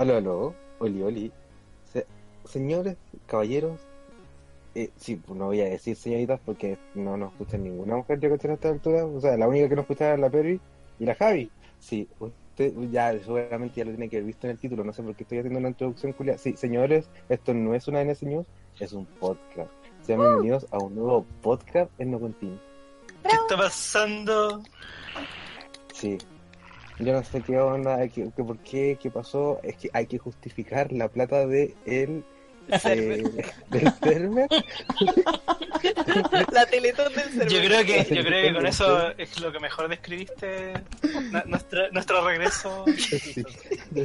Aló, 0.00 0.16
aló, 0.16 0.54
oli, 0.78 1.02
oli. 1.02 1.32
Se- 1.92 2.06
señores, 2.46 2.96
caballeros, 3.26 3.78
eh, 4.74 4.88
sí, 4.96 5.16
pues 5.16 5.38
no 5.38 5.44
voy 5.44 5.60
a 5.60 5.66
decir 5.66 5.94
señoritas 5.94 6.40
porque 6.42 6.78
no 6.94 7.18
nos 7.18 7.32
escucha 7.32 7.58
ninguna 7.58 7.96
mujer, 7.96 8.18
yo 8.18 8.34
creo, 8.38 8.52
a 8.52 8.54
esta 8.54 8.70
altura. 8.70 9.04
O 9.04 9.20
sea, 9.20 9.36
la 9.36 9.46
única 9.46 9.68
que 9.68 9.76
nos 9.76 9.82
escucha 9.82 10.14
es 10.14 10.20
la 10.20 10.30
Perry 10.30 10.58
y 10.98 11.04
la 11.04 11.14
Javi. 11.16 11.50
Sí, 11.80 12.08
usted 12.18 12.72
ya 12.90 13.12
seguramente 13.18 13.76
ya 13.76 13.84
lo 13.84 13.90
tiene 13.90 14.08
que 14.08 14.16
haber 14.16 14.26
visto 14.28 14.46
en 14.46 14.52
el 14.52 14.58
título, 14.58 14.84
no 14.84 14.92
sé 14.94 15.02
por 15.02 15.14
qué 15.14 15.24
estoy 15.24 15.38
haciendo 15.40 15.58
una 15.58 15.68
introducción 15.68 16.14
culia. 16.14 16.38
Sí, 16.38 16.56
señores, 16.56 17.10
esto 17.28 17.52
no 17.52 17.74
es 17.74 17.86
una 17.86 18.00
NS 18.02 18.22
News, 18.22 18.46
es 18.78 18.94
un 18.94 19.04
podcast. 19.04 19.70
Sean 20.00 20.18
bienvenidos 20.20 20.66
a 20.70 20.78
un 20.78 20.94
nuevo 20.94 21.26
podcast 21.42 21.90
en 22.00 22.12
No 22.12 22.20
Continuo. 22.20 22.58
¿Qué 23.22 23.36
está 23.36 23.54
pasando? 23.58 24.62
Sí. 25.92 26.16
Yo 27.00 27.12
no 27.12 27.24
sé 27.24 27.40
qué 27.40 27.58
onda, 27.58 28.06
qué, 28.08 28.30
qué 28.36 28.44
por 28.44 28.58
qué, 28.58 28.98
qué 29.00 29.10
pasó. 29.10 29.58
Es 29.62 29.76
que 29.76 29.90
hay 29.92 30.06
que 30.06 30.18
justificar 30.18 30.92
la 30.92 31.08
plata 31.08 31.46
de 31.46 31.74
el 31.86 32.24
eh, 32.84 33.22
del 33.70 33.92
Fermer. 33.92 34.48
La 36.52 36.66
teletón 36.66 37.12
del 37.12 37.24
cerveza. 37.24 37.48
Yo 37.48 37.60
creo 37.66 37.84
que, 37.84 38.14
yo 38.14 38.22
creo 38.22 38.48
que 38.48 38.54
con 38.54 38.66
eso 38.66 39.10
es 39.18 39.40
lo 39.40 39.50
que 39.52 39.60
mejor 39.60 39.88
describiste 39.88 40.74
nu- 41.32 41.42
nuestro, 41.46 41.90
nuestro 41.92 42.26
regreso. 42.26 42.84
Sí. 42.96 43.42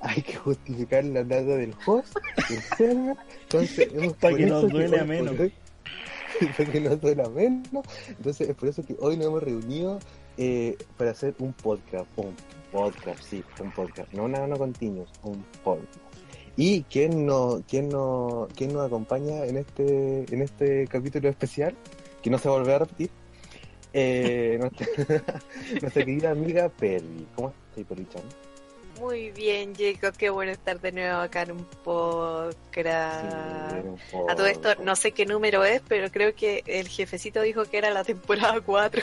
hay 0.00 0.22
que 0.22 0.34
justificar 0.36 1.04
la 1.04 1.24
plata 1.24 1.42
del 1.56 1.74
host, 1.86 2.16
del 2.48 2.60
Fermer. 2.62 3.16
Entonces, 3.42 3.88
es 3.92 4.12
Pa' 4.14 4.28
por 4.30 4.36
que 4.38 4.46
nos 4.46 4.68
duele 4.70 5.04
menos. 5.04 5.34
Para 6.56 6.72
que 6.72 6.80
nos 6.80 7.00
duela 7.00 7.28
menos. 7.28 7.84
Entonces, 8.08 8.48
es 8.48 8.54
por 8.56 8.68
eso 8.68 8.82
que 8.84 8.96
hoy 9.00 9.16
nos 9.16 9.26
hemos 9.26 9.42
reunido 9.42 9.98
eh, 10.36 10.76
para 10.96 11.10
hacer 11.10 11.34
un 11.38 11.52
podcast. 11.52 12.06
Un 12.16 12.34
podcast, 12.70 13.22
sí, 13.22 13.44
un 13.60 13.72
podcast. 13.72 14.12
No 14.12 14.24
una 14.24 14.46
no 14.46 14.56
continuos, 14.56 15.10
un 15.22 15.44
podcast. 15.62 15.96
¿Y 16.56 16.82
quién 16.82 17.24
nos, 17.26 17.62
quién 17.68 17.88
nos, 17.88 18.52
quién 18.54 18.72
nos 18.72 18.86
acompaña 18.86 19.44
en 19.46 19.56
este, 19.56 20.26
en 20.32 20.42
este 20.42 20.86
capítulo 20.86 21.28
especial? 21.28 21.74
Que 22.22 22.30
no 22.30 22.38
se 22.38 22.48
va 22.48 22.60
a 22.60 22.78
repetir. 22.78 23.10
Eh, 23.92 24.58
nuestra, 24.60 24.86
nuestra 25.80 26.04
querida 26.04 26.30
amiga 26.30 26.68
Perry. 26.68 27.26
¿Cómo 27.34 27.48
estás, 27.70 27.84
Perry 27.86 28.06
Chan? 28.08 28.22
Muy 29.00 29.30
bien, 29.32 29.74
Jacob, 29.74 30.14
qué 30.16 30.30
bueno 30.30 30.52
estar 30.52 30.80
de 30.80 30.92
nuevo 30.92 31.20
acá 31.20 31.42
en 31.42 31.52
un 31.52 31.64
podcast. 31.82 33.24
Sí, 34.10 34.16
A 34.28 34.36
todo 34.36 34.46
esto, 34.46 34.76
no 34.84 34.94
sé 34.94 35.10
qué 35.12 35.26
número 35.26 35.64
es, 35.64 35.82
pero 35.88 36.10
creo 36.12 36.34
que 36.36 36.62
el 36.66 36.86
jefecito 36.88 37.40
dijo 37.40 37.64
que 37.64 37.78
era 37.78 37.90
la 37.90 38.04
temporada 38.04 38.60
4. 38.60 39.02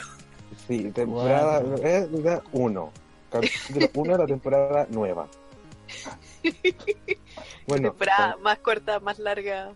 Sí, 0.68 0.92
temporada 0.92 1.62
1. 2.52 2.92
Capítulo 3.32 3.88
1 3.94 4.12
de 4.14 4.18
la 4.20 4.26
temporada 4.28 4.88
nueva. 4.90 5.28
Bueno, 7.68 7.90
temporada 7.90 8.38
más 8.38 8.60
corta, 8.60 9.00
más 9.00 9.20
larga. 9.20 9.72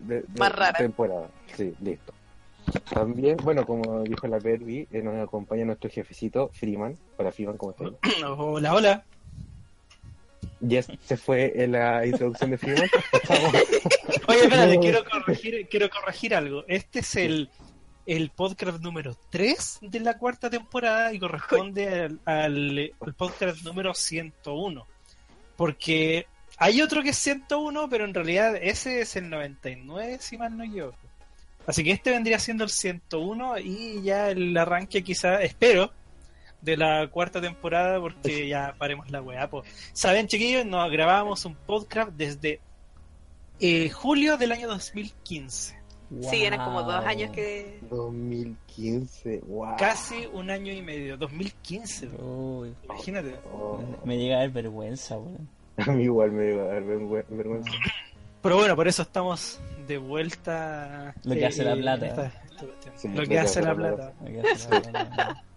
de- 0.00 0.22
de- 0.22 0.40
más 0.40 0.52
rara. 0.52 0.78
Temporada, 0.78 1.28
sí, 1.56 1.74
listo. 1.80 2.12
También, 2.92 3.36
bueno, 3.44 3.64
como 3.64 4.02
dijo 4.02 4.26
la 4.26 4.38
Perry, 4.40 4.88
eh, 4.90 5.00
nos 5.00 5.14
acompaña 5.16 5.64
nuestro 5.64 5.88
jefecito, 5.88 6.50
Freeman. 6.52 6.96
Hola, 7.16 7.30
Freeman, 7.30 7.56
¿cómo 7.56 7.70
estás? 7.72 7.90
Hola, 8.36 8.74
hola. 8.74 9.04
Ya 10.60 10.82
se 10.82 11.16
fue 11.16 11.52
en 11.62 11.72
la 11.72 12.04
introducción 12.04 12.50
de 12.50 12.58
Freeman. 12.58 12.88
Oye, 14.28 14.40
espérate, 14.42 14.78
quiero 14.80 15.04
corregir, 15.04 15.68
quiero 15.70 15.88
corregir 15.90 16.34
algo. 16.34 16.64
Este 16.66 16.98
es 17.00 17.14
el, 17.16 17.48
el 18.06 18.30
podcast 18.30 18.80
número 18.80 19.16
3 19.30 19.78
de 19.82 20.00
la 20.00 20.16
cuarta 20.16 20.48
temporada 20.48 21.12
y 21.12 21.18
corresponde 21.18 22.02
al, 22.04 22.20
al- 22.24 22.92
al 23.00 23.14
podcast 23.14 23.62
número 23.64 23.92
101. 23.94 24.86
Porque 25.56 26.26
hay 26.58 26.82
otro 26.82 27.02
que 27.02 27.10
es 27.10 27.16
101, 27.18 27.88
pero 27.88 28.04
en 28.04 28.14
realidad 28.14 28.56
ese 28.56 29.00
es 29.00 29.16
el 29.16 29.28
99, 29.30 30.18
si 30.20 30.38
mal 30.38 30.56
no 30.56 30.64
equivoco. 30.64 30.96
Así 31.66 31.82
que 31.82 31.90
este 31.92 32.10
vendría 32.10 32.38
siendo 32.38 32.62
el 32.64 32.70
101 32.70 33.58
y 33.58 34.02
ya 34.02 34.30
el 34.30 34.56
arranque 34.56 35.02
quizá, 35.02 35.42
espero, 35.42 35.92
de 36.60 36.76
la 36.76 37.08
cuarta 37.08 37.40
temporada 37.40 37.98
porque 38.00 38.46
ya 38.46 38.74
paremos 38.78 39.10
la 39.10 39.20
weá. 39.20 39.50
po. 39.50 39.64
Saben, 39.92 40.28
chiquillos, 40.28 40.64
nos 40.64 40.90
grabamos 40.92 41.44
un 41.44 41.54
podcast 41.54 42.10
desde 42.12 42.60
eh, 43.58 43.90
julio 43.90 44.36
del 44.36 44.52
año 44.52 44.68
2015. 44.68 45.75
Sí, 46.30 46.44
eran 46.44 46.64
como 46.64 46.82
dos 46.82 47.00
Wow. 47.00 47.06
años 47.08 47.30
que. 47.32 47.80
2015, 47.90 49.40
wow. 49.46 49.76
Casi 49.78 50.26
un 50.32 50.50
año 50.50 50.72
y 50.72 50.82
medio. 50.82 51.16
2015, 51.16 52.06
bro. 52.06 52.24
Uy, 52.24 52.74
imagínate. 52.84 53.34
Oh, 53.52 53.80
me 54.04 54.16
llega 54.16 54.36
a 54.36 54.38
dar 54.40 54.50
vergüenza, 54.50 55.16
weón. 55.18 55.48
a 55.78 55.90
mí 55.92 56.04
igual 56.04 56.32
me 56.32 56.50
iba 56.52 56.62
a 56.62 56.66
dar 56.66 56.82
vergüe- 56.84 57.24
vergüenza. 57.28 57.70
Pero 58.42 58.56
bueno, 58.56 58.76
por 58.76 58.86
eso 58.86 59.02
estamos 59.02 59.60
de 59.88 59.98
vuelta. 59.98 61.14
Lo 61.24 61.34
que 61.34 61.46
hace 61.46 61.64
la 61.64 61.74
plata. 61.74 62.06
esta- 62.06 62.26
esta 62.26 62.64
cuestión. 62.66 62.94
Sí, 62.96 63.08
lo 63.08 63.24
que 63.26 63.38
hace 63.38 63.62
la 63.62 63.74
plata. 63.74 64.12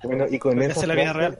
Bueno, 0.03 0.25
y 0.29 0.39
con 0.39 0.55
Lo 0.55 0.61
que 0.65 0.71
hace 0.71 0.87
la 0.87 0.95
vida 0.95 1.13
real. 1.13 1.39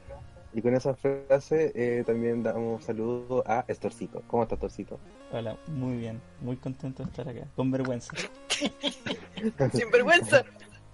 Y 0.54 0.62
con 0.62 0.74
esa 0.76 0.96
frase 0.96 1.72
eh, 1.76 2.04
también 2.06 2.42
damos 2.42 2.84
saludos 2.84 3.44
a 3.46 3.66
Estorcito. 3.68 4.24
¿Cómo 4.28 4.44
estás, 4.44 4.58
Estorcito? 4.58 5.00
Hola, 5.32 5.58
muy 5.68 5.98
bien, 5.98 6.20
muy 6.42 6.58
contento 6.58 7.04
de 7.04 7.10
estar 7.10 7.30
acá, 7.30 7.48
con 7.56 7.70
vergüenza. 7.70 8.14
Sin 9.74 9.92
vergüenza. 9.92 10.44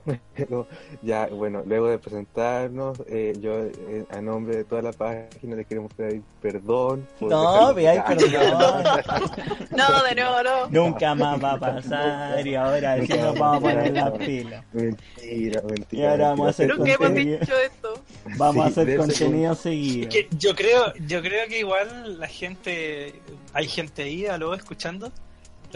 Pero 0.35 0.67
ya, 1.01 1.27
bueno, 1.27 1.63
luego 1.65 1.87
de 1.87 1.97
presentarnos, 1.97 2.97
eh, 3.07 3.33
yo 3.39 3.53
eh, 3.63 4.05
a 4.11 4.21
nombre 4.21 4.57
de 4.57 4.63
toda 4.63 4.81
la 4.81 4.91
página 4.91 5.55
le 5.55 5.65
queremos 5.65 5.93
pedir 5.93 6.21
perdón. 6.41 7.07
por 7.19 7.29
No, 7.29 7.73
veáis, 7.73 8.01
perdón. 8.03 8.83
No, 9.71 10.03
de 10.03 10.15
nuevo, 10.15 10.43
no. 10.43 10.67
Nunca 10.69 11.15
más 11.15 11.43
va 11.43 11.53
a 11.53 11.59
pasar 11.59 12.45
y 12.45 12.55
ahora 12.55 13.03
sí 13.05 13.13
nos 13.13 13.37
vamos 13.37 13.57
a 13.57 13.59
poner 13.61 13.93
las 13.93 14.11
pilas. 14.11 14.63
Mentira, 14.73 15.61
mentira. 15.61 16.03
Y 16.03 16.05
ahora 16.05 16.29
vamos 16.29 16.47
a 16.47 16.49
hacer. 16.51 16.77
Nunca 16.77 16.93
hemos 16.93 17.13
dicho 17.13 17.53
esto. 17.57 17.93
Vamos 18.37 18.65
a 18.65 18.67
Sí, 18.67 18.71
hacer 18.71 18.85
de 18.85 18.95
ese 18.95 19.01
contenido 19.25 19.55
seguido. 19.55 20.09
Que 20.09 20.27
yo 20.37 20.55
creo, 20.55 20.93
yo 21.07 21.21
creo 21.21 21.47
que 21.47 21.59
igual 21.59 22.19
la 22.19 22.27
gente, 22.27 23.15
hay 23.53 23.67
gente 23.67 24.03
ahí 24.03 24.25
a 24.27 24.37
luego 24.37 24.53
escuchando. 24.53 25.11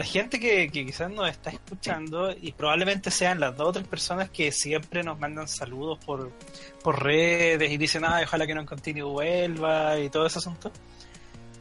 La 0.00 0.06
gente 0.06 0.40
que, 0.40 0.70
quizás 0.70 1.10
nos 1.10 1.28
está 1.28 1.50
escuchando 1.50 2.32
y 2.32 2.52
probablemente 2.52 3.10
sean 3.10 3.38
las 3.38 3.54
dos 3.54 3.68
o 3.68 3.72
tres 3.72 3.86
personas 3.86 4.30
que 4.30 4.50
siempre 4.50 5.02
nos 5.02 5.18
mandan 5.18 5.46
saludos 5.46 5.98
por, 6.02 6.32
por 6.82 7.04
redes 7.04 7.70
y 7.70 7.76
dicen, 7.76 8.06
ah, 8.06 8.22
ojalá 8.24 8.46
que 8.46 8.54
no 8.54 8.64
continuo 8.64 9.10
vuelva 9.10 9.98
y 9.98 10.08
todo 10.08 10.24
ese 10.24 10.38
asunto. 10.38 10.72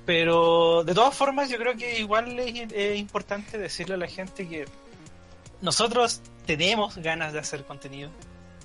Pero 0.05 0.85
de 0.85 0.93
todas 0.93 1.13
formas 1.13 1.49
yo 1.49 1.57
creo 1.57 1.75
que 1.75 1.99
igual 1.99 2.39
es, 2.39 2.71
es 2.71 2.97
importante 2.97 3.57
decirle 3.57 3.95
a 3.95 3.97
la 3.97 4.07
gente 4.07 4.47
que 4.47 4.63
nosotros 5.59 6.21
tenemos 6.45 6.95
ganas 6.95 7.33
de 7.33 7.39
hacer 7.39 7.65
contenido, 7.65 8.09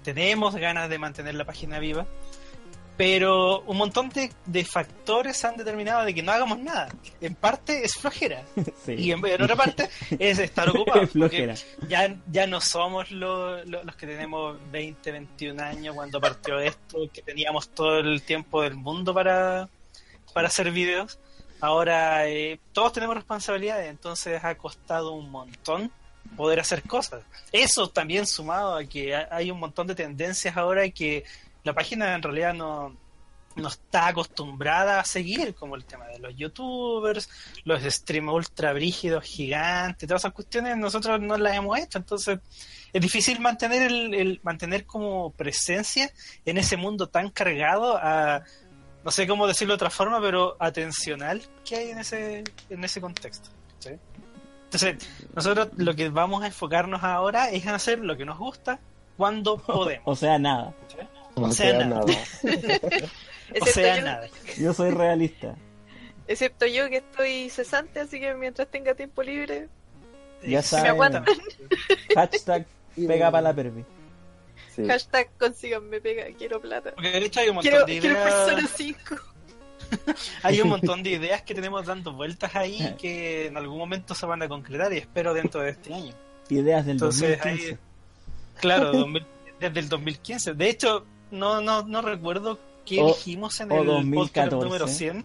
tenemos 0.05 0.55
ganas 0.55 0.89
de 0.89 1.01
mantener 1.01 1.35
la 1.35 1.47
página 1.47 1.81
viva, 1.81 2.07
pero 2.97 3.61
un 3.63 3.77
montón 3.77 4.09
de, 4.11 4.31
de 4.47 4.65
factores 4.65 5.45
han 5.45 5.57
determinado 5.57 6.05
de 6.05 6.15
que 6.15 6.23
no 6.23 6.31
hagamos 6.33 6.59
nada. 6.61 6.89
En 7.21 7.35
parte 7.35 7.85
es 7.85 7.95
flojera 7.95 8.45
Sí. 8.87 8.93
y 8.95 9.11
en, 9.13 9.25
en 9.27 9.43
otra 9.43 9.57
parte 9.57 9.89
es 10.19 10.39
estar 10.39 10.69
ocupados. 10.71 11.11
Es 11.33 11.67
Ya, 11.89 12.15
ya 12.31 12.47
no 12.47 12.61
somos 12.61 13.11
lo- 13.11 13.65
lo- 13.65 13.83
los 13.83 13.97
que 13.97 14.07
tenemos 14.07 14.57
20, 14.71 15.11
21 15.11 15.63
años 15.63 15.95
cuando 15.95 16.21
partió 16.21 16.61
esto, 16.61 16.99
que 17.13 17.23
teníamos 17.23 17.69
todo 17.71 17.99
el 17.99 18.23
tiempo 18.23 18.63
del 18.63 18.75
mundo 18.77 19.13
para, 19.13 19.69
para 20.33 20.49
hacer 20.49 20.71
videos. 20.71 21.19
Ahora 21.61 22.29
eh, 22.29 22.61
todos 22.73 22.93
tenemos 22.93 23.17
responsabilidades, 23.17 23.89
entonces 23.91 24.45
ha 24.45 24.55
costado 24.57 25.13
un 25.13 25.31
montón 25.31 25.91
poder 26.37 26.61
hacer 26.61 26.83
cosas. 26.83 27.23
Eso 27.53 27.89
también 27.89 28.27
sumado 28.27 28.77
a 28.77 28.85
que 28.85 29.15
ha- 29.15 29.29
hay 29.31 29.51
un 29.51 29.59
montón 29.59 29.87
de 29.87 29.95
tendencias 29.95 30.57
ahora 30.57 30.89
que 30.91 31.25
la 31.65 31.73
página 31.73 32.15
en 32.15 32.23
realidad 32.23 32.55
no, 32.55 32.97
no 33.57 33.69
está 33.69 34.09
acostumbrada 34.09 35.01
a 35.01 35.05
seguir, 35.05 35.55
como 35.55 35.75
el 35.77 35.85
tema 35.85 36.07
de 36.07 36.19
los 36.19 36.35
youtubers, 36.37 37.29
los 37.65 37.83
stream 37.83 38.29
ultra 38.29 38.73
brígidos, 38.73 39.25
gigantes, 39.25 40.09
todas 40.09 40.23
esas 40.23 40.33
cuestiones, 40.33 40.77
nosotros 40.77 41.21
no 41.21 41.37
las 41.37 41.57
hemos 41.57 41.79
hecho, 41.79 41.99
entonces 41.99 42.39
es 42.93 43.01
difícil 43.03 43.41
mantener 43.41 43.83
el, 43.91 44.15
el- 44.15 44.41
mantener 44.45 44.85
como 44.87 45.31
presencia 45.33 46.11
en 46.45 46.59
ese 46.59 46.77
mundo 46.77 47.09
tan 47.09 47.31
cargado 47.31 47.97
a 47.97 48.43
no 49.05 49.11
sé 49.11 49.27
cómo 49.27 49.47
decirlo 49.47 49.73
de 49.73 49.77
otra 49.77 49.91
forma, 49.91 50.19
pero 50.21 50.57
atencional 50.59 51.43
que 51.65 51.77
hay 51.77 51.91
en 51.91 51.99
ese, 51.99 52.43
en 52.71 52.85
ese 52.85 53.01
contexto. 53.03 53.51
¿sí? 53.79 53.91
Entonces, 54.65 54.97
nosotros 55.35 55.69
lo 55.77 55.95
que 55.95 56.09
vamos 56.09 56.43
a 56.43 56.47
enfocarnos 56.47 57.03
ahora 57.05 57.51
es 57.51 57.65
en 57.67 57.75
hacer 57.75 57.99
lo 57.99 58.17
que 58.17 58.25
nos 58.25 58.39
gusta 58.39 58.81
cuando 59.19 59.59
podemos. 59.63 60.05
O 60.07 60.17
sea, 60.17 60.39
nada. 60.39 60.73
O 61.37 61.53
sea, 61.53 61.73
queda 61.73 61.85
nada. 61.87 62.05
nada. 62.07 62.19
O 63.51 63.57
Excepto, 63.57 63.73
sea, 63.81 63.97
yo, 63.99 64.03
nada. 64.05 64.29
Yo 64.59 64.73
soy 64.73 64.91
realista. 64.91 65.55
excepto 66.27 66.67
yo 66.67 66.89
que 66.89 66.97
estoy 66.97 67.51
cesante, 67.51 68.01
así 68.01 68.19
que 68.19 68.35
mientras 68.35 68.69
tenga 68.69 68.95
tiempo 68.95 69.23
libre, 69.23 69.69
Ya 70.43 70.63
saben. 70.63 70.97
Hashtag 72.15 72.67
pega 72.97 73.31
para 73.31 73.43
la 73.43 73.55
pervi. 73.55 73.85
Sí. 74.75 74.87
hashtag 74.89 75.29
consíganme 75.39 76.01
pega, 76.01 76.25
quiero 76.37 76.61
plata. 76.61 76.93
Porque 76.95 77.11
de 77.13 77.19
hecho 77.19 77.41
hay 77.41 77.49
un 77.51 77.57
montón 77.57 77.71
Quiero, 77.71 77.87
de 77.87 78.01
quiero 78.01 78.17
Persona 78.23 78.59
ideas. 78.61 78.71
5. 78.77 79.15
Hay 80.43 80.61
un 80.63 80.69
montón 80.71 81.03
de 81.03 81.11
ideas 81.11 81.43
que 81.43 81.55
tenemos 81.55 81.87
dando 81.87 82.13
vueltas 82.15 82.57
ahí 82.57 82.97
que 82.99 83.47
en 83.49 83.57
algún 83.57 83.79
momento 83.79 84.15
se 84.15 84.27
van 84.27 84.43
a 84.43 84.49
concretar 84.49 84.93
y 84.93 84.97
espero 84.99 85.35
dentro 85.35 85.61
de 85.61 85.71
este 85.71 85.95
año. 85.95 86.15
Ideas 86.49 86.87
del 86.87 86.93
Entonces 86.97 87.39
2015. 87.39 87.71
ahí, 87.73 87.79
claro, 88.61 88.93
2000 88.93 89.27
desde 89.61 89.81
el 89.81 89.89
2015. 89.89 90.55
De 90.55 90.69
hecho, 90.69 91.07
no 91.35 91.61
no 91.61 91.83
no 91.83 92.01
recuerdo 92.03 92.59
qué 92.87 93.03
O- 93.03 93.09
dijimos 93.09 93.61
en 93.61 93.71
o 93.73 93.81
el 93.81 93.87
2014. 93.87 94.51
podcast 94.51 94.53
número 94.65 94.89
100. 94.89 95.25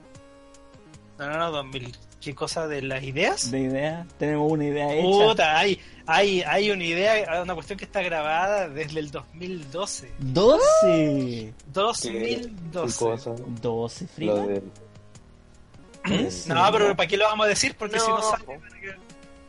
No, 1.20 1.28
no, 1.30 1.38
no, 1.38 1.52
2000. 1.52 1.98
¿Qué 2.22 2.36
cosa 2.36 2.68
de 2.68 2.82
las 2.82 3.02
ideas? 3.04 3.50
De 3.52 3.60
ideas. 3.62 4.06
Tenemos 4.18 4.52
una 4.52 4.66
idea 4.66 4.94
hecha. 4.94 5.06
Puta, 5.08 5.58
hay, 5.58 5.80
hay, 6.06 6.42
hay 6.42 6.70
una 6.72 6.84
idea, 6.84 7.42
una 7.44 7.54
cuestión 7.56 7.80
que 7.80 7.86
está 7.86 8.02
grabada 8.02 8.68
desde 8.68 9.00
el 9.00 9.10
2012. 9.12 10.12
12. 10.20 11.54
2012. 11.72 12.92
¿Qué 13.00 13.06
cosa? 13.06 13.32
12 13.62 14.04
Lo 14.04 14.10
friga. 14.10 14.34
de... 14.48 14.64
No, 16.48 16.70
pero 16.72 16.96
¿para 16.96 17.08
qué 17.08 17.18
lo 17.18 17.26
vamos 17.26 17.46
a 17.46 17.50
decir? 17.50 17.76
Porque 17.78 17.98
No. 17.98 18.04
si 18.06 18.10
no 18.12 18.22
sale, 18.22 18.60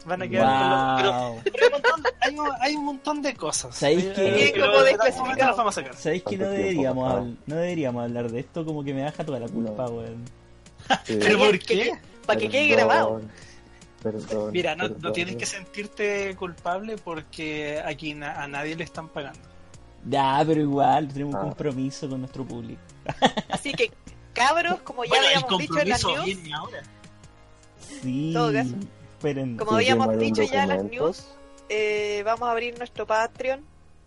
van 0.07 0.23
a 0.23 0.29
quedar, 0.29 0.47
lo- 0.71 0.97
pero- 0.97 1.13
Wow. 1.31 1.41
Pero 1.45 1.57
hay 1.61 1.67
un 1.67 1.73
montón, 1.73 2.03
hay 2.21 2.39
un, 2.39 2.49
hay 2.61 2.75
un 2.77 2.85
montón 2.85 3.23
de 3.23 3.35
cosas. 3.35 3.77
¿Sabéis 3.77 4.05
Eh, 4.05 4.53
que 4.55 4.59
no 4.61 4.67
¿Cuánto 4.73 4.85
tiempo 4.85 6.45
deberíamos, 6.47 7.05
pasado? 7.05 7.25
habl- 7.27 7.37
no 7.47 7.55
deberíamos 7.57 8.05
hablar 8.05 8.31
de 8.31 8.41
esto? 8.41 8.65
Como 8.65 8.85
que 8.85 8.95
me 8.95 9.03
baja 9.05 9.25
toda 9.25 9.41
la 9.41 9.49
culpa, 9.49 9.85
No. 9.87 9.91
weón. 9.91 10.25
Sí. 11.05 11.19
¿Pero 11.21 11.39
por 11.39 11.59
qué? 11.59 11.93
Para 12.27 12.39
que 12.41 12.49
quede 12.49 12.67
grabado. 12.69 13.21
Perdón, 14.03 14.51
Mira, 14.53 14.75
no, 14.77 14.91
tienes 15.13 15.37
que 15.37 15.45
sentirte 15.45 16.35
culpable 16.37 16.97
porque 16.97 17.83
aquí 17.85 18.15
na- 18.15 18.43
a 18.43 18.49
nadie 18.49 18.75
le 18.75 18.85
están 18.85 19.09
pagando. 19.09 19.39
Ya, 20.09 20.43
pero 20.47 20.63
igual, 20.63 21.09
tenemos 21.09 21.35
un 21.35 21.41
Ah. 21.41 21.43
compromiso 21.45 22.09
con 22.09 22.21
nuestro 22.21 22.43
público. 22.47 22.81
Así 23.51 23.73
que, 23.75 23.91
cabros, 24.33 24.81
como 24.81 25.05
ya 25.05 25.11
Bueno, 25.11 25.27
habíamos 25.27 25.59
dicho 25.59 25.61
en 25.61 25.67
compromiso 25.69 26.09
news, 26.17 26.25
viene 26.25 26.55
ahora. 26.55 26.83
Sí. 28.03 28.31
Todo 28.33 28.53
caso. 28.53 28.75
Esperen. 29.21 29.57
como 29.59 29.73
habíamos 29.73 30.17
dicho 30.19 30.43
ya 30.43 30.63
en 30.63 30.69
las 30.71 30.85
news, 30.85 31.27
eh, 31.69 32.23
vamos 32.25 32.49
a 32.49 32.53
abrir 32.53 32.77
nuestro 32.79 33.07
Patreon, 33.07 33.61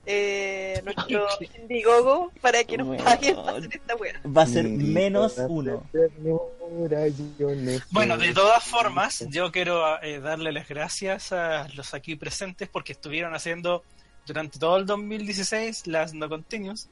eh, 0.07 0.81
nuestro 0.83 1.27
Indiegogo, 1.61 2.31
para 2.41 2.63
que 2.63 2.77
nos 2.77 2.97
paguen 3.01 3.35
para 3.35 3.57
hacer 3.59 3.75
esta 3.75 3.95
wea. 3.95 4.19
Va 4.25 4.41
a 4.41 4.47
ser 4.47 4.67
menos 4.67 5.37
uno. 5.47 5.83
necesito- 5.93 7.83
Bueno, 7.91 8.17
de 8.17 8.33
todas 8.33 8.63
formas, 8.63 9.23
yo 9.29 9.51
quiero 9.51 10.01
eh, 10.01 10.19
darle 10.19 10.51
las 10.51 10.67
gracias 10.67 11.31
a 11.31 11.67
los 11.75 11.93
aquí 11.93 12.15
presentes 12.15 12.67
porque 12.69 12.93
estuvieron 12.93 13.35
haciendo 13.35 13.83
durante 14.25 14.57
todo 14.57 14.77
el 14.77 14.85
2016 14.87 15.85
las 15.87 16.13
no 16.15 16.27
continuous 16.27 16.89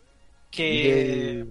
que 0.51 1.45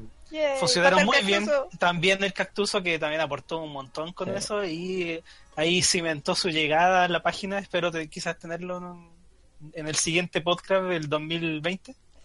funcionaron 0.60 1.04
muy 1.04 1.18
bien. 1.24 1.48
También 1.78 2.22
el 2.22 2.32
Cactuso 2.32 2.82
que 2.82 2.98
también 2.98 3.20
aportó 3.20 3.58
un 3.62 3.72
montón 3.72 4.12
con 4.12 4.28
Sí. 4.28 4.34
eso 4.36 4.64
y 4.64 5.20
ahí 5.60 5.82
cimentó 5.82 6.34
su 6.34 6.48
llegada 6.50 7.04
a 7.04 7.08
la 7.08 7.22
página. 7.22 7.58
Espero 7.58 7.90
te- 7.90 8.08
quizás 8.08 8.38
tenerlo 8.38 8.78
en, 8.78 9.70
en 9.74 9.88
el 9.88 9.94
siguiente 9.96 10.40
podcast 10.40 10.84
del 10.84 11.08
2020. 11.08 11.94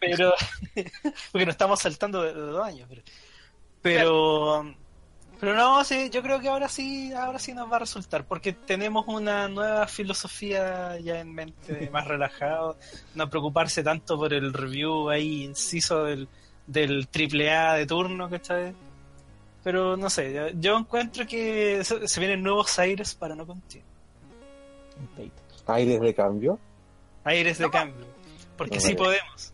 Pero 0.00 0.32
porque 1.32 1.46
nos 1.46 1.54
estamos 1.54 1.80
saltando 1.80 2.22
de, 2.22 2.32
de 2.32 2.40
dos 2.40 2.64
años. 2.66 2.88
Pero, 2.88 3.02
pero, 3.82 4.74
pero 5.40 5.54
no, 5.54 5.82
sí, 5.84 6.08
yo 6.10 6.22
creo 6.22 6.40
que 6.40 6.48
ahora 6.48 6.68
sí, 6.68 7.12
ahora 7.12 7.38
sí 7.38 7.52
nos 7.52 7.70
va 7.70 7.76
a 7.76 7.80
resultar 7.80 8.24
porque 8.24 8.52
tenemos 8.52 9.04
una 9.08 9.48
nueva 9.48 9.86
filosofía 9.88 10.98
ya 11.00 11.18
en 11.20 11.34
mente, 11.34 11.90
más 11.92 12.06
relajado, 12.06 12.78
no 13.14 13.28
preocuparse 13.28 13.82
tanto 13.82 14.16
por 14.16 14.32
el 14.32 14.52
review 14.52 15.10
ahí 15.10 15.42
inciso 15.44 16.04
del 16.04 16.28
del 16.64 17.08
triple 17.08 17.50
A 17.50 17.74
de 17.74 17.86
turno, 17.86 18.30
¿cachai? 18.30 18.72
Pero 19.62 19.96
no 19.96 20.10
sé, 20.10 20.32
yo, 20.32 20.48
yo 20.58 20.76
encuentro 20.76 21.26
que 21.26 21.84
se, 21.84 22.08
se 22.08 22.20
vienen 22.20 22.42
nuevos 22.42 22.78
aires 22.78 23.14
para 23.14 23.34
no 23.36 23.46
continuar. 23.46 23.86
Aires 25.66 26.00
de 26.00 26.14
cambio, 26.14 26.58
Aires 27.24 27.58
de 27.58 27.70
cambio. 27.70 28.06
Porque 28.56 28.76
No, 28.76 28.80
sí 28.80 28.94
vale. 28.94 28.98
podemos. 29.20 29.52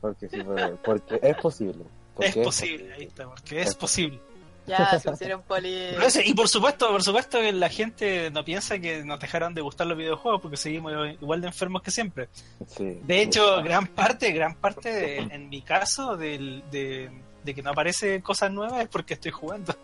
porque, 0.00 0.28
sí, 0.28 0.42
porque- 0.42 0.72
porque 0.84 1.18
es 1.22 1.36
posible. 1.36 1.84
porque 2.14 2.28
Es 2.28 2.36
posible, 2.46 2.92
ahí 2.94 3.04
está, 3.04 3.24
porque 3.28 3.60
es 3.60 3.68
Es 3.70 3.74
posible. 3.74 4.20
Ya, 4.66 4.86
se 5.00 5.10
pusieron 5.10 5.42
poli. 5.42 5.88
Y 6.24 6.34
por 6.34 6.48
supuesto, 6.48 6.88
por 6.90 7.02
supuesto 7.02 7.40
que 7.40 7.50
la 7.52 7.68
gente 7.68 8.30
no 8.30 8.44
piensa 8.44 8.78
que 8.78 9.04
nos 9.04 9.18
dejaron 9.18 9.54
de 9.54 9.60
gustar 9.60 9.88
los 9.88 9.98
videojuegos 9.98 10.40
porque 10.40 10.56
seguimos 10.56 10.92
igual 11.20 11.40
de 11.40 11.48
enfermos 11.48 11.82
que 11.82 11.90
siempre. 11.90 12.28
Sí. 12.68 13.00
De 13.02 13.22
hecho, 13.22 13.60
gran 13.64 13.88
parte, 13.88 14.30
gran 14.30 14.54
parte, 14.54 14.88
de- 14.92 15.16
en 15.18 15.48
mi 15.48 15.62
caso, 15.62 16.16
del- 16.16 16.62
de, 16.70 17.10
de 17.44 17.54
que 17.54 17.62
no 17.62 17.70
aparece 17.70 18.22
cosas 18.22 18.52
nuevas 18.52 18.82
es 18.82 18.88
porque 18.88 19.14
estoy 19.14 19.30
jugando. 19.30 19.74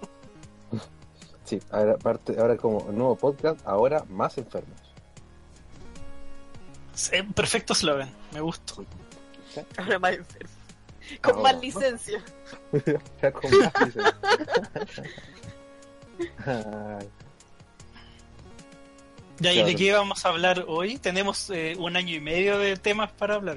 Sí, 1.44 1.58
ahora, 1.70 1.92
aparte, 1.94 2.38
ahora 2.38 2.58
como 2.58 2.92
nuevo 2.92 3.16
podcast, 3.16 3.66
ahora 3.66 4.04
más 4.10 4.36
enfermos. 4.36 4.78
Perfecto 7.34 7.74
slogan, 7.74 8.10
me 8.34 8.42
gusta. 8.42 8.74
Ahora 9.78 9.98
más 9.98 10.12
enfermo. 10.12 10.50
Con 11.22 11.40
más 11.42 11.58
licencia. 11.58 12.22
Ya 13.22 13.32
con 13.32 13.50
más 13.58 13.72
licencia. 13.80 14.18
Ay, 16.44 17.08
Ya, 19.40 19.52
¿y 19.52 19.64
de 19.64 19.74
qué 19.74 19.92
vamos 19.92 20.26
a 20.26 20.28
hablar 20.28 20.64
hoy? 20.68 20.98
Tenemos 20.98 21.48
eh, 21.50 21.76
un 21.78 21.96
año 21.96 22.14
y 22.14 22.20
medio 22.20 22.58
de 22.58 22.76
temas 22.76 23.10
para 23.12 23.36
hablar. 23.36 23.56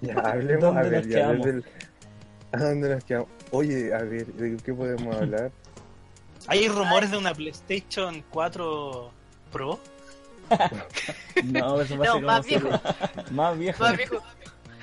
ya 0.00 0.14
hablemos, 0.14 0.62
¿Dónde 0.62 0.80
a 0.80 0.82
ver, 0.84 1.08
ya? 1.08 1.28
¿A 2.52 2.56
dónde 2.58 2.88
nos 2.94 3.04
quedamos? 3.04 3.28
Oye, 3.50 3.94
a 3.94 3.98
ver, 3.98 4.26
¿de 4.26 4.56
qué 4.62 4.72
podemos 4.74 5.16
hablar? 5.16 5.50
Hay 6.48 6.68
rumores 6.68 7.10
de 7.10 7.18
una 7.18 7.32
PlayStation 7.34 8.22
4 8.30 9.10
Pro. 9.52 9.78
No, 11.44 11.80
eso 11.80 11.96
No, 11.96 12.00
pasa 12.00 12.12
como 12.12 12.26
más 12.26 12.44
sale- 12.46 12.58
viejo. 12.58 12.80
Más 13.30 13.58
viejo. 13.58 13.82
Más 13.82 13.96
viejo. 13.96 14.14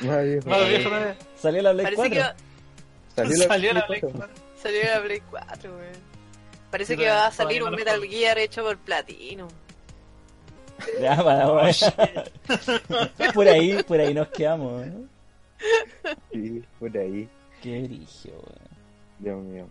Más 0.01 0.23
viejo. 0.23 0.49
Más 0.49 0.59
Eh, 0.61 0.69
viejo 0.69 0.89
todavía. 0.89 1.15
Salió 1.37 1.61
la 1.61 1.73
Play 1.73 1.83
Parece 1.85 2.09
4. 2.09 2.09
que 2.09 3.15
Salió 3.15 3.37
la, 3.37 3.47
Salió 3.47 3.73
la 3.73 3.87
Play 3.87 3.99
Play 3.99 4.11
4. 4.13 4.27
4. 4.35 4.43
salió 4.61 4.83
la 4.95 5.01
Play 5.03 5.21
4, 5.29 5.71
weón. 5.77 6.09
Parece 6.71 6.97
que 6.97 7.07
va 7.09 7.27
a 7.27 7.31
salir 7.31 7.61
no 7.61 7.67
un 7.69 7.75
Metal. 7.75 8.01
Gear 8.03 8.37
hecho 8.39 8.63
por 8.63 8.77
platino. 8.77 9.47
Ya, 11.01 11.17
para, 11.23 11.49
Oh, 11.51 11.61
Por 13.33 13.47
ahí, 13.47 13.83
por 13.83 13.99
ahí 13.99 14.13
nos 14.13 14.27
quedamos. 14.29 14.85
¿eh? 14.85 14.93
Sí, 16.31 16.63
por 16.79 16.97
ahí. 16.97 17.27
Qué 17.61 17.81
brillo, 17.83 18.31
weón. 18.31 18.69
Dios 19.19 19.43
mío. 19.43 19.67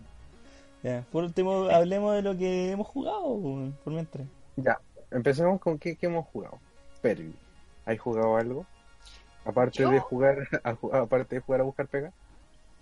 Ya, 0.83 1.03
por 1.11 1.23
último, 1.23 1.63
hablemos 1.69 2.15
de 2.15 2.21
lo 2.21 2.37
que 2.37 2.71
hemos 2.71 2.87
jugado, 2.87 3.23
weón, 3.27 3.77
por 3.83 3.93
mientras. 3.93 4.27
Ya, 4.55 4.79
empecemos 5.11 5.59
con 5.59 5.77
qué, 5.79 5.95
qué 5.97 6.05
hemos 6.05 6.25
jugado. 6.27 6.59
Perry, 7.01 7.33
¿has 7.85 7.99
jugado 7.99 8.37
algo? 8.37 8.65
Aparte 9.45 9.83
¿Yo? 9.83 9.89
de 9.89 9.99
jugar 9.99 10.47
a, 10.63 10.77
aparte 10.99 11.35
de 11.35 11.41
jugar 11.41 11.61
a 11.61 11.63
buscar 11.63 11.87
pega. 11.87 12.13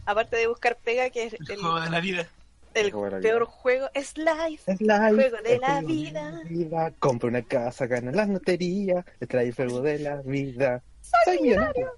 Aparte 0.06 0.38
de 0.38 0.48
buscar 0.48 0.78
pega, 0.78 1.10
que 1.10 1.26
es 1.26 1.34
El 1.34 1.52
el, 1.52 1.60
juego 1.60 1.80
de 1.82 1.90
la 1.90 2.00
vida. 2.00 2.28
el 2.74 2.86
la 2.88 3.20
peor 3.20 3.42
vida. 3.42 3.46
juego, 3.46 3.90
es 3.94 4.18
Life. 4.18 4.72
Es 4.72 4.82
la 4.82 5.10
Juego 5.10 5.38
de 5.44 5.60
la 5.60 5.82
vida. 5.82 6.92
Compra 7.00 7.30
una 7.30 7.42
casa, 7.42 7.88
gana 7.88 8.12
la 8.12 8.26
lotería. 8.26 9.06
Es 9.20 9.30
el 9.34 9.54
juego 9.54 9.82
de 9.82 10.00
la 10.00 10.22
vida. 10.22 10.84
Soy 11.26 11.42
millonario. 11.42 11.92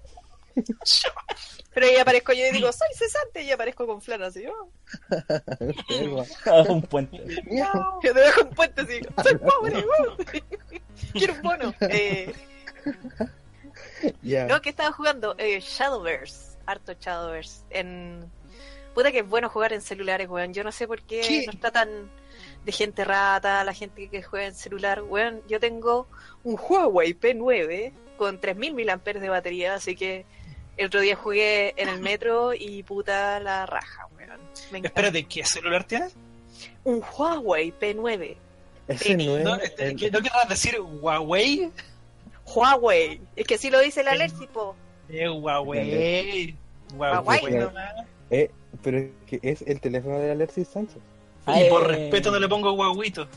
Pero 1.74 1.86
ahí 1.86 1.96
aparezco 1.96 2.32
yo 2.32 2.46
y 2.46 2.50
digo, 2.50 2.72
soy 2.72 2.88
cesante, 2.94 3.42
y 3.42 3.52
aparezco 3.52 3.86
con 3.86 4.02
flan 4.02 4.22
así. 4.22 4.44
oh. 4.46 4.70
Un 6.68 6.82
puente. 6.82 7.18
Yo 7.50 8.00
te 8.00 8.12
dejo 8.12 8.42
un 8.42 8.50
puente 8.50 8.80
así, 8.82 9.00
soy 9.22 9.36
pobre, 9.38 9.84
quiero 11.12 11.34
un 11.34 11.42
bono. 11.42 11.74
Eh, 11.80 12.32
Ya. 14.22 14.46
No, 14.46 14.60
que 14.60 14.70
estaba 14.70 14.92
jugando 14.92 15.34
eh, 15.38 15.60
Shadowverse, 15.60 16.58
harto 16.66 16.92
Shadowverse. 16.98 17.62
En... 17.70 18.30
Puta 18.94 19.12
que 19.12 19.20
es 19.20 19.28
bueno 19.28 19.48
jugar 19.48 19.72
en 19.72 19.80
celulares, 19.82 20.28
weón. 20.28 20.52
Yo 20.52 20.64
no 20.64 20.72
sé 20.72 20.86
por 20.86 21.02
qué 21.02 21.20
¿Qué? 21.20 21.46
no 21.46 21.52
está 21.52 21.70
tan 21.70 22.10
de 22.64 22.72
gente 22.72 23.04
rata, 23.04 23.62
la 23.64 23.72
gente 23.72 24.08
que 24.08 24.22
juega 24.22 24.46
en 24.46 24.54
celular, 24.54 25.02
weón. 25.02 25.42
Yo 25.48 25.60
tengo 25.60 26.08
un 26.42 26.58
Huawei 26.58 27.14
P9 27.18 27.92
con 28.16 28.40
3000 28.40 28.74
mAh 28.74 28.96
de 28.96 29.28
batería, 29.28 29.74
así 29.74 29.94
que 29.94 30.26
el 30.80 30.86
otro 30.86 31.00
día 31.00 31.14
jugué 31.16 31.74
en 31.76 31.88
el 31.88 32.00
metro 32.00 32.52
y 32.54 32.82
puta 32.82 33.38
la 33.40 33.66
raja, 33.66 34.06
weón. 34.16 34.40
Espérate, 34.84 35.24
¿qué 35.24 35.44
celular 35.44 35.84
tienes? 35.84 36.14
Un 36.84 37.02
Huawei 37.02 37.72
P9. 37.78 38.36
Ese 38.88 39.16
no 39.16 39.36
es 39.36 39.44
¿No, 39.44 39.54
este, 39.56 39.86
el- 39.88 39.96
¿qué- 39.96 40.10
¿no 40.10 40.20
querrás 40.20 40.48
decir 40.48 40.80
Huawei? 40.80 41.70
Huawei. 42.46 43.20
Es 43.36 43.46
que 43.46 43.58
sí 43.58 43.70
lo 43.70 43.78
dice 43.80 44.02
la 44.02 44.12
po. 44.52 44.74
Eh, 45.08 45.28
Huawei. 45.28 46.56
Huawei. 46.94 47.40
Huawei 47.40 47.54
nomás. 47.54 47.94
eh, 48.30 48.50
pero 48.82 48.98
es 48.98 49.10
que 49.26 49.38
es 49.42 49.62
el 49.62 49.80
teléfono 49.80 50.18
de 50.18 50.30
Alexis 50.32 50.68
Sánchez. 50.68 50.98
Y 51.46 51.68
por 51.68 51.82
Ay. 51.90 51.96
respeto 51.98 52.30
no 52.30 52.38
le 52.38 52.48
pongo 52.48 52.72
guaguito. 52.72 53.28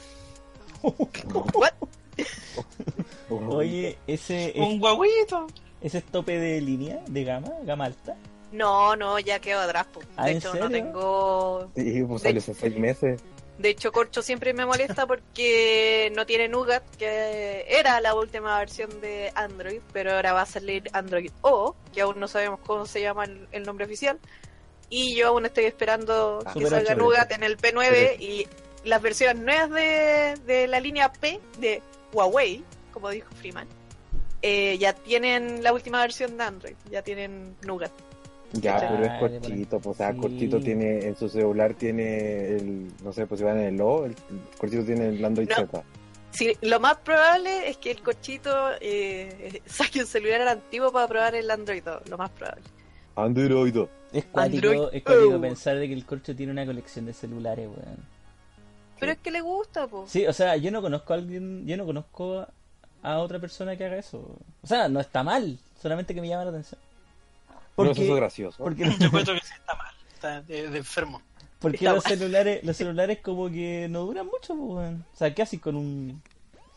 What? 0.82 1.72
Oye, 3.30 3.98
ese 4.08 4.50
es, 4.52 4.56
Un 4.56 4.80
guaguito. 4.80 5.48
Ese 5.84 6.00
es 6.00 6.04
tope 6.06 6.40
de 6.40 6.60
línea, 6.62 7.02
de 7.08 7.24
gama, 7.24 7.50
gama 7.64 7.86
alta. 7.86 8.16
No, 8.52 8.96
no, 8.96 9.18
ya 9.20 9.40
quedo 9.40 9.60
atrás, 9.62 9.86
po. 9.92 10.02
Ah, 10.16 10.26
De 10.26 10.32
¿en 10.32 10.38
hecho, 10.38 10.52
serio? 10.52 10.66
no 10.66 10.72
tengo 10.72 11.72
Sí, 11.76 12.04
pues 12.04 12.22
salió 12.22 12.40
hace 12.40 12.54
seis 12.54 12.78
meses. 12.78 13.22
De 13.58 13.70
hecho, 13.70 13.92
Corcho 13.92 14.22
siempre 14.24 14.54
me 14.54 14.66
molesta 14.66 15.06
porque 15.06 16.12
no 16.16 16.26
tiene 16.26 16.48
Nougat, 16.48 16.84
que 16.98 17.66
era 17.68 18.00
la 18.02 18.16
última 18.16 18.58
versión 18.60 19.00
de 19.02 19.32
Android, 19.36 19.80
pero 19.92 20.14
ahora 20.14 20.34
va 20.34 20.42
a 20.42 20.46
salir 20.48 20.84
Android 20.94 21.32
O, 21.42 21.76
que 21.94 22.02
aún 22.02 22.20
no 22.20 22.28
sabemos 22.28 22.60
cómo 22.66 22.86
se 22.88 23.02
llama 23.02 23.26
el, 23.26 23.48
el 23.52 23.64
nombre 23.64 23.86
oficial. 23.86 24.20
Y 24.90 25.16
yo 25.16 25.28
aún 25.30 25.46
estoy 25.46 25.66
esperando 25.66 26.40
Ah, 26.46 26.54
que 26.54 26.66
salga. 26.68 26.96
Nougat 26.96 27.32
en 27.32 27.44
el 27.44 27.58
P9 27.58 28.20
y 28.20 28.48
las 28.84 29.02
versiones 29.02 29.42
nuevas 29.44 29.70
de, 29.72 30.36
de 30.46 30.68
la 30.68 30.80
línea 30.80 31.12
P 31.14 31.40
de 31.60 31.82
Huawei, 32.12 32.64
como 32.92 33.10
dijo 33.10 33.30
Freeman, 33.40 33.68
eh, 34.44 34.78
ya 34.78 34.94
tienen 34.94 35.64
la 35.64 35.74
última 35.74 36.02
versión 36.02 36.38
de 36.38 36.44
Android, 36.44 36.76
ya 36.92 37.02
tienen 37.02 37.56
Nougat. 37.66 37.92
Ya, 38.54 38.76
Ah, 38.76 38.80
pero 38.82 39.06
es 39.06 39.12
le 39.12 39.40
cortito, 39.40 39.80
pues, 39.80 39.96
o 39.96 39.98
sea, 39.98 40.12
Sí. 40.14 40.18
cortito 40.20 40.60
tiene, 40.60 41.08
en 41.08 41.16
su 41.16 41.28
celular 41.28 41.74
tiene 41.74 42.56
el, 42.56 42.92
no 43.04 43.12
sé, 43.12 43.26
pues 43.26 43.40
si 43.40 43.46
van 43.46 43.58
en 43.60 43.74
el 43.74 43.82
O, 43.82 44.06
el, 44.06 44.16
cortito 44.60 44.86
tiene 44.86 45.08
el 45.10 45.26
Android 45.26 45.50
No. 45.50 45.56
Z. 45.56 45.84
Sí, 46.32 46.56
lo 46.62 46.80
más 46.80 46.98
probable 46.98 47.70
es 47.70 47.78
que 47.78 47.92
el 47.92 48.02
Corchito 48.02 48.52
eh, 48.82 49.62
saque 49.66 50.00
un 50.02 50.08
celular 50.08 50.48
antiguo 50.48 50.92
para 50.92 51.08
probar 51.08 51.36
el 51.36 51.50
Android, 51.50 51.84
lo 52.10 52.18
más 52.18 52.30
probable. 52.32 52.64
Android. 53.16 53.76
Es 54.12 54.26
cuático, 54.26 54.68
Android. 54.68 54.90
es 54.94 55.04
cuático 55.04 55.36
Oh. 55.36 55.42
pensar 55.42 55.78
de 55.78 55.88
que 55.88 55.94
el 55.94 56.06
corcho 56.06 56.36
tiene 56.36 56.52
una 56.52 56.66
colección 56.66 57.06
de 57.06 57.14
celulares, 57.14 57.68
weón. 57.68 57.98
Pero 59.00 59.12
es 59.12 59.18
que 59.20 59.32
le 59.32 59.42
gusta, 59.42 59.88
po. 59.88 60.06
Sí, 60.08 60.26
o 60.26 60.34
sea, 60.34 60.56
yo 60.58 60.72
no 60.72 60.82
conozco 60.82 61.14
a 61.14 61.18
alguien, 61.18 61.66
yo 61.68 61.78
no 61.78 61.86
conozco 61.86 62.48
a, 63.04 63.20
otra 63.20 63.40
persona 63.40 63.78
que 63.78 63.86
haga 63.86 63.98
eso. 63.98 64.20
O 64.62 64.68
sea, 64.68 64.88
no 64.90 65.00
está 65.00 65.24
mal, 65.24 65.60
solamente 65.82 66.16
que 66.16 66.22
me 66.22 66.30
llama 66.30 66.46
la 66.46 66.52
atención. 66.52 66.80
Pero 67.78 67.92
eso 67.92 68.02
Porque, 68.02 68.10
es 68.10 68.16
gracioso. 68.16 68.64
porque, 68.64 68.96
Yo 69.00 69.12
cuento 69.12 69.34
que 69.34 69.40
sí 69.42 69.54
está 69.56 69.76
mal. 69.76 69.94
Está 70.14 70.42
de, 70.44 70.70
de 70.70 70.78
enfermo. 70.80 71.22
porque 71.60 71.78
Está 71.78 71.94
los 71.94 72.04
mal. 72.06 72.14
celulares, 72.18 72.64
los 72.64 72.78
celulares 72.78 73.20
como 73.22 73.50
que 73.50 73.88
no 73.90 74.06
duran 74.06 74.28
mucho, 74.28 74.56
pues. 74.56 74.94
O 75.14 75.16
sea, 75.18 75.34
¿qué 75.34 75.42
haces 75.44 75.60
con 75.62 75.76
un 75.76 76.22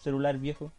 celular 0.03 0.39
viejo? 0.39 0.73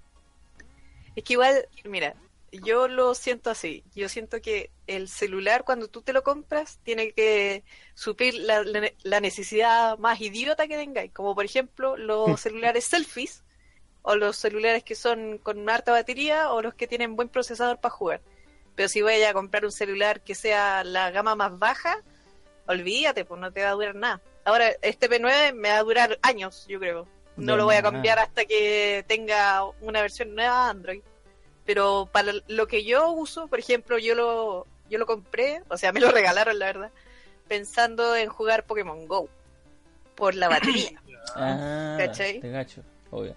Es 1.15 1.23
que 1.23 1.33
igual, 1.33 1.67
mira, 1.85 2.15
yo 2.51 2.87
lo 2.87 3.13
siento 3.15 3.49
así. 3.49 3.83
Yo 3.95 4.09
siento 4.09 4.41
que 4.41 4.71
el 4.87 5.07
celular, 5.09 5.63
cuando 5.65 5.87
tú 5.89 6.01
te 6.01 6.13
lo 6.13 6.23
compras, 6.23 6.79
tiene 6.83 7.11
que 7.13 7.63
suplir 7.95 8.35
la, 8.35 8.63
la- 8.63 8.91
la 9.03 9.19
necesidad 9.19 9.97
más 9.97 10.21
idiota 10.21 10.67
que 10.67 10.77
tengáis. 10.77 11.11
Como 11.13 11.35
por 11.35 11.45
ejemplo, 11.45 11.97
los 11.97 12.39
celulares 12.41 12.85
selfies, 12.85 13.43
o 14.01 14.15
los 14.15 14.37
celulares 14.37 14.83
que 14.83 14.95
son 14.95 15.37
con 15.37 15.69
harta 15.69 15.91
batería, 15.91 16.51
o 16.51 16.61
los 16.61 16.73
que 16.73 16.87
tienen 16.87 17.15
buen 17.15 17.29
procesador 17.29 17.77
para 17.79 17.93
jugar. 17.93 18.21
Pero 18.75 18.89
si 18.89 19.01
voy 19.01 19.21
a 19.23 19.33
comprar 19.33 19.65
un 19.65 19.71
celular 19.71 20.21
que 20.21 20.35
sea 20.35 20.83
la 20.83 21.11
gama 21.11 21.35
más 21.35 21.57
baja, 21.57 21.97
olvídate, 22.67 23.25
pues 23.25 23.39
no 23.41 23.51
te 23.51 23.63
va 23.63 23.69
a 23.69 23.73
durar 23.73 23.95
nada. 23.95 24.21
Ahora, 24.45 24.69
este 24.81 25.09
P9 25.09 25.53
me 25.53 25.69
va 25.69 25.77
a 25.77 25.83
durar 25.83 26.19
años, 26.21 26.65
yo 26.67 26.79
creo. 26.79 27.07
No 27.35 27.53
De 27.53 27.57
lo 27.57 27.65
voy 27.65 27.75
a 27.75 27.81
cambiar 27.81 28.17
hasta 28.19 28.45
que 28.45 29.03
tenga 29.07 29.63
una 29.81 30.01
versión 30.01 30.33
nueva 30.35 30.63
de 30.65 30.69
Android. 30.71 31.01
Pero 31.65 32.07
para 32.11 32.31
lo 32.47 32.67
que 32.67 32.83
yo 32.85 33.11
uso, 33.11 33.47
por 33.47 33.59
ejemplo, 33.59 33.97
yo 33.97 34.15
lo, 34.15 34.65
yo 34.89 34.97
lo 34.99 35.05
compré, 35.05 35.61
o 35.67 35.77
sea, 35.77 35.91
me 35.91 35.99
lo 35.99 36.11
regalaron, 36.11 36.57
la 36.57 36.67
verdad, 36.67 36.91
pensando 37.47 38.15
en 38.15 38.29
jugar 38.29 38.63
Pokémon 38.65 39.07
Go. 39.07 39.27
Por 40.15 40.33
la 40.33 40.47
batería, 40.49 41.01
Ah, 41.35 41.95
¿Cachai? 41.99 42.39
te 42.39 42.49
gacho, 42.49 42.81
obvio. 43.11 43.35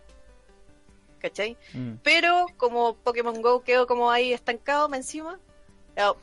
¿Cachai? 1.21 1.57
Mm. 1.73 1.95
Pero 2.03 2.47
como 2.57 2.95
Pokémon 2.97 3.41
Go 3.43 3.63
quedó 3.63 3.87
como 3.87 4.11
ahí 4.11 4.33
estancado 4.33 4.89
más 4.89 5.01
encima, 5.01 5.39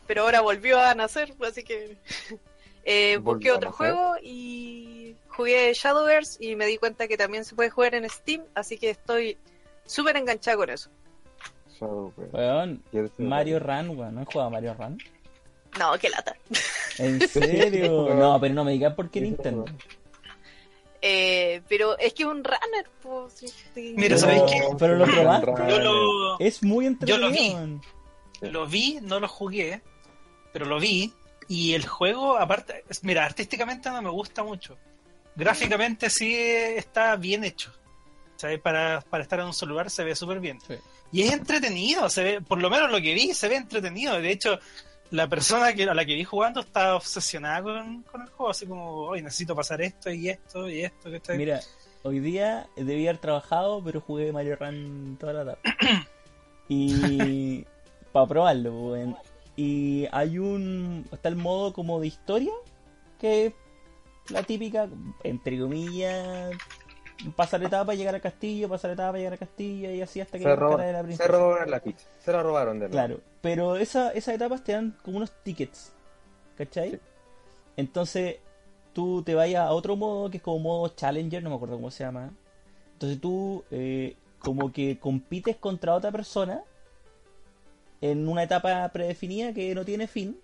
pero 0.05 0.23
ahora 0.23 0.41
volvió 0.41 0.79
a 0.79 0.95
nacer, 0.95 1.33
así 1.45 1.63
que 1.63 1.97
eh, 2.83 3.17
busqué 3.17 3.49
¿Volvió 3.49 3.53
a 3.53 3.57
otro 3.57 3.71
juego 3.71 4.15
y 4.21 5.15
jugué 5.29 5.71
Shadowverse 5.73 6.43
y 6.43 6.55
me 6.55 6.65
di 6.65 6.77
cuenta 6.77 7.07
que 7.07 7.17
también 7.17 7.45
se 7.45 7.55
puede 7.55 7.69
jugar 7.69 7.95
en 7.95 8.09
Steam, 8.09 8.43
así 8.55 8.77
que 8.77 8.89
estoy 8.89 9.37
súper 9.85 10.17
enganchada 10.17 10.57
con 10.57 10.69
eso. 10.69 10.89
Shadow, 11.79 12.13
weón. 12.17 12.29
Weón, 12.33 12.83
¿Quieres 12.91 13.11
decir 13.11 13.25
Mario 13.25 13.59
Run, 13.59 13.89
weón, 13.97 14.15
¿no 14.15 14.21
has 14.21 14.27
jugado 14.27 14.47
a 14.47 14.51
Mario 14.51 14.73
Run? 14.73 14.97
No, 15.77 15.97
qué 15.99 16.09
lata. 16.09 16.35
¿En 16.97 17.19
serio? 17.27 18.13
no, 18.15 18.39
pero 18.39 18.53
no 18.53 18.63
me 18.63 18.71
digas 18.71 18.93
por 18.95 19.09
qué 19.09 19.21
Nintendo. 19.21 19.65
Eh, 21.01 21.61
pero 21.69 21.97
es 21.99 22.13
que 22.13 22.25
un 22.25 22.43
runner, 22.43 22.89
pues. 23.01 23.33
sí, 23.33 23.47
sí. 23.47 23.93
Mira, 23.95 24.15
Pero- 24.15 24.17
¿sabéis 24.19 24.43
qué? 24.51 24.61
pero 24.79 24.95
lo 24.95 25.05
probaste. 25.05 25.51
Yo 25.69 25.79
lo, 25.79 26.39
Es 26.39 26.63
muy 26.63 26.85
entretenido. 26.87 27.17
Yo 27.19 27.27
lo 27.27 27.31
vi. 27.33 28.49
lo 28.51 28.67
vi, 28.67 28.99
no 29.01 29.19
lo 29.19 29.27
jugué, 29.27 29.81
pero 30.53 30.65
lo 30.65 30.79
vi. 30.79 31.13
Y 31.47 31.73
el 31.73 31.85
juego, 31.87 32.37
aparte, 32.37 32.83
es- 32.89 33.03
mira, 33.03 33.25
artísticamente 33.25 33.89
no 33.89 34.01
me 34.01 34.09
gusta 34.09 34.43
mucho. 34.43 34.77
Gráficamente 35.35 36.09
sí 36.09 36.35
está 36.35 37.15
bien 37.15 37.43
hecho. 37.43 37.71
¿Sabes? 38.35 38.59
Para, 38.59 39.01
para 39.01 39.23
estar 39.23 39.39
en 39.39 39.45
un 39.47 39.53
celular 39.53 39.89
se 39.89 40.03
ve 40.03 40.15
súper 40.15 40.39
bien. 40.39 40.59
Sí. 40.67 40.75
Y 41.11 41.21
es 41.23 41.31
entretenido, 41.33 42.09
se 42.09 42.23
ve, 42.23 42.41
por 42.41 42.59
lo 42.59 42.69
menos 42.69 42.91
lo 42.91 42.97
que 43.01 43.13
vi, 43.13 43.33
se 43.33 43.47
ve 43.47 43.55
entretenido. 43.55 44.19
De 44.21 44.29
hecho, 44.31 44.59
la 45.11 45.27
persona 45.27 45.73
que, 45.73 45.83
a 45.83 45.93
la 45.93 46.05
que 46.05 46.15
vi 46.15 46.23
jugando 46.23 46.61
está 46.61 46.95
obsesionada 46.95 47.61
con, 47.63 48.03
con 48.03 48.21
el 48.21 48.29
juego, 48.29 48.51
así 48.51 48.65
como, 48.65 48.91
hoy 49.07 49.21
necesito 49.21 49.55
pasar 49.55 49.81
esto 49.81 50.11
y 50.11 50.29
esto 50.29 50.69
y 50.69 50.81
esto. 50.81 51.09
Que 51.11 51.37
Mira, 51.37 51.61
hoy 52.03 52.19
día 52.19 52.67
debía 52.75 53.09
haber 53.09 53.21
trabajado, 53.21 53.81
pero 53.83 54.01
jugué 54.01 54.31
Mario 54.31 54.55
Run 54.55 55.17
toda 55.19 55.33
la 55.33 55.45
tarde. 55.45 55.61
Y 56.69 57.65
para 58.11 58.27
probarlo. 58.27 58.97
Y 59.55 60.05
hay 60.11 60.37
un. 60.37 61.05
Está 61.11 61.29
el 61.29 61.37
modo 61.37 61.71
como 61.71 61.99
de 62.01 62.07
historia, 62.07 62.51
que 63.19 63.47
es 63.47 63.53
la 64.29 64.43
típica, 64.43 64.89
entre 65.23 65.59
comillas, 65.59 66.51
pasar 67.35 67.63
etapa, 67.63 67.93
llegar 67.95 68.15
al 68.15 68.21
castillo, 68.21 68.69
pasar 68.69 68.91
etapa, 68.91 69.17
llegar 69.17 69.33
al 69.33 69.39
castillo, 69.39 69.89
y 69.91 70.01
así 70.01 70.21
hasta 70.21 70.37
que 70.37 70.43
Se, 70.43 70.49
a 70.49 70.51
la 70.51 70.55
roba- 70.55 70.83
de 70.85 70.91
la 70.93 70.99
se 70.99 71.03
princesa. 71.05 71.27
robaron 71.29 71.71
la 71.71 71.79
pizza. 71.79 72.07
Se 72.19 72.31
la 72.31 72.43
robaron 72.43 72.73
de 72.79 72.89
nuevo. 72.89 72.91
Claro, 72.91 73.19
pero 73.41 73.75
esa, 73.75 74.11
esas 74.11 74.35
etapas 74.35 74.63
te 74.63 74.73
dan 74.73 74.95
como 75.03 75.17
unos 75.17 75.31
tickets, 75.43 75.91
¿cachai? 76.57 76.91
Sí. 76.91 76.99
Entonces 77.77 78.37
tú 78.93 79.21
te 79.23 79.35
vayas 79.35 79.67
a 79.67 79.71
otro 79.71 79.95
modo 79.95 80.29
que 80.29 80.37
es 80.37 80.43
como 80.43 80.59
modo 80.59 80.87
Challenger, 80.89 81.43
no 81.43 81.49
me 81.49 81.55
acuerdo 81.55 81.75
cómo 81.75 81.91
se 81.91 82.03
llama. 82.03 82.31
Entonces 82.93 83.19
tú 83.21 83.63
eh, 83.71 84.15
como 84.39 84.71
que 84.71 84.97
compites 84.99 85.55
contra 85.57 85.93
otra 85.95 86.11
persona 86.11 86.61
en 88.01 88.27
una 88.27 88.43
etapa 88.43 88.87
predefinida 88.89 89.53
que 89.53 89.73
no 89.75 89.83
tiene 89.85 90.07
fin 90.07 90.39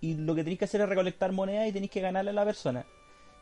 y 0.00 0.14
lo 0.14 0.34
que 0.34 0.42
tenéis 0.42 0.58
que 0.58 0.64
hacer 0.64 0.80
es 0.80 0.88
recolectar 0.88 1.30
monedas 1.32 1.68
y 1.68 1.72
tenéis 1.72 1.90
que 1.90 2.00
ganarle 2.00 2.30
a 2.30 2.34
la 2.34 2.44
persona. 2.44 2.84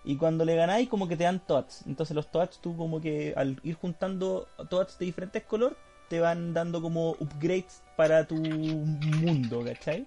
Y 0.08 0.16
cuando 0.16 0.44
le 0.44 0.56
ganáis 0.56 0.88
como 0.88 1.06
que 1.06 1.16
te 1.16 1.24
dan 1.24 1.38
TOTS. 1.40 1.82
Entonces 1.86 2.14
los 2.16 2.30
TOTS 2.30 2.60
tú 2.62 2.76
como 2.76 2.98
que 3.00 3.34
al 3.36 3.60
ir 3.62 3.74
juntando 3.74 4.48
TOTS 4.70 4.98
de 4.98 5.04
diferentes 5.06 5.42
colores 5.44 5.76
te 6.08 6.18
van 6.18 6.54
dando 6.54 6.80
como 6.80 7.10
upgrades 7.20 7.82
para 7.94 8.26
tu 8.26 8.36
mundo, 8.36 9.62
¿cachai? 9.64 10.06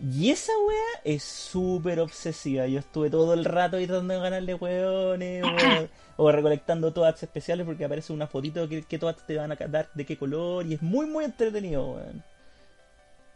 Y 0.00 0.30
esa 0.30 0.52
wea 0.66 1.02
es 1.04 1.22
súper 1.22 2.00
obsesiva. 2.00 2.66
Yo 2.66 2.78
estuve 2.78 3.10
todo 3.10 3.34
el 3.34 3.44
rato 3.44 3.76
tratando 3.76 4.14
de 4.14 4.20
ganarle 4.20 4.54
weones 4.54 5.44
o, 5.44 6.24
o 6.24 6.32
recolectando 6.32 6.90
TOTS 6.90 7.24
especiales 7.24 7.66
porque 7.66 7.84
aparece 7.84 8.14
una 8.14 8.26
fotito 8.26 8.66
de 8.66 8.68
qué, 8.80 8.82
qué 8.88 8.98
TOTS 8.98 9.26
te 9.26 9.36
van 9.36 9.52
a 9.52 9.56
dar, 9.56 9.90
de 9.92 10.06
qué 10.06 10.16
color. 10.16 10.64
Y 10.66 10.72
es 10.72 10.80
muy, 10.80 11.04
muy 11.04 11.26
entretenido, 11.26 11.90
weón. 11.92 12.24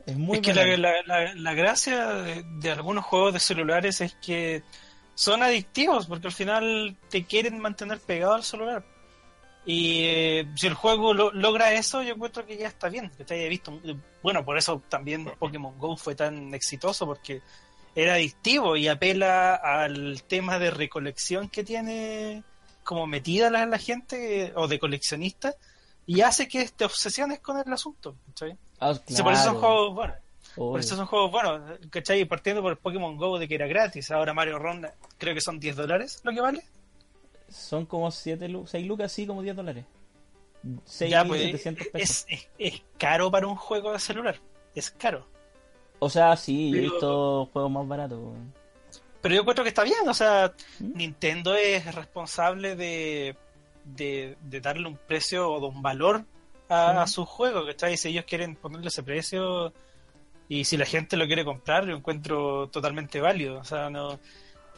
Es 0.07 0.17
muy 0.17 0.39
es 0.39 0.43
que 0.43 0.55
la, 0.55 0.65
la- 0.79 1.03
la- 1.07 1.35
la 1.35 1.53
gracia 1.55 2.07
de, 2.15 2.43
de 2.63 2.71
algunos 2.71 3.05
juegos 3.05 3.35
de 3.35 3.41
celulares 3.41 4.01
es 4.01 4.15
que 4.25 4.63
son 5.15 5.43
adictivos 5.43 6.07
porque 6.07 6.27
al 6.29 6.33
final 6.33 6.97
te 7.09 7.25
quieren 7.25 7.59
mantener 7.59 8.01
pegado 8.01 8.35
al 8.35 8.43
celular. 8.45 8.85
Y 9.67 10.03
eh, 10.05 10.47
si 10.57 10.67
el 10.67 10.75
juego 10.75 11.15
lo- 11.15 11.33
logra 11.33 11.73
eso, 11.73 12.03
yo 12.03 12.15
encuentro 12.15 12.45
que 12.45 12.57
ya 12.59 12.69
está 12.69 12.89
bien. 12.91 13.11
Que 13.17 13.25
te 13.25 13.35
haya 13.35 13.49
visto. 13.49 13.81
Bueno, 14.23 14.45
por 14.45 14.59
eso 14.59 14.83
también 14.91 15.25
Pokémon 15.39 15.79
Go 15.79 15.97
fue 15.97 16.15
tan 16.15 16.53
exitoso, 16.55 17.07
porque 17.07 17.41
era 17.95 18.15
adictivo 18.15 18.77
y 18.77 18.89
apela 18.89 19.55
al 19.55 20.23
tema 20.29 20.59
de 20.59 20.71
recolección 20.71 21.49
que 21.49 21.65
tiene 21.65 22.43
como 22.83 23.07
metida 23.07 23.49
la, 23.49 23.65
la 23.65 23.79
gente 23.79 24.53
o 24.57 24.69
de 24.69 24.79
coleccionista 24.79 25.55
y 26.07 26.21
hace 26.21 26.47
que 26.49 26.69
te 26.69 26.85
obsesiones 26.85 27.41
con 27.41 27.57
el 27.59 27.73
asunto. 27.73 28.17
Ah, 28.81 28.93
Sí, 29.07 29.23
Por 29.23 29.33
eso 29.33 29.45
son 29.45 29.59
claro. 29.61 29.93
juegos. 29.95 30.11
Obvio. 30.57 30.71
Por 30.73 30.81
eso 30.81 30.97
son 30.97 31.07
juegos 31.07 31.31
buenos, 31.33 31.79
¿cachai? 31.91 32.25
Partiendo 32.25 32.63
por 32.63 32.77
Pokémon 32.79 33.17
Go 33.17 33.39
de 33.39 33.49
que 33.49 33.55
era 33.57 33.67
gratis, 33.67 34.11
ahora 34.11 34.33
Mario 34.35 34.59
Ronda 34.59 34.95
creo 35.19 35.35
que 35.35 35.41
son 35.41 35.59
10 35.61 35.77
dólares 35.77 36.21
lo 36.25 36.33
que 36.33 36.41
vale. 36.41 36.63
Son 37.49 37.87
como 37.87 38.11
7 38.11 38.49
lu 38.49 38.67
6 38.67 38.87
lucas, 38.87 39.07
así 39.13 39.27
como 39.27 39.43
10 39.43 39.57
dólares. 39.57 39.85
Ya, 41.01 41.25
pues, 41.25 41.43
6.700 41.43 41.91
pesos. 41.93 42.27
es, 42.27 42.27
es, 42.29 42.49
es 42.75 42.83
caro 42.99 43.31
para 43.31 43.47
un 43.47 43.57
juego 43.57 43.93
de 43.93 43.99
celular, 43.99 44.37
es 44.75 44.91
caro. 44.91 45.27
O 45.99 46.09
sea, 46.09 46.37
sí, 46.37 46.71
yo 46.71 46.77
he 46.77 46.81
Pero- 46.83 46.91
visto 46.93 47.47
juegos 47.53 47.71
más 47.71 47.87
baratos. 47.89 48.21
Pero 49.21 49.35
yo 49.37 49.41
encuentro 49.43 49.65
que 49.65 49.69
está 49.69 49.85
bien, 49.85 50.07
o 50.09 50.15
sea, 50.15 50.53
¿Mm? 50.81 50.97
Nintendo 50.97 51.55
es 51.55 51.95
responsable 51.95 52.77
de, 52.77 53.37
de, 53.85 54.37
de 54.43 54.61
darle 54.61 54.87
un 54.89 54.97
precio 54.97 55.51
o 55.51 55.61
de 55.61 55.67
un 55.67 55.81
valor 55.83 56.25
a, 56.69 57.03
a 57.03 57.07
Sí. 57.07 57.15
su 57.15 57.25
juego, 57.25 57.65
¿cachai? 57.67 57.97
Si 57.97 58.09
ellos 58.09 58.25
quieren 58.27 58.57
ponerle 58.57 58.89
ese 58.89 59.03
precio 59.03 59.73
y 60.49 60.65
si 60.65 60.77
la 60.77 60.85
gente 60.87 61.17
lo 61.17 61.27
quiere 61.27 61.45
comprar, 61.45 61.85
lo 61.85 61.97
encuentro 61.97 62.69
totalmente 62.69 63.21
válido. 63.21 63.59
O 63.59 63.65
sea, 63.65 63.91
no, 63.91 64.19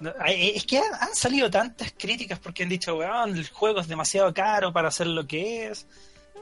no- 0.01 0.13
es 0.27 0.65
que 0.67 0.79
han, 0.79 0.95
han 1.01 1.15
salido 1.15 1.51
tantas 1.51 1.93
críticas 1.97 2.39
porque 2.39 2.63
han 2.63 2.69
dicho, 2.69 2.97
weón, 2.97 3.37
el 3.37 3.49
juego 3.49 3.81
es 3.81 3.89
demasiado 3.89 4.33
caro 4.33 4.73
para 4.73 4.89
hacer 4.89 5.07
lo 5.07 5.27
que 5.27 5.67
es. 5.69 5.87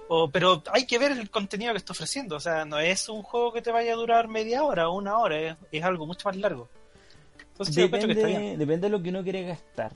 O, 0.08 0.28
pero 0.30 0.62
hay 0.72 0.84
que 0.86 0.98
ver 0.98 1.12
el 1.12 1.30
contenido 1.30 1.72
que 1.72 1.78
está 1.78 1.92
ofreciendo. 1.92 2.36
O 2.36 2.40
sea, 2.40 2.64
no 2.66 2.78
es 2.78 3.08
un 3.08 3.22
juego 3.22 3.52
que 3.52 3.62
te 3.62 3.70
vaya 3.72 3.92
a 3.94 3.96
durar 3.96 4.28
media 4.28 4.62
hora 4.62 4.88
o 4.88 4.96
una 4.96 5.16
hora, 5.18 5.38
es, 5.40 5.56
es 5.72 5.82
algo 5.82 6.06
mucho 6.06 6.28
más 6.28 6.36
largo. 6.36 6.68
Entonces, 7.52 7.74
yo 7.74 7.84
encuentro 7.86 8.08
que 8.08 8.14
está 8.14 8.26
bien. 8.26 8.40
Depende, 8.40 8.58
depende 8.66 8.86
de 8.88 8.90
lo 8.90 9.02
que 9.02 9.08
uno 9.10 9.22
quiere 9.22 9.44
gastar. 9.44 9.92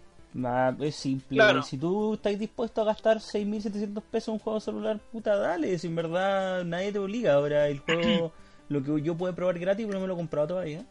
Es 0.80 0.94
simple. 0.94 1.36
Claro. 1.36 1.62
Si 1.62 1.76
tú 1.76 2.14
estás 2.14 2.38
dispuesto 2.38 2.82
a 2.82 2.84
gastar 2.84 3.18
6.700 3.18 4.02
pesos 4.02 4.28
en 4.28 4.34
un 4.34 4.38
juego 4.40 4.60
celular, 4.60 4.98
puta, 5.10 5.36
dale. 5.36 5.76
Si 5.78 5.88
en 5.88 5.96
verdad 5.96 6.64
nadie 6.64 6.92
te 6.92 6.98
obliga. 7.00 7.34
Ahora, 7.34 7.66
el 7.66 7.80
juego, 7.80 8.32
lo 8.68 8.82
que 8.82 9.02
yo 9.02 9.16
puedo 9.16 9.34
probar 9.34 9.58
gratis, 9.58 9.86
pero 9.86 9.98
no 9.98 10.02
me 10.02 10.08
lo 10.08 10.14
he 10.14 10.16
comprado 10.16 10.48
todavía. 10.48 10.84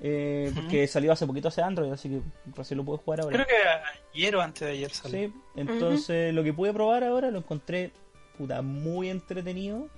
Eh. 0.00 0.52
Porque 0.54 0.86
salió 0.86 1.12
hace 1.12 1.26
poquito 1.26 1.48
hace 1.48 1.62
Android, 1.62 1.92
así 1.92 2.08
que 2.08 2.20
recién 2.56 2.78
lo 2.78 2.84
puedo 2.84 2.98
jugar 2.98 3.20
ahora. 3.20 3.34
Creo 3.34 3.46
que 3.46 4.18
ayer 4.18 4.36
o 4.36 4.40
antes 4.40 4.60
de 4.60 4.72
ayer 4.72 4.90
salió. 4.90 5.28
Sí, 5.28 5.34
entonces 5.56 6.34
lo 6.34 6.42
que 6.42 6.52
pude 6.52 6.72
probar 6.72 7.04
ahora 7.04 7.30
lo 7.30 7.38
encontré 7.38 7.92
puta 8.36 8.62
muy 8.62 9.08
entretenido. 9.08 9.88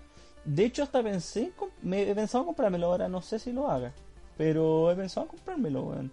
De 0.44 0.64
hecho, 0.64 0.82
hasta 0.82 1.02
pensé, 1.02 1.50
me 1.82 2.08
he 2.08 2.14
pensado 2.14 2.42
en 2.42 2.46
comprármelo 2.46 2.86
ahora, 2.86 3.08
no 3.08 3.20
sé 3.20 3.38
si 3.38 3.52
lo 3.52 3.68
haga, 3.68 3.92
pero 4.36 4.92
he 4.92 4.94
pensado 4.94 5.26
en 5.26 5.30
comprármelo, 5.30 5.82
weón. 5.82 6.12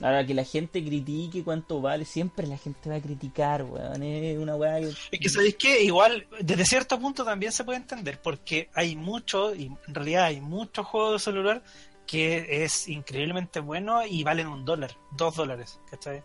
Ahora 0.00 0.26
que 0.26 0.34
la 0.34 0.44
gente 0.44 0.84
critique 0.84 1.44
cuánto 1.44 1.80
vale, 1.80 2.04
siempre 2.04 2.46
la 2.46 2.58
gente 2.58 2.90
va 2.90 2.96
a 2.96 3.00
criticar, 3.00 3.62
weón. 3.62 4.02
Es 4.02 4.38
una 4.38 4.56
weá 4.56 4.80
que. 4.80 4.88
Es 4.88 5.20
que 5.20 5.28
sabéis 5.28 5.54
que 5.56 5.82
igual, 5.82 6.26
desde 6.40 6.64
cierto 6.64 6.98
punto 6.98 7.24
también 7.24 7.52
se 7.52 7.64
puede 7.64 7.78
entender, 7.78 8.20
porque 8.20 8.68
hay 8.74 8.96
mucho, 8.96 9.54
y 9.54 9.66
en 9.66 9.94
realidad 9.94 10.24
hay 10.24 10.40
muchos 10.40 10.86
juegos 10.86 11.12
de 11.12 11.18
celular 11.18 11.62
que 12.06 12.64
es 12.64 12.88
increíblemente 12.88 13.60
bueno 13.60 14.04
y 14.04 14.24
valen 14.24 14.48
un 14.48 14.64
dólar, 14.64 14.90
dos 15.12 15.36
dólares, 15.36 15.80
¿cachai? 15.90 16.22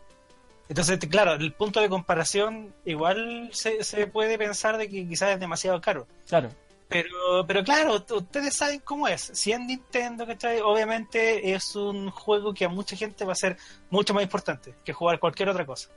Entonces, 0.67 0.99
claro, 1.09 1.33
el 1.33 1.53
punto 1.53 1.79
de 1.79 1.89
comparación 1.89 2.73
igual 2.85 3.49
se, 3.53 3.83
se 3.83 4.05
puede 4.07 4.37
pensar 4.37 4.77
de 4.77 4.87
que 4.87 5.07
quizás 5.07 5.31
es 5.31 5.39
demasiado 5.39 5.81
caro. 5.81 6.07
Claro, 6.27 6.49
Pero, 6.89 7.45
pero 7.47 7.63
claro, 7.63 8.03
ustedes 8.17 8.55
saben 8.55 8.79
cómo 8.79 9.07
es. 9.07 9.21
Si 9.33 9.51
es 9.51 9.59
Nintendo, 9.59 10.25
¿cachai? 10.25 10.59
Obviamente 10.59 11.53
es 11.53 11.75
un 11.75 12.09
juego 12.09 12.51
que 12.53 12.65
a 12.65 12.69
mucha 12.69 12.95
gente 12.95 13.23
va 13.25 13.33
a 13.33 13.35
ser 13.35 13.57
mucho 13.91 14.13
más 14.15 14.23
importante 14.23 14.73
que 14.83 14.91
jugar 14.91 15.19
cualquier 15.19 15.49
otra 15.49 15.65
cosa. 15.67 15.89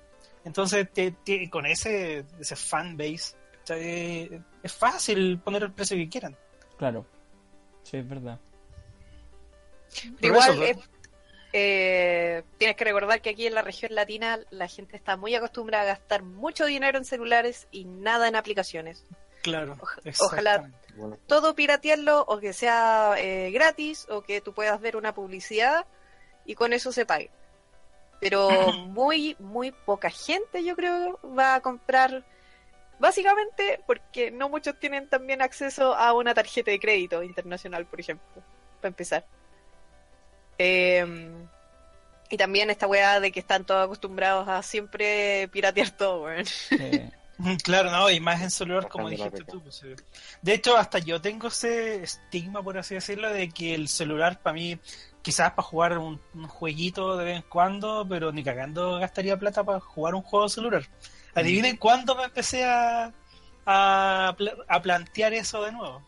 Entonces, 0.45 0.93
te- 0.93 1.13
te- 1.13 1.49
con 1.49 1.65
ese, 1.65 2.27
ese 2.39 2.57
fanbase, 2.57 3.35
¿cachai? 3.59 4.43
es 4.63 4.73
fácil 4.75 5.39
poner 5.41 5.63
el 5.63 5.73
precio 5.73 5.97
que 5.97 6.09
quieran. 6.09 6.37
claro. 6.77 7.07
Sí, 7.85 7.97
es 7.97 8.09
verdad. 8.09 8.39
Pero 10.21 10.35
Igual, 10.35 10.51
eso, 10.53 10.63
eh, 10.63 10.79
eh, 11.53 12.43
tienes 12.59 12.77
que 12.77 12.85
recordar 12.85 13.21
que 13.21 13.31
aquí 13.31 13.47
en 13.47 13.55
la 13.55 13.63
región 13.63 13.95
latina 13.95 14.39
la 14.51 14.69
gente 14.69 14.97
está 14.97 15.17
muy 15.17 15.35
acostumbrada 15.35 15.83
a 15.85 15.87
gastar 15.87 16.23
mucho 16.23 16.65
dinero 16.65 16.97
en 16.99 17.05
celulares 17.05 17.67
y 17.73 17.85
nada 17.85 18.29
en 18.29 18.37
aplicaciones. 18.37 19.05
Claro. 19.43 19.77
Oja- 19.81 20.01
exactamente. 20.05 20.79
Todo 21.27 21.55
piratearlo 21.55 22.25
o 22.27 22.39
que 22.39 22.53
sea 22.53 23.15
eh, 23.19 23.51
gratis 23.51 24.07
o 24.11 24.23
que 24.23 24.41
tú 24.41 24.53
puedas 24.53 24.81
ver 24.81 24.97
una 24.97 25.15
publicidad 25.15 25.87
y 26.45 26.55
con 26.55 26.73
eso 26.73 26.93
se 26.93 27.07
pague. 27.07 27.31
Pero 28.21 28.49
muy, 28.89 29.37
muy 29.39 29.73
poca 29.73 30.11
gente 30.11 30.65
yo 30.65 30.77
creo 30.77 31.19
va 31.37 31.57
a 31.57 31.61
comprar, 31.61 32.25
básicamente 32.99 33.81
porque 33.87 34.31
no 34.31 34.49
muchos 34.49 34.79
tienen 34.79 35.09
también 35.09 35.43
acceso 35.43 35.95
a 35.95 36.13
una 36.13 36.35
tarjeta 36.35 36.71
de 36.71 36.81
crédito 36.81 37.23
internacional, 37.23 37.87
por 37.87 38.01
ejemplo, 38.01 38.43
para 38.81 38.89
empezar. 38.89 39.27
Eh, 40.59 41.05
y 42.33 42.39
también 42.39 42.71
esta 42.71 42.87
weá 42.87 43.21
de 43.21 43.31
que 43.31 43.41
están 43.41 43.67
todos 43.67 43.85
acostumbrados 43.85 44.49
a 44.49 44.63
siempre 44.63 45.49
piratear 45.49 45.91
todo, 45.91 46.23
weón. 46.23 46.47
Mm, 46.71 47.11
Claro, 47.65 47.91
no, 47.91 48.11
y 48.11 48.21
más 48.21 48.43
en 48.43 48.51
celular, 48.51 48.89
como 48.89 49.09
dijiste 49.09 49.45
tú. 49.45 49.61
pues, 49.63 49.83
eh. 49.85 49.97
De 50.43 50.55
hecho, 50.55 50.77
hasta 50.77 50.99
yo 50.99 51.21
tengo 51.21 51.49
ese 51.49 52.03
estigma, 52.03 52.63
por 52.63 52.79
así 52.79 52.95
decirlo, 52.95 53.31
de 53.31 53.49
que 53.51 53.75
el 53.75 53.89
celular 53.89 54.41
para 54.41 54.55
mí, 54.55 54.79
quizás 55.23 55.53
para 55.53 55.67
jugar 55.67 55.99
un, 55.99 56.21
un 56.35 56.47
jueguito 56.47 57.17
de 57.17 57.25
vez 57.25 57.37
en 57.37 57.45
cuando, 57.49 58.07
pero 58.09 58.33
ni 58.33 58.43
cagando 58.45 58.99
gastaría 58.99 59.39
plata 59.39 59.65
para 59.65 59.81
jugar 59.81 60.15
un 60.15 60.23
juego 60.23 60.49
celular. 60.49 60.87
Adivinen 61.35 61.77
cuándo 61.77 62.15
me 62.15 62.25
empecé 62.25 62.65
a, 62.65 63.13
a, 63.65 64.37
a 64.69 64.83
plantear 64.83 65.33
eso 65.33 65.63
de 65.65 65.73
nuevo. 65.73 66.03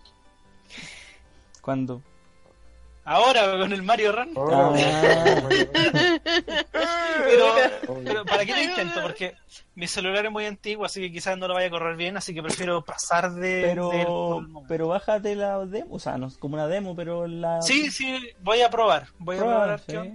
¿Cuándo? 1.61 2.03
Ahora 3.05 3.59
con 3.59 3.73
el 3.73 3.83
Mario 3.83 4.13
Run. 4.13 4.31
oh, 4.35 4.51
Ah. 4.53 4.75
Pero, 7.25 7.47
oh, 7.89 8.01
pero 8.05 8.25
¿para 8.25 8.45
qué 8.45 8.53
lo 8.55 8.63
intento? 8.63 9.01
Porque 9.03 9.35
mi 9.75 9.87
celular 9.87 10.27
es 10.27 10.31
muy 10.33 10.45
antiguo, 10.47 10.85
así 10.85 11.01
que 11.01 11.13
quizás 11.13 11.39
no 11.39 11.49
lo 11.49 11.55
vaya 11.55 11.69
a 11.69 11.71
correr 11.71 11.97
bien, 11.97 12.17
así 12.17 12.35
que 12.35 12.43
prefiero 12.43 12.85
pasar 12.85 13.33
de, 13.33 13.63
Pero, 13.63 14.47
pero 14.69 14.89
bájate 14.89 15.35
la 15.35 15.65
demo, 15.65 15.95
o 15.95 15.99
sea, 15.99 16.19
no 16.19 16.27
es 16.27 16.37
como 16.37 16.55
una 16.55 16.67
demo, 16.67 16.95
pero 16.95 17.27
la. 17.27 17.63
Sí, 17.63 17.91
sí, 17.91 18.31
voy 18.41 18.61
a 18.63 18.71
probar. 18.71 19.07
Voy 19.19 19.37
a 19.37 19.39
Prueba, 19.41 19.77
probar. 19.77 20.05
sí. 20.05 20.13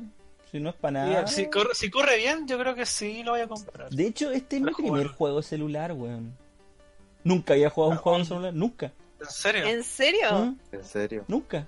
Si 0.52 0.60
no 0.60 0.70
es 0.72 0.76
para 0.76 1.06
nada. 1.06 1.28
Si 1.28 1.48
corre, 1.50 1.74
si 1.76 1.90
corre 1.90 2.18
bien, 2.18 2.48
yo 2.48 2.58
creo 2.60 2.74
que 2.76 2.86
sí 2.86 3.24
lo 3.24 3.32
voy 3.32 3.42
a 3.42 3.48
comprar. 3.48 3.90
De 3.90 4.08
hecho, 4.08 4.32
este 4.32 4.58
es 4.58 4.62
mi 4.62 4.72
primer 4.74 5.08
juego 5.08 5.42
celular, 5.42 5.92
weón. 5.94 6.36
Nunca 7.24 7.54
había 7.54 7.70
jugado 7.70 7.92
un 7.92 7.98
Ah, 7.98 8.02
juego 8.02 8.18
en 8.20 8.26
celular, 8.26 8.54
nunca. 8.54 8.92
¿En 9.20 9.28
serio? 9.30 9.66
¿En 9.66 9.84
serio? 9.84 10.32
¿Mm? 10.32 10.60
En 10.76 10.84
serio. 10.84 11.26
Nunca. 11.28 11.68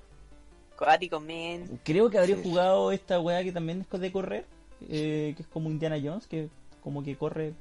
Creo 1.84 2.10
que 2.10 2.18
habría 2.18 2.36
Sí. 2.38 2.44
jugado 2.44 2.92
esta 2.92 3.20
weá 3.20 3.44
que 3.44 3.52
también 3.52 3.86
es 3.92 4.00
de 4.00 4.12
correr, 4.12 4.46
eh, 4.90 5.34
que 5.36 5.44
es 5.44 5.48
como 5.48 5.70
Indiana 5.70 5.98
Jones, 6.04 6.28
que 6.28 6.50
como 6.84 7.04
que 7.04 7.16
corre 7.16 7.54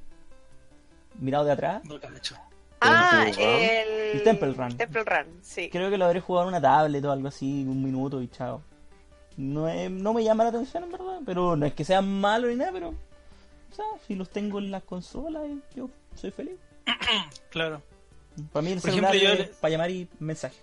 mirado 1.19 1.45
de 1.45 1.51
atrás. 1.51 1.83
No 1.85 1.99
cacho. 1.99 2.35
Ah, 2.79 3.25
Temple 3.27 3.43
Run. 3.45 3.61
el... 3.61 3.89
El 4.17 4.23
Temple 4.23 4.53
Run. 4.53 4.77
Temple 4.77 5.03
Run, 5.03 5.39
sí. 5.43 5.69
Creo 5.69 5.89
que 5.91 5.97
lo 5.97 6.05
habré 6.05 6.19
jugado 6.19 6.47
en 6.47 6.55
una 6.55 6.61
tablet 6.61 7.03
o 7.05 7.11
algo 7.11 7.27
así, 7.27 7.63
un 7.67 7.83
minuto 7.83 8.21
y 8.21 8.27
chao. 8.27 8.61
No, 9.37 9.67
es- 9.69 9.91
no 9.91 10.13
me 10.13 10.23
llama 10.23 10.43
la 10.43 10.49
atención 10.49 10.83
en 10.85 10.91
verdad, 10.91 11.19
pero 11.25 11.55
no 11.55 11.65
es 11.65 11.73
que 11.73 11.85
sea 11.85 12.01
malo 12.01 12.47
ni 12.47 12.55
nada, 12.55 12.71
pero... 12.71 12.89
O 12.89 13.75
sea, 13.75 13.85
si 14.07 14.15
los 14.15 14.29
tengo 14.29 14.59
en 14.59 14.71
las 14.71 14.83
consolas, 14.83 15.43
yo 15.75 15.89
soy 16.15 16.31
feliz. 16.31 16.55
Claro, 17.51 17.81
Para 18.51 18.63
mí 18.63 18.71
el 18.71 18.81
Por 18.81 18.89
celular 18.91 19.15
ejemplo, 19.15 19.35
yo 19.37 19.43
es 19.43 19.49
para 19.57 19.71
llamar 19.71 19.91
y 19.91 20.07
mensaje. 20.19 20.55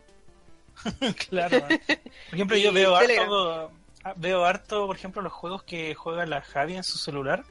claro. 1.29 1.61
Por 1.69 2.35
ejemplo, 2.35 2.57
yo 2.57 2.73
veo 2.73 2.95
harto, 2.97 3.71
ah, 4.05 4.13
veo 4.17 4.45
harto, 4.45 4.87
por 4.87 4.97
ejemplo, 4.97 5.23
los 5.23 5.33
juegos 5.33 5.63
que 5.63 5.95
juega 5.95 6.27
la 6.27 6.41
Javi 6.43 6.77
en 6.77 6.85
su 6.85 6.99
celular. 6.99 7.45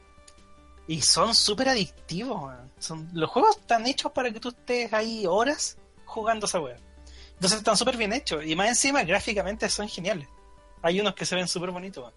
Y 0.88 1.02
son 1.02 1.36
súper 1.36 1.70
adictivos. 1.70 2.54
Son, 2.80 3.10
los 3.13 3.30
juegos 3.30 3.58
están 3.58 3.86
hechos 3.88 4.12
para 4.13 4.32
que 4.32 4.40
tú 4.40 4.50
estés 4.50 4.94
ahí 4.94 5.26
horas 5.28 5.78
jugando 6.06 6.46
esa 6.46 6.60
wea. 6.62 6.78
Entonces 7.34 7.58
están 7.60 7.76
súper 7.76 7.98
bien 7.98 8.13
hechos. 8.13 8.46
Y 8.46 8.56
más 8.56 8.70
encima, 8.70 9.04
gráficamente 9.04 9.68
son 9.70 9.90
geniales. 9.90 10.28
Hay 10.82 11.00
unos 11.02 11.13
que 11.13 11.26
se 11.26 11.36
ven 11.36 11.48
súper 11.48 11.72
bonitos. 11.72 12.04
man. 12.06 12.13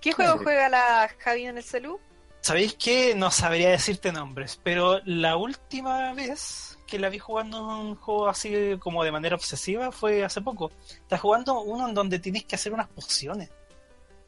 ¿Qué 0.00 0.12
juego 0.12 0.34
Sí. 0.38 0.44
juega 0.44 0.68
la 0.68 1.10
Javi 1.18 1.46
en 1.46 1.56
el 1.56 1.64
celu? 1.64 1.98
¿Sabéis 2.42 2.74
qué? 2.74 3.14
No 3.14 3.30
sabría 3.30 3.70
decirte 3.70 4.12
nombres, 4.12 4.58
pero 4.62 5.00
la 5.04 5.36
última 5.36 6.12
vez 6.14 6.78
que 6.90 6.98
la 6.98 7.08
vi 7.08 7.18
jugando 7.18 7.62
un 7.66 7.94
juego 7.94 8.28
así 8.28 8.76
como 8.80 9.02
de 9.04 9.12
manera 9.12 9.36
obsesiva 9.36 9.92
fue 9.92 10.24
hace 10.24 10.40
poco. 10.42 10.70
Estás 10.90 11.20
jugando 11.20 11.60
uno 11.60 11.88
en 11.88 11.94
donde 11.94 12.18
tienes 12.18 12.44
que 12.44 12.56
hacer 12.56 12.72
unas 12.72 12.88
pociones. 12.88 13.48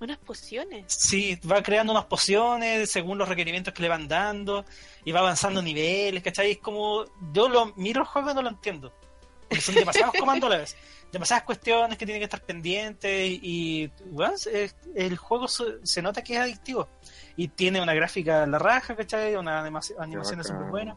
Unas 0.00 0.18
pociones. 0.18 0.84
Sí, 0.88 1.38
va 1.48 1.62
creando 1.62 1.92
unas 1.92 2.06
pociones 2.06 2.90
según 2.90 3.18
los 3.18 3.28
requerimientos 3.28 3.72
que 3.74 3.82
le 3.82 3.88
van 3.88 4.08
dando 4.08 4.64
y 5.04 5.12
va 5.12 5.20
avanzando 5.20 5.60
niveles, 5.62 6.22
¿cachai? 6.22 6.52
Es 6.52 6.58
como, 6.58 7.04
yo 7.32 7.48
lo 7.48 7.66
miro 7.76 8.00
el 8.00 8.06
juego 8.06 8.30
y 8.30 8.34
no 8.34 8.42
lo 8.42 8.48
entiendo. 8.48 8.92
Porque 9.48 9.60
son 9.60 9.74
demasiados 9.76 10.14
comandos 10.18 10.48
a 10.48 10.54
la 10.54 10.58
vez. 10.60 10.76
Demasiadas 11.12 11.44
cuestiones 11.44 11.98
que 11.98 12.06
tienen 12.06 12.20
que 12.20 12.24
estar 12.24 12.40
pendientes 12.42 13.38
y, 13.42 13.90
bueno, 14.06 14.34
el 14.96 15.16
juego 15.18 15.46
se, 15.46 15.86
se 15.86 16.00
nota 16.02 16.24
que 16.24 16.34
es 16.34 16.40
adictivo. 16.40 16.88
Y 17.36 17.48
tiene 17.48 17.80
una 17.80 17.92
gráfica 17.94 18.42
a 18.42 18.46
la 18.46 18.58
raja, 18.58 18.96
¿cachai? 18.96 19.36
Una 19.36 19.62
animaci- 19.62 19.94
animación 20.00 20.38
bacán. 20.38 20.52
súper 20.56 20.70
buena. 20.70 20.96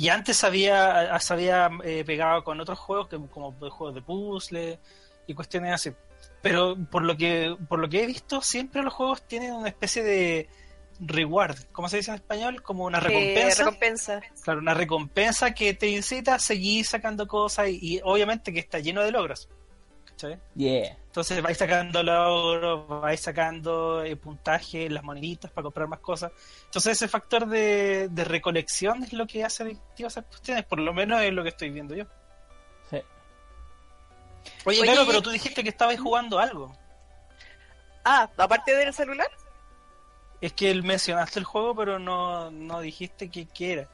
Y 0.00 0.08
antes 0.08 0.44
había, 0.44 1.18
se 1.20 1.32
había 1.34 1.70
eh, 1.84 2.04
pegado 2.06 2.42
con 2.42 2.58
otros 2.58 2.78
juegos 2.78 3.08
que, 3.08 3.18
como 3.30 3.52
juegos 3.52 3.94
de 3.94 4.00
puzzle 4.00 4.78
y 5.26 5.34
cuestiones 5.34 5.74
así. 5.74 5.90
Pero 6.40 6.74
por 6.90 7.02
lo 7.02 7.18
que 7.18 7.54
por 7.68 7.78
lo 7.78 7.86
que 7.86 8.02
he 8.02 8.06
visto, 8.06 8.40
siempre 8.40 8.82
los 8.82 8.94
juegos 8.94 9.20
tienen 9.28 9.52
una 9.52 9.68
especie 9.68 10.02
de 10.02 10.48
reward, 11.00 11.56
¿cómo 11.72 11.88
se 11.90 11.98
dice 11.98 12.12
en 12.12 12.14
español? 12.14 12.62
Como 12.62 12.84
una 12.84 12.96
Eh, 12.96 13.02
recompensa. 13.02 13.64
recompensa. 13.64 14.20
Claro, 14.42 14.60
una 14.60 14.72
recompensa 14.72 15.52
que 15.52 15.74
te 15.74 15.88
incita 15.88 16.36
a 16.36 16.38
seguir 16.38 16.86
sacando 16.86 17.26
cosas 17.26 17.68
y, 17.68 17.78
y 17.96 18.00
obviamente 18.02 18.54
que 18.54 18.60
está 18.60 18.78
lleno 18.78 19.02
de 19.02 19.10
logros. 19.12 19.50
¿Cachai? 20.20 20.38
Yeah. 20.54 20.96
Entonces 21.06 21.42
vais 21.42 21.56
sacando 21.56 22.02
logros, 22.02 22.88
vais 22.88 23.20
sacando 23.20 24.04
eh, 24.04 24.16
puntaje, 24.16 24.88
las 24.88 25.02
moneditas 25.02 25.50
para 25.50 25.64
comprar 25.64 25.88
más 25.88 26.00
cosas. 26.00 26.32
Entonces 26.66 26.92
ese 26.92 27.08
factor 27.08 27.46
de, 27.46 28.08
de 28.08 28.24
recolección 28.24 29.02
es 29.02 29.12
lo 29.12 29.26
que 29.26 29.44
hace 29.44 29.62
adictivas 29.62 30.12
esas 30.14 30.24
cuestiones, 30.26 30.64
por 30.64 30.78
lo 30.78 30.92
menos 30.92 31.20
es 31.22 31.32
lo 31.32 31.42
que 31.42 31.48
estoy 31.50 31.70
viendo 31.70 31.94
yo. 31.94 32.04
Sí. 32.90 33.02
Oye, 34.64 34.80
Oye, 34.80 34.82
claro, 34.82 35.06
pero 35.06 35.22
tú 35.22 35.30
dijiste 35.30 35.62
que 35.62 35.70
estabais 35.70 36.00
jugando 36.00 36.38
algo. 36.38 36.76
Ah, 38.04 38.28
aparte 38.36 38.74
del 38.74 38.94
celular. 38.94 39.28
Es 40.40 40.54
que 40.54 40.70
él 40.70 40.82
mencionaste 40.82 41.38
el 41.38 41.44
juego, 41.44 41.74
pero 41.74 41.98
no, 41.98 42.50
no 42.50 42.80
dijiste 42.80 43.28
qué 43.28 43.72
era. 43.72 43.88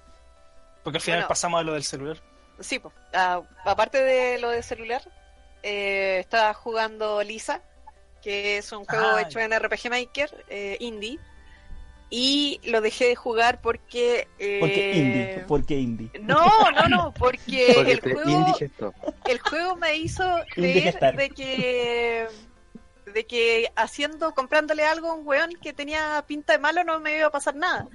Porque 0.85 0.99
al 0.99 1.03
final 1.03 1.19
Bueno. 1.21 1.29
pasamos 1.29 1.61
a 1.61 1.65
lo 1.65 1.73
del 1.73 1.83
celular. 1.83 2.17
Sí, 2.61 2.79
pues. 2.79 2.95
ah, 3.13 3.43
aparte 3.65 4.03
de 4.03 4.39
lo 4.39 4.51
de 4.51 4.63
celular, 4.63 5.03
eh, 5.69 6.21
estaba 6.21 6.55
jugando 6.55 7.21
Lisa, 7.25 7.61
que 8.23 8.59
es 8.59 8.71
un 8.71 8.85
juego 8.85 9.17
Ah, 9.17 9.23
hecho 9.23 9.41
en 9.41 9.51
RPG 9.51 9.91
Maker, 9.91 10.45
eh, 10.49 10.77
indie. 10.79 11.19
Y 12.09 12.61
lo 12.63 12.81
dejé 12.81 13.09
de 13.09 13.17
jugar 13.17 13.61
porque. 13.61 14.29
eh, 14.39 14.61
¿Por 14.61 14.71
qué 15.67 15.75
indie? 15.75 16.13
No, 16.23 16.71
no, 16.71 16.89
no, 16.89 17.15
porque, 17.15 17.73
Porque 17.75 17.93
el 17.93 18.01
juego, 18.01 18.57
el 19.29 19.41
juego 19.41 19.77
me 19.77 19.97
hizo 19.97 20.25
creer 20.55 21.17
de 21.17 21.31
que 21.31 22.29
de 23.13 23.25
que 23.25 23.73
haciendo, 23.75 24.35
comprándole 24.35 24.85
algo 24.85 25.11
a 25.11 25.15
un 25.15 25.27
weón 25.27 25.51
que 25.61 25.73
tenía 25.73 26.23
pinta 26.29 26.53
de 26.53 26.59
malo 26.61 26.85
no 26.85 27.01
me 27.01 27.17
iba 27.17 27.27
a 27.27 27.33
pasar 27.33 27.57
nada. 27.57 27.89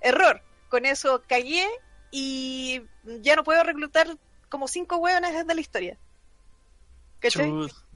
Error. 0.00 0.42
Con 0.68 0.86
eso 0.86 1.22
cagué 1.28 1.68
y 2.10 2.82
ya 3.20 3.36
no 3.36 3.44
puedo 3.44 3.62
reclutar 3.62 4.08
como 4.48 4.66
cinco 4.66 4.96
weones 4.96 5.34
desde 5.34 5.54
la 5.54 5.60
historia. 5.60 5.98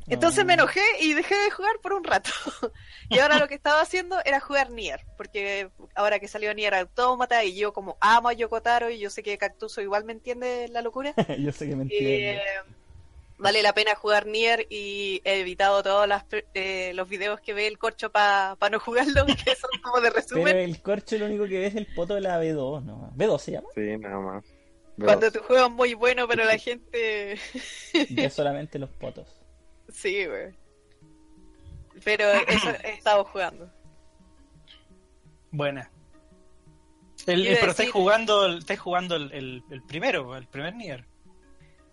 Entonces 0.08 0.44
me 0.44 0.54
enojé 0.54 0.82
y 1.00 1.14
dejé 1.14 1.34
de 1.34 1.50
jugar 1.50 1.78
por 1.82 1.92
un 1.92 2.04
rato. 2.04 2.30
y 3.08 3.18
ahora 3.18 3.38
lo 3.38 3.48
que 3.48 3.54
estaba 3.54 3.80
haciendo 3.80 4.18
era 4.24 4.40
jugar 4.40 4.70
Nier, 4.70 5.00
porque 5.16 5.68
ahora 5.94 6.20
que 6.20 6.28
salió 6.28 6.54
Nier 6.54 6.74
Automata 6.74 7.42
y 7.44 7.56
yo 7.56 7.72
como 7.72 7.96
amo 8.00 8.28
a 8.28 8.32
Yokotaro 8.32 8.90
y 8.90 8.98
yo 8.98 9.10
sé 9.10 9.22
que 9.22 9.38
Cactuso 9.38 9.80
igual 9.80 10.04
me 10.04 10.12
entiende 10.12 10.68
la 10.68 10.82
locura, 10.82 11.12
Yo 11.38 11.50
sé 11.52 11.68
que 11.68 11.76
me 11.76 11.82
entiende. 11.82 12.34
eh, 12.34 12.40
vale 13.38 13.62
la 13.62 13.74
pena 13.74 13.94
jugar 13.96 14.26
Nier 14.26 14.66
y 14.70 15.20
he 15.24 15.40
evitado 15.40 15.82
todos 15.82 16.06
las, 16.06 16.24
eh, 16.54 16.92
los 16.94 17.08
videos 17.08 17.40
que 17.40 17.52
ve 17.52 17.66
el 17.66 17.78
corcho 17.78 18.10
para 18.10 18.56
no 18.70 18.78
jugarlo, 18.78 19.26
que 19.44 19.56
son 19.56 19.70
como 19.82 20.00
de 20.00 20.10
Pero 20.10 20.14
resumen. 20.14 20.56
el 20.56 20.80
corcho 20.82 21.18
lo 21.18 21.26
único 21.26 21.44
que 21.44 21.58
ve 21.58 21.66
es 21.66 21.74
el 21.74 21.86
poto 21.86 22.14
de 22.14 22.20
la 22.20 22.40
B2, 22.40 22.84
¿no? 22.84 23.12
¿B2 23.16 23.38
se 23.40 23.52
llama? 23.52 23.68
Sí, 23.74 23.98
nada 23.98 24.20
más. 24.20 24.44
Cuando 24.98 25.30
tu 25.30 25.40
juego 25.40 25.66
es 25.66 25.72
muy 25.72 25.94
bueno, 25.94 26.26
pero 26.26 26.44
la 26.44 26.56
gente... 26.58 27.38
Ve 28.10 28.30
solamente 28.34 28.78
los 28.78 28.90
potos. 28.90 29.28
sí, 29.90 30.24
güey. 30.26 30.54
Pero 32.04 32.24
eso 32.30 32.70
he 32.84 32.90
estado 32.92 33.24
jugando. 33.24 33.72
Buena. 35.50 35.90
El- 37.26 37.46
a 37.56 37.58
pero 37.60 37.70
estáis 37.72 37.90
jugando, 37.90 38.46
el- 38.46 38.58
estáis 38.58 38.80
jugando 38.80 39.16
el, 39.16 39.32
el, 39.32 39.62
el 39.70 39.82
primero, 39.82 40.36
el 40.36 40.46
primer 40.46 40.74
Nier. 40.76 41.04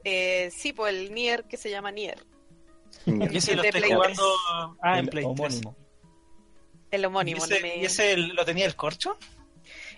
Eh, 0.04 0.52
sí, 0.56 0.74
pues 0.74 0.94
el 0.94 1.13
Nier 1.13 1.46
que 1.46 1.56
se 1.58 1.70
llama 1.70 1.92
Nier. 1.92 2.26
Y 3.06 3.38
ese 3.38 3.56
lo 3.56 3.63
estáis 3.63 3.86
jugando 3.94 4.36
ah, 4.82 5.00
en 5.00 5.06
el 5.06 5.10
Play 5.10 5.24
3. 5.24 5.39
homónimo. 5.39 5.76
El 6.92 7.02
¿Y 7.02 7.06
homónimo. 7.06 7.38
no 7.39 7.46
ese, 7.46 7.62
me- 7.62 7.78
y 7.78 7.86
ese 7.86 8.18
lo 8.18 8.46
tenía 8.46 8.66
el 8.66 8.76
corcho? 8.76 9.18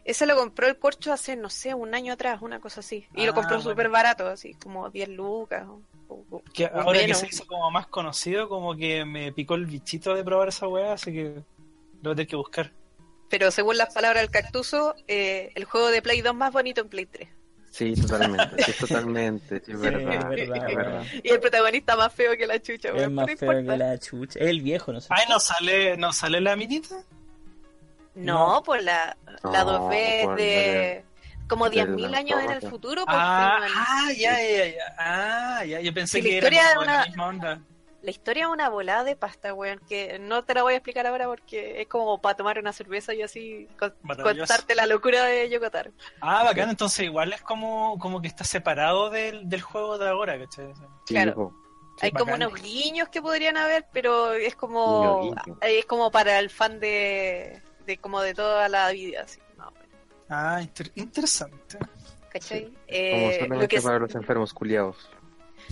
Ese 0.05 0.25
lo 0.27 0.35
compró 0.37 0.67
el 0.67 0.77
corcho 0.77 1.11
hace, 1.11 1.35
no 1.35 1.49
sé, 1.49 1.73
un 1.73 1.93
año 1.95 2.13
atrás, 2.13 2.41
una 2.41 2.59
cosa 2.59 2.79
así. 2.81 3.07
Y 3.15 3.25
lo 3.25 3.31
Ah, 3.31 3.35
compró 3.35 3.55
bueno. 3.57 3.69
súper 3.71 3.89
barato, 3.89 4.27
así, 4.27 4.53
como 4.53 4.89
10 4.89 5.09
lucas. 5.09 5.65
o- 5.67 5.81
o- 6.29 6.43
Que 6.53 6.65
o 6.65 6.81
ahora 6.81 7.03
que 7.03 7.15
se 7.15 7.25
hizo 7.27 7.47
como 7.47 7.71
más 7.71 7.87
conocido, 7.87 8.47
como 8.47 8.75
que 8.75 9.03
me 9.03 9.33
picó 9.33 9.55
el 9.55 9.65
bichito 9.65 10.13
de 10.13 10.23
probar 10.23 10.49
esa 10.49 10.67
weá, 10.67 10.93
así 10.93 11.11
que 11.11 11.23
lo 11.23 11.41
voy 12.03 12.11
a 12.11 12.15
tener 12.15 12.27
que 12.27 12.35
buscar. 12.35 12.71
Pero 13.27 13.49
según 13.49 13.77
las 13.77 13.91
palabras 13.91 14.21
del 14.21 14.29
Cactuso, 14.29 14.93
eh, 15.07 15.51
el 15.55 15.65
juego 15.65 15.87
de 15.89 16.03
Play 16.03 16.21
2 16.21 16.35
más 16.35 16.53
bonito 16.53 16.81
en 16.81 16.89
Play 16.89 17.07
3. 17.07 17.27
Sí, 17.71 17.93
totalmente. 17.95 18.63
Sí, 18.63 18.73
totalmente. 18.79 19.61
Sí, 19.65 19.71
es 19.71 19.77
Sí, 19.79 19.83
verdad. 19.83 20.13
es 20.33 20.47
verdad, 20.49 20.69
es 20.69 20.75
verdad. 20.77 21.05
Y 21.23 21.29
el 21.29 21.39
protagonista 21.39 21.95
más 21.97 22.13
feo 22.13 22.37
que 22.37 22.45
la 22.45 22.61
chucha, 22.61 22.89
Es 22.89 22.95
weón, 22.95 23.15
más 23.15 23.25
pero 23.25 23.37
feo 23.39 23.59
importa. 23.59 23.71
que 23.73 23.77
la 23.79 23.97
chucha. 23.99 24.39
Es 24.39 24.47
el 24.47 24.61
viejo, 24.61 24.93
no 24.93 25.01
sé. 25.01 25.07
Ay, 25.09 25.25
no 25.27 25.39
sale, 25.39 25.97
no 25.97 26.13
sale 26.13 26.39
la 26.39 26.55
minita. 26.55 26.95
No, 28.15 28.63
pues 28.65 28.83
la, 28.83 29.17
la 29.43 29.63
No, 29.63 29.89
2B 29.89 30.23
por 30.23 30.35
de 30.37 31.03
como 31.47 31.69
del 31.69 31.87
10.000 31.95 32.15
años 32.15 32.41
en 32.43 32.51
el 32.51 32.61
futuro. 32.61 33.05
pues, 33.05 33.17
Ah, 33.19 33.59
ah, 33.75 34.11
ya, 34.17 34.41
ya, 34.41 34.65
ya. 34.67 34.95
Ah, 34.97 35.65
ya. 35.65 35.79
Yo 35.81 35.93
pensé 35.93 36.21
que 36.21 36.29
historia 36.29 36.61
era 36.61 36.69
como 36.75 36.81
de 36.81 36.87
una- 36.87 36.99
la 37.01 37.05
misma 37.07 37.27
onda. 37.27 37.61
La 38.01 38.11
historia 38.11 38.43
es 38.43 38.49
una 38.49 38.69
volada 38.69 39.03
de 39.03 39.15
pasta, 39.15 39.51
weón, 39.55 39.79
que 39.89 40.19
no 40.19 40.43
te 40.43 40.53
la 40.53 40.61
voy 40.61 40.73
a 40.73 40.77
explicar 40.77 41.07
ahora 41.07 41.25
porque 41.25 41.81
es 41.81 41.87
como 41.87 42.21
para 42.21 42.35
tomar 42.35 42.59
una 42.59 42.71
cerveza 42.71 43.15
y 43.15 43.23
así 43.23 43.67
contarte 43.79 44.75
la 44.75 44.85
locura 44.85 45.23
de 45.23 45.49
Yokotaro. 45.49 45.91
Ah, 46.21 46.43
bacán, 46.43 46.69
entonces 46.69 46.99
igual 47.05 47.33
es 47.33 47.41
como, 47.41 47.97
como 47.97 48.21
que 48.21 48.27
está 48.27 48.43
separado 48.43 49.09
del, 49.09 49.49
del 49.49 49.61
juego 49.63 49.97
de 49.97 50.07
ahora, 50.07 50.37
¿cachai? 50.37 50.67
Sí, 51.05 51.13
Claro. 51.15 51.51
Hay 52.01 52.11
como 52.11 52.33
unos 52.35 52.53
guiños 52.61 53.07
que 53.09 53.21
podrían 53.23 53.57
haber, 53.57 53.87
pero 53.91 54.33
es 54.33 54.55
como 54.55 55.33
es 55.61 55.85
como 55.85 56.11
para 56.11 56.37
el 56.39 56.49
fan 56.51 56.79
de, 56.79 57.61
de 57.85 57.97
como 57.97 58.21
de 58.21 58.33
toda 58.33 58.67
la 58.69 58.89
vida, 58.91 59.21
así, 59.23 59.39
más 59.57 59.67
o 59.67 59.71
menos, 59.71 59.89
Ah, 60.29 60.59
inter- 60.61 60.91
interesante. 60.95 61.77
¿cachai? 62.29 62.63
Como 62.65 62.75
Eh, 62.87 63.27
lo 63.27 63.33
solamente 63.45 63.67
que 63.67 63.81
para 63.81 63.99
los 63.99 64.13
enfermos 64.15 64.53
culiados. 64.53 65.09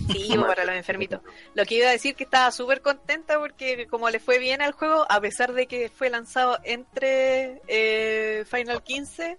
sí, 0.08 0.36
o 0.38 0.46
para 0.46 0.64
los 0.64 0.74
enfermitos. 0.76 1.20
Lo 1.54 1.64
que 1.64 1.76
iba 1.76 1.88
a 1.88 1.92
decir 1.92 2.14
que 2.14 2.24
estaba 2.24 2.50
súper 2.50 2.80
contenta 2.80 3.38
porque 3.38 3.86
como 3.88 4.08
le 4.10 4.18
fue 4.20 4.38
bien 4.38 4.62
al 4.62 4.72
juego, 4.72 5.06
a 5.08 5.20
pesar 5.20 5.52
de 5.52 5.66
que 5.66 5.88
fue 5.88 6.08
lanzado 6.10 6.58
entre 6.64 7.60
eh, 7.68 8.44
Final 8.46 8.82
15 8.82 9.36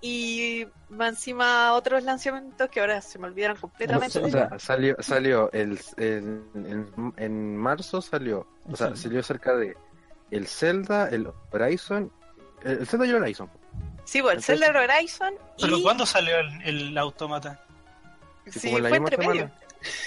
y 0.00 0.66
más 0.90 1.10
encima 1.10 1.72
otros 1.74 2.04
lanzamientos 2.04 2.68
que 2.70 2.80
ahora 2.80 3.00
se 3.00 3.18
me 3.18 3.26
olvidaron 3.26 3.56
completamente. 3.56 4.18
O 4.20 4.28
sea, 4.30 4.56
salió, 4.58 4.96
salió 5.00 5.50
el, 5.52 5.78
el- 5.96 6.42
en, 6.54 7.12
en 7.16 7.56
marzo 7.56 8.00
salió, 8.00 8.46
o 8.70 8.76
sea, 8.76 8.94
salió 8.96 9.22
cerca 9.22 9.54
de 9.56 9.76
el 10.30 10.46
Zelda, 10.46 11.08
el 11.08 11.30
Horizon, 11.50 12.12
el, 12.64 12.78
el 12.78 12.86
Zelda 12.86 13.06
y 13.06 13.10
el 13.10 13.16
Horizon. 13.16 13.50
Sí, 14.04 14.22
pues 14.22 14.36
el 14.36 14.42
Zelda 14.42 14.68
Horizon 14.80 15.34
¿Pero 15.60 15.76
y 15.78 15.82
cuándo 15.82 16.06
salió 16.06 16.38
el, 16.38 16.62
el 16.62 16.98
automata? 16.98 17.60
Sí, 18.46 18.60
sí, 18.60 18.66
como 18.68 18.78
en 18.78 18.82
la 18.84 18.88
fue 18.88 19.00
misma 19.00 19.14
entre 19.14 19.26
medio. 19.28 19.40
semana, 19.42 19.60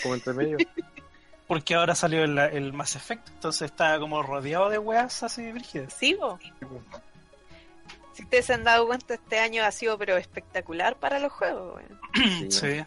como 0.03 0.13
entre 0.15 0.33
medio. 0.33 0.57
Porque 1.47 1.75
ahora 1.75 1.95
salió 1.95 2.23
el, 2.23 2.37
el 2.37 2.71
Mass 2.73 2.95
Effect, 2.95 3.27
entonces 3.29 3.63
está 3.63 3.99
como 3.99 4.23
rodeado 4.23 4.69
de 4.69 4.77
weas 4.77 5.21
así 5.21 5.51
brígidas. 5.51 5.93
Sí, 5.93 6.15
po. 6.15 6.39
Si 8.13 8.23
ustedes 8.23 8.45
se 8.45 8.53
han 8.53 8.63
dado 8.63 8.87
cuenta, 8.87 9.13
este 9.15 9.39
año 9.39 9.63
ha 9.63 9.71
sido 9.71 9.97
pero 9.97 10.15
espectacular 10.17 10.95
para 10.95 11.19
los 11.19 11.31
juegos. 11.31 11.81
Sí, 12.13 12.21
Sí. 12.51 12.79
sí, 12.79 12.85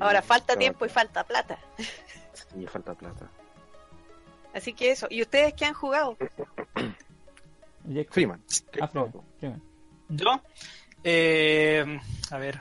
Ahora 0.00 0.20
falta 0.22 0.54
tiempo 0.56 0.84
y 0.84 0.88
falta 0.90 1.24
plata. 1.24 1.58
Sí, 1.78 2.66
falta 2.66 2.94
plata. 2.94 3.28
Así 4.54 4.72
que 4.72 4.92
eso. 4.92 5.06
¿Y 5.10 5.22
ustedes 5.22 5.52
qué 5.54 5.64
han 5.66 5.74
jugado? 5.74 6.16
Jacob. 7.92 8.12
Freeman. 8.12 8.42
Ah, 8.80 8.88
Freeman. 8.88 9.62
Yo, 10.08 10.40
eh, 11.02 11.98
a 12.30 12.38
ver, 12.38 12.60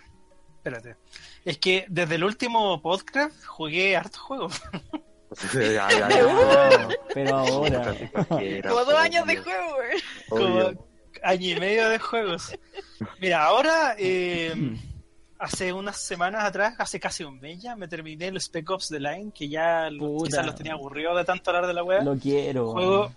espérate. 0.57 0.97
Es 1.45 1.57
que 1.57 1.85
desde 1.87 2.15
el 2.15 2.23
último 2.23 2.81
podcast 2.81 3.45
jugué 3.45 3.95
hartos 3.95 4.19
juegos. 4.19 4.61
Ya, 5.53 5.89
ya, 5.89 6.09
ya. 6.09 6.87
Pero 7.13 7.35
ahora. 7.37 7.95
Como 8.19 8.85
dos 8.85 8.95
años 8.95 9.25
de 9.27 9.37
juego. 9.37 9.75
Como 10.29 10.59
año 11.23 11.47
y 11.47 11.59
medio 11.59 11.89
de 11.89 11.99
juegos. 11.99 12.57
Mira, 13.19 13.45
ahora, 13.45 13.95
eh, 13.97 14.53
hace 15.43 15.73
unas 15.73 15.97
semanas 15.97 16.43
atrás, 16.45 16.75
hace 16.77 16.99
casi 16.99 17.23
un 17.23 17.39
mes 17.39 17.61
ya, 17.61 17.75
me 17.75 17.87
terminé 17.87 18.27
el 18.27 18.39
Spec 18.41 18.69
Ops 18.69 18.87
The 18.89 18.99
Line, 18.99 19.31
que 19.33 19.47
ya 19.49 19.89
Puta. 19.97 20.25
quizás 20.29 20.45
los 20.45 20.55
tenía 20.55 20.73
aburrido 20.73 21.15
de 21.15 21.25
tanto 21.25 21.49
hablar 21.51 21.67
de 21.67 21.73
la 21.73 21.83
wea. 21.83 22.01
Lo 22.01 22.15
quiero. 22.17 22.71
Juego, 22.71 23.11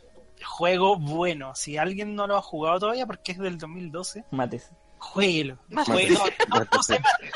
juego 0.44 0.98
bueno. 0.98 1.54
Si 1.54 1.76
alguien 1.78 2.14
no 2.14 2.26
lo 2.26 2.36
ha 2.36 2.42
jugado 2.42 2.80
todavía, 2.80 3.06
porque 3.06 3.32
es 3.32 3.38
del 3.38 3.58
2012, 3.58 4.24
Mates. 4.30 4.70
jueguelo. 4.98 5.58
Mate. 5.68 5.92
Jueguelo. 5.92 6.20
No, 6.48 6.58
no 6.72 6.82
se 6.82 6.98
mate. 6.98 7.30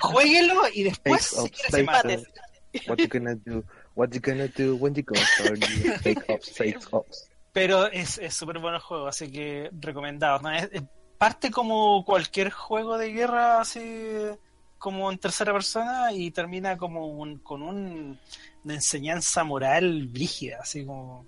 Jueguelo 0.00 0.62
y 0.72 0.82
después, 0.84 1.22
si 1.26 1.38
ops, 1.38 1.50
quiere, 1.50 1.70
se 1.70 1.76
fake 1.76 1.86
mate. 1.86 2.14
ops. 2.16 2.88
What 2.88 2.96
you 2.98 3.08
gonna 3.08 3.34
do? 3.34 3.64
What 3.94 4.08
you 4.12 4.20
gonna 4.20 4.48
do 4.56 4.76
when 4.76 4.94
you 4.94 5.02
go 5.04 5.14
start 5.14 5.58
your 5.58 5.98
fake 5.98 6.24
ops, 6.28 6.50
fake 6.56 6.78
ops? 6.90 7.28
Pero 7.52 7.86
es 7.86 8.16
es 8.16 8.34
súper 8.34 8.58
bueno 8.58 8.76
el 8.78 8.82
juego, 8.82 9.06
así 9.08 9.30
que 9.30 9.68
recomendado. 9.78 10.38
¿no? 10.40 10.50
Es- 10.50 10.70
es- 10.72 10.82
parte 11.22 11.50
como 11.52 12.04
cualquier 12.04 12.50
juego 12.50 12.98
de 12.98 13.12
guerra, 13.12 13.60
así 13.60 13.80
como 14.76 15.10
en 15.12 15.18
tercera 15.18 15.52
persona, 15.52 16.12
y 16.12 16.32
termina 16.32 16.76
como 16.76 17.06
un- 17.06 17.38
con 17.38 17.62
un- 17.62 18.18
una 18.64 18.74
enseñanza 18.74 19.44
moral 19.44 20.08
brígida, 20.08 20.58
así 20.62 20.84
como. 20.84 21.24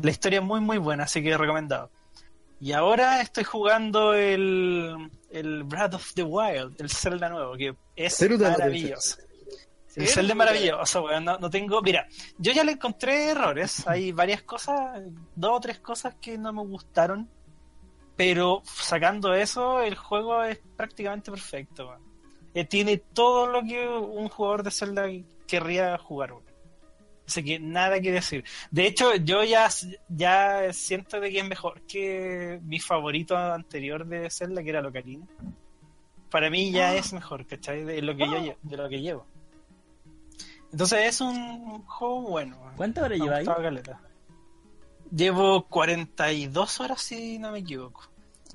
La 0.00 0.10
historia 0.10 0.40
es 0.40 0.44
muy, 0.44 0.60
muy 0.60 0.78
buena, 0.78 1.04
así 1.04 1.22
que 1.22 1.38
recomendado. 1.38 1.90
Y 2.60 2.72
ahora 2.72 3.20
estoy 3.20 3.44
jugando 3.44 4.14
el, 4.14 5.08
el 5.30 5.62
Breath 5.62 5.94
of 5.94 6.14
the 6.14 6.24
Wild, 6.24 6.80
el 6.80 6.90
Zelda 6.90 7.28
nuevo, 7.28 7.56
que 7.56 7.76
es 7.94 8.16
Zelda 8.48 8.56
maravilloso. 8.58 9.16
El 9.94 10.08
Zelda 10.08 10.32
es 10.32 10.36
maravilloso, 10.36 11.04
weón. 11.04 11.24
No, 11.24 11.38
no 11.38 11.48
tengo. 11.50 11.80
Mira, 11.82 12.08
yo 12.38 12.50
ya 12.50 12.64
le 12.64 12.72
encontré 12.72 13.28
errores. 13.28 13.86
Hay 13.86 14.10
varias 14.10 14.42
cosas, 14.42 15.00
dos 15.36 15.52
o 15.56 15.60
tres 15.60 15.78
cosas 15.78 16.16
que 16.20 16.36
no 16.36 16.52
me 16.52 16.62
gustaron. 16.64 17.30
Pero 18.16 18.62
sacando 18.64 19.34
eso, 19.34 19.80
el 19.82 19.96
juego 19.96 20.42
es 20.44 20.60
prácticamente 20.76 21.30
perfecto. 21.30 21.96
Eh, 22.54 22.64
tiene 22.64 22.98
todo 22.98 23.46
lo 23.48 23.62
que 23.62 23.88
un 23.88 24.28
jugador 24.28 24.62
de 24.62 24.70
Zelda 24.70 25.06
querría 25.48 25.98
jugar. 25.98 26.34
Así 27.26 27.42
que 27.42 27.58
nada 27.58 28.00
que 28.00 28.12
decir. 28.12 28.44
De 28.70 28.86
hecho, 28.86 29.14
yo 29.16 29.42
ya, 29.42 29.68
ya 30.08 30.72
siento 30.72 31.18
de 31.20 31.30
que 31.32 31.38
es 31.40 31.48
mejor 31.48 31.80
que 31.82 32.60
mi 32.64 32.78
favorito 32.78 33.36
anterior 33.36 34.06
de 34.06 34.30
Zelda, 34.30 34.62
que 34.62 34.70
era 34.70 34.82
Locarina. 34.82 35.26
Para 36.30 36.50
mí 36.50 36.70
ya 36.70 36.90
Ah. 36.90 36.94
es 36.96 37.12
mejor, 37.12 37.46
¿cachai? 37.46 37.82
De 37.84 38.02
lo 38.02 38.14
que 38.14 38.26
yo 38.26 38.36
lle- 38.38 38.56
de 38.62 38.76
lo 38.76 38.88
que 38.88 39.00
llevo. 39.00 39.26
Entonces 40.70 41.06
es 41.06 41.20
un 41.20 41.82
juego 41.86 42.22
bueno. 42.22 42.58
weón. 42.60 42.76
¿Cuántas 42.76 43.04
horas 43.04 43.18
Me 43.18 43.24
ha 43.24 43.40
lleváis? 43.40 43.48
Llevo 45.10 45.64
42 45.66 46.80
horas 46.80 47.00
si 47.02 47.38
no 47.38 47.52
me 47.52 47.60
equivoco. 47.60 48.02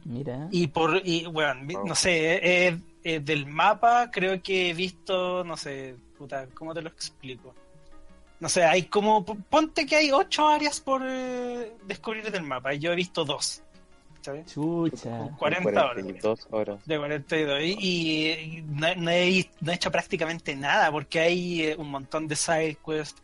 Mira. 0.06 0.48
Y 0.52 0.68
por, 0.68 1.02
y 1.06 1.26
bueno, 1.26 1.62
Wow. 1.74 1.88
no 1.88 1.96
sé, 1.96 2.36
eh, 2.36 2.68
eh, 2.68 2.80
eh, 3.04 3.20
del 3.20 3.46
mapa 3.46 4.10
creo 4.12 4.42
que 4.42 4.70
he 4.70 4.74
visto, 4.74 5.44
no 5.44 5.56
sé, 5.58 5.96
puta, 6.18 6.48
¿cómo 6.54 6.74
te 6.74 6.82
lo 6.82 6.90
explico? 6.90 7.54
No 8.40 8.48
sé, 8.48 8.64
hay 8.64 8.84
como, 8.84 9.26
ponte 9.26 9.86
que 9.86 9.98
hay 9.98 10.12
ocho 10.12 10.48
áreas 10.48 10.80
por 10.80 11.02
eh, 11.06 11.74
descubrir 11.86 12.32
del 12.32 12.44
mapa, 12.44 12.74
y 12.74 12.80
yo 12.80 12.94
he 12.94 12.96
visto 12.96 13.26
dos, 13.26 13.62
¿sabes? 14.22 14.46
Chucha. 14.54 15.28
40 15.38 15.70
horas. 15.70 15.94
42 15.94 16.48
horas. 16.52 16.86
De 16.86 16.98
42, 16.98 17.60
y, 17.62 18.30
y 18.30 18.64
no, 18.70 18.96
no 18.96 19.12
he, 19.12 19.50
no 19.60 19.72
he 19.72 19.76
hecho 19.76 19.92
prácticamente 19.92 20.56
nada, 20.56 20.90
porque 20.90 21.20
hay 21.20 21.64
eh, 21.64 21.76
un 21.78 21.90
montón 21.92 22.30
de 22.30 22.38
side 22.38 22.78
quests, 22.86 23.22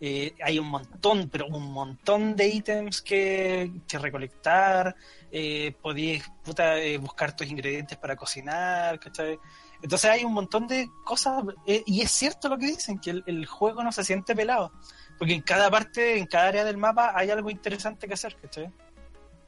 eh, 0.00 0.34
hay 0.42 0.58
un 0.58 0.68
montón, 0.68 1.28
pero 1.28 1.46
un 1.46 1.72
montón 1.72 2.36
de 2.36 2.48
ítems 2.48 3.02
que, 3.02 3.70
que 3.86 3.98
recolectar, 3.98 4.94
eh, 5.30 5.74
podías 5.82 6.30
puta, 6.44 6.78
eh, 6.78 6.98
buscar 6.98 7.34
tus 7.34 7.48
ingredientes 7.48 7.98
para 7.98 8.16
cocinar, 8.16 8.98
¿cachai? 9.00 9.38
Entonces 9.82 10.10
hay 10.10 10.24
un 10.24 10.32
montón 10.32 10.66
de 10.66 10.88
cosas, 11.04 11.42
eh, 11.66 11.82
y 11.86 12.02
es 12.02 12.10
cierto 12.10 12.48
lo 12.48 12.58
que 12.58 12.66
dicen, 12.66 12.98
que 12.98 13.10
el, 13.10 13.24
el 13.26 13.46
juego 13.46 13.82
no 13.82 13.92
se 13.92 14.04
siente 14.04 14.34
pelado, 14.34 14.72
porque 15.18 15.34
en 15.34 15.42
cada 15.42 15.70
parte, 15.70 16.18
en 16.18 16.26
cada 16.26 16.48
área 16.48 16.64
del 16.64 16.76
mapa 16.76 17.12
hay 17.14 17.30
algo 17.30 17.50
interesante 17.50 18.06
que 18.06 18.14
hacer, 18.14 18.36
¿cachai? 18.36 18.70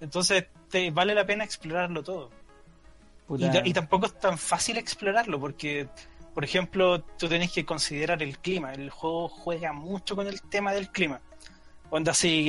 Entonces 0.00 0.46
te 0.68 0.90
vale 0.90 1.14
la 1.14 1.26
pena 1.26 1.44
explorarlo 1.44 2.02
todo. 2.02 2.30
Y 3.64 3.72
tampoco 3.72 4.06
es 4.06 4.18
tan 4.18 4.36
fácil 4.36 4.76
explorarlo 4.76 5.38
porque, 5.38 5.88
por 6.34 6.44
ejemplo, 6.44 7.02
tú 7.02 7.28
tenés 7.28 7.52
que 7.52 7.64
considerar 7.64 8.22
el 8.22 8.38
clima. 8.38 8.72
El 8.72 8.90
juego 8.90 9.28
juega 9.28 9.72
mucho 9.72 10.14
con 10.14 10.26
el 10.26 10.40
tema 10.42 10.72
del 10.72 10.90
clima. 10.90 11.20
Cuando 11.88 12.12
así 12.12 12.44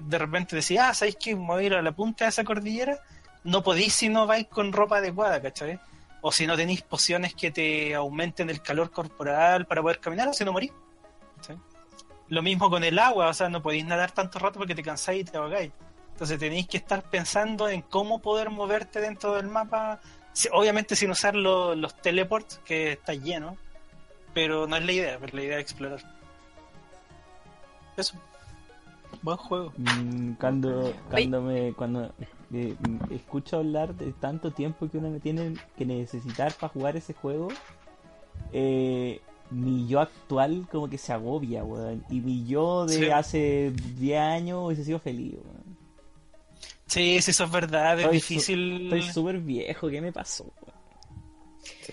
de 0.00 0.18
repente 0.18 0.54
decís, 0.54 0.78
ah, 0.78 0.92
¿sabéis 0.92 1.16
que 1.16 1.34
me 1.34 1.46
voy 1.46 1.64
a 1.64 1.66
ir 1.66 1.74
a 1.74 1.82
la 1.82 1.92
punta 1.92 2.26
de 2.26 2.30
esa 2.30 2.44
cordillera? 2.44 2.98
No 3.44 3.62
podéis 3.62 3.94
si 3.94 4.08
no 4.08 4.26
vais 4.26 4.46
con 4.48 4.72
ropa 4.72 4.98
adecuada, 4.98 5.40
¿cachai? 5.40 5.80
O 6.20 6.30
si 6.30 6.46
no 6.46 6.56
tenéis 6.56 6.82
pociones 6.82 7.34
que 7.34 7.50
te 7.50 7.94
aumenten 7.94 8.50
el 8.50 8.60
calor 8.60 8.90
corporal 8.90 9.66
para 9.66 9.80
poder 9.80 9.98
caminar, 9.98 10.28
o 10.28 10.34
si 10.34 10.44
no 10.44 10.52
morís. 10.52 10.72
¿cachai? 11.36 11.56
Lo 12.28 12.42
mismo 12.42 12.68
con 12.68 12.84
el 12.84 12.98
agua, 12.98 13.28
o 13.28 13.34
sea, 13.34 13.48
no 13.48 13.62
podéis 13.62 13.86
nadar 13.86 14.12
tanto 14.12 14.38
rato 14.38 14.58
porque 14.58 14.74
te 14.74 14.82
cansáis 14.82 15.22
y 15.22 15.24
te 15.24 15.38
ahogáis. 15.38 15.72
Entonces 16.12 16.38
tenéis 16.38 16.68
que 16.68 16.76
estar 16.76 17.02
pensando 17.02 17.68
en 17.68 17.80
cómo 17.80 18.20
poder 18.20 18.50
moverte 18.50 19.00
dentro 19.00 19.34
del 19.34 19.48
mapa 19.48 20.00
obviamente 20.52 20.96
sin 20.96 21.10
usar 21.10 21.34
lo- 21.34 21.74
los 21.74 21.94
teleports, 21.96 22.60
que 22.64 22.92
está 22.92 23.14
lleno, 23.14 23.56
pero 24.34 24.66
no 24.66 24.76
es 24.76 24.84
la 24.84 24.92
idea, 24.92 25.18
la 25.32 25.42
idea 25.42 25.56
es 25.58 25.62
explorar. 25.64 26.00
Eso. 27.96 28.14
Buen 29.22 29.36
juego. 29.36 29.72
Mm, 29.76 30.32
cuando 30.40 30.94
cuando 31.10 31.42
me 31.42 31.72
cuando 31.74 32.12
eh, 32.52 32.74
mm, 32.80 33.12
escucho 33.12 33.58
hablar 33.58 33.94
de 33.94 34.12
tanto 34.12 34.50
tiempo 34.50 34.88
que 34.88 34.98
uno 34.98 35.10
me 35.10 35.20
tiene 35.20 35.54
que 35.76 35.84
necesitar 35.86 36.52
para 36.54 36.72
jugar 36.72 36.96
ese 36.96 37.12
juego 37.14 37.48
eh, 38.52 39.20
mi 39.50 39.86
yo 39.86 40.00
actual 40.00 40.66
como 40.72 40.88
que 40.88 40.98
se 40.98 41.12
agobia 41.12 41.62
weón 41.62 42.04
y 42.08 42.20
mi 42.20 42.44
yo 42.46 42.86
de 42.86 42.94
Sí. 42.96 43.10
hace 43.10 43.72
10 43.98 44.18
años 44.20 44.64
hubiese 44.64 44.84
sido 44.84 44.98
feliz 44.98 45.34
weón. 45.34 45.61
Sí, 46.92 47.20
sí, 47.22 47.30
eso 47.30 47.44
es 47.44 47.50
verdad, 47.50 47.98
es 48.00 48.04
Estoy 48.06 48.20
su- 48.20 48.34
difícil. 48.34 48.82
estoy 48.84 49.02
súper 49.12 49.38
viejo 49.38 49.88
¿qué 49.88 50.00
me 50.00 50.12
pasó? 50.12 50.52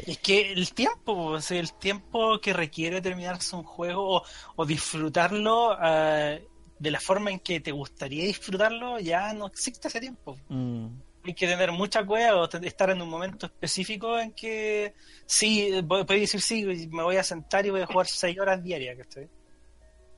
Es 0.06 0.18
que 0.20 0.52
el 0.52 0.74
tiempo, 0.74 1.14
o 1.14 1.42
sea, 1.42 1.60
el 1.60 1.72
tiempo 1.74 2.40
que 2.42 2.54
requiere 2.54 3.02
terminarse 3.02 3.56
un 3.56 3.64
juego 3.64 4.18
o, 4.18 4.24
o 4.56 4.66
disfrutarlo 4.66 5.72
ah, 5.78 6.36
de 6.80 6.92
la 6.92 7.00
forma 7.00 7.30
en 7.32 7.40
que 7.40 7.60
te 7.60 7.72
gustaría 7.72 8.24
disfrutarlo, 8.26 9.00
ya 9.00 9.34
no 9.34 9.48
existe 9.48 9.88
ese 9.90 10.00
tiempo. 10.00 10.38
Mm, 10.50 10.88
Hay 11.26 11.34
que 11.34 11.48
tener 11.48 11.72
mucha 11.72 12.06
cueva 12.06 12.42
o 12.44 12.50
estar 12.50 12.90
en 12.90 13.02
un 13.02 13.10
momento 13.10 13.46
específico 13.46 14.18
en 14.20 14.32
que 14.34 14.94
sí, 15.26 15.70
vo- 15.84 16.06
podéis 16.06 16.32
decir 16.32 16.42
sí, 16.42 16.88
me 16.90 17.04
voy 17.04 17.18
a 17.18 17.24
sentar 17.24 17.66
y 17.66 17.70
voy 17.70 17.82
a 17.82 17.86
jugar 17.86 18.08
seis 18.08 18.40
horas 18.40 18.64
diarias, 18.64 18.98
¿cachai? 18.98 19.28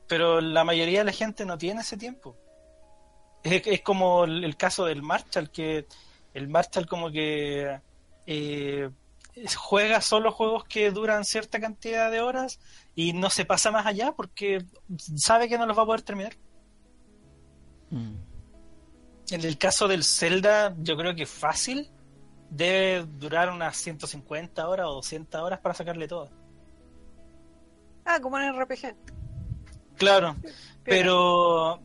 Pero 0.08 0.40
la 0.40 0.64
mayoría 0.64 1.00
de 1.00 1.04
la 1.06 1.12
gente 1.12 1.44
no 1.44 1.58
tiene 1.58 1.80
ese 1.82 1.96
tiempo. 1.96 2.36
Es, 3.42 3.66
es 3.66 3.80
como 3.82 4.24
el, 4.24 4.44
el 4.44 4.56
caso 4.56 4.84
del 4.84 5.02
Marshall, 5.02 5.50
que 5.50 5.86
el 6.34 6.48
Marshall 6.48 6.86
como 6.86 7.10
que 7.10 7.80
eh, 8.26 8.90
juega 9.56 10.00
solo 10.00 10.32
juegos 10.32 10.64
que 10.64 10.90
duran 10.90 11.24
cierta 11.24 11.60
cantidad 11.60 12.10
de 12.10 12.20
horas 12.20 12.60
y 12.94 13.12
no 13.12 13.30
se 13.30 13.44
pasa 13.44 13.70
más 13.70 13.86
allá 13.86 14.12
porque 14.12 14.64
sabe 15.16 15.48
que 15.48 15.58
no 15.58 15.66
los 15.66 15.76
va 15.76 15.82
a 15.82 15.86
poder 15.86 16.02
terminar. 16.02 16.36
mm. 17.90 18.14
En 19.30 19.44
el 19.44 19.56
caso 19.56 19.88
del 19.88 20.04
Zelda, 20.04 20.74
yo 20.78 20.94
creo 20.96 21.14
que 21.14 21.24
fácil 21.24 21.90
debe 22.50 23.06
durar 23.06 23.48
unas 23.50 23.76
150 23.78 24.68
horas 24.68 24.86
o 24.88 24.94
200 24.94 25.40
horas 25.40 25.60
para 25.60 25.74
sacarle 25.74 26.06
todo. 26.06 26.30
Ah, 28.04 28.20
como 28.20 28.38
en 28.38 28.60
RPG. 28.60 28.94
Claro, 29.96 30.36
pero 30.84 31.80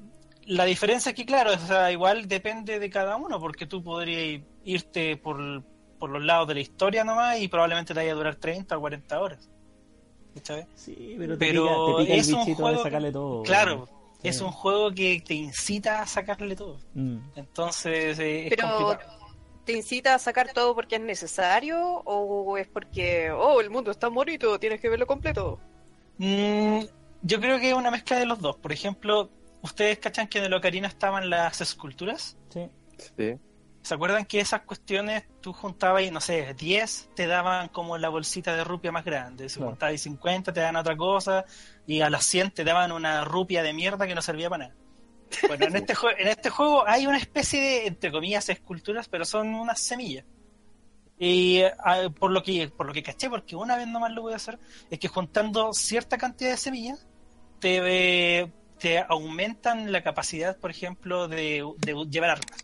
la 0.48 0.66
diferencia 0.66 1.10
es 1.12 1.16
que, 1.16 1.26
claro, 1.26 1.52
o 1.54 1.58
sea, 1.68 1.92
igual 1.92 2.28
depende 2.28 2.80
de 2.80 2.90
cada 2.90 3.16
uno, 3.18 3.40
porque 3.40 3.66
tú 3.66 3.84
podrías 3.84 4.42
irte 4.64 5.16
por, 5.18 5.64
por 6.00 6.10
los 6.10 6.24
lados 6.24 6.48
de 6.48 6.56
la 6.56 6.60
historia 6.62 7.04
nomás 7.04 7.40
y 7.40 7.48
probablemente 7.48 7.94
te 7.94 8.00
vaya 8.00 8.12
a 8.12 8.16
durar 8.16 8.36
30 8.36 8.78
o 8.78 8.80
40 8.80 9.20
horas. 9.20 9.50
¿Cachai? 10.36 10.68
sí 10.76 11.16
pero 11.18 11.36
te 11.38 11.48
Pero 11.48 11.64
pica, 11.64 11.98
te 11.98 12.04
pica 12.04 12.14
el 12.30 12.36
un 12.50 12.56
juego 12.56 12.78
de 12.78 12.84
sacarle 12.84 13.12
todo. 13.12 13.44
Claro, 13.44 13.90
Sí. 14.22 14.30
es 14.30 14.42
un 14.42 14.52
juego 14.52 14.92
que 14.92 15.22
te 15.26 15.34
incita 15.36 16.02
a 16.02 16.08
sacarle 16.08 16.56
todo. 16.56 16.80
Mm. 16.96 17.18
Entonces 17.36 18.18
eh, 18.20 18.48
es 18.48 18.50
Pero 18.56 18.68
complicado. 18.78 19.18
¿te 19.66 19.74
incita 19.74 20.16
a 20.16 20.20
sacar 20.20 20.54
todo 20.54 20.74
porque 20.76 20.96
es 20.96 21.02
necesario 21.02 21.80
o 22.06 22.58
es 22.58 22.68
porque, 22.68 23.32
oh, 23.32 23.60
el 23.62 23.70
mundo 23.70 23.92
está 23.92 24.08
bonito, 24.08 24.60
tienes 24.60 24.80
que 24.80 24.90
verlo 24.90 25.06
completo? 25.08 25.60
Mm, 26.20 26.82
yo 27.22 27.40
creo 27.42 27.60
que 27.60 27.70
es 27.70 27.76
una 27.76 27.92
mezcla 27.92 28.18
de 28.18 28.26
los 28.26 28.40
dos. 28.40 28.56
Por 28.58 28.72
ejemplo, 28.72 29.30
¿ustedes 29.68 30.00
cachan 30.00 30.28
que 30.28 30.40
en 30.40 30.46
el 30.46 30.54
Ocarina 30.54 30.88
estaban 30.88 31.30
las 31.30 31.62
esculturas? 31.62 32.38
Sí. 32.50 32.68
Sí. 33.18 33.36
¿Se 33.84 33.94
acuerdan 33.94 34.26
que 34.26 34.40
esas 34.42 34.62
cuestiones 34.64 35.24
tú 35.40 35.54
juntabas 35.54 36.04
y, 36.04 36.12
no 36.12 36.20
sé, 36.20 36.54
10 36.56 37.12
te 37.16 37.26
daban 37.28 37.70
como 37.70 37.98
la 37.98 38.10
bolsita 38.10 38.56
de 38.56 38.64
rupia 38.64 38.92
más 38.92 39.06
grande? 39.06 39.48
Si 39.48 39.58
Claro. 39.58 39.72
juntabas 39.72 40.02
50 40.02 40.52
te 40.52 40.60
daban 40.60 40.76
otra 40.76 40.98
cosa 40.98 41.46
y 41.86 42.02
a 42.02 42.10
las 42.10 42.26
100 42.26 42.52
te 42.52 42.64
daban 42.66 42.92
una 42.92 43.24
rupia 43.24 43.64
de 43.64 43.72
mierda 43.74 44.06
que 44.08 44.16
no 44.16 44.22
servía 44.22 44.50
para 44.50 44.66
nada. 44.70 44.76
Bueno, 45.48 45.66
en 45.68 45.76
este, 45.76 45.94
en 46.20 46.28
este 46.28 46.50
juego 46.50 46.86
hay 46.88 47.06
una 47.08 47.18
especie 47.18 47.62
de, 47.62 47.88
entre 47.88 48.12
comillas, 48.12 48.50
esculturas, 48.50 49.08
pero 49.08 49.24
son 49.26 49.54
unas 49.56 49.80
semillas. 49.80 50.26
Y 51.20 51.62
por 52.20 52.32
lo 52.32 52.44
que 52.44 52.68
por 52.70 52.86
lo 52.86 52.94
que 52.94 53.02
caché, 53.04 53.30
porque 53.30 53.56
una 53.56 53.76
vez 53.76 53.88
nomás 53.88 54.12
lo 54.12 54.22
voy 54.22 54.34
a 54.34 54.38
hacer, 54.38 54.60
es 54.90 55.00
que 55.00 55.08
juntando 55.08 55.74
cierta 55.74 56.18
cantidad 56.18 56.52
de 56.52 56.58
semillas, 56.58 57.08
te, 57.60 58.40
eh, 58.42 58.52
te 58.80 59.00
aumentan 59.00 59.92
la 59.92 60.04
capacidad, 60.04 60.58
por 60.58 60.72
ejemplo, 60.72 61.28
de, 61.28 61.66
llevar 62.10 62.32
armas. 62.32 62.60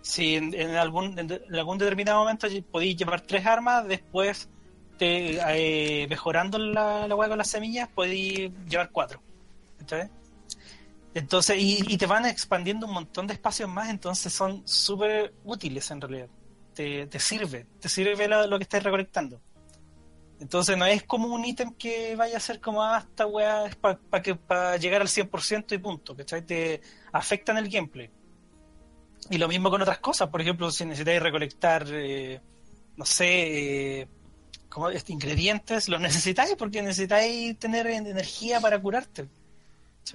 Si 0.00 0.34
en, 0.34 0.74
algún, 0.74 1.18
en 1.18 1.54
algún 1.54 1.78
determinado 1.78 2.20
momento 2.20 2.48
podéis 2.70 2.96
llevar 2.96 3.20
tres 3.20 3.46
armas, 3.46 3.86
después 3.86 4.48
te, 4.98 5.38
eh, 5.54 6.06
mejorando 6.08 6.58
la, 6.58 7.06
la 7.06 7.14
hueá 7.14 7.28
con 7.28 7.38
las 7.38 7.48
semillas, 7.48 7.88
podéis 7.88 8.50
llevar 8.68 8.90
cuatro. 8.90 9.22
Entonces, 11.14 11.56
y, 11.58 11.92
y 11.92 11.98
te 11.98 12.06
van 12.06 12.24
expandiendo 12.26 12.86
un 12.86 12.94
montón 12.94 13.26
de 13.26 13.34
espacios 13.34 13.68
más, 13.68 13.90
entonces 13.90 14.32
son 14.32 14.66
súper 14.66 15.34
útiles 15.44 15.90
en 15.90 16.00
realidad. 16.00 16.28
Te, 16.74 17.06
te 17.06 17.18
sirve, 17.20 17.66
te 17.80 17.88
sirve 17.88 18.26
lo, 18.26 18.46
lo 18.46 18.58
que 18.58 18.62
estás 18.62 18.82
recolectando. 18.82 19.40
Entonces 20.42 20.76
no 20.76 20.84
es 20.86 21.04
como 21.04 21.28
un 21.28 21.44
ítem 21.44 21.72
que 21.74 22.16
vaya 22.16 22.36
a 22.36 22.40
ser 22.40 22.60
como, 22.60 22.82
ah, 22.82 22.98
esta 22.98 23.26
weá 23.26 23.66
es 23.66 23.76
para 23.76 23.96
que 24.22 24.34
para 24.34 24.76
llegar 24.76 25.00
al 25.00 25.06
100% 25.08 25.72
y 25.74 25.78
punto, 25.78 26.16
¿cachai? 26.16 26.42
Te 26.44 26.80
afectan 27.12 27.58
el 27.58 27.68
gameplay. 27.68 28.10
Y 29.30 29.38
lo 29.38 29.46
mismo 29.46 29.70
con 29.70 29.80
otras 29.80 29.98
cosas, 29.98 30.28
por 30.30 30.40
ejemplo, 30.40 30.68
si 30.72 30.84
necesitáis 30.84 31.22
recolectar, 31.22 31.86
eh, 31.92 32.40
no 32.96 33.04
sé, 33.06 34.00
eh, 34.00 34.08
como 34.68 34.90
este, 34.90 35.12
ingredientes, 35.12 35.88
los 35.88 36.00
necesitáis 36.00 36.56
porque 36.58 36.82
necesitáis 36.82 37.56
tener 37.58 37.86
en- 37.86 38.08
energía 38.08 38.60
para 38.60 38.80
curarte. 38.82 39.28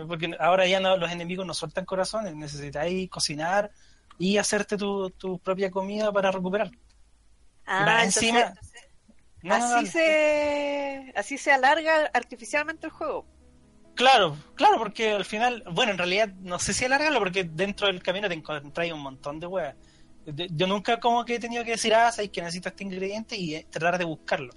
Porque 0.09 0.35
ahora 0.41 0.67
ya 0.67 0.81
no, 0.81 0.97
los 0.97 1.09
enemigos 1.09 1.45
no 1.47 1.53
sueltan 1.53 1.85
corazones, 1.85 2.35
necesitáis 2.35 3.09
cocinar 3.09 3.71
y 4.19 4.37
hacerte 4.37 4.75
tu, 4.75 5.09
tu 5.11 5.39
propia 5.39 5.71
comida 5.71 6.11
para 6.11 6.31
recuperar. 6.31 6.69
Ah, 7.65 7.85
entonces- 8.03 8.23
encima- 8.23 8.49
No, 8.49 8.55
no, 9.47 9.55
así 9.55 9.87
se 9.87 11.13
así 11.15 11.37
se 11.37 11.51
alarga 11.51 12.09
artificialmente 12.13 12.87
el 12.87 12.91
juego. 12.91 13.25
Claro, 13.95 14.37
claro, 14.53 14.77
porque 14.77 15.11
al 15.11 15.25
final, 15.25 15.63
bueno, 15.71 15.91
en 15.91 15.97
realidad 15.97 16.29
no 16.41 16.59
sé 16.59 16.71
si 16.71 16.85
alargarlo 16.85 17.17
porque 17.17 17.43
dentro 17.43 17.87
del 17.87 18.03
camino 18.03 18.27
te 18.27 18.35
encontráis 18.35 18.93
un 18.93 18.99
montón 18.99 19.39
de 19.39 19.47
weas. 19.47 19.75
Yo 20.25 20.67
nunca 20.67 20.99
como 20.99 21.25
que 21.25 21.35
he 21.35 21.39
tenido 21.39 21.63
que 21.63 21.71
decir, 21.71 21.95
ah, 21.95 22.11
sabes 22.11 22.29
que 22.29 22.41
necesito 22.41 22.69
este 22.69 22.83
ingrediente 22.83 23.35
y 23.35 23.55
eh, 23.55 23.65
tratar 23.69 23.97
de 23.97 24.05
buscarlo. 24.05 24.53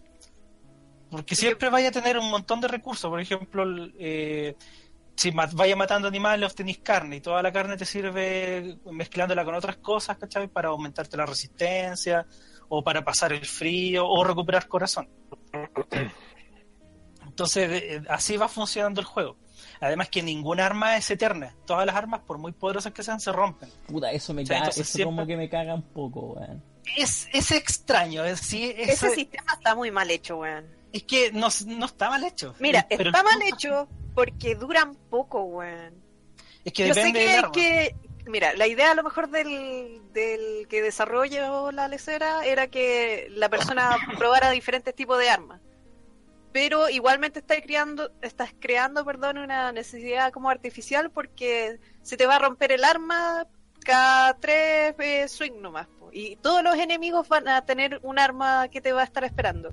Porque 1.10 1.34
siempre 1.34 1.70
vaya 1.70 1.88
a 1.88 1.92
tener 1.92 2.18
un 2.18 2.30
montón 2.30 2.60
de 2.60 2.68
recursos. 2.68 3.08
Por 3.08 3.20
ejemplo, 3.20 3.64
eh, 3.98 4.56
si 5.16 5.30
vaya 5.30 5.74
matando 5.74 6.08
animales, 6.08 6.50
obtenís 6.50 6.78
carne 6.78 7.16
y 7.16 7.20
toda 7.20 7.42
la 7.42 7.50
carne 7.50 7.76
te 7.76 7.86
sirve 7.86 8.78
mezclándola 8.92 9.44
con 9.44 9.54
otras 9.54 9.78
cosas, 9.78 10.18
¿cachai? 10.18 10.48
Para 10.48 10.68
aumentarte 10.68 11.16
la 11.16 11.24
resistencia 11.24 12.26
o 12.70 12.82
para 12.82 13.04
pasar 13.04 13.32
el 13.34 13.44
frío 13.44 14.06
o 14.08 14.24
recuperar 14.24 14.66
corazón. 14.68 15.06
Entonces, 17.26 17.70
eh, 17.82 18.02
así 18.08 18.36
va 18.36 18.48
funcionando 18.48 19.00
el 19.00 19.06
juego. 19.06 19.36
Además 19.80 20.08
que 20.08 20.22
ninguna 20.22 20.66
arma 20.66 20.96
es 20.96 21.10
eterna. 21.10 21.54
Todas 21.66 21.86
las 21.86 21.94
armas, 21.96 22.20
por 22.20 22.38
muy 22.38 22.52
poderosas 22.52 22.92
que 22.92 23.02
sean, 23.02 23.20
se 23.20 23.32
rompen. 23.32 23.68
Puta, 23.86 24.10
eso 24.12 24.32
me 24.34 24.42
O 24.42 24.46
sea, 24.46 24.58
caga, 24.58 24.70
eso 24.70 24.84
siempre- 24.84 25.04
como 25.16 25.26
que 25.26 25.36
me 25.36 25.48
caga 25.48 25.74
un 25.74 25.82
poco, 25.82 26.20
weón. 26.34 26.62
Es, 26.96 27.28
es 27.32 27.50
extraño. 27.50 28.24
Es, 28.24 28.40
sí, 28.40 28.72
es, 28.76 28.90
Ese 28.90 29.10
sistema 29.14 29.52
está 29.54 29.74
muy 29.74 29.90
mal 29.90 30.10
hecho, 30.10 30.38
weón. 30.38 30.66
es 30.92 31.02
que 31.04 31.30
no, 31.32 31.48
no 31.66 31.86
está 31.86 32.08
mal 32.10 32.24
hecho. 32.24 32.54
Mira, 32.58 32.86
Pero 32.88 33.10
está 33.10 33.18
el 33.20 33.24
mal 33.24 33.42
hecho 33.42 33.88
porque 34.14 34.54
duran 34.54 34.94
poco, 35.08 35.42
weón. 35.42 35.94
Es 36.64 36.72
que 36.72 36.88
Yo 36.88 36.94
sé 36.94 37.00
depende 37.04 37.42
que- 37.52 37.94
mira, 38.30 38.54
la 38.54 38.66
idea 38.66 38.92
a 38.92 38.94
lo 38.94 39.02
mejor 39.02 39.28
del, 39.28 40.00
del 40.12 40.66
que 40.68 40.82
desarrolló 40.82 41.70
la 41.72 41.88
lecera 41.88 42.44
era 42.44 42.68
que 42.68 43.28
la 43.30 43.48
persona 43.48 43.96
probara 44.18 44.50
diferentes 44.50 44.94
tipos 44.94 45.18
de 45.18 45.28
armas. 45.28 45.60
Pero 46.52 46.88
igualmente 46.88 47.40
estás 47.40 47.58
creando, 47.62 48.10
estás 48.22 48.52
creando, 48.58 49.04
perdón, 49.04 49.38
una 49.38 49.70
necesidad 49.70 50.32
como 50.32 50.50
artificial 50.50 51.10
porque 51.10 51.78
se 52.02 52.16
te 52.16 52.26
va 52.26 52.36
a 52.36 52.40
romper 52.40 52.72
el 52.72 52.82
arma 52.82 53.46
cada 53.84 54.34
tres 54.34 54.94
eh, 54.98 55.28
swing 55.28 55.60
nomás. 55.60 55.86
po. 55.86 56.10
Y 56.12 56.36
todos 56.36 56.62
los 56.64 56.76
enemigos 56.76 57.28
van 57.28 57.48
a 57.48 57.64
tener 57.64 58.00
un 58.02 58.18
arma 58.18 58.68
que 58.68 58.80
te 58.80 58.92
va 58.92 59.02
a 59.02 59.04
estar 59.04 59.22
esperando. 59.24 59.70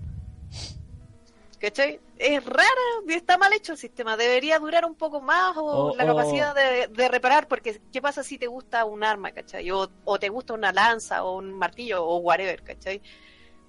¿Cachai? 1.59 1.99
Es 2.19 2.45
raro, 2.45 2.81
está 3.09 3.37
mal 3.39 3.51
hecho 3.53 3.71
el 3.71 3.77
sistema. 3.79 4.15
Debería 4.15 4.59
durar 4.59 4.85
un 4.85 4.93
poco 4.95 5.21
más 5.21 5.57
o 5.57 5.63
O- 5.91 5.95
la 5.95 6.03
o- 6.03 6.07
capacidad 6.15 6.53
de, 6.53 6.87
de 6.87 7.07
reparar, 7.07 7.47
porque 7.47 7.81
¿qué 7.91 7.99
pasa 8.01 8.23
si 8.23 8.37
te 8.37 8.45
gusta 8.47 8.85
un 8.85 9.03
arma, 9.03 9.31
¿cachai? 9.31 9.69
O, 9.71 9.89
o 10.05 10.19
te 10.19 10.29
gusta 10.29 10.53
una 10.53 10.71
lanza 10.71 11.23
o 11.23 11.37
un 11.37 11.51
martillo 11.53 12.05
o 12.05 12.17
whatever, 12.17 12.61
¿cachai? 12.61 13.01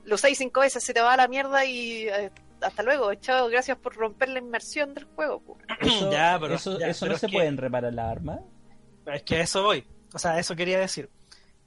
Los 0.05 0.21
seis 0.21 0.37
cinco 0.39 0.61
veces 0.61 0.85
se 0.85 0.93
te 0.93 1.01
va 1.01 1.15
a 1.15 1.17
la 1.17 1.29
mierda 1.29 1.65
y 1.65 2.09
eh, 2.09 2.31
hasta 2.61 2.83
luego. 2.83 3.15
Chao, 3.15 3.49
gracias 3.49 3.79
por 3.79 3.95
romper 3.97 4.29
la 4.29 4.39
inmersión 4.41 4.93
del 4.93 5.05
juego. 5.05 5.43
Eso, 5.81 6.11
Ya, 6.13 6.37
pero- 6.41 6.55
eso, 6.57 6.79
ya, 6.79 6.89
eso 6.89 7.01
pero 7.07 7.11
no 7.11 7.15
es 7.15 7.21
se 7.23 7.27
que- 7.29 7.33
pueden 7.33 7.57
reparar 7.57 7.93
las 7.95 8.11
armas. 8.11 8.41
Es 9.07 9.23
que 9.23 9.37
a 9.37 9.41
eso 9.41 9.63
voy. 9.63 9.87
O 10.13 10.19
sea, 10.19 10.39
eso 10.39 10.55
quería 10.55 10.79
decir. 10.79 11.09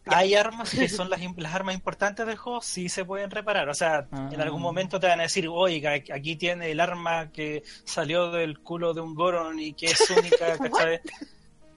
Hay 0.06 0.34
armas 0.36 0.72
que 0.72 0.90
son 0.90 1.10
las, 1.38 1.54
armas 1.54 1.76
importantes 1.76 2.26
del 2.26 2.38
juego, 2.38 2.62
sí 2.62 2.90
se 2.90 3.06
pueden 3.06 3.30
reparar. 3.30 3.70
O 3.70 3.74
sea, 3.74 4.08
en 4.12 4.40
Ah. 4.40 4.44
algún 4.44 4.62
momento 4.62 5.00
te 5.00 5.08
van 5.08 5.20
a 5.20 5.24
decir, 5.24 5.48
oiga, 5.48 5.92
aquí 5.94 6.36
tiene 6.36 6.72
el 6.72 6.80
arma 6.80 7.32
que 7.32 7.64
salió 7.86 8.32
del 8.32 8.60
culo 8.60 8.94
de 8.94 9.02
un 9.02 9.14
Goron 9.14 9.60
y 9.60 9.74
que 9.74 9.88
es 9.88 10.10
única, 10.10 10.58
¿cachai? 10.58 11.02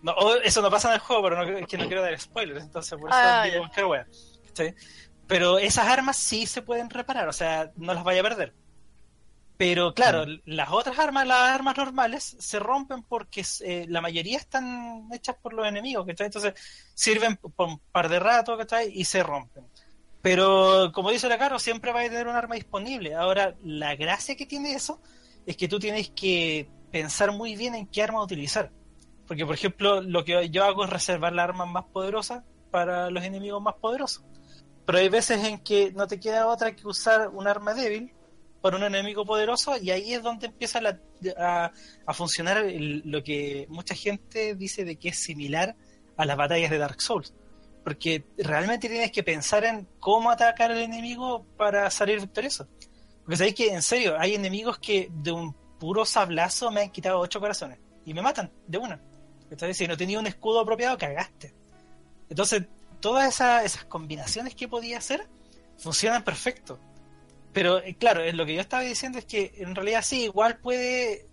No, 0.02 0.14
eso 0.42 0.60
no 0.62 0.70
pasa 0.70 0.88
en 0.88 0.94
el 0.94 1.00
juego, 1.00 1.22
pero 1.22 1.36
no, 1.44 1.58
es 1.58 1.66
que 1.66 1.78
no 1.78 1.86
quiero 1.86 2.02
dar 2.02 2.18
spoilers, 2.18 2.62
entonces 2.64 2.98
por 2.98 3.10
eso 3.10 3.18
Ah, 3.20 3.44
digo 3.44 3.58
cualquier 3.58 3.86
wea, 3.86 4.06
¿cachai? 4.48 4.74
Pero 5.26 5.58
esas 5.58 5.86
armas 5.86 6.16
sí 6.18 6.44
se 6.46 6.60
pueden 6.60 6.90
reparar, 6.90 7.28
o 7.28 7.32
sea, 7.32 7.72
no 7.76 7.94
las 7.94 8.04
vaya 8.04 8.20
a 8.20 8.24
perder. 8.24 8.52
Pero 9.56 9.94
claro, 9.94 10.24
las 10.46 10.70
otras 10.72 10.98
armas, 10.98 11.26
las 11.26 11.50
armas 11.50 11.76
normales, 11.76 12.36
se 12.38 12.58
rompen 12.58 13.04
porque 13.04 13.44
eh, 13.60 13.86
la 13.88 14.00
mayoría 14.00 14.38
están 14.38 15.08
hechas 15.12 15.36
por 15.40 15.54
los 15.54 15.66
enemigos, 15.66 16.04
¿cachai? 16.06 16.26
Entonces 16.26 16.54
sirven 16.94 17.36
por 17.36 17.68
un 17.68 17.78
par 17.92 18.08
de 18.08 18.18
rato, 18.18 18.58
¿cachai? 18.58 18.90
Y 18.92 19.04
se 19.04 19.22
rompen. 19.22 19.64
Pero 20.22 20.90
como 20.92 21.10
dice 21.10 21.28
la 21.28 21.38
Caro, 21.38 21.58
siempre 21.58 21.92
va 21.92 22.00
a 22.00 22.04
tener 22.04 22.26
un 22.26 22.34
arma 22.34 22.56
disponible. 22.56 23.14
Ahora, 23.14 23.54
la 23.62 23.94
gracia 23.94 24.34
que 24.34 24.46
tiene 24.46 24.74
eso 24.74 25.00
es 25.46 25.56
que 25.56 25.68
tú 25.68 25.78
tienes 25.78 26.10
que 26.10 26.68
pensar 26.90 27.30
muy 27.30 27.54
bien 27.54 27.74
en 27.74 27.86
qué 27.86 28.02
arma 28.02 28.22
utilizar. 28.22 28.72
Porque, 29.26 29.46
por 29.46 29.54
ejemplo, 29.54 30.00
lo 30.00 30.24
que 30.24 30.50
yo 30.50 30.64
hago 30.64 30.84
es 30.84 30.90
reservar 30.90 31.32
la 31.32 31.44
arma 31.44 31.64
más 31.66 31.84
poderosa 31.84 32.44
para 32.70 33.10
los 33.10 33.22
enemigos 33.22 33.62
más 33.62 33.74
poderosos. 33.74 34.24
Pero 34.84 34.98
hay 34.98 35.08
veces 35.08 35.44
en 35.44 35.58
que 35.58 35.92
no 35.92 36.06
te 36.06 36.18
queda 36.18 36.48
otra 36.48 36.74
que 36.74 36.86
usar 36.88 37.28
un 37.28 37.46
arma 37.46 37.74
débil 37.74 38.12
para 38.64 38.78
un 38.78 38.82
enemigo 38.84 39.26
poderoso 39.26 39.76
y 39.76 39.90
ahí 39.90 40.14
es 40.14 40.22
donde 40.22 40.46
empieza 40.46 40.80
la- 40.80 40.98
a, 42.06 42.14
funcionar 42.14 42.64
lo 42.64 43.22
que 43.22 43.66
mucha 43.68 43.94
gente 43.94 44.54
dice 44.54 44.86
de 44.86 44.96
que 44.96 45.10
es 45.10 45.18
similar 45.18 45.76
a 46.16 46.24
las 46.24 46.34
batallas 46.34 46.70
de 46.70 46.78
Dark 46.78 46.98
Souls. 47.02 47.34
Porque 47.84 48.24
realmente 48.38 48.88
tienes 48.88 49.12
que 49.12 49.22
pensar 49.22 49.64
en 49.66 49.86
cómo 50.00 50.30
atacar 50.30 50.70
al 50.70 50.78
enemigo 50.78 51.44
para 51.58 51.90
salir 51.90 52.18
victorioso. 52.18 52.66
Porque 53.22 53.36
sabéis 53.36 53.54
que, 53.54 53.68
en 53.68 53.82
serio, 53.82 54.16
hay 54.18 54.34
enemigos 54.34 54.78
que 54.78 55.10
de 55.12 55.30
un 55.32 55.52
puro 55.78 56.06
sablazo 56.06 56.70
me 56.70 56.80
han 56.80 56.90
quitado 56.90 57.18
ocho 57.20 57.40
corazones 57.40 57.78
y 58.06 58.14
me 58.14 58.22
matan 58.22 58.50
de 58.66 58.78
una. 58.78 58.98
Entonces, 59.50 59.76
si 59.76 59.86
no 59.86 59.94
tenía 59.94 60.18
un 60.18 60.26
escudo 60.26 60.60
apropiado, 60.60 60.96
cagaste. 60.96 61.52
Entonces, 62.30 62.62
todas 63.00 63.28
esa- 63.28 63.62
esas 63.62 63.84
combinaciones 63.84 64.54
que 64.54 64.68
podía 64.68 64.96
hacer 64.96 65.28
funcionan 65.76 66.24
perfecto. 66.24 66.80
Pero 67.54 67.78
eh, 67.78 67.94
claro, 67.94 68.20
lo 68.32 68.44
que 68.44 68.54
yo 68.54 68.60
estaba 68.60 68.82
diciendo 68.82 69.18
es 69.18 69.24
que 69.24 69.54
en 69.56 69.74
realidad 69.74 70.02
sí, 70.02 70.24
igual 70.24 70.58
puede 70.58 71.26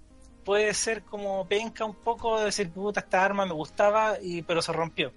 puede 0.43 0.73
ser 0.73 1.03
como 1.03 1.47
penca 1.47 1.85
un 1.85 1.95
poco 1.95 2.39
de 2.39 2.45
decir, 2.45 2.71
puta, 2.71 3.01
esta 3.01 3.23
arma 3.23 3.45
me 3.45 3.53
gustaba, 3.53 4.17
y 4.21 4.41
pero 4.41 4.61
se 4.61 4.71
rompió. 4.71 5.11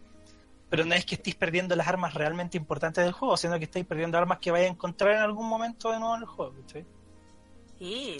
Pero 0.68 0.84
no 0.84 0.94
es 0.94 1.04
que 1.04 1.14
estéis 1.14 1.36
perdiendo 1.36 1.76
las 1.76 1.86
armas 1.86 2.14
realmente 2.14 2.56
importantes 2.56 3.04
del 3.04 3.12
juego, 3.12 3.36
sino 3.36 3.58
que 3.58 3.64
estáis 3.64 3.86
perdiendo 3.86 4.18
armas 4.18 4.38
que 4.38 4.50
vais 4.50 4.66
a 4.66 4.70
encontrar 4.70 5.12
en 5.12 5.22
algún 5.22 5.48
momento 5.48 5.92
de 5.92 5.98
nuevo 5.98 6.16
en 6.16 6.22
el 6.22 6.26
juego. 6.26 6.54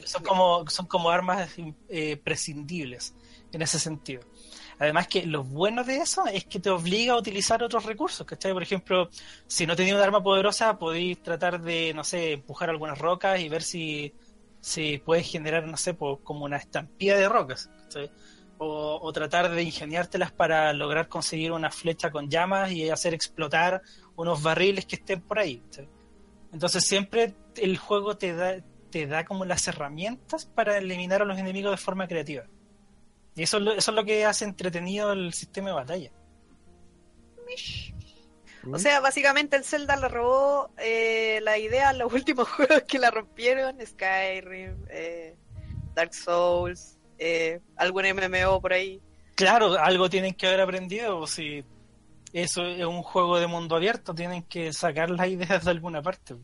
Son 0.05 0.23
como, 0.23 0.69
son 0.69 0.87
como 0.87 1.11
armas 1.11 1.51
eh, 1.89 2.17
prescindibles 2.17 3.15
en 3.53 3.63
ese 3.63 3.79
sentido. 3.79 4.23
Además 4.79 5.09
que 5.09 5.27
lo 5.27 5.45
bueno 5.45 5.85
de 5.85 5.99
eso 5.99 6.27
es 6.27 6.45
que 6.45 6.61
te 6.61 6.71
obliga 6.71 7.15
a 7.15 7.19
utilizar 7.19 7.63
otros 7.63 7.85
recursos, 7.85 8.27
¿cachai? 8.27 8.53
Por 8.53 8.63
ejemplo, 8.63 9.09
si 9.47 9.67
no 9.67 9.77
tenéis 9.77 9.95
un 9.95 10.01
arma 10.01 10.23
poderosa, 10.23 10.79
podéis 10.79 11.23
tratar 11.23 11.61
de, 11.61 11.93
no 11.95 12.05
sé, 12.05 12.33
empujar 12.33 12.71
algunas 12.71 12.99
rocas 12.99 13.41
y 13.41 13.49
ver 13.49 13.63
si, 13.63 14.15
si 14.61 14.99
puedes 14.99 15.31
generar, 15.31 15.67
no 15.67 15.77
sé, 15.77 15.97
como 15.97 16.45
una 16.45 16.57
estampida 16.57 17.17
de 17.17 17.29
rocas, 17.29 17.71
¿cachai? 17.83 18.11
O, 18.59 19.01
o 19.03 19.13
tratar 19.13 19.51
de 19.51 19.63
ingeniártelas 19.63 20.33
para 20.33 20.73
lograr 20.73 21.09
conseguir 21.09 21.53
una 21.53 21.71
flecha 21.71 22.11
con 22.11 22.29
llamas 22.31 22.71
y 22.73 22.89
hacer 22.91 23.15
explotar 23.15 23.83
unos 24.17 24.43
barriles 24.43 24.87
que 24.87 24.97
estén 24.97 25.21
por 25.21 25.39
ahí, 25.39 25.59
¿cachai? 25.59 25.89
Entonces 26.53 26.85
siempre 26.85 27.35
el 27.57 27.77
juego 27.79 28.17
te 28.17 28.33
da, 28.33 28.57
te 28.91 29.09
da 29.09 29.25
como 29.25 29.45
las 29.45 29.67
herramientas 29.67 30.47
para 30.47 30.79
eliminar 30.79 31.23
a 31.23 31.25
los 31.25 31.37
enemigos 31.37 31.73
de 31.73 31.77
forma 31.79 32.07
creativa. 32.07 32.45
Y 33.37 33.43
eso 33.43 33.59
es 33.59 33.63
lo, 33.63 33.73
eso 33.73 33.91
es 33.91 33.95
lo 33.95 34.05
que 34.05 34.25
hace 34.25 34.45
entretenido 34.45 35.13
el 35.13 35.33
sistema 35.33 35.71
de 35.71 35.75
batalla. 35.75 36.11
O 38.73 38.79
sea, 38.79 39.01
básicamente 39.01 39.57
el 39.57 39.65
Zelda 39.65 39.97
le 39.97 40.09
robó 40.09 40.71
eh, 40.79 41.41
la 41.43 41.59
idea 41.59 41.91
a 41.91 41.93
los 41.93 42.13
últimos 42.15 42.49
juegos 42.49 42.83
que 42.83 42.99
la 42.99 43.11
rompieron, 43.11 43.77
Skyrim, 43.85 44.87
eh, 44.89 45.37
Dark 45.95 46.15
Souls, 46.15 46.99
eh, 47.19 47.61
algún 47.77 48.05
MMO 48.05 48.61
por 48.61 48.73
ahí. 48.73 49.01
Claro, 49.35 49.79
algo 49.79 50.09
tienen 50.09 50.35
que 50.35 50.47
haber 50.47 50.61
aprendido, 50.61 51.27
si 51.27 51.65
eso 52.33 52.65
es 52.65 52.85
un 52.85 53.03
juego 53.03 53.39
de 53.39 53.47
mundo 53.47 53.77
abierto, 53.77 54.15
tienen 54.15 54.43
que 54.43 54.73
sacar 54.73 55.11
las 55.11 55.29
ideas 55.29 55.65
de 55.65 55.71
alguna 55.71 56.03
parte. 56.03 56.37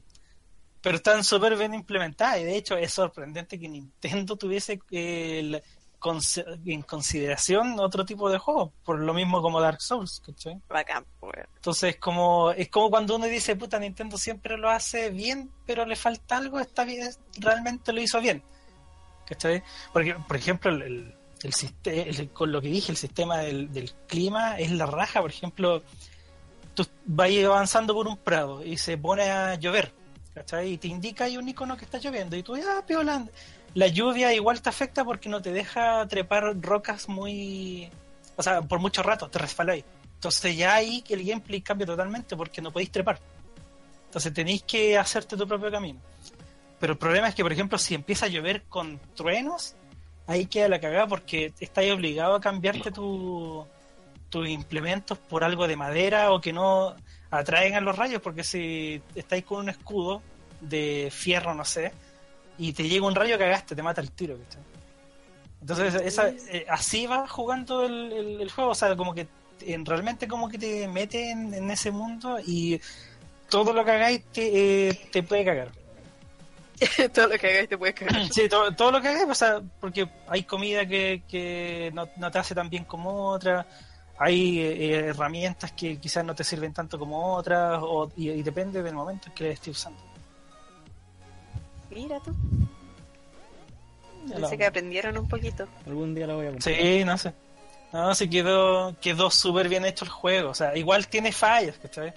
Pero 0.81 0.97
están 0.97 1.25
súper 1.25 1.57
bien 1.57 1.75
implementadas 1.75 2.41
y 2.41 2.45
de 2.45 2.57
hecho 2.57 2.77
es 2.77 2.93
sorprendente 2.93 3.59
que 3.59 3.69
Nintendo 3.69 4.37
tuviese 4.37 4.81
eh, 4.91 5.61
conse- 6.01 6.61
en 6.67 6.83
consideración 6.83 7.79
otro 7.79 8.05
tipo 8.05 8.29
de 8.31 8.39
juegos, 8.39 8.71
por 8.85 8.99
lo 8.99 9.15
mismo 9.15 9.41
como 9.43 9.61
Dark 9.61 9.81
Souls, 9.81 10.21
¿cachai? 10.25 10.59
Bacán, 10.69 11.05
weón. 11.21 11.47
Entonces 11.55 11.97
como 11.97 12.51
es 12.53 12.69
como 12.69 12.91
cuando 12.91 13.17
uno 13.17 13.27
dice, 13.27 13.55
puta, 13.55 13.79
Nintendo 13.79 14.19
siempre 14.19 14.57
lo 14.59 14.71
hace 14.71 15.11
bien, 15.11 15.51
pero 15.67 15.85
le 15.87 15.95
falta 15.95 16.39
algo, 16.39 16.59
esta 16.59 16.85
vez 16.85 17.21
realmente 17.39 17.93
lo 17.93 18.01
hizo 18.01 18.21
bien. 18.21 18.43
¿Cachai? 19.27 19.63
Porque, 19.93 20.15
por 20.27 20.37
ejemplo, 20.37 20.71
el, 20.71 21.15
con 22.33 22.51
lo 22.53 22.61
que 22.61 22.69
dije, 22.69 22.91
el 22.93 22.99
sistema 22.99 23.39
del, 23.39 23.73
del 23.73 23.93
clima 24.09 24.59
es 24.59 24.71
la 24.73 24.87
raja. 24.87 25.21
Por 25.21 25.31
ejemplo, 25.31 25.83
tú 26.75 26.85
vas 27.07 27.31
avanzando 27.45 27.95
por 27.95 28.09
un 28.09 28.17
prado 28.17 28.65
y 28.65 28.77
se 28.77 28.99
pone 28.99 29.31
a 29.31 29.55
llover, 29.55 29.93
¿cachai? 30.35 30.73
Y 30.73 30.79
te 30.79 30.89
indica 30.89 31.25
ahí 31.25 31.37
un 31.37 31.49
icono 31.49 31.77
que 31.77 31.85
está 31.85 31.99
lloviendo 31.99 32.37
y 32.37 32.43
tú, 32.43 32.57
ah, 32.57 32.83
piola. 32.87 33.25
La 33.75 33.87
lluvia 33.87 34.33
igual 34.35 34.61
te 34.63 34.69
afecta 34.69 35.05
porque 35.05 35.29
no 35.29 35.41
te 35.43 35.53
deja 35.53 36.07
trepar 36.09 36.61
rocas 36.61 37.09
muy... 37.09 37.89
O 38.37 38.43
sea, 38.43 38.63
por 38.63 38.81
mucho 38.81 39.03
rato, 39.03 39.29
te 39.29 39.39
resbaláis. 39.39 39.85
Entonces 40.15 40.57
ya 40.57 40.75
ahí 40.75 41.05
el 41.09 41.25
gameplay 41.25 41.61
cambia 41.61 41.87
totalmente 41.87 42.37
porque 42.37 42.61
no 42.61 42.73
podéis 42.73 42.91
trepar. 42.91 43.19
Entonces 44.07 44.33
tenéis 44.33 44.63
que 44.63 44.99
hacerte 44.99 45.37
tu 45.37 45.47
propio 45.47 45.71
camino. 45.71 46.01
Pero 46.81 46.95
el 46.95 46.99
problema 46.99 47.29
es 47.29 47.35
que, 47.35 47.43
por 47.43 47.53
ejemplo, 47.53 47.79
si 47.79 47.95
empieza 47.95 48.27
a 48.27 48.29
llover 48.29 48.63
con 48.65 48.99
truenos, 49.15 49.77
ahí 50.27 50.47
queda 50.47 50.69
la 50.69 50.81
cagada 50.81 51.07
porque 51.07 51.53
estáis 51.61 51.93
obligado 51.93 52.35
a 52.35 52.41
cambiarte 52.41 52.91
tu- 52.91 53.67
tus 54.31 54.49
implementos 54.49 55.19
por 55.19 55.45
algo 55.45 55.69
de 55.69 55.77
madera 55.77 56.33
o 56.33 56.41
que 56.41 56.53
no 56.53 56.97
atraigan 57.31 57.85
los 57.85 57.97
rayos, 57.97 58.21
porque 58.23 58.43
si 58.45 59.01
estáis 59.15 59.45
con 59.45 59.61
un 59.61 59.69
escudo 59.69 60.23
de 60.61 61.09
fierro, 61.13 61.55
no 61.55 61.65
sé, 61.65 61.93
y 62.61 62.73
te 62.73 62.89
llega 62.89 63.07
un 63.07 63.15
rayo, 63.15 63.39
cagaste, 63.39 63.75
te 63.75 63.83
mata 63.83 64.01
el 64.01 64.11
tiro. 64.13 64.37
¿cachai? 64.39 64.63
Entonces, 65.61 65.95
esa, 65.95 66.29
eh, 66.29 66.65
así 66.69 67.07
va 67.07 67.27
jugando 67.29 67.85
el, 67.85 68.13
el- 68.13 68.41
el 68.41 68.51
juego, 68.51 68.71
o 68.71 68.75
sea, 68.75 68.97
como 68.97 69.15
que 69.15 69.27
en, 69.63 69.85
realmente 69.85 70.27
como 70.29 70.49
que 70.49 70.59
te 70.59 70.89
mete 70.89 71.31
en, 71.31 71.53
en 71.53 71.71
ese 71.71 71.91
mundo 71.91 72.39
y 72.47 72.81
todo 73.49 73.73
lo 73.73 73.85
que 73.85 73.91
hagáis 73.91 74.25
te, 74.33 74.89
eh, 74.89 75.01
te 75.13 75.23
puede 75.23 75.45
cagar. 75.45 75.69
Todo 77.13 77.27
lo 77.29 77.39
que 77.39 77.47
hagáis 77.49 77.69
te 77.69 77.77
puedes 77.77 77.95
cagar. 77.95 78.27
Sí, 78.33 78.49
todo, 78.49 78.73
todo 78.73 78.91
lo 78.91 79.03
que 79.03 79.09
hagas, 79.09 79.27
o 79.29 79.35
sea, 79.35 79.61
porque 79.81 80.09
hay 80.29 80.45
comida 80.45 80.87
que, 80.87 81.23
que 81.29 81.91
no, 81.93 82.09
no 82.17 82.31
te 82.31 82.39
hace 82.39 82.55
tan 82.55 82.71
bien 82.71 82.85
como 82.85 83.29
otra, 83.29 83.67
hay 84.19 84.61
eh, 84.61 84.95
herramientas 85.09 85.73
que 85.73 85.99
quizás 85.99 86.25
no 86.25 86.35
te 86.35 86.43
sirven 86.43 86.73
tanto 86.73 86.99
como 86.99 87.35
otras, 87.35 87.81
o, 87.83 88.11
y, 88.17 88.31
y 88.31 88.43
depende 88.43 88.83
del 88.83 88.95
momento 88.95 89.29
en 89.29 89.35
que 89.35 89.45
le 89.45 89.51
estés 89.53 89.77
usando. 89.77 90.01
Mira 91.91 92.21
tú. 92.21 92.35
Parece 94.33 94.59
que 94.59 94.67
aprendieron 94.67 95.17
un 95.19 95.29
poquito. 95.29 95.67
Algún 95.87 96.15
día 96.15 96.27
la 96.27 96.35
voy 96.35 96.47
a 96.47 96.51
comprar. 96.51 96.75
Sí, 96.77 97.05
no 97.05 97.17
sé. 97.19 97.33
No, 97.93 98.15
se 98.15 98.31
quedó, 98.31 98.95
quedó 99.01 99.31
súper 99.31 99.69
bien 99.69 99.85
hecho 99.85 100.05
el 100.05 100.11
juego, 100.11 100.51
o 100.51 100.55
sea, 100.55 100.77
igual 100.77 101.09
tiene 101.09 101.33
fallas, 101.33 101.77
¿cachai? 101.79 102.13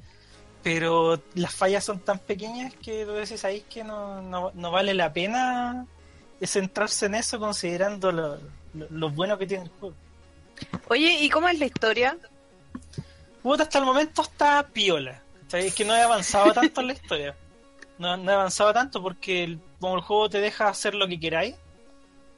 Pero 0.62 1.20
las 1.34 1.54
fallas 1.56 1.84
son 1.84 2.00
tan 2.00 2.20
pequeñas 2.20 2.74
que 2.76 3.06
tú 3.06 3.14
decís 3.14 3.44
ahí 3.44 3.62
que 3.62 3.84
no, 3.84 4.22
no, 4.22 4.52
no 4.54 4.70
vale 4.72 4.94
la 4.94 5.12
pena 5.12 5.86
centrarse 6.44 7.08
en 7.08 7.16
eso 7.16 7.40
considerando 7.40 8.12
lo, 8.12 8.36
lo- 8.74 8.88
lo 8.90 9.10
bueno 9.10 9.38
que 9.38 9.48
tiene 9.48 9.64
el 9.64 9.70
juego. 9.80 9.96
Oye, 10.90 11.18
¿y 11.22 11.30
cómo 11.30 11.48
es 11.50 11.58
la 11.58 11.66
historia? 11.66 12.18
Puta, 13.42 13.64
hasta 13.64 13.80
el 13.80 13.86
momento 13.86 14.22
está 14.22 14.68
piola. 14.72 15.22
¿cachai? 15.42 15.68
Es 15.68 15.74
que 15.76 15.86
no 15.86 15.96
he 15.96 16.02
avanzado 16.02 16.54
tanto 16.54 16.82
en 16.82 16.88
la 16.88 16.94
historia. 16.94 17.36
No, 17.98 18.18
no 18.18 18.32
he 18.32 18.34
avanzado 18.34 18.74
tanto 18.74 19.02
porque 19.02 19.44
el, 19.44 19.60
como 19.80 19.96
el 19.96 20.02
juego 20.02 20.30
te 20.30 20.42
deja 20.42 20.68
hacer 20.68 20.96
lo 20.96 21.08
que 21.08 21.20
queráis. 21.20 21.56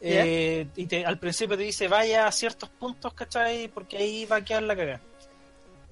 eh, 0.02 0.68
y 0.76 0.86
te, 0.86 1.06
al 1.06 1.18
principio 1.18 1.58
te 1.58 1.64
dice 1.64 1.88
vaya 1.88 2.28
a 2.28 2.32
ciertos 2.32 2.70
puntos, 2.70 3.14
¿cachai? 3.14 3.68
Porque 3.70 3.98
ahí 3.98 4.26
va 4.26 4.38
a 4.38 4.44
quedar 4.44 4.64
la 4.64 4.76
cagada. 4.76 5.02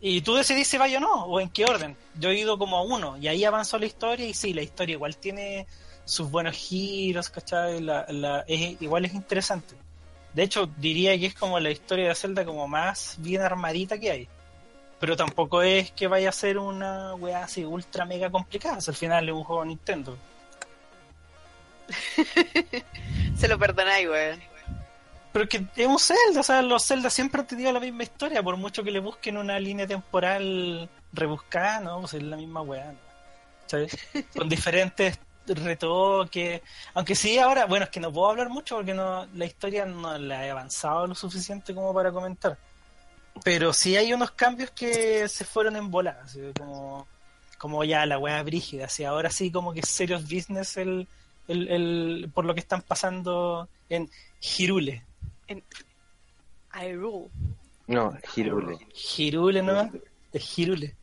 Y 0.01 0.21
tú 0.21 0.35
decidís 0.35 0.67
si 0.67 0.77
vaya 0.77 0.97
o 0.97 1.01
no, 1.01 1.25
o 1.25 1.39
en 1.39 1.49
qué 1.49 1.63
orden. 1.63 1.95
Yo 2.19 2.29
he 2.29 2.37
ido 2.37 2.57
como 2.57 2.77
a 2.77 2.81
uno, 2.83 3.17
y 3.17 3.29
ahí 3.29 3.45
avanzó 3.45 3.79
la 3.79 3.85
historia, 3.85 4.27
y 4.27 4.33
sí, 4.33 4.53
la 4.53 4.61
historia 4.61 4.93
igual 4.93 5.15
tiene 5.15 5.65
sus 6.03 6.29
buenos 6.29 6.55
giros, 6.57 7.29
¿cachai? 7.29 7.79
La, 7.79 8.05
la, 8.09 8.43
es, 8.45 8.81
igual 8.81 9.05
es 9.05 9.13
interesante. 9.13 9.75
De 10.33 10.43
hecho, 10.43 10.69
diría 10.77 11.17
que 11.17 11.27
es 11.27 11.35
como 11.35 11.59
la 11.59 11.71
historia 11.71 12.09
de 12.09 12.15
Zelda 12.15 12.43
como 12.43 12.67
más 12.67 13.15
bien 13.19 13.41
armadita 13.41 13.97
que 13.97 14.11
hay. 14.11 14.27
Pero 15.03 15.17
tampoco 15.17 15.61
es 15.61 15.91
que 15.91 16.07
vaya 16.07 16.29
a 16.29 16.31
ser 16.31 16.57
una 16.57 17.13
weá 17.15 17.43
así 17.43 17.65
ultra 17.65 18.05
mega 18.05 18.31
complicada. 18.31 18.79
sea, 18.79 18.93
al 18.93 18.97
final 18.97 19.27
es 19.27 19.35
un 19.35 19.43
juego 19.43 19.65
Nintendo. 19.65 20.17
Se 23.35 23.49
lo 23.49 23.59
perdonáis, 23.59 24.07
weón. 24.07 24.41
Pero 25.33 25.49
que 25.49 25.65
es 25.75 25.87
un 25.87 25.99
Zelda, 25.99 26.39
o 26.39 26.43
sea, 26.43 26.61
los 26.61 26.85
Zelda 26.87 27.09
siempre 27.09 27.41
han 27.41 27.47
tenido 27.47 27.73
la 27.73 27.81
misma 27.81 28.03
historia, 28.03 28.41
por 28.41 28.55
mucho 28.55 28.81
que 28.81 28.91
le 28.91 29.01
busquen 29.01 29.35
una 29.35 29.59
línea 29.59 29.85
temporal 29.85 30.89
rebuscada, 31.11 31.81
¿no? 31.81 31.99
Pues 31.99 32.13
es 32.13 32.23
la 32.23 32.37
misma 32.37 32.61
weá, 32.61 32.93
¿no? 32.93 32.99
¿Sabes? 33.65 33.97
Con 34.37 34.47
diferentes 34.47 35.19
retoques. 35.45 36.61
Aunque 36.93 37.15
sí, 37.15 37.37
ahora, 37.39 37.65
bueno, 37.65 37.83
es 37.83 37.91
que 37.91 37.99
no 37.99 38.09
puedo 38.13 38.29
hablar 38.29 38.47
mucho 38.47 38.77
porque 38.77 38.93
no 38.93 39.25
la 39.33 39.43
historia 39.43 39.83
no 39.83 40.17
la 40.17 40.47
he 40.47 40.49
avanzado 40.49 41.07
lo 41.07 41.13
suficiente 41.13 41.75
como 41.75 41.93
para 41.93 42.09
comentar. 42.13 42.57
Pero 43.43 43.73
sí 43.73 43.95
hay 43.97 44.13
unos 44.13 44.31
cambios 44.31 44.71
que 44.71 45.27
se 45.27 45.45
fueron 45.45 45.75
en 45.75 45.89
bola, 45.89 46.19
así 46.23 46.39
como, 46.57 47.07
como 47.57 47.83
ya 47.83 48.05
la 48.05 48.19
weá 48.19 48.41
brígida, 48.43 48.85
así 48.85 49.03
ahora 49.03 49.29
sí 49.29 49.51
como 49.51 49.73
que 49.73 49.79
es 49.79 49.89
serious 49.89 50.23
business 50.23 50.77
el, 50.77 51.07
el, 51.47 51.67
el, 51.69 52.31
por 52.33 52.45
lo 52.45 52.53
que 52.53 52.59
están 52.59 52.81
pasando 52.81 53.67
en 53.89 54.09
Hirule. 54.39 55.03
I 55.49 56.93
rule. 56.93 57.29
No, 57.87 58.17
Hirule. 58.35 58.77
Hirule, 59.17 59.61
¿no? 59.61 59.91
Es 60.31 60.57
Hirule. 60.57 60.95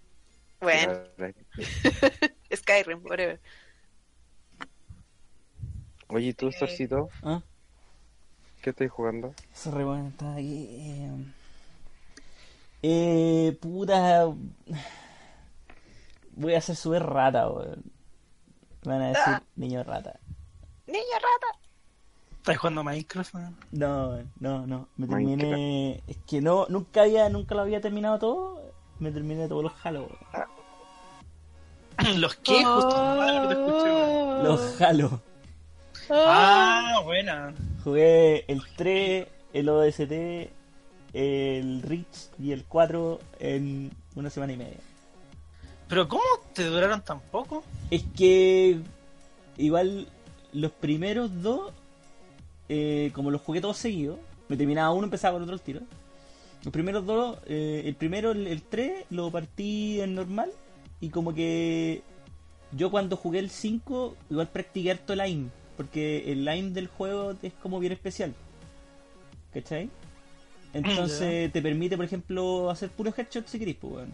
Bueno, 0.60 0.92
Skyrim, 2.54 3.04
whatever. 3.04 3.40
Oye, 6.08 6.34
¿tú, 6.34 6.50
Sorcito? 6.52 7.08
¿Ah? 7.22 7.40
¿Qué 8.60 8.70
estás 8.70 8.90
jugando? 8.90 9.34
Esa 9.54 9.70
re 9.70 9.84
está 10.08 10.34
aquí. 10.34 10.66
Eh, 10.68 11.10
eh, 12.82 13.56
puta. 13.60 14.26
Voy 16.32 16.54
a 16.54 16.60
ser 16.60 16.76
súper 16.76 17.02
rata, 17.04 17.48
weón. 17.48 17.82
Me 18.84 18.92
van 18.92 19.02
a 19.02 19.08
decir 19.08 19.22
Ah. 19.26 19.42
niño 19.56 19.82
rata. 19.82 20.18
Niña 20.86 21.16
rata. 21.16 21.58
¿Estás 22.38 22.56
jugando 22.56 22.82
Minecraft? 22.82 23.34
man? 23.34 23.56
No, 23.70 24.16
no, 24.38 24.66
no. 24.66 24.88
Me 24.96 25.06
terminé. 25.06 26.02
Es 26.06 26.16
que 26.26 26.40
no, 26.40 26.64
nunca 26.70 27.02
había, 27.02 27.28
nunca 27.28 27.54
lo 27.54 27.60
había 27.62 27.80
terminado 27.82 28.18
todo. 28.18 28.62
Me 28.98 29.10
terminé 29.10 29.46
todos 29.48 29.64
los 29.64 29.72
Halo, 29.84 30.06
weón. 30.06 30.18
¿Los 32.20 32.36
qué? 32.36 32.64
Justo 32.64 32.94
ah, 32.96 33.40
no 33.42 33.48
te 33.48 33.54
escuché. 33.54 34.42
Los 34.44 34.80
Halo. 34.80 35.20
Ah, 36.08 37.00
buena. 37.04 37.54
Jugué 37.84 38.44
el 38.48 38.62
3, 38.76 39.26
el 39.52 39.68
ODST, 39.68 40.50
el 41.12 41.82
Reach 41.82 42.30
y 42.38 42.52
el 42.52 42.64
4 42.64 43.20
en 43.38 43.90
una 44.14 44.30
semana 44.30 44.52
y 44.52 44.56
media. 44.56 44.78
¿Pero 45.88 46.08
cómo 46.08 46.22
te 46.54 46.64
duraron 46.64 47.02
tan 47.02 47.20
poco? 47.20 47.64
Es 47.90 48.04
que 48.16 48.80
igual 49.56 50.06
los 50.52 50.70
primeros 50.72 51.42
dos, 51.42 51.72
eh, 52.68 53.10
como 53.14 53.30
los 53.30 53.40
jugué 53.40 53.60
todos 53.60 53.76
seguidos, 53.76 54.18
me 54.48 54.56
terminaba 54.56 54.92
uno, 54.92 55.04
empezaba 55.04 55.34
con 55.34 55.42
otro 55.42 55.54
el 55.54 55.60
tiro. 55.60 55.80
Los 56.62 56.72
primeros 56.72 57.06
dos, 57.06 57.38
eh, 57.46 57.82
el 57.86 57.94
primero, 57.94 58.32
el, 58.32 58.46
el 58.46 58.62
3, 58.62 59.06
lo 59.10 59.30
partí 59.30 60.00
en 60.00 60.14
normal 60.14 60.50
y 61.00 61.08
como 61.08 61.34
que 61.34 62.02
yo 62.72 62.90
cuando 62.90 63.16
jugué 63.16 63.38
el 63.38 63.50
5, 63.50 64.16
igual 64.30 64.48
practiqué 64.48 64.92
harto 64.92 65.12
el 65.12 65.20
aim, 65.20 65.50
porque 65.76 66.30
el 66.30 66.46
aim 66.46 66.72
del 66.72 66.86
juego 66.86 67.34
es 67.42 67.52
como 67.54 67.80
bien 67.80 67.92
especial. 67.92 68.34
¿Cachai? 69.52 69.90
Entonces 70.72 71.52
te 71.52 71.62
permite, 71.62 71.96
por 71.96 72.04
ejemplo, 72.04 72.70
hacer 72.70 72.90
puro 72.90 73.12
headshot 73.16 73.46
si 73.46 73.58
querés, 73.58 73.76
pues, 73.80 73.92
weón. 73.94 74.12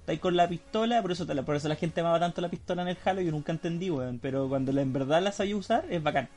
Estáis 0.00 0.20
con 0.20 0.36
la 0.36 0.48
pistola, 0.48 1.02
por 1.02 1.10
eso, 1.12 1.26
por 1.44 1.56
eso 1.56 1.68
la 1.68 1.74
gente 1.76 2.00
amaba 2.00 2.20
tanto 2.20 2.40
la 2.40 2.48
pistola 2.48 2.82
en 2.82 2.88
el 2.88 2.96
Halo, 3.04 3.20
yo 3.20 3.30
nunca 3.32 3.52
entendí, 3.52 3.90
weón. 3.90 4.18
Pero 4.20 4.48
cuando 4.48 4.72
la, 4.72 4.82
en 4.82 4.92
verdad 4.92 5.22
la 5.22 5.32
sabía 5.32 5.56
usar, 5.56 5.84
es 5.90 6.02
bacán. 6.02 6.28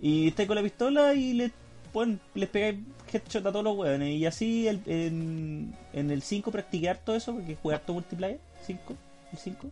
Y 0.00 0.28
estáis 0.28 0.46
con 0.46 0.56
la 0.56 0.62
pistola 0.62 1.14
y 1.14 1.32
le, 1.34 1.50
pon- 1.92 2.20
les 2.34 2.48
pegáis 2.48 2.76
headshot 3.12 3.44
a 3.46 3.52
todos 3.52 3.64
los 3.64 3.76
weones. 3.76 4.10
Y 4.14 4.26
así 4.26 4.68
el- 4.68 4.80
en, 4.86 5.74
en 5.92 6.10
el 6.10 6.22
5 6.22 6.50
practiqué 6.50 6.88
harto 6.90 7.14
eso, 7.14 7.34
porque 7.34 7.56
jugué 7.56 7.74
harto 7.74 7.92
multiplayer. 7.94 8.38
5, 8.66 8.94
el 9.32 9.38
5. 9.38 9.70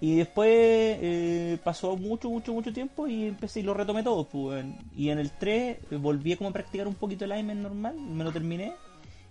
Y 0.00 0.16
después 0.16 0.48
eh, 0.50 1.58
pasó 1.64 1.96
mucho, 1.96 2.28
mucho, 2.28 2.52
mucho 2.52 2.72
tiempo 2.72 3.06
y 3.06 3.28
empecé 3.28 3.60
y 3.60 3.62
lo 3.62 3.74
retomé 3.74 4.02
todo. 4.02 4.24
Pues, 4.24 4.56
weón. 4.56 4.76
y 4.96 5.10
en 5.10 5.18
el 5.18 5.30
3 5.30 5.78
eh, 5.90 5.96
volví 5.96 6.36
como 6.36 6.50
a 6.50 6.52
practicar 6.52 6.86
un 6.86 6.94
poquito 6.94 7.24
el 7.24 7.32
Aimen 7.32 7.62
normal, 7.62 7.96
me 7.96 8.24
lo 8.24 8.32
terminé. 8.32 8.72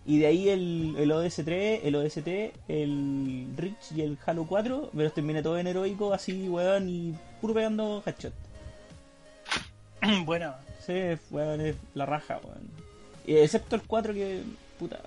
Y 0.05 0.19
de 0.19 0.27
ahí 0.27 0.49
el, 0.49 0.95
el 0.97 1.11
ODS3, 1.11 1.79
el 1.83 1.95
ODST, 1.95 2.27
el 2.67 3.47
Reach 3.55 3.91
y 3.95 4.01
el 4.01 4.17
Halo 4.25 4.45
4, 4.45 4.89
me 4.91 5.03
los 5.03 5.13
terminé 5.13 5.41
todo 5.41 5.57
en 5.57 5.67
heroico, 5.67 6.13
así, 6.13 6.49
weón, 6.49 6.89
y 6.89 7.15
puro 7.39 7.53
pegando 7.53 8.03
headshot. 8.05 8.33
bueno, 10.25 10.55
Sí, 10.85 10.93
weón, 11.31 11.61
es 11.61 11.75
la 11.93 12.05
raja, 12.05 12.39
weón. 12.43 12.69
Excepto 13.25 13.77
el 13.77 13.83
4 13.83 14.13
que, 14.13 14.43
puta, 14.77 14.99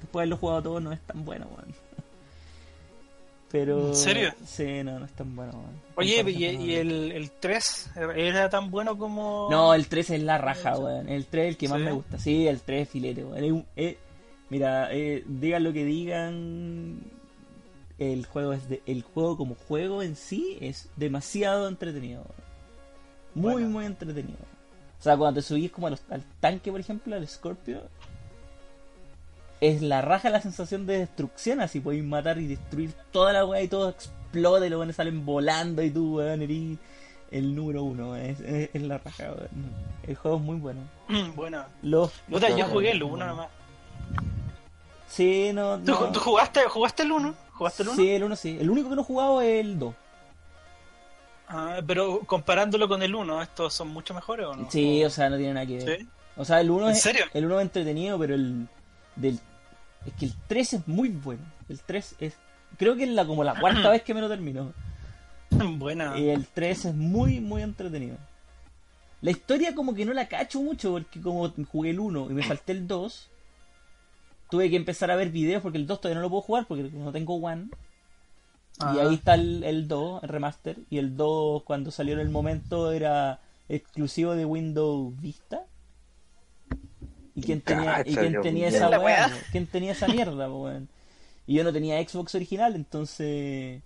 después 0.00 0.12
de 0.12 0.18
haberlo 0.18 0.36
jugado 0.36 0.62
todo 0.62 0.80
no 0.80 0.92
es 0.92 1.00
tan 1.02 1.24
bueno, 1.24 1.46
weón. 1.56 1.85
Pero... 3.50 3.88
¿En 3.88 3.94
serio? 3.94 4.34
Sí, 4.44 4.82
no, 4.82 4.98
no 4.98 5.04
es 5.06 5.12
tan 5.12 5.34
bueno, 5.36 5.52
weón. 5.52 5.80
oye, 5.94 6.24
y, 6.30 6.44
y 6.44 6.74
el, 6.74 7.12
el 7.12 7.30
3 7.30 7.90
era 8.16 8.50
tan 8.50 8.70
bueno 8.70 8.98
como... 8.98 9.48
No, 9.50 9.72
el 9.72 9.86
3 9.86 10.10
es 10.10 10.22
la 10.22 10.36
raja, 10.36 10.76
weón. 10.76 11.08
El 11.08 11.26
3 11.26 11.44
es 11.44 11.48
el 11.50 11.56
que 11.56 11.68
más 11.68 11.78
¿Sí? 11.78 11.84
me 11.84 11.92
gusta. 11.92 12.18
Sí, 12.18 12.48
el 12.48 12.60
3 12.60 12.82
es 12.82 12.88
filete, 12.88 13.24
weón. 13.24 13.64
Es- 13.76 13.96
mira, 14.50 14.92
eh, 14.92 15.22
digan 15.26 15.62
lo 15.64 15.72
que 15.72 15.84
digan. 15.84 17.00
El 17.98 18.26
juego 18.26 18.52
es 18.52 18.68
de, 18.68 18.82
el 18.84 19.02
juego 19.02 19.36
como 19.36 19.54
juego 19.54 20.02
en 20.02 20.16
sí 20.16 20.58
es 20.60 20.88
demasiado 20.96 21.68
entretenido. 21.68 22.22
weón. 22.22 22.46
Muy, 23.34 23.52
Bueno. 23.52 23.68
muy 23.70 23.84
entretenido. 23.86 24.38
O 24.98 25.02
sea, 25.02 25.16
cuando 25.16 25.40
te 25.40 25.46
subís 25.46 25.70
como 25.70 25.86
a 25.86 25.90
los- 25.90 26.02
al 26.10 26.22
tanque, 26.40 26.70
por 26.72 26.80
ejemplo, 26.80 27.14
al 27.14 27.26
Scorpio, 27.28 27.82
es 29.60 29.82
la 29.82 30.02
raja 30.02 30.28
la 30.30 30.40
sensación 30.40 30.86
de 30.86 30.98
destrucción, 30.98 31.60
así 31.60 31.80
podéis 31.80 32.04
matar 32.04 32.38
y 32.38 32.46
destruir 32.46 32.92
toda 33.12 33.32
la 33.32 33.44
weá 33.44 33.62
y 33.62 33.68
todo 33.68 33.88
explota 33.90 34.66
y 34.66 34.70
los 34.70 34.78
weones 34.78 34.96
salen 34.96 35.24
volando 35.24 35.82
y 35.82 35.90
tú, 35.90 36.16
weón, 36.18 36.42
eres 36.42 36.78
el 37.30 37.54
número 37.54 37.82
uno, 37.82 38.14
es, 38.16 38.38
es- 38.40 38.70
es 38.72 38.82
la 38.82 38.98
raja, 38.98 39.24
weón. 39.32 39.48
El 40.06 40.14
juego 40.16 40.36
es 40.36 40.42
muy 40.42 40.56
bueno. 40.56 40.80
bueno. 41.34 41.64
Los, 41.82 42.10
Puta, 42.30 42.48
yo 42.56 42.66
jugué 42.66 42.90
el 42.92 43.02
1 43.02 43.26
nomás. 43.26 43.48
Sí, 45.08 45.50
no, 45.54 45.78
¿Tú, 45.78 45.92
no. 45.92 46.12
tú 46.12 46.20
jugaste, 46.20 46.60
jugaste 46.68 47.02
el 47.04 47.12
1? 47.12 47.34
¿Jugaste 47.52 47.82
el 47.82 47.88
1? 47.90 47.96
Sí, 47.96 48.10
el 48.10 48.24
1 48.24 48.36
sí. 48.36 48.58
El 48.60 48.70
único 48.70 48.90
que 48.90 48.96
no 48.96 49.02
he 49.02 49.04
jugado 49.04 49.40
es 49.40 49.60
el 49.64 49.78
2. 49.78 49.94
Ah, 51.48 51.80
pero 51.86 52.20
comparándolo 52.26 52.88
con 52.88 53.02
el 53.02 53.14
1, 53.14 53.40
¿estos 53.42 53.72
son 53.72 53.88
mucho 53.88 54.12
mejores 54.14 54.46
o 54.46 54.54
no? 54.54 54.70
Sí, 54.70 55.04
o 55.04 55.10
sea, 55.10 55.30
no 55.30 55.36
tiene 55.36 55.54
nada 55.54 55.66
que 55.66 55.78
ver. 55.84 55.98
¿Sí? 56.00 56.08
O 56.36 56.44
sea, 56.44 56.60
el 56.60 56.70
1 56.70 56.86
¿En 56.88 56.92
es 56.92 57.00
serio? 57.02 57.24
el 57.32 57.44
1 57.46 57.60
es 57.60 57.62
entretenido, 57.62 58.18
pero 58.18 58.34
el 58.34 58.68
del 59.16 59.40
es 60.06 60.12
que 60.14 60.26
el 60.26 60.34
3 60.46 60.74
es 60.74 60.88
muy 60.88 61.08
bueno. 61.08 61.42
El 61.68 61.80
3 61.80 62.16
es 62.20 62.36
creo 62.78 62.96
que 62.96 63.04
es 63.04 63.10
la 63.10 63.26
como 63.26 63.42
la 63.44 63.58
cuarta 63.58 63.90
vez 63.90 64.02
que 64.02 64.14
me 64.14 64.20
lo 64.20 64.28
termino. 64.28 64.72
Buena. 65.78 66.18
Y 66.18 66.28
el 66.28 66.46
3 66.46 66.86
es 66.86 66.94
muy 66.94 67.40
muy 67.40 67.62
entretenido. 67.62 68.16
La 69.22 69.30
historia 69.30 69.74
como 69.74 69.94
que 69.94 70.04
no 70.04 70.12
la 70.12 70.28
cacho 70.28 70.60
mucho 70.60 70.92
porque 70.92 71.20
como 71.20 71.50
jugué 71.70 71.90
el 71.90 72.00
1 72.00 72.30
y 72.30 72.34
me 72.34 72.42
salté 72.42 72.72
el 72.72 72.86
2, 72.86 73.30
tuve 74.50 74.70
que 74.70 74.76
empezar 74.76 75.10
a 75.10 75.16
ver 75.16 75.30
videos 75.30 75.62
porque 75.62 75.78
el 75.78 75.86
2 75.86 76.00
todavía 76.00 76.16
no 76.16 76.22
lo 76.22 76.30
puedo 76.30 76.42
jugar 76.42 76.66
porque 76.66 76.84
no 76.84 77.12
tengo 77.12 77.34
One. 77.34 77.68
Y 78.78 78.82
Ah. 78.84 78.96
ahí 79.00 79.14
está 79.14 79.34
el, 79.34 79.64
el 79.64 79.88
2, 79.88 80.22
el 80.22 80.28
remaster. 80.28 80.76
Y 80.90 80.98
el 80.98 81.16
2, 81.16 81.62
cuando 81.62 81.90
salió 81.90 82.12
en 82.12 82.20
el 82.20 82.28
momento, 82.28 82.92
era 82.92 83.40
exclusivo 83.70 84.34
de 84.34 84.44
Windows 84.44 85.18
Vista. 85.18 85.64
¿Y 87.36 87.42
quién 87.42 87.60
tenía, 87.60 88.02
y 88.04 88.16
quién 88.16 88.56
esa 88.64 88.88
weá? 88.88 88.98
weá. 88.98 89.32
¿Quién 89.52 89.66
tenía 89.66 89.92
esa 89.92 90.08
mierda, 90.08 90.50
weón? 90.50 90.88
Y 91.46 91.54
yo 91.56 91.64
no 91.64 91.72
tenía 91.72 92.02
Xbox 92.02 92.34
original, 92.34 92.74
entonces 92.74 93.82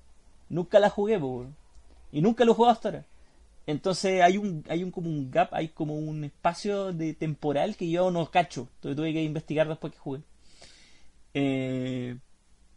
nunca 0.48 0.78
la 0.78 0.88
jugué, 0.88 1.18
weón. 1.18 1.57
Y 2.12 2.22
nunca 2.22 2.44
lo 2.44 2.53
he 2.53 2.55
jugado 2.55 2.72
hasta 2.72 2.88
ahora. 2.88 3.05
Entonces 3.66 4.22
hay 4.22 4.36
un, 4.36 4.64
hay 4.68 4.84
un 4.84 4.92
como 4.92 5.09
un 5.09 5.32
gap, 5.32 5.48
hay 5.53 5.68
como 5.68 5.94
un 5.94 6.22
espacio 6.22 6.92
de 6.92 7.12
temporal 7.12 7.76
que 7.76 7.90
yo 7.90 8.12
no 8.12 8.30
cacho. 8.30 8.68
Entonces 8.76 8.96
tuve 8.96 9.12
que 9.12 9.22
investigar 9.22 9.68
después 9.68 9.92
que 9.92 9.98
jugué. 9.98 10.20
Eh, 11.34 12.16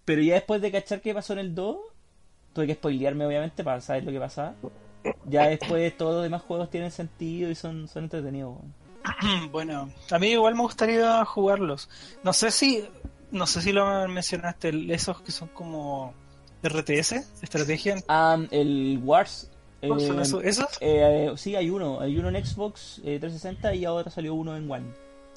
pero 0.06 0.24
ya 0.24 0.34
después 0.34 0.60
de 0.60 0.72
cachar 0.72 1.02
qué 1.02 1.14
pasó 1.14 1.34
en 1.34 1.40
el 1.40 1.56
2, 1.56 1.78
tuve 2.54 2.66
que 2.66 2.74
spoilearme 2.74 3.28
obviamente 3.28 3.64
para 3.64 3.80
saber 3.80 4.06
lo 4.06 4.12
que 4.12 4.20
pasaba. 4.20 4.56
Ya 5.30 5.48
después 5.48 5.96
todos 5.98 6.16
los 6.16 6.24
demás 6.24 6.42
juegos 6.42 6.72
tienen 6.72 6.90
sentido 6.90 7.52
y 7.52 7.56
son, 7.56 7.88
son 7.88 8.06
entretenidos. 8.06 8.58
weón. 8.58 8.83
Bueno, 9.52 9.90
a 10.12 10.20
mí 10.20 10.28
igual 10.28 10.56
me 10.56 10.62
gustaría 10.62 11.24
jugarlos. 11.26 11.90
No 12.24 12.34
sé 12.34 12.52
si, 12.52 12.84
no 13.32 13.46
sé 13.48 13.62
si 13.62 13.72
lo 13.72 14.08
mencionaste, 14.08 14.72
esos 14.94 15.22
que 15.22 15.32
son 15.32 15.50
como 15.50 16.14
RTS, 16.64 17.14
estrategia. 17.42 17.96
Ah, 18.08 18.38
el 18.52 19.00
Wars. 19.04 19.50
eh, 19.82 19.88
¿Son 19.90 20.20
esos? 20.22 20.44
¿Esos? 20.44 20.68
eh, 20.82 21.32
sí, 21.36 21.56
hay 21.56 21.70
uno. 21.70 22.00
Hay 22.00 22.18
uno 22.18 22.30
en 22.30 22.46
Xbox 22.46 23.00
eh, 23.00 23.20
360 23.20 23.76
y 23.76 23.86
ahora 23.86 24.10
salió 24.10 24.34
uno 24.34 24.56
en 24.56 24.70
One. 24.72 24.86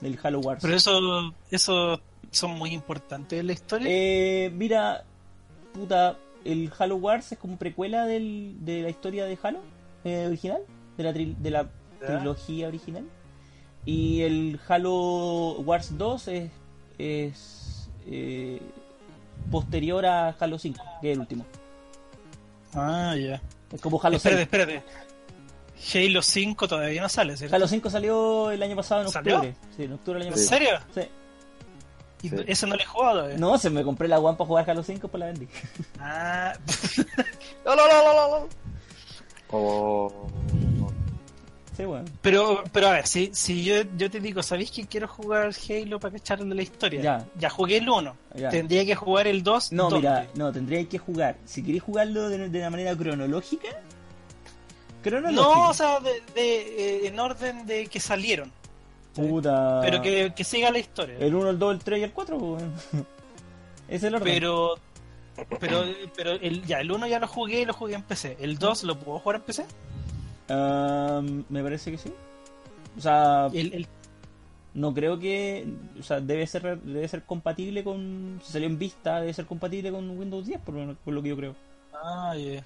Del 0.01 0.19
Halo 0.23 0.41
Wars. 0.41 0.61
Pero 0.63 0.77
eso, 0.77 1.35
eso 1.51 2.01
son 2.31 2.51
muy 2.53 2.71
importantes 2.75 3.41
en 3.41 3.47
la 3.47 3.53
historia. 3.55 3.89
Eh, 3.91 4.51
mira, 4.55 5.05
puta, 5.73 6.19
el 6.45 6.71
Halo 6.79 6.97
Wars 6.97 7.33
es 7.33 7.39
como 7.39 7.57
precuela 7.57 8.05
del, 8.05 8.57
de 8.61 8.83
la 8.83 8.91
historia 8.91 9.25
de 9.25 9.39
Halo 9.43 9.61
eh, 10.05 10.27
original, 10.27 10.61
de 10.99 11.03
la, 11.03 11.13
tri- 11.15 11.35
de 11.37 11.51
la 11.51 11.69
trilogía 11.99 12.69
original. 12.69 13.05
Y 13.87 14.23
el 14.23 14.61
Halo 14.69 15.53
Wars 15.61 15.97
2 15.97 16.29
es, 16.29 16.51
es 16.99 17.89
eh, 18.07 18.61
posterior 19.51 20.05
a 20.07 20.31
Halo 20.39 20.59
5, 20.59 20.83
que 21.01 21.11
es 21.11 21.15
el 21.15 21.21
último. 21.21 21.47
Ah, 22.75 23.15
ya. 23.17 23.41
Es 23.73 23.81
como 23.81 23.99
Halo 24.03 24.17
Espérate, 24.17 24.45
6. 24.49 24.53
espérate. 24.67 24.83
Halo 26.09 26.21
5 26.23 26.69
todavía 26.69 27.01
no 27.03 27.09
sale, 27.09 27.37
¿cierto? 27.37 27.55
Halo 27.55 27.69
5 27.69 27.89
salió 27.91 28.51
el 28.51 28.63
año 28.63 28.75
pasado 28.77 29.03
en 29.03 29.09
¿Salió? 29.09 29.37
octubre. 29.37 29.57
Sí, 29.77 29.85
en 29.85 29.93
octubre 29.93 30.19
del 30.19 30.29
año 30.29 30.37
¿En 30.37 30.43
pasado. 30.43 30.59
serio? 30.59 30.79
Sí. 30.95 31.09
¿Y 32.23 32.29
Sí. 32.31 32.37
ese 32.49 32.67
no 32.67 32.75
le 32.77 32.83
he 32.83 32.87
jugado 32.87 33.13
todavía? 33.19 33.37
No, 33.39 33.57
se 33.59 33.71
me 33.71 33.85
compré 33.85 34.09
la 34.09 34.19
One 34.19 34.37
para 34.37 34.49
jugar 34.49 34.69
Halo 34.71 34.83
5 34.83 35.07
por 35.07 35.21
la 35.21 35.27
vendí. 35.27 35.47
Ah, 36.01 36.55
Lo, 37.65 37.77
lo, 37.77 37.87
lo, 37.87 38.03
lo, 38.03 38.15
lo, 38.15 38.49
lo. 39.53 40.27
Sí, 41.77 41.85
bueno. 41.85 42.07
pero, 42.23 42.65
pero 42.73 42.89
a 42.89 42.93
ver, 42.93 43.07
si, 43.07 43.31
si 43.35 43.63
yo, 43.63 43.83
yo 43.99 44.11
te 44.11 44.19
digo, 44.19 44.43
¿sabéis 44.43 44.71
que 44.71 44.87
quiero 44.87 45.07
jugar 45.09 45.51
Halo 45.69 46.01
para 46.01 46.15
cachar 46.15 46.43
de 46.43 46.55
la 46.55 46.63
historia? 46.63 47.27
Ya. 47.39 47.51
jugué 47.51 47.77
el 47.77 47.89
1. 47.89 48.17
Ya. 48.37 48.49
Tendría 48.49 48.87
que 48.87 48.95
jugar 48.95 49.27
el 49.27 49.43
2. 49.43 49.73
No, 49.73 49.91
¿dónde? 49.91 50.09
mira, 50.09 50.27
no, 50.35 50.53
tendría 50.53 50.83
que 50.89 50.97
jugar. 50.97 51.37
Si 51.45 51.63
queréis 51.63 51.83
jugarlo 51.83 52.31
de, 52.31 52.49
de 52.49 52.59
la 52.61 52.71
manera 52.71 52.97
cronológica. 52.97 53.69
Cronológica. 55.03 55.43
No, 55.43 55.69
o 55.69 55.75
sea, 55.75 56.01
de, 56.01 56.23
de, 56.35 56.57
eh, 57.05 57.07
en 57.09 57.21
orden 57.21 57.67
de 57.67 57.87
que 57.89 58.01
salieron. 58.01 58.51
Puta. 59.15 59.81
Pero 59.83 60.01
que, 60.01 60.33
que 60.35 60.45
siga 60.45 60.71
la 60.71 60.79
historia. 60.79 61.17
El 61.19 61.35
1, 61.35 61.51
el 61.51 61.59
2, 61.59 61.75
el 61.75 61.81
3 61.81 62.01
y 62.01 62.03
el 62.05 62.13
4, 62.13 62.39
pues. 62.39 62.65
Es 63.89 64.03
el 64.03 64.15
orden. 64.15 64.35
Pero, 64.35 64.79
pero, 65.61 65.85
pero 66.17 66.33
el, 66.33 66.65
ya, 66.65 66.81
el 66.81 66.91
1 66.91 67.07
ya 67.07 67.21
lo 67.21 67.29
jugué 67.29 67.61
y 67.61 67.65
lo 67.67 67.73
jugué 67.73 67.95
en 67.95 68.03
PC. 68.03 68.39
¿El 68.41 68.59
2 68.59 68.85
lo 68.85 68.99
puedo 68.99 69.19
jugar 69.21 69.37
en 69.37 69.43
PC? 69.43 69.67
Ah, 70.49 71.23
me 71.49 71.63
parece 71.63 71.91
que 71.91 71.99
sí. 71.99 72.13
O 72.97 73.01
sea, 73.01 73.47
El, 73.53 73.73
el- 73.75 73.87
no 74.75 74.93
creo 74.95 75.19
que. 75.19 75.67
O 75.99 76.03
sea, 76.03 76.21
debe 76.21 76.47
ser 76.47 76.81
debe 76.81 77.09
ser 77.09 77.25
compatible 77.25 77.83
con. 77.85 78.41
Si 78.45 78.53
salió 78.53 78.69
en 78.69 78.79
vista, 78.79 79.21
debe 79.21 79.35
ser 79.35 79.47
compatible 79.47 79.91
con 79.91 80.09
Windows 80.19 80.47
10, 80.47 80.61
por, 80.61 80.75
lo- 80.75 80.95
por 80.97 81.15
lo 81.15 81.23
que 81.23 81.29
yo 81.31 81.37
creo. 81.37 81.55
ah, 81.93 82.35
ya. 82.37 82.65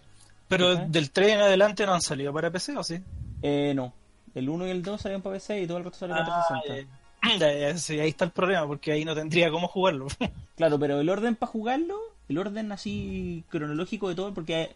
Pero 0.49 0.74
del 0.74 1.11
3 1.12 1.35
en 1.35 1.41
adelante 1.41 1.87
no 1.87 1.95
han 1.95 2.01
salido 2.03 2.33
para 2.33 2.51
PC, 2.51 2.76
¿o 2.76 2.83
sí? 2.83 3.01
Eh, 3.43 3.72
no. 3.74 3.93
El 4.35 4.49
1 4.49 4.66
y 4.66 4.70
el 4.70 4.83
2 4.83 5.01
salieron 5.01 5.22
para 5.22 5.35
PC 5.37 5.62
y 5.62 5.66
todo 5.66 5.78
el 5.78 5.85
resto 5.85 6.01
salió 6.01 6.16
para 6.16 6.26
Ah, 6.39 6.47
360. 6.61 6.91
ya. 6.93 6.97
Ya, 7.39 7.53
ya, 7.53 7.76
sí, 7.76 8.01
ahí 8.01 8.09
está 8.09 8.24
el 8.24 8.31
problema, 8.31 8.66
porque 8.66 8.93
ahí 8.93 9.05
no 9.05 9.14
tendría 9.14 9.51
cómo 9.51 9.68
jugarlo. 9.68 10.07
Claro, 10.57 10.78
pero 10.78 11.01
el 11.01 11.09
orden 11.09 11.37
para 11.37 11.53
jugarlo, 11.53 11.99
el 12.28 12.37
orden 12.39 12.70
así 12.72 13.45
cronológico 13.49 14.09
de 14.09 14.14
todo, 14.14 14.35
porque 14.35 14.74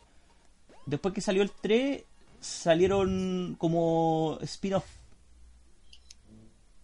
después 0.87 1.13
que 1.15 1.21
salió 1.21 1.43
el 1.43 1.51
3, 1.51 2.05
salieron 2.45 3.57
como 3.59 4.39
spin-off. 4.43 4.87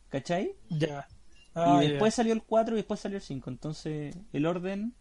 ¿Cachai? 0.08 0.56
ya. 0.70 1.06
Ah, 1.54 1.80
y 1.80 1.84
ya. 1.84 1.90
después 1.90 2.14
salió 2.14 2.32
el 2.32 2.42
4 2.42 2.74
y 2.74 2.78
después 2.78 3.00
salió 3.00 3.18
el 3.18 3.22
5. 3.22 3.50
Entonces, 3.50 4.16
el 4.32 4.46
orden 4.46 4.94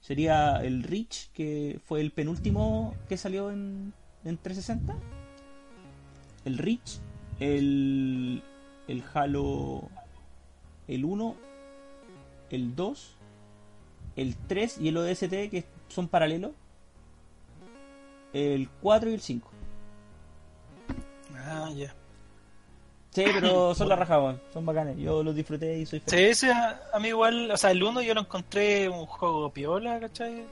sería 0.00 0.62
el 0.62 0.84
Reach, 0.84 1.30
que 1.32 1.80
fue 1.84 2.00
el 2.00 2.12
penúltimo 2.12 2.94
que 3.08 3.16
salió 3.16 3.50
en, 3.50 3.92
en 4.24 4.38
360. 4.38 4.96
El 6.44 6.58
Reach, 6.58 7.00
el, 7.40 8.42
el 8.86 9.04
Halo, 9.12 9.88
el 10.86 11.04
1, 11.04 11.36
el 12.50 12.76
2, 12.76 13.16
el 14.16 14.36
3 14.36 14.78
y 14.78 14.88
el 14.88 14.96
ODST, 14.96 15.50
que 15.50 15.64
son 15.88 16.08
paralelos. 16.08 16.52
El 18.32 18.68
4 18.80 19.10
y 19.10 19.14
el 19.14 19.20
5. 19.20 19.50
Ah, 21.68 21.72
ya. 21.76 21.94
Sí, 23.10 23.24
pero 23.32 23.74
son 23.76 23.88
la 23.88 23.96
raja, 23.96 24.20
weón. 24.20 24.40
son 24.52 24.66
bacanes. 24.66 24.96
Yo 24.98 25.22
los 25.22 25.34
disfruté 25.34 25.78
y 25.78 25.86
soy 25.86 26.00
feliz. 26.00 26.38
Sí, 26.38 26.46
ese 26.46 26.52
a, 26.52 26.98
mí 27.00 27.08
igual, 27.08 27.50
o 27.50 27.56
sea, 27.56 27.70
el 27.70 27.82
1 27.82 28.02
yo 28.02 28.14
lo 28.14 28.20
encontré 28.20 28.88
un 28.88 29.06
juego 29.06 29.50
piola, 29.52 29.98
¿cachai? 30.00 30.44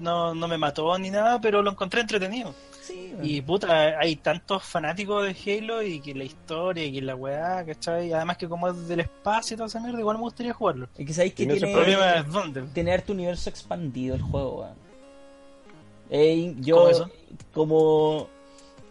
no, 0.00 0.34
no 0.34 0.48
me 0.48 0.58
mató 0.58 0.96
ni 0.98 1.10
nada, 1.10 1.40
pero 1.40 1.62
lo 1.62 1.70
encontré 1.70 2.00
entretenido. 2.00 2.54
Sí. 2.82 3.14
Y 3.22 3.40
puta, 3.40 3.98
hay 3.98 4.16
tantos 4.16 4.62
fanáticos 4.62 5.24
de 5.24 5.58
Halo 5.58 5.82
y 5.82 6.00
que 6.00 6.14
la 6.14 6.24
historia 6.24 6.84
y 6.84 6.92
que 6.92 7.00
la 7.00 7.14
weá, 7.14 7.64
¿cachai? 7.64 8.12
Además 8.12 8.36
que 8.36 8.48
como 8.48 8.68
es 8.68 8.88
del 8.88 9.00
espacio 9.00 9.54
y 9.54 9.56
toda 9.56 9.68
esa 9.68 9.80
mierda, 9.80 10.00
igual 10.00 10.16
me 10.18 10.24
gustaría 10.24 10.52
jugarlo. 10.52 10.88
Es 10.98 11.06
que 11.06 11.14
sabéis 11.14 11.34
que 11.34 11.44
Y 11.44 11.46
tiene, 11.46 11.72
problema 11.72 12.14
es 12.16 12.30
dónde. 12.30 12.62
tiene 12.74 12.92
harto 12.92 13.12
universo 13.12 13.48
expandido 13.48 14.14
el 14.16 14.22
juego, 14.22 14.60
weón. 14.60 14.74
Eh, 16.10 16.54
yo, 16.58 16.76
¿Cómo 16.76 16.88
eso? 16.88 17.10
como. 17.54 18.28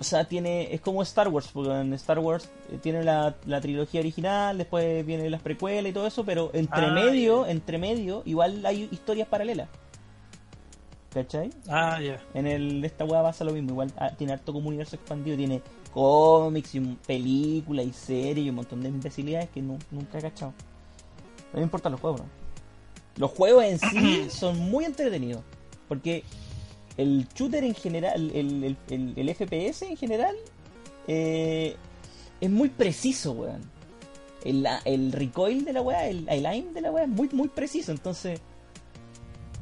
O 0.04 0.06
sea, 0.06 0.26
tiene. 0.26 0.74
Es 0.74 0.82
como 0.82 1.02
Star 1.02 1.30
Wars, 1.30 1.50
porque 1.54 1.72
en 1.72 1.94
Star 1.94 2.20
Wars 2.20 2.50
eh, 2.70 2.78
tiene 2.82 3.06
la, 3.06 3.36
la 3.46 3.62
trilogía 3.62 4.02
original, 4.02 4.58
después 4.58 5.06
vienen 5.06 5.32
las 5.32 5.42
precuelas 5.42 5.90
y 5.90 5.94
todo 5.94 6.06
eso, 6.06 6.26
pero 6.26 6.50
entre 6.54 6.88
Ah, 6.88 6.92
medio, 6.92 7.48
entre 7.48 7.78
medio, 7.78 8.22
igual 8.26 8.66
hay 8.66 8.90
historias 8.92 9.30
paralelas. 9.30 9.70
¿Cachai? 11.14 11.52
Ah, 11.70 12.02
ya. 12.02 12.20
En 12.34 12.48
el, 12.48 12.84
esta 12.84 13.06
weá 13.06 13.22
pasa 13.22 13.44
lo 13.46 13.54
mismo, 13.54 13.70
igual 13.72 13.94
ah, 13.98 14.10
tiene 14.18 14.34
harto 14.34 14.52
como 14.52 14.68
universo 14.68 14.96
expandido, 14.96 15.38
tiene 15.38 15.62
cómics 15.94 16.76
y 16.76 16.80
películas 17.08 17.86
y 17.86 17.94
series 17.94 18.46
y 18.46 18.50
un 18.50 18.56
montón 18.56 18.82
de 18.82 18.90
imbecilidades 18.90 19.48
que 19.52 19.62
nu- 19.62 19.78
nunca 19.92 20.18
he 20.18 20.22
cachado. 20.22 20.54
No 21.54 21.60
me 21.60 21.64
importan 21.64 21.92
los 21.94 22.02
juegos, 22.02 22.22
¿no? 22.22 22.28
Los 23.18 23.32
juegos 23.32 23.64
en 23.64 23.80
sí 23.80 24.26
son 24.30 24.58
muy 24.60 24.86
entretenidos, 24.86 25.44
porque 25.88 26.24
el 26.98 27.28
shooter 27.34 27.64
en 27.64 27.74
general, 27.76 28.32
el, 28.34 28.76
el- 28.90 29.14
el- 29.18 29.36
FPS 29.36 29.84
en 29.84 29.98
general, 29.98 30.36
eh, 31.08 31.76
es 32.42 32.50
muy 32.50 32.70
preciso, 32.70 33.32
weón. 33.34 33.62
El, 34.44 34.68
el 34.86 35.12
recoil 35.14 35.64
de 35.64 35.74
la 35.74 35.82
weá, 35.82 36.08
el, 36.08 36.28
el 36.30 36.46
aim 36.46 36.74
de 36.74 36.82
la 36.82 36.92
weá 36.92 37.04
es 37.04 37.10
muy, 37.10 37.30
muy 37.30 37.48
preciso, 37.48 37.92
entonces... 37.92 38.40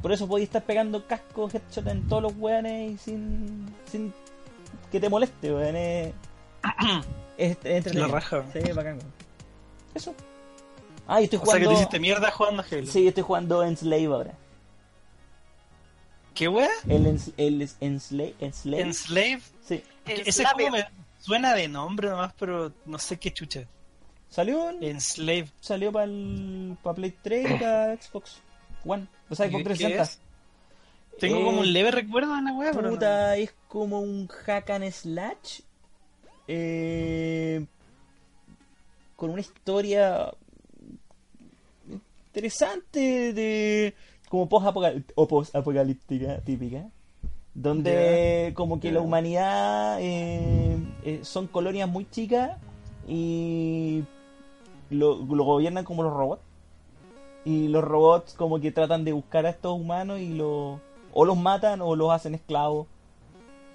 Por 0.01 0.11
eso 0.11 0.27
podéis 0.27 0.47
estar 0.49 0.63
pegando 0.63 1.05
casco, 1.05 1.47
headshot 1.53 1.86
en 1.86 2.07
todos 2.07 2.23
los 2.23 2.34
weones 2.36 2.93
y 2.93 2.97
sin, 2.97 3.67
sin 3.86 4.11
que 4.91 4.99
te 4.99 5.07
moleste, 5.09 5.53
weón. 5.53 5.75
Es, 5.75 6.07
es, 7.38 7.51
es 7.51 7.57
entretenido. 7.63 8.07
La 8.07 8.13
raja. 8.15 8.43
Sí, 8.51 8.59
bacán, 8.71 8.93
weón. 8.97 9.13
Eso. 9.93 10.15
Ah, 11.07 11.21
y 11.21 11.25
estoy 11.25 11.38
O 11.39 11.45
sea 11.45 11.53
que 11.59 11.65
jugando. 11.65 11.69
te 11.69 11.75
hiciste 11.75 11.99
mierda 11.99 12.32
jugando 12.32 12.63
Halo. 12.71 12.88
Sí, 12.88 13.07
estoy 13.07 13.21
jugando 13.23 13.61
Enslave 13.63 14.05
ahora. 14.05 14.34
¿Qué 16.34 16.47
weá? 16.47 16.69
El, 16.88 17.07
ens, 17.07 17.32
el 17.38 17.61
es- 17.61 17.75
Enslave. 17.82 18.36
Enslave. 18.39 18.82
Enslave. 18.82 19.41
Sí. 19.67 19.84
Que 20.05 20.13
Ese 20.25 20.45
juego 20.45 20.71
me 20.71 20.86
suena 21.19 21.53
de 21.53 21.67
nombre 21.67 22.09
nomás, 22.09 22.34
pero 22.39 22.71
no 22.86 22.97
sé 22.97 23.17
qué 23.19 23.32
chucha. 23.34 23.63
Salió, 24.29 24.69
en- 24.69 24.82
Enslave. 24.84 25.49
salió 25.59 25.91
para 25.91 26.07
pa 26.82 26.93
Play 26.93 27.13
3 27.21 27.51
y 27.51 27.53
para 27.55 27.95
Xbox 28.01 28.38
One. 28.86 29.07
O 29.29 29.36
sea, 29.36 29.47
Xbox 29.47 29.57
¿Qué- 29.63 29.69
qué 29.69 29.75
360. 29.75 30.03
es? 30.03 30.19
Tengo 31.19 31.39
Eh, 31.39 31.43
como 31.43 31.59
un 31.59 31.73
leve 31.73 31.91
recuerdo 31.91 32.34
de 32.36 32.41
la 32.41 32.53
weá, 32.53 32.71
pero 32.71 32.84
no- 32.84 32.89
Puta, 32.91 33.36
es 33.38 33.53
como 33.67 33.99
un 33.99 34.27
hack 34.27 34.69
and 34.71 34.89
slash. 34.91 35.59
eh, 36.47 37.65
con 39.15 39.29
una 39.29 39.41
historia 39.41 40.32
interesante 42.27 43.34
de 43.34 43.93
como 44.32 44.47
post 44.47 45.53
apocalíptica 45.53 46.39
típica 46.39 46.86
donde 47.53 48.53
como 48.55 48.79
que 48.79 48.91
la 48.91 49.01
humanidad 49.01 49.97
eh, 49.99 50.77
eh, 51.03 51.19
son 51.23 51.47
colonias 51.47 51.89
muy 51.89 52.09
chicas 52.09 52.57
y 53.07 54.03
lo, 54.89 55.17
lo 55.25 55.43
gobiernan 55.43 55.84
como 55.84 56.03
los 56.03 56.13
robots. 56.13 56.41
Y 57.43 57.67
los 57.69 57.84
robots 57.84 58.34
como 58.34 58.59
que 58.59 58.71
tratan 58.71 59.03
de 59.03 59.13
buscar 59.13 59.45
a 59.45 59.49
estos 59.49 59.77
humanos 59.77 60.19
y 60.19 60.34
lo 60.34 60.79
o 61.13 61.25
los 61.25 61.38
matan 61.38 61.82
o 61.82 61.95
los 61.95 62.11
hacen 62.11 62.36
esclavos. 62.36 62.88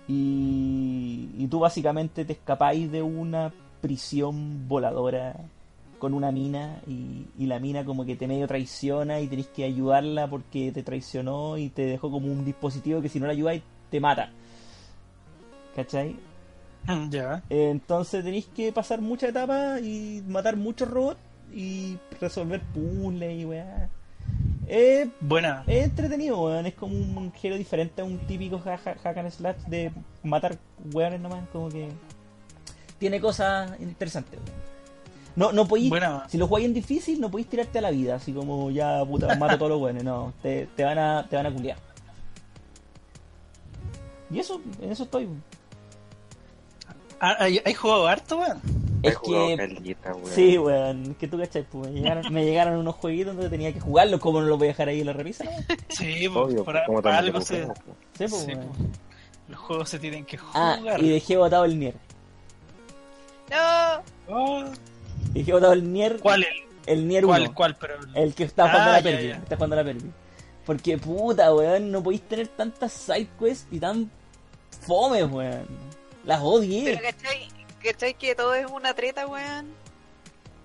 Y, 0.09 1.31
y 1.37 1.49
tú 1.49 1.59
básicamente 1.59 2.25
te 2.25 2.33
escapáis 2.33 2.91
de 2.91 3.03
una 3.03 3.53
prisión 3.83 4.69
voladora 4.69 5.37
con 5.99 6.15
una 6.15 6.31
mina 6.33 6.81
y, 6.87 7.27
y 7.39 7.47
la 7.47 7.59
mina 7.59 7.85
como 7.85 8.05
que 8.05 8.17
te 8.17 8.27
medio 8.27 8.47
traiciona 8.47 9.21
y 9.21 9.29
tenés 9.29 9.47
que 9.49 9.65
ayudarla 9.65 10.29
porque 10.29 10.73
te 10.73 10.83
traicionó 10.83 11.57
y 11.59 11.69
te 11.71 11.87
dejó 11.87 12.11
como 12.11 12.27
un 12.27 12.45
dispositivo 12.45 13.01
que 13.03 13.09
si 13.09 13.19
no 13.21 13.27
la 13.27 13.33
ayudáis 13.33 13.63
te 13.91 14.01
mata. 14.01 14.31
¿Cachai? 15.75 16.17
Ya. 17.11 17.43
Entonces 17.51 18.23
tenéis 18.23 18.47
que 18.47 18.71
pasar 18.73 19.01
muchas 19.01 19.31
etapas 19.31 19.83
y 19.83 20.23
matar 20.29 20.57
muchos 20.57 20.89
robots 20.89 21.19
y 21.53 21.99
resolver 22.21 22.61
puzzles 22.73 23.41
y 23.41 23.45
weá. 23.45 23.89
Es, 24.69 25.09
Buena. 25.21 25.65
es 25.67 25.85
entretenido, 25.85 26.41
weón. 26.43 26.67
Es 26.67 26.75
como 26.75 26.95
un 26.95 27.33
género 27.33 27.59
diferente 27.59 28.03
a 28.03 28.05
un 28.05 28.19
típico 28.19 28.63
ha- 28.65 28.75
ha- 28.75 28.95
hack 29.03 29.17
and 29.19 29.31
slash 29.31 29.57
de 29.67 29.91
matar 30.23 30.59
weones 30.93 31.21
nomás. 31.21 31.49
Como 31.53 31.69
que 31.71 31.89
tiene 32.99 33.21
cosas 33.21 33.73
interesantes, 33.81 34.39
weón. 34.39 34.66
No, 35.37 35.53
no 35.53 35.69
podéis, 35.69 35.91
Buena. 35.91 36.25
si 36.29 36.39
lo 36.39 36.49
jugáis 36.49 36.67
en 36.67 36.75
difícil, 36.75 37.21
no 37.21 37.31
podéis 37.31 37.49
tirarte 37.49 37.79
a 37.79 37.83
la 37.83 37.91
vida, 37.91 38.15
así 38.17 38.33
como 38.33 38.71
ya 38.71 39.05
puta, 39.05 39.35
mato 39.37 39.55
a 39.55 39.59
todos 39.59 39.71
los 39.73 39.81
weones, 39.83 40.03
no, 40.03 40.33
te, 40.43 40.67
te 40.75 40.83
van 40.85 40.99
a, 40.99 41.27
te 41.29 41.37
van 41.37 41.47
a 41.47 41.53
culiar. 41.53 41.77
Y 44.31 44.39
eso, 44.41 44.61
en 44.81 44.91
eso 44.93 45.05
estoy. 45.05 45.29
Ah, 47.21 47.37
¿Hay, 47.39 47.61
hay 47.65 47.75
jugado 47.75 48.07
harto, 48.09 48.39
weón? 48.39 48.61
Es 49.03 49.19
que 49.19 49.55
caleta, 49.57 50.15
weón. 50.15 50.27
Sí, 50.27 50.59
weón, 50.59 51.15
que 51.15 51.29
tú 51.29 51.39
cachai, 51.39 51.63
pues 51.65 51.91
me 51.93 52.01
llegaron, 52.01 52.33
me 52.33 52.45
llegaron 52.45 52.79
unos 52.79 52.95
jueguitos 52.97 53.35
donde 53.37 53.51
tenía 53.51 53.73
que 53.73 53.81
jugarlos, 53.81 54.21
como 54.21 54.41
no 54.41 54.47
los 54.49 54.59
voy 54.59 54.69
a 54.69 54.71
dejar 54.71 54.89
ahí 54.89 55.01
en 55.01 55.07
la 55.07 55.13
repisa, 55.13 55.45
¿no? 55.45 55.51
Sí, 55.89 56.27
Obvio, 56.27 56.65
por, 56.65 56.83
como 56.87 57.03
por 57.03 57.03
también 57.03 57.25
algo 57.27 57.41
se. 57.43 57.65
Sí, 57.67 57.71
pues, 58.19 58.33
sí, 58.33 58.55
weón. 58.55 58.69
po. 58.69 58.75
Los 59.49 59.59
juegos 59.61 59.89
se 59.91 59.99
tienen 59.99 60.25
que 60.25 60.39
Ah, 60.55 60.77
jugar. 60.81 61.01
y 61.03 61.09
dejé 61.11 61.37
botado 61.37 61.65
el 61.67 61.79
Nier. 61.79 61.95
No, 63.51 64.03
Oh, 64.29 64.65
Dejé 65.37 65.53
botado 65.53 65.73
el 65.73 65.93
Nier. 65.93 66.19
¿Cuál? 66.19 66.45
El, 66.45 66.93
El 66.99 67.09
Nier 67.09 67.25
1. 67.25 67.35
¿Cuál? 67.35 67.55
¿Cuál? 67.55 67.77
Pero... 67.77 67.95
El 68.15 68.35
que 68.35 68.45
está 68.45 68.69
jugando 68.71 68.91
Ah, 68.93 69.01
la 69.01 69.21
ya. 69.21 69.37
Está 69.37 69.57
jugando 69.57 69.77
la. 69.77 69.95
Porque 70.65 70.99
puta, 70.99 71.55
weón, 71.55 71.93
no 71.93 72.03
podéis 72.03 72.23
tener 72.23 72.49
tantas 72.49 72.93
sidequests 72.93 73.69
y 73.71 73.79
tan 73.79 74.11
fome, 74.87 75.25
weón. 75.25 75.67
Las 76.25 76.41
odié. 76.43 76.97
pero 76.97 77.03
¿cachai? 77.03 77.49
¿Cachai 77.83 78.15
que 78.15 78.35
todo 78.35 78.55
es 78.55 78.67
una 78.71 78.95
treta, 78.95 79.27
weón? 79.27 79.67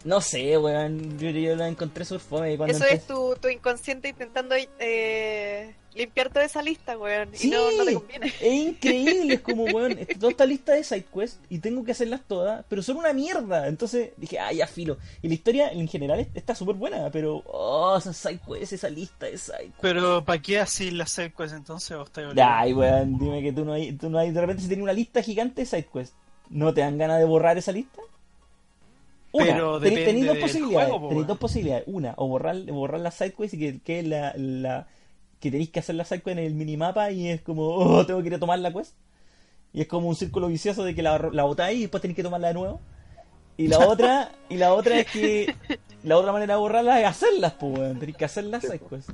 No 0.03 0.21
sé, 0.21 0.57
weón. 0.57 1.19
Yo, 1.19 1.29
yo 1.29 1.55
la 1.55 1.67
encontré 1.67 2.05
súper 2.05 2.21
fome. 2.21 2.57
Cuando 2.57 2.75
Eso 2.75 2.85
es 2.85 3.05
tu, 3.05 3.35
tu 3.39 3.47
inconsciente 3.47 4.09
intentando 4.09 4.55
eh, 4.79 5.75
limpiar 5.93 6.29
toda 6.29 6.45
esa 6.45 6.61
lista, 6.61 6.97
weón. 6.97 7.29
Sí, 7.33 7.47
Y 7.47 7.51
no, 7.51 7.69
no 7.71 7.85
te 7.85 7.93
conviene. 7.93 8.27
es 8.41 8.53
increíble, 8.53 9.33
es 9.35 9.41
como, 9.41 9.65
weón, 9.65 9.97
toda 10.19 10.31
esta 10.31 10.45
lista 10.45 10.73
de 10.73 10.83
sidequests 10.83 11.39
y 11.49 11.59
tengo 11.59 11.83
que 11.83 11.91
hacerlas 11.91 12.21
todas, 12.27 12.63
pero 12.69 12.81
son 12.81 12.97
una 12.97 13.13
mierda. 13.13 13.67
Entonces 13.67 14.11
dije, 14.17 14.39
ah, 14.39 14.51
ya 14.53 14.67
filo. 14.67 14.97
Y 15.21 15.27
la 15.27 15.33
historia 15.33 15.69
en 15.71 15.87
general 15.87 16.19
es- 16.21 16.27
está 16.33 16.55
súper 16.55 16.75
buena, 16.75 17.09
pero, 17.11 17.43
oh, 17.45 17.97
esas 17.97 18.15
sidequests, 18.17 18.73
esa 18.73 18.89
lista 18.89 19.25
de 19.25 19.37
sidequests. 19.37 19.79
Pero 19.81 20.23
¿para 20.23 20.41
qué 20.41 20.59
así 20.59 20.91
las 20.91 21.11
secuencias 21.11 21.59
entonces? 21.59 21.91
¿O 21.97 22.03
estáis 22.03 22.27
obligado? 22.27 22.51
Ay, 22.55 22.73
weón, 22.73 23.17
dime 23.19 23.41
que 23.41 23.51
tú 23.53 23.65
no 23.65 23.73
hay, 23.73 23.91
tú 23.93 24.09
no 24.09 24.17
hay, 24.19 24.31
de 24.31 24.39
repente 24.41 24.61
si 24.61 24.67
tienes 24.67 24.83
una 24.83 24.93
lista 24.93 25.21
gigante 25.21 25.61
de 25.61 25.65
sidequests, 25.65 26.15
¿no 26.49 26.73
te 26.73 26.81
dan 26.81 26.97
ganas 26.97 27.19
de 27.19 27.25
borrar 27.25 27.57
esa 27.57 27.71
lista? 27.71 28.01
Una, 29.33 29.45
Pero 29.45 29.79
tenéis 29.79 30.25
dos 30.27 30.37
posibilidades, 30.39 30.89
juego, 30.89 31.07
tenéis 31.07 31.27
dos 31.27 31.37
posibilidades, 31.37 31.83
una, 31.87 32.13
o 32.17 32.27
borrar, 32.27 32.57
borrar 32.63 32.99
las 32.99 33.13
sidequests 33.15 33.53
y 33.53 33.59
que, 33.59 33.79
que 33.79 34.03
la, 34.03 34.33
la 34.35 34.87
que 35.41 35.51
tenéis 35.51 35.69
que 35.71 35.79
hacer 35.79 35.95
la 35.95 36.05
sidequest 36.05 36.37
en 36.37 36.45
el 36.45 36.53
minimapa 36.53 37.11
y 37.11 37.27
es 37.27 37.41
como, 37.41 37.67
oh, 37.67 38.05
tengo 38.05 38.21
que 38.21 38.27
ir 38.27 38.35
a 38.35 38.39
tomar 38.39 38.59
la 38.59 38.71
quest. 38.71 38.93
Y 39.73 39.81
es 39.81 39.87
como 39.87 40.07
un 40.07 40.15
círculo 40.15 40.47
vicioso 40.47 40.83
de 40.85 40.95
que 40.95 41.01
la, 41.01 41.17
la 41.33 41.43
botáis 41.43 41.77
y 41.77 41.81
después 41.81 41.99
tenéis 42.01 42.15
que 42.15 42.23
tomarla 42.23 42.49
de 42.49 42.53
nuevo. 42.53 42.79
Y 43.57 43.67
la 43.67 43.79
otra, 43.79 44.31
y 44.49 44.55
la 44.57 44.73
otra 44.73 44.99
es 44.99 45.07
que 45.07 45.53
la 46.03 46.17
otra 46.17 46.31
manera 46.31 46.53
de 46.55 46.59
borrarlas 46.59 46.99
es 47.01 47.05
hacerlas, 47.07 47.53
pues 47.59 47.77
weón. 47.77 47.99
Tenéis 47.99 48.17
que 48.17 48.25
hacer 48.25 48.45
las 48.45 48.61
sidequests. 48.63 49.13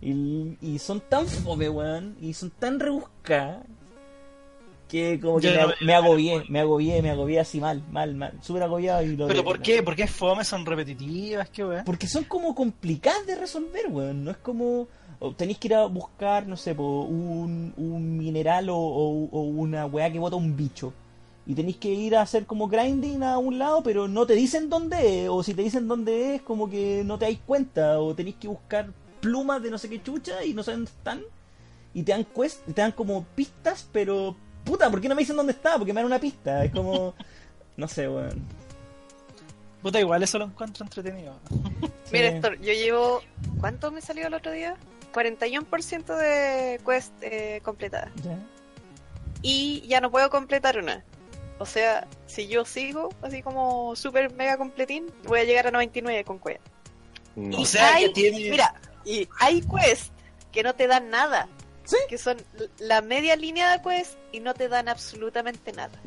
Y, 0.00 0.56
y 0.60 0.78
son 0.78 1.00
tan 1.00 1.26
fome, 1.26 1.68
weón, 1.68 2.16
y 2.20 2.32
son 2.34 2.50
tan 2.50 2.78
rebuscadas 2.78 3.64
que 4.88 5.20
como 5.20 5.38
que 5.38 5.52
Yo 5.52 5.68
me, 5.68 5.74
me 5.86 5.94
agobié, 5.94 6.44
me 6.48 6.60
agobié, 6.60 7.02
me 7.02 7.10
agobié 7.10 7.40
así 7.40 7.60
mal, 7.60 7.82
mal, 7.90 8.14
mal, 8.14 8.32
súper 8.42 8.62
agobiado 8.62 9.02
y 9.02 9.16
lo 9.16 9.26
¿Pero 9.26 9.40
de- 9.40 9.44
por 9.44 9.60
qué? 9.60 9.82
¿Por 9.82 9.94
qué 9.94 10.04
es 10.04 10.10
fome? 10.10 10.44
¿Son 10.44 10.64
repetitivas? 10.64 11.50
¿Qué 11.50 11.64
weón? 11.64 11.84
porque 11.84 12.06
son 12.06 12.24
como 12.24 12.54
complicadas 12.54 13.26
de 13.26 13.34
resolver, 13.36 13.86
weón. 13.90 14.24
No 14.24 14.30
es 14.30 14.38
como. 14.38 14.88
O 15.20 15.32
tenéis 15.32 15.58
que 15.58 15.68
ir 15.68 15.74
a 15.74 15.86
buscar, 15.86 16.46
no 16.46 16.56
sé, 16.56 16.74
po, 16.74 17.02
un, 17.02 17.72
un 17.76 18.16
mineral 18.18 18.70
o, 18.70 18.76
o- 18.76 19.28
o 19.32 19.40
una 19.42 19.86
weá 19.86 20.10
que 20.12 20.18
bota 20.18 20.36
un 20.36 20.56
bicho. 20.56 20.92
Y 21.46 21.54
tenéis 21.54 21.78
que 21.78 21.88
ir 21.88 22.14
a 22.14 22.20
hacer 22.22 22.44
como 22.44 22.68
grinding 22.68 23.22
a 23.22 23.38
un 23.38 23.58
lado, 23.58 23.82
pero 23.82 24.06
no 24.06 24.26
te 24.26 24.34
dicen 24.34 24.68
dónde 24.68 25.24
es. 25.24 25.28
O 25.30 25.42
si 25.42 25.54
te 25.54 25.62
dicen 25.62 25.88
dónde 25.88 26.34
es, 26.34 26.42
como 26.42 26.68
que 26.68 27.02
no 27.06 27.18
te 27.18 27.24
dais 27.24 27.38
cuenta. 27.46 27.98
O 28.00 28.14
tenéis 28.14 28.36
que 28.36 28.48
buscar 28.48 28.90
plumas 29.20 29.62
de 29.62 29.70
no 29.70 29.78
sé 29.78 29.88
qué 29.88 30.02
chucha 30.02 30.44
y 30.44 30.52
no 30.52 30.62
saben 30.62 30.80
dónde 30.84 30.90
están. 30.90 31.20
Y 31.94 32.02
te 32.02 32.12
dan 32.12 32.24
quest, 32.24 32.64
te 32.66 32.72
dan 32.82 32.92
como 32.92 33.24
pistas, 33.34 33.88
pero. 33.92 34.36
Puta, 34.62 34.90
¿por 34.90 35.00
qué 35.00 35.08
no 35.08 35.14
me 35.14 35.22
dicen 35.22 35.36
dónde 35.36 35.52
está? 35.52 35.78
Porque 35.78 35.94
me 35.94 36.00
dan 36.00 36.06
una 36.06 36.18
pista. 36.20 36.62
Es 36.64 36.70
como. 36.72 37.14
No 37.78 37.88
sé, 37.88 38.06
weón. 38.08 38.42
Puta, 39.82 39.98
igual 40.00 40.22
eso 40.22 40.38
lo 40.38 40.44
encuentro 40.44 40.84
entretenido. 40.84 41.34
Mira. 42.12 42.28
Héctor, 42.28 42.60
yo 42.60 42.72
llevo. 42.74 43.20
¿Cuánto 43.60 43.90
me 43.90 44.02
salió 44.02 44.26
el 44.26 44.34
otro 44.34 44.52
día? 44.52 44.76
41% 45.12 46.16
de 46.16 46.80
quest 46.84 47.12
eh, 47.22 47.60
completada. 47.62 48.10
Y 49.42 49.82
ya 49.86 50.00
no 50.00 50.10
puedo 50.10 50.30
completar 50.30 50.78
una. 50.78 51.04
O 51.58 51.66
sea, 51.66 52.06
si 52.26 52.46
yo 52.48 52.64
sigo 52.64 53.08
así 53.22 53.42
como 53.42 53.94
super 53.96 54.32
mega 54.32 54.56
completín, 54.56 55.06
voy 55.24 55.40
a 55.40 55.44
llegar 55.44 55.66
a 55.66 55.70
99 55.70 56.24
con 56.24 56.38
quest. 56.38 56.60
No. 57.36 57.58
O 57.60 57.64
sea, 57.64 57.94
hay, 57.94 58.06
que 58.06 58.10
tiene- 58.12 58.50
Mira, 58.50 58.74
y 59.04 59.28
hay 59.40 59.60
quests 59.62 60.12
que 60.52 60.62
no 60.62 60.74
te 60.74 60.86
dan 60.86 61.10
nada. 61.10 61.48
¿Sí? 61.84 61.96
Que 62.08 62.18
son 62.18 62.36
la 62.78 63.00
media 63.00 63.34
línea 63.34 63.70
de 63.72 63.82
quest 63.82 64.18
y 64.30 64.40
no 64.40 64.52
te 64.54 64.68
dan 64.68 64.88
absolutamente 64.88 65.72
nada. 65.72 65.98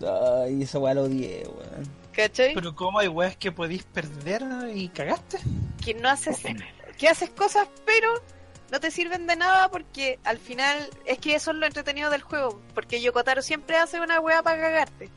Ay, 0.43 0.62
esa 0.62 0.78
weá 0.78 0.93
lo 0.93 1.04
odié, 1.04 1.43
weón. 1.47 2.02
¿Cachai? 2.14 2.54
Pero 2.54 2.76
¿cómo 2.76 2.99
hay 2.99 3.08
weas 3.08 3.36
que 3.38 3.52
podéis 3.52 3.84
perder 3.84 4.43
y 4.74 4.89
cagaste? 4.89 5.39
que 5.84 5.95
no 5.95 6.10
haces 6.10 6.38
que 6.99 7.08
haces 7.08 7.32
cosas 7.32 7.68
pero 7.88 8.08
no 8.72 8.80
te 8.80 8.89
sirven 8.89 9.28
de 9.28 9.36
nada 9.36 9.69
porque 9.69 10.17
al 10.24 10.38
final 10.38 10.89
es 11.05 11.19
que 11.19 11.36
eso 11.36 11.51
es 11.51 11.57
lo 11.57 11.65
entretenido 11.65 12.09
del 12.09 12.22
juego 12.22 12.61
porque 12.74 13.01
Yokotaro 13.01 13.41
siempre 13.41 13.78
hace 13.78 13.99
una 13.99 14.19
wea 14.19 14.41
para 14.41 14.61
cagarte. 14.61 15.09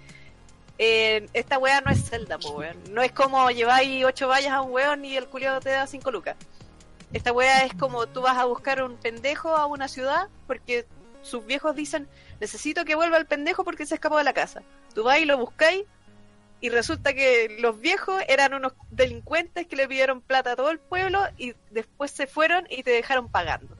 Eh, 0.77 1.29
esta 1.35 1.57
wea 1.59 1.81
no 1.81 1.93
es 1.93 2.11
Zelda 2.11 2.37
po, 2.37 2.51
weón. 2.51 2.77
no 2.91 3.01
es 3.01 3.13
como 3.13 3.49
lleváis 3.53 4.05
ocho 4.05 4.27
vallas 4.27 4.53
a 4.53 4.61
un 4.61 4.73
weón 4.73 5.05
y 5.05 5.17
el 5.17 5.29
culiado 5.29 5.61
te 5.61 5.71
da 5.71 5.87
cinco 5.87 6.11
lucas. 6.11 6.37
Esta 7.13 7.33
wea 7.33 7.65
es 7.65 7.73
como 7.75 8.09
tú 8.09 8.23
vas 8.23 8.37
a 8.37 8.45
buscar 8.45 8.83
un 8.83 8.97
pendejo 8.97 9.57
a 9.57 9.67
una 9.67 9.87
ciudad 9.87 10.29
porque 10.49 10.85
sus 11.23 11.47
viejos 11.47 11.77
dicen 11.77 12.09
necesito 12.41 12.85
que 12.85 12.97
vuelva 12.97 13.17
el 13.19 13.27
pendejo 13.27 13.63
porque 13.63 13.87
se 13.87 13.95
escapó 13.95 14.19
de 14.19 14.25
la 14.25 14.35
casa 14.35 14.63
tú 14.95 15.05
vas 15.05 15.19
y 15.19 15.25
lo 15.25 15.39
buscáis 15.39 15.85
y 16.65 16.71
resulta 16.71 17.13
que 17.13 17.59
los 17.61 17.79
viejos 17.79 18.23
eran 18.27 18.55
unos 18.55 18.73
delincuentes 18.91 19.67
que 19.67 19.77
le 19.77 19.87
pidieron 19.87 20.23
plata 20.23 20.53
a 20.53 20.57
todo 20.57 20.71
el 20.71 20.79
pueblo 20.79 21.23
y 21.37 21.53
después 21.71 22.11
se 22.11 22.27
fueron 22.27 22.65
y 22.71 22.83
te 22.83 22.91
dejaron 22.91 23.29
pagando. 23.29 23.77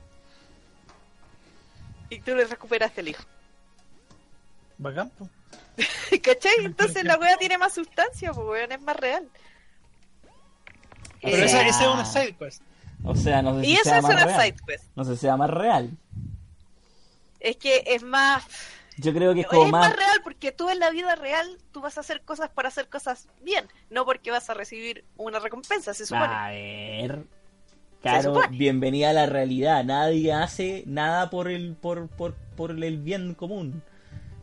Y 2.11 2.21
tú 2.21 2.35
le 2.35 2.45
recuperaste 2.45 3.01
el 3.01 3.09
hijo. 3.09 3.25
Bacán. 4.77 5.11
¿Cachai? 6.23 6.57
Entonces 6.63 7.05
la 7.05 7.17
wea 7.17 7.39
tiene 7.39 7.57
más 7.57 7.73
sustancia, 7.73 8.35
pues 8.35 8.47
weón, 8.47 8.73
es 8.73 8.83
más 8.83 8.97
real. 8.97 9.31
Pero 11.23 11.37
Eh, 11.39 11.45
esa, 11.47 11.67
esa 11.67 11.85
es 11.85 11.89
una 11.89 12.05
side 12.05 12.37
quest. 12.37 12.63
O 13.03 13.17
sea, 13.17 13.41
no 13.41 13.55
sé 13.55 13.65
si 13.65 13.71
y 13.71 13.75
eso 13.77 13.85
sea 13.85 13.97
es 13.97 14.03
más 14.03 14.13
una 14.13 14.25
real. 14.27 14.55
No 14.95 15.05
sé 15.05 15.15
si 15.15 15.21
sea 15.23 15.39
más 15.39 15.49
real. 15.49 15.91
Es 17.41 17.57
que 17.57 17.83
es 17.87 18.03
más... 18.03 18.45
Yo 18.99 19.13
creo 19.13 19.35
que 19.35 19.41
es 19.41 19.47
Es 19.47 19.51
como 19.51 19.67
más 19.69 19.89
más... 19.89 19.97
real 19.97 20.21
porque 20.23 20.53
tú 20.53 20.71
en 20.71 20.79
la 20.79 20.91
vida 20.91 21.15
real 21.17 21.59
tú 21.73 21.81
vas 21.81 21.97
a 21.99 22.01
hacer 22.01 22.23
cosas 22.23 22.49
para 22.51 22.69
hacer 22.69 22.89
cosas 22.89 23.29
bien, 23.43 23.67
no 23.91 24.05
porque 24.05 24.31
vas 24.31 24.49
a 24.51 24.55
recibir 24.55 25.05
una 25.17 25.39
recompensa, 25.41 25.95
se 25.95 26.07
supone. 26.07 26.27
A 26.33 26.51
ver... 26.51 27.25
Claro, 28.03 28.35
bienvenida 28.51 29.11
a 29.11 29.13
la 29.15 29.25
realidad. 29.25 29.83
Nadie 29.83 30.31
hace 30.33 30.85
nada 30.87 31.31
por 31.31 31.49
el 31.51 31.75
por, 31.75 32.09
por, 32.09 32.35
por 32.55 32.71
el 32.73 32.99
bien 32.99 33.33
común. 33.35 33.83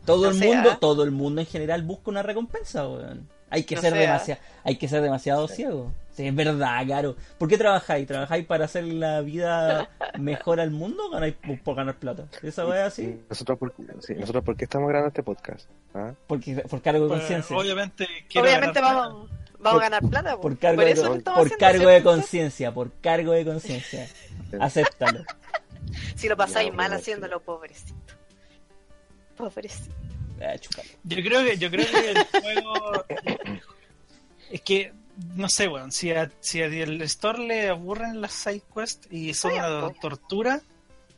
Todo 0.04 0.24
No 0.24 0.30
el 0.30 0.34
sea. 0.36 0.52
mundo, 0.52 0.78
todo 0.78 1.04
el 1.04 1.12
mundo 1.12 1.40
en 1.42 1.46
general 1.46 1.82
busca 1.84 2.10
una 2.10 2.24
recompensa, 2.24 2.88
weón. 2.88 3.28
Hay 3.50 3.62
que 3.62 3.76
No 3.76 3.80
ser 3.82 3.92
sea. 3.92 4.00
demasiado, 4.00 4.40
hay 4.64 4.76
que 4.78 4.88
ser 4.88 5.00
demasiado 5.00 5.46
ciego. 5.46 5.92
Sí, 6.14 6.26
es 6.26 6.34
verdad, 6.34 6.84
claro. 6.84 7.16
¿Por 7.38 7.48
qué 7.48 7.56
trabajáis? 7.56 8.06
¿Trabajáis 8.06 8.44
para 8.44 8.66
hacer 8.66 8.84
la 8.84 9.22
vida 9.22 9.88
mejor 10.18 10.60
al 10.60 10.70
mundo 10.70 11.06
o 11.06 11.10
ganáis 11.10 11.34
por, 11.34 11.58
por 11.62 11.74
ganar 11.76 11.96
plata? 11.96 12.26
Esa 12.42 12.66
weá 12.66 12.86
así, 12.86 13.18
Nosotros, 13.30 13.58
por, 13.58 13.74
sí, 14.00 14.14
nosotros, 14.14 14.44
¿por 14.44 14.56
qué 14.56 14.64
estamos 14.64 14.88
grabando 14.88 15.08
este 15.08 15.22
podcast? 15.22 15.68
¿Ah? 15.94 16.12
porque 16.26 16.56
por 16.68 16.82
cargo 16.82 17.04
de 17.04 17.08
Pues, 17.08 17.20
conciencia. 17.20 17.56
obviamente 17.56 18.06
Obviamente 18.36 18.80
vamos, 18.80 19.30
vamos 19.58 19.80
a 19.80 19.84
ganar 19.84 20.02
plata. 20.08 20.36
po. 20.36 20.42
Por 20.42 20.58
cargo 20.58 20.82
Por 20.82 20.94
de, 20.94 21.22
por 21.22 21.56
cargo 21.56 21.88
de 21.88 22.02
conciencia, 22.02 22.72
por 22.74 22.92
cargo 23.00 23.32
de 23.32 23.44
conciencia. 23.46 24.06
Acéptalo. 24.60 25.24
Si 26.14 26.28
lo 26.28 26.36
pasáis 26.36 26.72
mal 26.74 26.92
haciéndolo, 26.92 27.40
pobrecito. 27.40 27.94
Pobrecito. 29.36 29.94
Ah. 30.42 30.54
Yo 31.04 31.16
creo 31.22 31.44
que, 31.44 31.56
yo 31.56 31.70
creo 31.70 31.86
que 31.86 32.10
el 32.10 32.26
juego 32.42 33.04
es 34.50 34.60
que 34.62 34.92
no 35.34 35.48
sé, 35.48 35.68
weón, 35.68 35.92
si 35.92 36.10
a, 36.12 36.30
si 36.40 36.62
a 36.62 36.66
el 36.66 37.00
store 37.02 37.38
le 37.46 37.68
aburren 37.68 38.20
las 38.20 38.32
side 38.32 38.62
quests 38.74 39.08
y 39.10 39.34
son 39.34 39.52
una 39.52 39.90
tortura, 40.00 40.60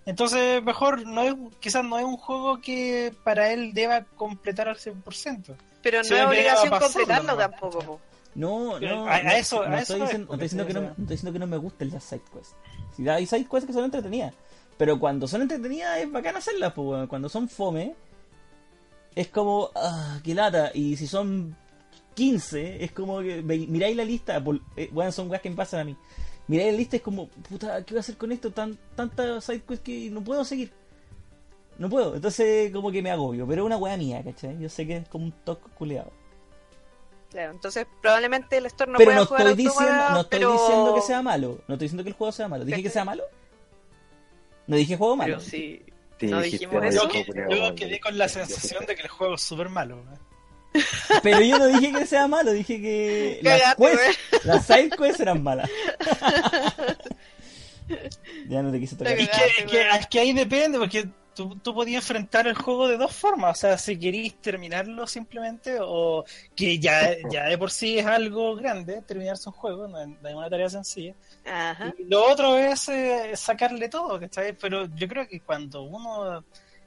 entonces 0.07 0.63
mejor 0.63 1.07
no 1.07 1.23
es, 1.23 1.35
quizás 1.61 1.85
no 1.85 1.99
es 1.99 2.05
un 2.05 2.17
juego 2.17 2.61
que 2.61 3.15
para 3.25 3.53
él 3.53 3.73
deba 3.73 4.03
completar 4.05 4.69
al 4.69 4.77
100%. 4.77 5.55
Pero 5.83 6.03
no 6.03 6.17
es 6.17 6.25
obligación 6.27 6.71
completarlo 6.79 7.33
¿no? 7.33 7.39
tampoco. 7.39 7.79
po. 7.81 8.01
No, 8.35 8.81
no, 8.81 9.07
a- 9.07 9.19
eso- 9.39 9.65
no 9.67 9.77
a 9.77 9.81
estoy, 9.81 10.01
eso 10.03 10.27
diciendo, 10.37 10.67
que 10.67 10.75
no, 10.75 10.81
no 10.81 10.89
estoy 10.89 11.07
diciendo 11.07 11.33
que 11.33 11.39
no 11.39 11.47
me 11.47 11.57
gusten 11.57 11.91
las 11.91 12.03
side 12.05 12.23
quests. 12.33 12.57
Si 12.97 13.09
hay 13.09 13.27
side 13.27 13.47
quests 13.49 13.67
que 13.67 13.73
son 13.73 13.85
entretenidas, 13.85 14.35
pero 14.77 14.99
cuando 14.99 15.29
son 15.29 15.43
entretenidas 15.43 15.99
es 15.99 16.11
bacán 16.11 16.37
hacerlas, 16.37 16.73
pues, 16.73 16.87
weón. 16.89 17.07
cuando 17.07 17.29
son 17.29 17.49
fome 17.49 17.95
es 19.15 19.29
como, 19.29 19.71
ah, 19.77 20.19
qué 20.25 20.35
lata, 20.35 20.73
y 20.75 20.97
si 20.97 21.07
son 21.07 21.57
15 22.15 22.85
es 22.85 22.93
como 22.93 23.21
que 23.21 23.43
miráis 23.43 23.97
la 23.97 24.05
lista, 24.05 24.43
por- 24.43 24.61
eh, 24.77 24.89
weón, 24.93 25.13
son 25.13 25.29
weas 25.31 25.43
que 25.43 25.51
me 25.51 25.57
pasan 25.57 25.81
a 25.81 25.85
mí. 25.85 25.97
Miráis 26.47 26.73
la 26.73 26.79
lista 26.79 26.97
es 26.97 27.03
como, 27.03 27.29
puta, 27.29 27.83
¿qué 27.85 27.95
voy 27.95 27.99
a 27.99 28.01
hacer 28.01 28.17
con 28.17 28.31
esto? 28.33 28.51
Tan, 28.51 28.79
tanta 28.95 29.41
side 29.41 29.63
quest 29.63 29.83
que 29.83 30.11
no 30.11 30.23
puedo 30.23 30.45
seguir. 30.45 30.71
No 31.79 31.89
puedo, 31.89 32.15
entonces 32.15 32.71
como 32.71 32.93
que 32.93 33.03
me 33.03 33.11
agobio, 33.11 33.47
pero 33.49 33.63
es 33.63 33.67
una 33.67 33.77
wea 33.77 33.97
mía, 33.97 34.23
¿cachai? 34.23 34.57
Yo 34.61 34.69
sé 34.69 34.87
que 34.87 34.99
es 34.99 35.09
como 35.09 35.25
un 35.25 35.33
toque 35.33 35.69
culeado. 35.77 36.13
Claro, 37.31 37.51
entonces 37.51 37.85
probablemente 38.01 38.57
el 38.59 38.67
store 38.67 38.93
no 38.93 38.99
pero 38.99 39.09
pueda 39.09 39.21
no 39.21 39.27
jugar 39.27 39.47
estoy 39.49 39.65
diciendo, 39.65 40.11
no 40.11 40.21
estoy 40.21 40.39
pero... 40.39 40.53
diciendo 40.53 40.95
que 40.95 41.01
sea 41.01 41.23
malo. 41.23 41.49
No 41.67 41.75
estoy 41.75 41.87
diciendo 41.87 42.05
que 42.05 42.11
el 42.11 42.15
juego 42.15 42.31
sea 42.33 42.47
malo. 42.47 42.65
¿Dije 42.65 42.83
que 42.83 42.91
sea 42.91 43.05
malo? 43.05 43.25
No 44.69 44.77
dije 44.77 44.97
juego 44.97 45.17
malo. 45.17 45.37
Pero 45.39 45.51
sí. 45.51 45.83
Sí, 46.21 46.27
No 46.29 46.41
dijimos 46.41 46.77
"Ay, 46.81 46.89
eso. 46.91 47.03
Yo, 47.03 47.09
qué 47.09 47.25
que- 47.25 47.27
culiao, 47.27 47.51
yo 47.51 47.57
weón". 47.63 47.75
quedé 47.75 47.99
con 48.01 48.17
la 48.17 48.29
sensación 48.29 48.87
de 48.87 48.95
que 48.95 49.03
el 49.03 49.09
juego 49.09 49.35
es 49.35 49.43
súper 49.43 49.69
malo. 49.69 50.05
Pero 51.23 51.41
yo 51.41 51.59
no 51.59 51.67
dije 51.67 51.93
que 51.93 52.07
sea 52.07 52.27
malo. 52.29 52.53
Dije 52.53 52.81
que 52.81 53.41
las, 53.43 53.77
las 54.45 54.67
side 54.67 54.91
quests 54.91 55.21
eran 55.21 55.43
malas. 55.43 55.71
ya 58.49 58.63
no 58.63 58.73
te 58.73 58.81
quise 58.81 58.97
tocar. 58.97 59.19
Es 59.19 59.29
que, 59.29 59.47
es 59.47 59.71
que, 59.71 59.89
es 59.89 60.07
que 60.07 60.21
ahí 60.21 60.33
depende, 60.33 60.79
porque 60.79 61.09
tú, 61.35 61.57
tú 61.57 61.75
podías 61.75 62.03
enfrentar 62.03 62.47
el 62.47 62.55
juego 62.55 62.89
de 62.89 62.97
dos 62.97 63.15
formas. 63.15 63.59
O 63.59 63.61
sea, 63.61 63.79
si 63.79 63.99
querís 63.99 64.35
terminarlo 64.41 65.07
simplemente, 65.07 65.79
o 65.81 66.25
que 66.55 66.79
ya, 66.79 67.17
ya 67.31 67.47
de 67.47 67.59
por 67.59 67.71
sí 67.71 67.99
es 67.99 68.07
algo 68.07 68.57
grande, 68.57 69.03
terminarse 69.03 69.49
un 69.49 69.55
juego, 69.55 69.89
no 69.89 70.01
es, 70.01 70.09
no 70.09 70.29
es 70.29 70.35
una 70.35 70.51
tarea 70.51 70.71
sencilla. 70.71 71.15
Ajá. 71.45 71.95
Y 71.99 72.05
lo 72.05 72.27
otro 72.27 72.57
es 72.57 72.89
eh, 72.89 73.33
sacarle 73.35 73.89
todo, 73.89 74.19
¿cachai? 74.19 74.55
Pero 74.55 74.87
yo 74.95 75.09
creo 75.09 75.29
que 75.29 75.41
cuando 75.41 75.83
uno 75.83 76.45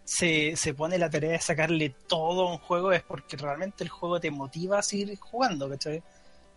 se, 0.07 0.55
se 0.55 0.73
pone 0.73 0.97
la 0.97 1.09
tarea 1.09 1.31
de 1.33 1.39
sacarle 1.39 1.89
todo 2.07 2.47
a 2.47 2.51
un 2.53 2.59
juego 2.59 2.91
es 2.93 3.03
porque 3.03 3.37
realmente 3.37 3.83
el 3.83 3.89
juego 3.89 4.19
te 4.19 4.31
motiva 4.31 4.79
a 4.79 4.83
seguir 4.83 5.17
jugando, 5.19 5.69
¿cachai? 5.69 6.03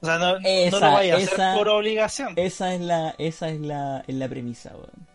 O 0.00 0.06
sea, 0.06 0.18
no, 0.18 0.38
no 0.70 0.80
lo 0.80 0.92
vayas 0.92 1.16
a 1.16 1.18
hacer 1.18 1.42
por 1.50 1.68
obligación. 1.68 2.34
Esa 2.36 2.74
es 2.74 2.80
la, 2.80 3.14
esa 3.18 3.50
es 3.50 3.60
la, 3.60 4.04
es 4.06 4.14
la 4.14 4.28
premisa, 4.28 4.72
weón. 4.76 5.08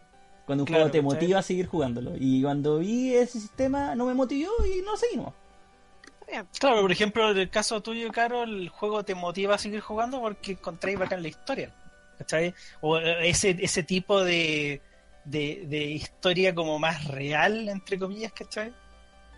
Cuando 0.46 0.64
un 0.64 0.68
Claro, 0.68 0.86
juego 0.86 0.92
te 0.92 1.02
¿cachai? 1.02 1.04
motiva 1.04 1.40
a 1.40 1.44
seguir 1.44 1.68
jugándolo. 1.68 2.14
Y 2.18 2.42
cuando 2.44 2.80
vi 2.80 3.14
ese 3.16 3.40
sistema 3.40 3.96
no 3.96 4.06
me 4.08 4.14
motivó 4.14 4.52
y 4.66 4.82
no 4.82 4.96
seguimos. 4.98 5.34
Bien. 6.28 6.48
Claro, 6.60 6.82
por 6.82 6.92
ejemplo, 6.92 7.30
en 7.32 7.38
el 7.38 7.50
caso 7.50 7.82
tuyo, 7.82 8.12
Caro, 8.12 8.44
el 8.44 8.70
juego 8.70 9.04
te 9.06 9.16
motiva 9.16 9.56
a 9.56 9.58
seguir 9.60 9.82
jugando 9.82 10.20
porque 10.22 10.54
encontráis 10.54 10.98
bacán 10.98 11.22
la 11.22 11.28
historia. 11.30 11.76
¿Cachai? 12.18 12.56
O 12.82 12.98
eh, 12.98 13.30
ese, 13.30 13.56
ese 13.60 13.84
tipo 13.84 14.24
de, 14.24 14.85
de, 15.26 15.63
de 15.67 15.78
historia 15.86 16.53
como 16.55 16.80
más 16.80 17.05
real, 17.05 17.67
entre 17.69 17.97
comillas, 17.99 18.32
¿cachai? 18.34 18.73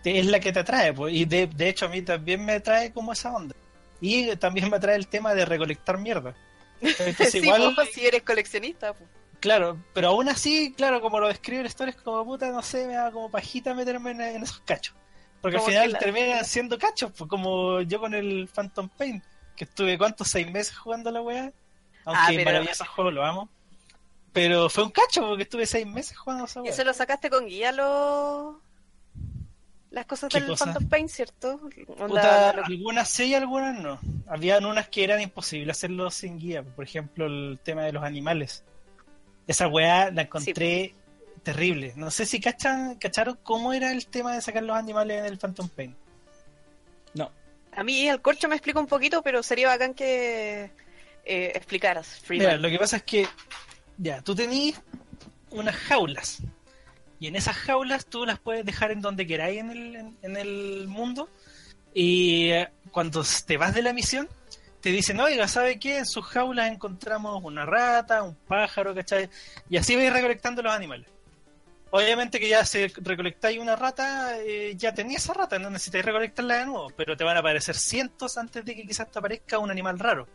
Es 0.03 0.25
la 0.25 0.39
que 0.39 0.53
te 0.53 0.59
atrae, 0.59 0.93
pues. 0.93 1.13
Y 1.13 1.25
de, 1.25 1.47
de 1.47 1.69
hecho 1.69 1.85
a 1.85 1.89
mí 1.89 2.01
también 2.01 2.45
me 2.45 2.53
atrae 2.53 2.93
como 2.93 3.11
esa 3.13 3.33
onda. 3.35 3.55
Y 3.99 4.35
también 4.37 4.69
me 4.69 4.77
atrae 4.77 4.95
el 4.95 5.07
tema 5.07 5.33
de 5.33 5.43
recolectar 5.45 5.97
mierda. 5.97 6.35
Entonces, 6.79 7.31
Sí, 7.31 7.39
igual, 7.39 7.73
po, 7.75 7.83
si 7.85 8.05
eres 8.05 8.21
coleccionista. 8.23 8.93
po. 8.93 9.03
claro, 9.39 9.77
pero 9.93 10.09
aún 10.09 10.29
así, 10.29 10.73
claro, 10.77 11.01
como 11.01 11.19
lo 11.19 11.27
describe 11.27 11.61
el 11.61 11.67
story, 11.67 11.89
es 11.91 11.97
como 11.97 12.23
puta, 12.23 12.49
no 12.51 12.61
sé, 12.61 12.85
me 12.87 12.93
da 12.93 13.11
como 13.11 13.29
pajita 13.31 13.73
meterme 13.73 14.11
en, 14.11 14.21
en 14.21 14.43
esos 14.43 14.59
cachos. 14.61 14.95
Porque 15.41 15.57
al 15.57 15.63
final 15.63 15.91
la- 15.93 15.99
terminan 15.99 16.45
siendo 16.45 16.77
cachos, 16.77 17.11
pues 17.17 17.29
como 17.29 17.81
yo 17.81 17.99
con 17.99 18.13
el 18.13 18.47
Phantom 18.53 18.87
Pain, 18.89 19.21
que 19.55 19.63
estuve, 19.65 19.97
¿cuántos? 19.97 20.27
¿Seis 20.29 20.49
meses 20.51 20.77
jugando 20.77 21.11
la 21.11 21.21
weá? 21.21 21.51
Aunque 22.05 22.21
Ah, 22.21 22.27
pero- 22.29 22.45
maravilloso 22.45 22.85
juego, 22.85 23.11
lo 23.11 23.25
amo. 23.25 23.49
Pero 24.39 24.69
fue 24.69 24.83
un 24.83 24.91
cacho, 24.91 25.21
porque 25.27 25.43
estuve 25.43 25.65
seis 25.65 25.85
meses 25.87 26.17
jugando 26.17 26.43
a 26.43 26.47
esa 26.47 26.61
Y 26.63 26.67
eso 26.67 26.83
lo 26.83 26.93
sacaste 26.93 27.29
con 27.29 27.45
guía 27.47 27.71
los... 27.71 28.55
Las 29.89 30.05
cosas 30.05 30.29
¿Qué 30.31 30.39
del 30.39 30.49
cosa? 30.49 30.65
Phantom 30.65 30.89
Pain, 30.89 31.09
¿cierto? 31.09 31.59
Onda, 31.87 32.07
Puta, 32.07 32.53
lo- 32.53 32.65
algunas 32.65 33.09
sí 33.09 33.23
y 33.25 33.33
algunas 33.35 33.79
no. 33.79 33.99
Habían 34.27 34.65
unas 34.65 34.89
que 34.89 35.03
eran 35.03 35.21
imposibles 35.21 35.77
hacerlo 35.77 36.11
sin 36.11 36.37
guía. 36.37 36.61
Por 36.61 36.83
ejemplo, 36.85 37.25
el 37.25 37.57
tema 37.63 37.83
de 37.83 37.93
los 37.93 38.03
animales. 38.03 38.63
Esa 39.47 39.67
weá 39.67 40.11
la 40.11 40.23
encontré 40.23 40.93
terrible. 41.41 41.93
No 41.95 42.11
sé 42.11 42.25
si 42.25 42.41
cachan, 42.41 42.95
cacharon 42.95 43.39
cómo 43.43 43.71
era 43.71 43.91
el 43.91 44.05
tema 44.07 44.35
de 44.35 44.41
sacar 44.41 44.61
los 44.63 44.75
animales 44.75 45.19
en 45.19 45.25
el 45.25 45.37
Phantom 45.37 45.69
Pain. 45.69 45.95
No. 47.13 47.31
A 47.71 47.83
mí 47.83 48.09
el 48.09 48.21
corcho 48.21 48.49
me 48.49 48.55
explica 48.55 48.79
un 48.79 48.87
poquito, 48.87 49.21
pero 49.23 49.41
sería 49.41 49.69
bacán 49.69 49.93
que 49.93 50.69
eh, 51.23 51.51
explicaras. 51.55 52.19
Freeman. 52.19 52.47
Mira, 52.47 52.57
lo 52.57 52.69
que 52.69 52.77
pasa 52.77 52.97
es 52.97 53.03
que, 53.03 53.25
ya, 53.97 54.21
tú 54.21 54.35
tenías 54.35 54.81
unas 55.51 55.75
jaulas. 55.75 56.39
Y 57.19 57.27
en 57.27 57.35
esas 57.35 57.55
jaulas 57.55 58.05
tú 58.05 58.25
las 58.25 58.39
puedes 58.39 58.65
dejar 58.65 58.91
en 58.91 59.01
donde 59.01 59.25
queráis 59.25 59.59
en 59.59 59.71
el, 59.71 59.95
en, 59.95 60.17
en 60.21 60.37
el 60.37 60.87
mundo. 60.87 61.29
Y 61.93 62.51
eh, 62.51 62.69
cuando 62.91 63.23
te 63.45 63.57
vas 63.57 63.73
de 63.73 63.81
la 63.81 63.93
misión, 63.93 64.27
te 64.81 64.89
dicen, 64.89 65.19
oiga, 65.19 65.47
¿sabe 65.47 65.79
qué? 65.79 65.97
En 65.99 66.05
sus 66.05 66.25
jaulas 66.25 66.71
encontramos 66.71 67.43
una 67.43 67.65
rata, 67.65 68.23
un 68.23 68.35
pájaro, 68.35 68.93
¿cachai? 68.93 69.29
Y 69.69 69.77
así 69.77 69.95
vais 69.95 70.13
recolectando 70.13 70.61
los 70.61 70.73
animales. 70.73 71.07
Obviamente 71.89 72.39
que 72.39 72.49
ya 72.49 72.65
si 72.65 72.87
recolectáis 72.87 73.59
una 73.59 73.75
rata, 73.75 74.37
eh, 74.39 74.75
ya 74.75 74.93
tenías 74.93 75.23
esa 75.23 75.33
rata, 75.33 75.57
no 75.57 75.69
necesitáis 75.69 76.05
recolectarla 76.05 76.57
de 76.57 76.65
nuevo, 76.65 76.91
pero 76.95 77.15
te 77.15 77.23
van 77.23 77.37
a 77.37 77.39
aparecer 77.39 77.75
cientos 77.75 78.37
antes 78.37 78.63
de 78.63 78.75
que 78.75 78.85
quizás 78.85 79.09
te 79.09 79.19
aparezca 79.19 79.57
un 79.57 79.71
animal 79.71 79.97
raro. 79.97 80.27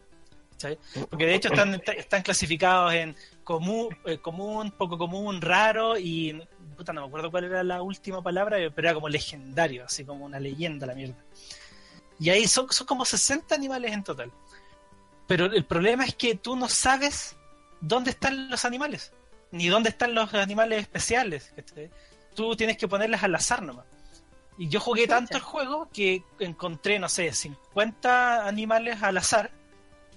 ¿cachai? 0.52 0.78
Porque 1.10 1.26
de 1.26 1.34
hecho 1.34 1.48
están, 1.48 1.74
están 1.96 2.22
clasificados 2.22 2.94
en 2.94 3.14
común, 3.44 3.96
eh, 4.04 4.18
común, 4.18 4.70
poco 4.72 4.98
común, 4.98 5.40
raro 5.40 5.98
y 5.98 6.40
puta, 6.76 6.92
no 6.92 7.02
me 7.02 7.06
acuerdo 7.08 7.30
cuál 7.30 7.44
era 7.44 7.62
la 7.62 7.82
última 7.82 8.22
palabra, 8.22 8.56
pero 8.74 8.88
era 8.88 8.94
como 8.94 9.08
legendario, 9.08 9.84
así 9.84 10.04
como 10.04 10.24
una 10.24 10.40
leyenda 10.40 10.86
la 10.86 10.94
mierda. 10.94 11.16
Y 12.18 12.30
ahí 12.30 12.46
son, 12.46 12.70
son 12.70 12.86
como 12.86 13.04
60 13.04 13.54
animales 13.54 13.92
en 13.92 14.04
total. 14.04 14.32
Pero 15.26 15.46
el 15.46 15.64
problema 15.64 16.04
es 16.04 16.14
que 16.14 16.34
tú 16.34 16.56
no 16.56 16.68
sabes 16.68 17.36
dónde 17.80 18.10
están 18.10 18.50
los 18.50 18.64
animales, 18.64 19.12
ni 19.50 19.68
dónde 19.68 19.90
están 19.90 20.14
los 20.14 20.32
animales 20.34 20.80
especiales. 20.80 21.52
¿cachai? 21.56 21.90
Tú 22.34 22.54
tienes 22.56 22.76
que 22.76 22.88
ponerles 22.88 23.22
al 23.22 23.34
azar 23.34 23.62
nomás. 23.62 23.86
Y 24.58 24.68
yo 24.68 24.80
jugué 24.80 25.06
tanto 25.06 25.36
el 25.36 25.42
juego 25.42 25.88
que 25.92 26.22
encontré, 26.38 26.98
no 26.98 27.08
sé, 27.08 27.32
50 27.32 28.46
animales 28.46 29.02
al 29.02 29.16
azar 29.16 29.50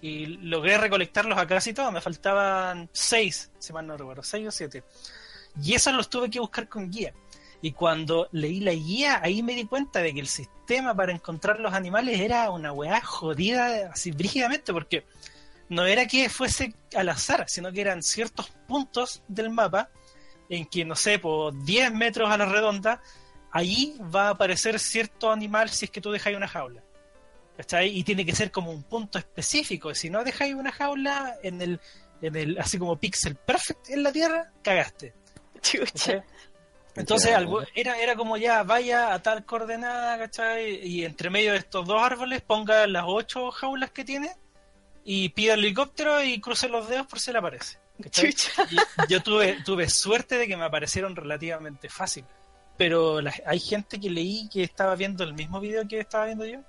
y 0.06 0.28
logré 0.28 0.78
recolectarlos 0.78 1.36
a 1.36 1.48
casi 1.48 1.74
todos. 1.74 1.92
Me 1.92 2.00
faltaban 2.00 2.88
6, 2.94 3.52
si 3.58 3.74
mal 3.74 3.88
no 3.88 3.98
recuerdo, 3.98 4.22
6 4.22 4.48
o 4.48 4.52
7. 4.52 4.84
Y 5.64 5.74
esos 5.74 5.96
los 5.96 6.12
tuve 6.12 6.30
que 6.30 6.40
buscar 6.40 6.70
con 6.70 6.92
guía. 6.92 7.12
Y 7.60 7.72
cuando 7.72 8.30
leí 8.32 8.60
la 8.60 8.74
guía, 8.74 9.20
ahí 9.24 9.42
me 9.42 9.56
di 9.56 9.66
cuenta 9.66 10.04
de 10.04 10.14
que 10.14 10.20
el 10.20 10.28
sistema 10.28 10.94
para 10.94 11.12
encontrar 11.12 11.60
los 11.60 11.74
animales 11.74 12.20
era 12.20 12.52
una 12.52 12.72
weá 12.72 13.02
jodida, 13.02 13.90
así 13.92 14.12
brígidamente, 14.12 14.72
porque 14.74 15.06
no 15.70 15.88
era 15.88 16.06
que 16.06 16.30
fuese 16.30 16.76
al 16.96 17.10
azar, 17.10 17.46
sino 17.48 17.72
que 17.72 17.82
eran 17.82 18.04
ciertos 18.04 18.52
puntos 18.68 19.24
del 19.28 19.50
mapa 19.50 19.90
en 20.50 20.68
que, 20.68 20.86
no 20.86 20.96
sé, 20.96 21.18
por 21.18 21.52
10 21.66 21.92
metros 21.94 22.30
a 22.30 22.38
la 22.38 22.46
redonda, 22.46 23.02
allí 23.50 23.98
va 24.14 24.28
a 24.28 24.32
aparecer 24.32 24.80
cierto 24.80 25.32
animal 25.32 25.72
si 25.72 25.86
es 25.86 25.92
que 25.92 26.02
tú 26.02 26.12
dejáis 26.12 26.38
una 26.38 26.48
jaula. 26.48 26.85
¿Cachai? 27.58 27.98
Y 27.98 28.04
tiene 28.04 28.26
que 28.26 28.36
ser 28.36 28.52
como 28.52 28.72
un 28.72 28.84
punto 28.84 29.18
específico. 29.18 29.94
Si 29.96 30.10
no 30.10 30.24
dejáis 30.24 30.56
una 30.56 30.72
jaula 30.72 31.38
en 31.42 31.62
el, 31.62 31.80
en 32.22 32.36
el 32.36 32.58
así 32.60 32.78
como 32.78 32.98
pixel 33.00 33.36
perfect 33.36 33.90
en 33.90 34.04
la 34.04 34.12
Tierra, 34.12 34.52
cagaste. 34.62 35.14
Chucha. 35.62 36.24
Entonces 36.96 37.34
algo, 37.34 37.62
era, 37.74 37.98
era 38.00 38.16
como 38.16 38.38
ya 38.38 38.64
vaya 38.64 39.14
a 39.14 39.22
tal 39.22 39.46
coordenada, 39.46 40.18
¿cachai? 40.18 40.86
Y 40.88 41.04
entre 41.06 41.30
medio 41.30 41.52
de 41.54 41.58
estos 41.60 41.86
dos 41.86 42.02
árboles 42.02 42.42
ponga 42.42 42.88
las 42.88 43.04
ocho 43.08 43.52
jaulas 43.52 43.92
que 43.92 44.06
tiene 44.06 44.32
y 45.04 45.30
pida 45.30 45.54
el 45.56 45.60
helicóptero 45.60 46.24
y 46.24 46.40
cruce 46.40 46.68
los 46.70 46.88
dedos 46.90 47.08
por 47.08 47.20
si 47.20 47.32
le 47.32 47.40
aparece. 47.40 47.78
Chucha. 48.10 48.50
Y 48.72 48.78
yo 49.12 49.22
tuve, 49.22 49.58
tuve 49.64 49.90
suerte 49.90 50.38
de 50.38 50.48
que 50.48 50.58
me 50.58 50.66
aparecieron 50.66 51.16
relativamente 51.16 51.90
fácil. 51.90 52.26
Pero 52.78 53.22
la- 53.22 53.34
hay 53.46 53.60
gente 53.60 54.00
que 54.00 54.10
leí 54.10 54.50
que 54.50 54.64
estaba 54.64 54.96
viendo 54.96 55.24
el 55.24 55.34
mismo 55.34 55.60
video 55.60 55.88
que 55.88 56.00
estaba 56.00 56.26
viendo 56.26 56.46
yo, 56.46 56.60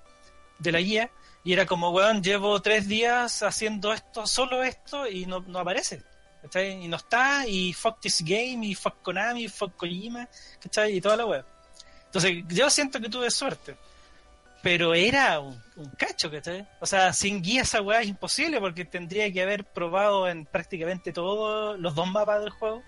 de 0.59 0.73
la 0.73 0.81
guía, 0.81 1.11
y 1.45 1.53
era 1.53 1.67
como, 1.67 1.91
weón, 1.91 2.23
llevo 2.23 2.61
tres 2.61 2.89
días 2.89 3.43
haciendo 3.43 3.93
esto, 3.93 4.27
solo 4.27 4.63
esto, 4.63 5.09
y 5.09 5.27
no, 5.27 5.41
no 5.41 5.61
aparece. 5.61 6.03
¿cachai? 6.43 6.85
Y 6.85 6.89
no 6.89 6.97
está, 6.97 7.47
y 7.47 7.73
fuck 7.73 8.01
this 8.01 8.23
game, 8.23 8.67
y 8.67 8.75
fuck 8.75 9.03
Konami, 9.03 9.45
y 9.45 9.49
fuck 9.49 9.77
Kojima, 9.77 10.29
¿cachai? 10.61 10.97
Y 10.97 11.01
toda 11.01 11.17
la 11.17 11.27
web. 11.27 11.45
Entonces, 12.07 12.45
yo 12.49 12.71
siento 12.71 13.01
que 13.01 13.09
tuve 13.09 13.31
suerte. 13.31 13.77
Pero 14.63 14.95
era 14.95 15.39
un, 15.39 15.63
un 15.77 15.91
cacho, 15.91 16.31
¿cachai? 16.31 16.67
O 16.81 16.87
sea, 16.87 17.13
sin 17.13 17.43
guía 17.43 17.63
esa 17.63 17.81
weá 17.83 18.01
es 18.01 18.09
imposible 18.09 18.59
porque 18.61 18.85
tendría 18.85 19.33
que 19.33 19.43
haber 19.43 19.65
probado 19.65 20.29
en 20.29 20.45
prácticamente 20.47 21.13
todos 21.13 21.79
los 21.79 21.95
dos 21.95 22.09
mapas 22.09 22.41
del 22.41 22.51
juego 22.51 22.83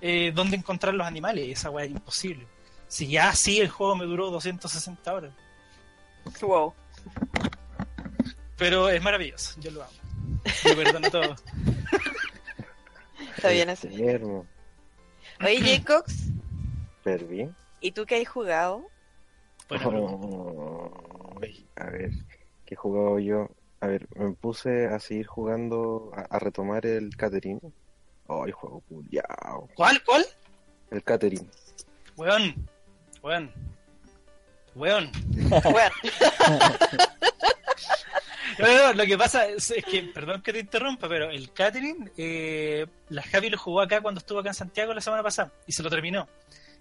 eh, 0.00 0.30
dónde 0.32 0.56
encontrar 0.56 0.94
los 0.94 1.06
animales 1.06 1.46
y 1.46 1.52
esa 1.52 1.70
weá 1.70 1.84
es 1.84 1.90
imposible. 1.90 2.46
Si 2.86 3.08
ya 3.08 3.34
sí 3.34 3.60
el 3.60 3.68
juego 3.68 3.96
me 3.96 4.04
duró 4.04 4.30
260 4.30 5.12
horas. 5.12 5.32
Wow. 6.40 6.74
Pero 8.56 8.88
es 8.88 9.02
maravilloso, 9.02 9.60
yo 9.60 9.70
lo 9.70 9.82
amo. 9.82 9.92
Yo 10.64 10.76
perdono 10.76 11.10
todo. 11.10 11.36
Está 13.36 13.50
bien 13.50 13.70
así. 13.70 13.86
Enfermo. 13.88 14.46
Oye, 15.40 15.78
Jacox, 15.78 16.30
Súper 16.98 17.24
bien. 17.24 17.54
¿y 17.80 17.92
tú 17.92 18.04
qué 18.04 18.20
has 18.20 18.28
jugado? 18.28 18.84
Ay, 21.40 21.66
a 21.76 21.90
ver, 21.90 22.10
¿qué 22.66 22.74
he 22.74 22.76
jugado 22.76 23.18
yo? 23.20 23.48
A 23.80 23.86
ver, 23.86 24.08
me 24.16 24.32
puse 24.32 24.86
a 24.86 24.98
seguir 24.98 25.26
jugando, 25.26 26.10
a, 26.16 26.22
a 26.22 26.38
retomar 26.40 26.84
el 26.86 27.16
Catherine. 27.16 27.60
Ay, 28.28 28.50
juego 28.50 28.80
culiao. 28.88 29.68
¿Cuál? 29.76 30.02
¿Cuál? 30.04 30.24
El 30.90 31.02
Catherine. 31.04 31.48
Weón. 32.16 32.68
Weón. 33.22 33.52
Weón. 34.78 35.10
Bueno, 35.70 35.90
No, 38.58 38.66
no, 38.66 38.86
no, 38.88 38.92
lo 38.94 39.06
que 39.06 39.16
pasa 39.16 39.46
es, 39.46 39.70
es 39.70 39.84
que, 39.84 40.02
perdón 40.02 40.42
que 40.42 40.52
te 40.52 40.58
interrumpa, 40.58 41.08
pero 41.08 41.30
el 41.30 41.52
Catherine, 41.52 42.10
eh, 42.16 42.86
la 43.10 43.22
Javi 43.22 43.50
lo 43.50 43.58
jugó 43.58 43.80
acá 43.82 44.00
cuando 44.00 44.18
estuvo 44.18 44.40
acá 44.40 44.48
en 44.48 44.54
Santiago 44.54 44.92
la 44.92 45.00
semana 45.00 45.22
pasada 45.22 45.52
y 45.66 45.72
se 45.72 45.82
lo 45.82 45.90
terminó. 45.90 46.26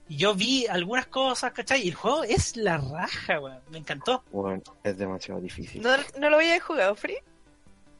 Y 0.09 0.17
yo 0.17 0.33
vi 0.33 0.65
algunas 0.67 1.05
cosas, 1.05 1.51
¿cachai? 1.51 1.83
Y 1.85 1.89
el 1.89 1.93
juego 1.95 2.23
es 2.23 2.55
la 2.57 2.77
raja, 2.77 3.39
weón. 3.39 3.59
Me 3.69 3.77
encantó. 3.77 4.23
Bueno, 4.31 4.63
es 4.83 4.97
demasiado 4.97 5.39
difícil. 5.39 5.81
¿no, 5.83 5.91
no 6.17 6.29
lo 6.31 6.37
había 6.37 6.59
jugado, 6.59 6.95
Free? 6.95 7.17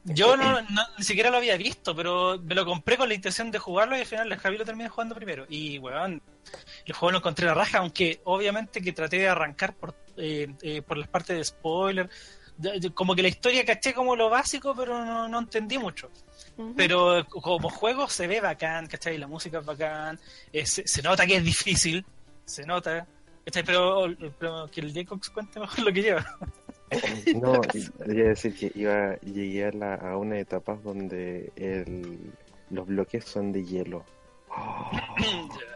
Yo 0.04 0.36
no, 0.36 0.60
no- 0.62 0.86
ni 0.96 1.04
siquiera 1.04 1.30
lo 1.30 1.36
había 1.36 1.56
visto, 1.56 1.94
pero 1.94 2.38
me 2.42 2.54
lo 2.56 2.64
compré 2.64 2.96
con 2.96 3.08
la 3.08 3.14
intención 3.14 3.50
de 3.52 3.58
jugarlo 3.60 3.96
y 3.96 4.00
al 4.00 4.06
final 4.06 4.28
la 4.28 4.38
Javi 4.38 4.56
lo 4.58 4.64
terminé 4.64 4.88
jugando 4.88 5.14
primero. 5.14 5.44
Y, 5.50 5.78
weón, 5.78 6.20
el 6.86 6.92
juego 6.94 7.12
lo 7.12 7.18
encontré 7.18 7.46
la 7.46 7.54
raja, 7.54 7.78
aunque 7.78 8.20
obviamente 8.24 8.80
que 8.80 8.92
traté 8.92 9.18
de 9.18 9.28
arrancar 9.28 9.74
por, 9.74 9.94
eh, 10.16 10.48
eh, 10.62 10.82
por 10.82 10.96
las 10.98 11.08
partes 11.08 11.36
de 11.36 11.44
spoiler. 11.44 12.08
De- 12.56 12.80
de- 12.80 12.90
como 12.92 13.14
que 13.14 13.22
la 13.22 13.28
historia 13.28 13.64
caché 13.64 13.94
como 13.94 14.16
lo 14.16 14.28
básico, 14.30 14.74
pero 14.76 15.04
no, 15.04 15.28
no 15.28 15.38
entendí 15.38 15.78
mucho. 15.78 16.10
Pero 16.76 17.24
como 17.28 17.70
juego 17.70 18.08
se 18.08 18.26
ve 18.26 18.40
bacán, 18.40 18.88
¿cachai? 18.88 19.16
La 19.16 19.28
música 19.28 19.60
es 19.60 19.64
bacán, 19.64 20.18
eh, 20.52 20.66
se, 20.66 20.86
se 20.88 21.02
nota 21.02 21.24
que 21.24 21.36
es 21.36 21.44
difícil, 21.44 22.04
se 22.44 22.64
nota, 22.66 23.06
¿cachai? 23.44 23.62
Pero, 23.62 24.06
pero 24.40 24.66
que 24.68 24.80
el 24.80 24.92
Jacobs 24.92 25.30
cuente 25.30 25.60
mejor 25.60 25.78
lo 25.84 25.92
que 25.92 26.02
lleva. 26.02 26.38
No, 27.36 27.60
quería 27.60 28.28
decir 28.28 28.56
que 28.56 28.72
iba, 28.74 29.14
llegué 29.20 29.66
a, 29.66 29.72
la- 29.72 29.94
a 29.96 30.16
una 30.16 30.38
etapa 30.38 30.74
donde 30.82 31.52
el, 31.54 32.32
los 32.70 32.86
bloques 32.86 33.24
son 33.26 33.52
de 33.52 33.62
hielo. 33.64 34.04
Oh, 34.58 34.90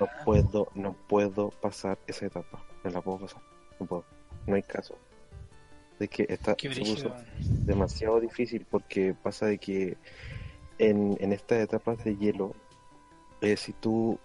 no 0.00 0.08
puedo, 0.24 0.68
no 0.74 0.94
puedo 1.08 1.50
pasar 1.50 1.98
esa 2.06 2.26
etapa. 2.26 2.64
No 2.84 2.90
la 2.90 3.00
puedo 3.00 3.18
pasar. 3.20 3.42
No 3.78 3.86
puedo. 3.86 4.04
No 4.46 4.54
hay 4.54 4.62
caso. 4.62 4.96
Es 5.98 6.08
que 6.10 6.26
está, 6.28 6.56
demasiado 7.66 8.18
difícil 8.20 8.66
porque 8.68 9.14
pasa 9.14 9.46
de 9.46 9.58
que 9.58 9.96
en, 10.78 11.16
en 11.20 11.32
estas 11.32 11.60
etapas 11.60 12.02
de 12.04 12.16
hielo, 12.16 12.54
eh, 13.40 13.56
si 13.56 13.72
tú, 13.72 14.18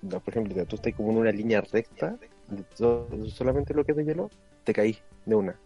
por 0.00 0.22
ejemplo, 0.26 0.66
tú 0.66 0.76
estás 0.76 0.94
como 0.94 1.12
en 1.12 1.18
una 1.18 1.30
línea 1.32 1.60
recta, 1.60 2.16
de 2.48 3.30
solamente 3.30 3.72
lo 3.74 3.84
que 3.84 3.92
es 3.92 3.96
de 3.98 4.04
hielo, 4.04 4.30
te 4.64 4.72
caís 4.72 5.00
de 5.26 5.34
una. 5.36 5.56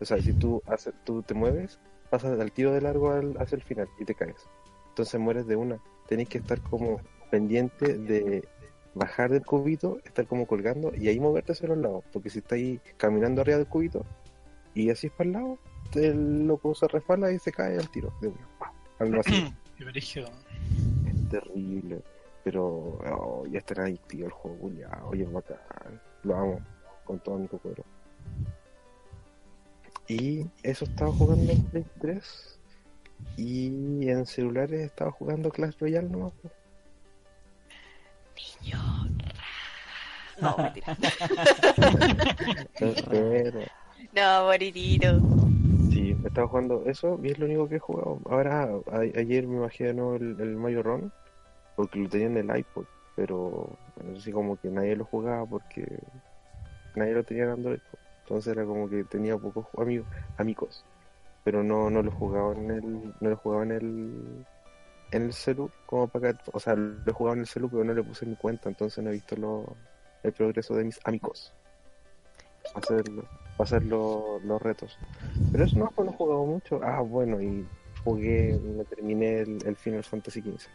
O 0.00 0.04
sea, 0.04 0.20
si 0.20 0.34
tú, 0.34 0.62
haces, 0.66 0.92
tú 1.04 1.22
te 1.22 1.32
mueves, 1.32 1.78
pasas 2.10 2.38
al 2.38 2.52
tiro 2.52 2.72
de 2.72 2.82
largo 2.82 3.10
al- 3.10 3.36
hacia 3.38 3.56
el 3.56 3.62
final 3.62 3.88
y 3.98 4.04
te 4.04 4.14
caes. 4.14 4.36
Entonces 4.90 5.18
mueres 5.18 5.46
de 5.46 5.56
una. 5.56 5.78
Tenés 6.08 6.28
que 6.28 6.38
estar 6.38 6.60
como 6.60 7.00
pendiente 7.30 7.98
de 7.98 8.48
bajar 8.94 9.30
del 9.30 9.44
cubito, 9.44 9.98
estar 10.04 10.26
como 10.26 10.46
colgando 10.46 10.92
y 10.94 11.08
ahí 11.08 11.20
moverte 11.20 11.52
hacia 11.52 11.68
los 11.68 11.78
lados. 11.78 12.04
Porque 12.12 12.30
si 12.30 12.38
estáis 12.38 12.80
caminando 12.96 13.42
arriba 13.42 13.58
del 13.58 13.66
cubito 13.66 14.04
y 14.74 14.90
así 14.90 15.08
es 15.08 15.12
para 15.12 15.28
el 15.28 15.32
lado, 15.32 15.58
el 15.94 16.46
loco 16.46 16.74
se 16.74 16.88
resbala 16.88 17.30
y 17.32 17.38
se 17.38 17.52
cae 17.52 17.78
al 17.78 17.88
tiro 17.90 18.12
de. 18.20 18.30
¡pam! 18.58 18.72
Algo 18.98 19.20
así. 19.20 19.54
Es 21.06 21.28
terrible. 21.28 22.02
Pero 22.42 22.64
oh, 22.64 23.44
ya 23.50 23.58
está 23.58 23.82
adictivo 23.82 24.26
el 24.26 24.32
juego, 24.32 24.56
culiao, 24.58 25.08
Oye, 25.08 25.24
es 25.24 25.32
bacán. 25.32 26.00
Lo 26.22 26.36
amo 26.36 26.60
con 27.04 27.18
todo 27.20 27.38
mi 27.38 27.48
cocoro. 27.48 27.84
Y 30.08 30.46
eso 30.62 30.84
estaba 30.84 31.12
jugando 31.12 31.52
en 31.52 31.62
Play 31.64 31.86
3. 32.00 32.58
Y 33.36 34.08
en 34.08 34.26
celulares 34.26 34.80
estaba 34.80 35.10
jugando 35.10 35.50
Clash 35.50 35.76
Royale 35.78 36.08
nomás. 36.08 36.32
Pues. 38.36 38.58
No, 40.40 40.56
mentira. 40.58 40.96
No, 44.12 44.44
moririto. 44.46 45.22
sí, 45.76 46.16
estaba 46.24 46.48
jugando 46.48 46.84
eso 46.86 47.18
y 47.22 47.30
es 47.30 47.38
lo 47.38 47.46
único 47.46 47.68
que 47.68 47.76
he 47.76 47.78
jugado. 47.78 48.20
Ahora, 48.26 48.64
a- 48.86 49.00
ayer 49.00 49.46
me 49.46 49.58
bajé 49.60 49.84
de 49.86 49.94
nuevo 49.94 50.16
el, 50.16 50.38
el 50.40 50.56
Mario 50.56 50.82
Run 50.82 51.12
porque 51.74 52.00
lo 52.00 52.08
tenía 52.10 52.26
en 52.28 52.36
el 52.38 52.58
iPod. 52.58 52.86
pero 53.14 53.78
así 54.16 54.32
como 54.32 54.58
que 54.58 54.70
nadie 54.70 54.96
lo 54.96 55.04
jugaba 55.06 55.46
porque 55.46 55.86
nadie 56.94 57.12
lo 57.14 57.24
tenía 57.24 57.44
en 57.44 57.50
Android. 57.50 57.80
Entonces 58.24 58.52
era 58.52 58.64
como 58.66 58.88
que 58.88 59.04
tenía 59.04 59.38
pocos 59.38 59.66
amigos, 59.78 60.08
amigos, 60.36 60.84
pero 61.44 61.64
no, 61.64 61.90
no 61.90 62.02
lo 62.02 62.12
jugaba 62.12 62.54
en 62.54 62.72
el, 62.72 63.14
no 63.20 63.30
lo 63.30 63.38
jugaba 63.38 63.64
en 63.64 63.72
el, 63.72 64.46
en 65.12 65.22
el 65.22 65.32
celu, 65.32 65.70
como 65.86 66.08
para 66.08 66.32
que, 66.32 66.38
o 66.52 66.60
sea, 66.60 66.74
lo 66.74 67.12
jugaba 67.14 67.34
en 67.34 67.40
el 67.40 67.46
celu, 67.46 67.68
pero 67.70 67.84
no 67.84 67.94
le 67.94 68.02
puse 68.02 68.26
mi 68.26 68.36
cuenta, 68.36 68.68
entonces 68.68 69.02
no 69.02 69.10
he 69.10 69.14
visto 69.14 69.36
lo, 69.36 69.76
el 70.22 70.32
progreso 70.32 70.74
de 70.74 70.84
mis 70.84 70.98
amigos. 71.04 71.52
Para 72.74 72.84
hacer, 72.84 73.04
para 73.56 73.64
hacer 73.66 73.84
lo- 73.84 74.40
los 74.44 74.60
retos. 74.60 74.98
Pero 75.52 75.64
eso 75.64 75.78
no, 75.78 75.90
pues 75.94 76.06
no 76.06 76.12
he 76.12 76.16
jugado 76.16 76.44
mucho. 76.44 76.80
Ah, 76.82 77.00
bueno, 77.00 77.40
y 77.40 77.64
jugué, 78.04 78.58
me 78.62 78.84
terminé 78.84 79.40
el, 79.40 79.58
el 79.64 79.76
Final 79.76 80.02
Fantasy 80.04 80.40
XV. 80.42 80.66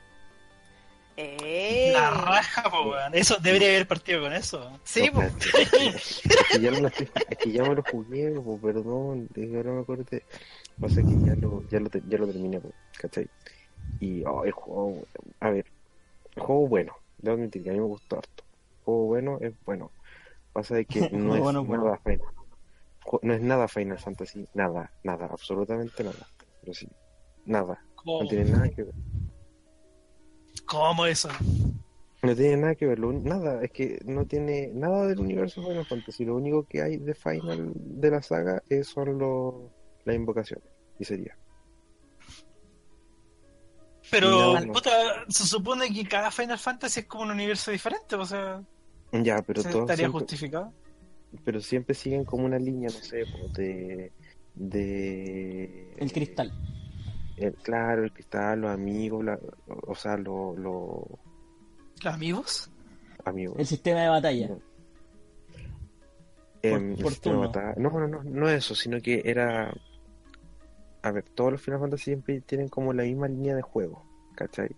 ¡Eh! 1.17 1.91
La 1.93 2.09
raja, 2.11 2.69
po, 2.69 2.89
weón. 2.89 3.13
Eso 3.13 3.37
debería 3.41 3.67
haber 3.69 3.87
partido 3.87 4.21
con 4.21 4.33
eso. 4.33 4.79
Sí, 4.85 5.07
No, 5.07 5.13
pues. 5.13 5.33
Es 5.43 6.21
que 6.51 6.59
ya, 6.61 6.71
me 6.71 6.81
lo, 6.81 6.87
es 6.87 7.37
que 7.37 7.51
ya 7.51 7.63
me 7.63 7.75
lo 7.75 7.83
jugué, 7.83 8.31
po, 8.31 8.59
perdón, 8.59 9.27
es 9.35 9.49
que 9.49 9.57
ahora 9.57 9.71
me 9.73 9.81
acordé. 9.81 10.23
Pasa 10.79 11.01
que 11.01 11.19
ya 11.25 11.35
lo, 11.35 11.61
ya 11.69 11.79
lo, 11.79 11.89
ya 12.07 12.17
lo 12.17 12.27
terminé, 12.27 12.59
po, 12.61 12.73
¿cachai? 12.97 13.27
Y 14.01 14.23
oh, 14.25 14.43
el 14.43 14.51
juego, 14.51 15.03
a 15.39 15.51
ver, 15.51 15.67
el 16.35 16.41
juego 16.41 16.67
bueno, 16.67 16.95
debo 17.19 17.37
admitir 17.37 17.63
que 17.63 17.69
a 17.69 17.73
mí 17.73 17.79
me 17.79 17.85
gustó 17.85 18.17
harto. 18.17 18.43
El 18.79 18.83
juego 18.85 19.05
bueno 19.05 19.37
es 19.39 19.53
bueno. 19.63 19.91
Pasa 20.51 20.75
de 20.75 20.85
que 20.85 21.01
no 21.11 21.35
es 21.35 21.41
Bueno, 21.41 21.63
bueno. 21.63 21.85
nada 21.85 21.97
Final. 21.97 22.27
No 23.21 23.33
es 23.33 23.41
nada 23.41 23.67
Final 23.67 23.99
Fantasy, 23.99 24.47
nada, 24.55 24.91
nada, 25.03 25.27
absolutamente 25.27 26.03
nada. 26.03 26.27
Pero 26.61 26.73
sí, 26.73 26.87
nada, 27.45 27.79
¿Cómo, 27.95 28.23
no 28.23 28.27
tiene 28.27 28.49
nada 28.49 28.69
que 28.69 28.83
ver. 28.83 28.95
¿Cómo 30.65 31.05
eso? 31.05 31.29
No 32.23 32.35
tiene 32.35 32.57
nada 32.57 32.75
que 32.75 32.87
ver, 32.87 32.99
lo 32.99 33.11
nada, 33.13 33.63
es 33.63 33.71
que 33.71 33.99
no 34.05 34.25
tiene 34.25 34.69
nada 34.73 35.07
del 35.07 35.19
universo 35.19 35.61
Final 35.63 35.85
Fantasy. 35.85 36.25
Lo 36.25 36.35
único 36.35 36.63
que 36.63 36.81
hay 36.81 36.97
de 36.97 37.13
Final 37.13 37.71
de 37.75 38.11
la 38.11 38.21
saga 38.21 38.63
es, 38.67 38.87
son 38.87 39.17
los 39.19 39.55
las 40.05 40.15
invocaciones. 40.15 40.67
Y 40.99 41.05
sería. 41.05 41.37
Pero, 44.11 44.29
No, 44.29 44.59
no. 44.59 44.73
puta, 44.73 44.91
se 45.29 45.45
supone 45.47 45.91
que 45.93 46.03
cada 46.05 46.29
Final 46.31 46.59
Fantasy 46.59 46.99
es 46.99 47.05
como 47.07 47.23
un 47.23 47.31
universo 47.31 47.71
diferente, 47.71 48.15
o 48.15 48.25
sea, 48.25 48.61
Ya, 49.13 49.41
pero 49.41 49.61
¿se 49.63 49.69
todos 49.69 49.83
estaría 49.83 50.05
siempre, 50.05 50.19
justificado. 50.19 50.73
pero 51.45 51.61
siempre 51.61 51.95
siguen 51.95 52.25
como 52.25 52.45
una 52.45 52.59
línea, 52.59 52.89
no 52.89 52.99
sé, 52.99 53.23
de 53.55 54.11
de 54.53 55.93
El 55.97 56.11
cristal. 56.11 56.51
el- 57.37 57.53
claro, 57.55 58.03
el 58.03 58.11
cristal, 58.11 58.59
los 58.61 58.71
amigos, 58.71 59.23
la- 59.23 59.39
o 59.87 59.95
sea, 59.95 60.17
los 60.17 60.57
los 60.59 61.03
¿Los 62.03 62.13
amigos? 62.13 62.69
amigos. 63.23 63.55
El 63.59 63.65
sistema 63.65 64.01
de 64.01 64.09
batalla. 64.09 64.49
Em, 66.63 66.95
por 66.95 67.05
el 67.07 67.09
sistema 67.13 67.35
de 67.41 67.47
batalla- 67.47 67.75
No, 67.77 67.89
no, 67.91 68.07
no, 68.07 68.23
no 68.23 68.49
eso, 68.49 68.75
sino 68.75 68.99
que 69.01 69.21
era. 69.25 69.73
A 71.03 71.11
ver, 71.11 71.23
todos 71.23 71.51
los 71.51 71.61
Final 71.61 71.79
Fantasy 71.79 72.03
siempre 72.05 72.41
tienen 72.41 72.67
como 72.67 72.93
la 72.93 73.03
misma 73.03 73.27
línea 73.27 73.55
de 73.55 73.61
juego, 73.61 74.03
¿cachai? 74.35 74.75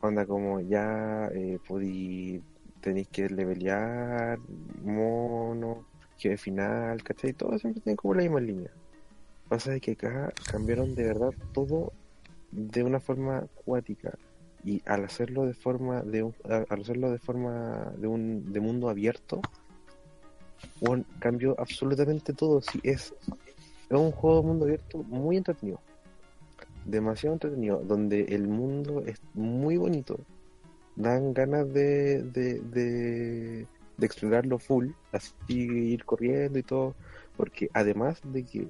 Onda 0.00 0.26
como 0.26 0.60
ya 0.60 1.28
eh, 1.32 1.58
podí, 1.66 2.42
tenéis 2.80 3.08
que 3.08 3.28
levelear, 3.28 4.38
mono, 4.82 5.84
jefe 6.18 6.36
final, 6.36 7.02
¿cachai? 7.02 7.32
Todos 7.32 7.60
siempre 7.60 7.82
tienen 7.82 7.96
como 7.96 8.14
la 8.14 8.22
misma 8.22 8.40
línea. 8.40 8.70
Pasa 9.48 9.70
de 9.70 9.80
que 9.80 9.92
acá 9.92 10.32
cambiaron 10.50 10.94
de 10.94 11.04
verdad 11.04 11.30
todo 11.52 11.92
de 12.50 12.82
una 12.82 13.00
forma 13.00 13.46
cuática 13.64 14.18
y 14.64 14.82
al 14.86 15.04
hacerlo 15.04 15.46
de 15.46 15.54
forma 15.54 16.02
de 16.02 16.22
un, 16.24 16.34
al 16.44 16.80
hacerlo 16.80 17.10
de 17.10 17.18
forma 17.18 17.92
de 17.96 18.06
un 18.06 18.52
de 18.52 18.60
mundo 18.60 18.88
abierto 18.88 19.40
bueno, 20.80 21.04
cambió 21.18 21.54
absolutamente 21.58 22.32
todo. 22.32 22.60
Sí, 22.60 22.80
es, 22.82 23.14
es 23.96 24.02
un 24.02 24.12
juego 24.12 24.40
de 24.40 24.46
mundo 24.46 24.64
abierto 24.64 25.02
muy 25.04 25.36
entretenido. 25.36 25.80
Demasiado 26.84 27.34
entretenido. 27.34 27.82
Donde 27.84 28.22
el 28.24 28.48
mundo 28.48 29.02
es 29.06 29.20
muy 29.34 29.76
bonito. 29.76 30.18
Dan 30.96 31.32
ganas 31.32 31.72
de, 31.72 32.22
de, 32.22 32.60
de, 32.60 33.66
explorarlo 34.00 34.58
full. 34.58 34.90
Así 35.12 35.34
ir 35.48 36.04
corriendo 36.04 36.58
y 36.58 36.62
todo. 36.62 36.94
Porque 37.36 37.70
además 37.72 38.20
de 38.24 38.44
que, 38.44 38.68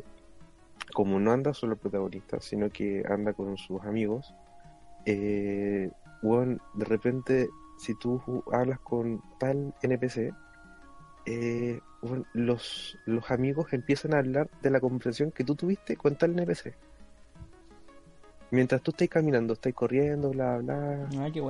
como 0.94 1.18
no 1.18 1.32
anda 1.32 1.54
solo 1.54 1.74
el 1.74 1.78
protagonista, 1.78 2.40
sino 2.40 2.70
que 2.70 3.04
anda 3.08 3.32
con 3.32 3.56
sus 3.56 3.82
amigos, 3.82 4.34
eh, 5.04 5.90
de 6.22 6.84
repente, 6.84 7.48
si 7.78 7.94
tú 7.96 8.44
hablas 8.52 8.78
con 8.78 9.20
tal 9.38 9.74
NPC, 9.82 10.32
eh, 11.26 11.80
bueno, 12.00 12.24
los, 12.32 12.98
los 13.06 13.30
amigos 13.30 13.72
empiezan 13.72 14.14
a 14.14 14.18
hablar 14.18 14.48
de 14.62 14.70
la 14.70 14.80
conversación 14.80 15.30
que 15.30 15.44
tú 15.44 15.54
tuviste 15.54 15.96
con 15.96 16.16
tal 16.16 16.32
NPC. 16.32 16.74
Mientras 18.50 18.82
tú 18.82 18.90
estás 18.90 19.08
caminando, 19.08 19.54
estás 19.54 19.72
corriendo, 19.72 20.30
bla, 20.30 20.58
bla. 20.58 21.08
Ah, 21.18 21.30
qué. 21.32 21.42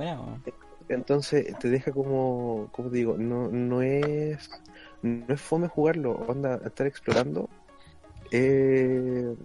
Entonces 0.89 1.57
te 1.59 1.69
deja 1.69 1.91
como, 1.91 2.69
como 2.71 2.89
te 2.89 2.97
digo, 2.97 3.17
no, 3.17 3.49
no 3.49 3.81
es 3.81 4.49
no 5.01 5.33
es 5.33 5.41
fome 5.41 5.67
jugarlo, 5.67 6.13
onda, 6.13 6.59
estar 6.65 6.87
explorando. 6.87 7.49
eh, 8.31 9.35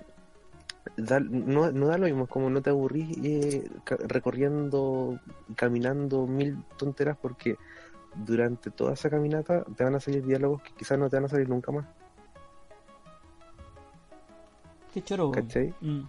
da- 0.97 1.20
no, 1.20 1.70
no 1.72 1.87
da 1.89 1.99
lo 1.99 2.07
mismo, 2.07 2.24
es 2.24 2.31
como 2.31 2.49
no 2.51 2.62
te 2.62 2.70
aburrís 2.70 3.16
eh, 3.24 3.68
recorriendo, 4.07 5.18
caminando 5.57 6.26
mil 6.26 6.59
tonteras 6.76 7.16
porque 7.20 7.57
durante 8.14 8.70
toda 8.70 8.94
esa 8.94 9.09
caminata 9.11 9.64
te 9.76 9.84
van 9.84 9.94
a 9.94 10.00
salir 10.00 10.24
diálogos 10.24 10.62
que 10.62 10.72
quizás 10.74 10.98
no 10.98 11.09
te 11.09 11.16
van 11.16 11.24
a 11.26 11.28
salir 11.28 11.48
nunca 11.48 11.70
más, 11.72 11.86
Qué 14.92 15.02
choro. 15.02 15.28
weón. 15.28 15.42
¿cachai? 15.46 15.74
Mm. 15.80 16.00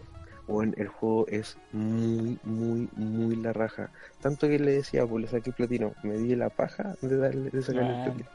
Bueno, 0.47 0.73
el 0.77 0.87
juego 0.87 1.27
es 1.27 1.57
muy, 1.73 2.39
muy, 2.43 2.89
muy 2.95 3.35
la 3.35 3.53
raja. 3.53 3.91
Tanto 4.19 4.47
que 4.47 4.57
le 4.57 4.71
decía, 4.71 5.05
pues 5.05 5.21
le 5.25 5.27
saqué 5.29 5.51
platino, 5.51 5.93
me 6.01 6.17
di 6.17 6.35
la 6.35 6.49
paja 6.49 6.95
de 7.01 7.17
darle, 7.17 7.49
de 7.51 7.61
sacarle 7.61 7.89
Ah. 7.91 8.05
el 8.05 8.11
platino. 8.11 8.29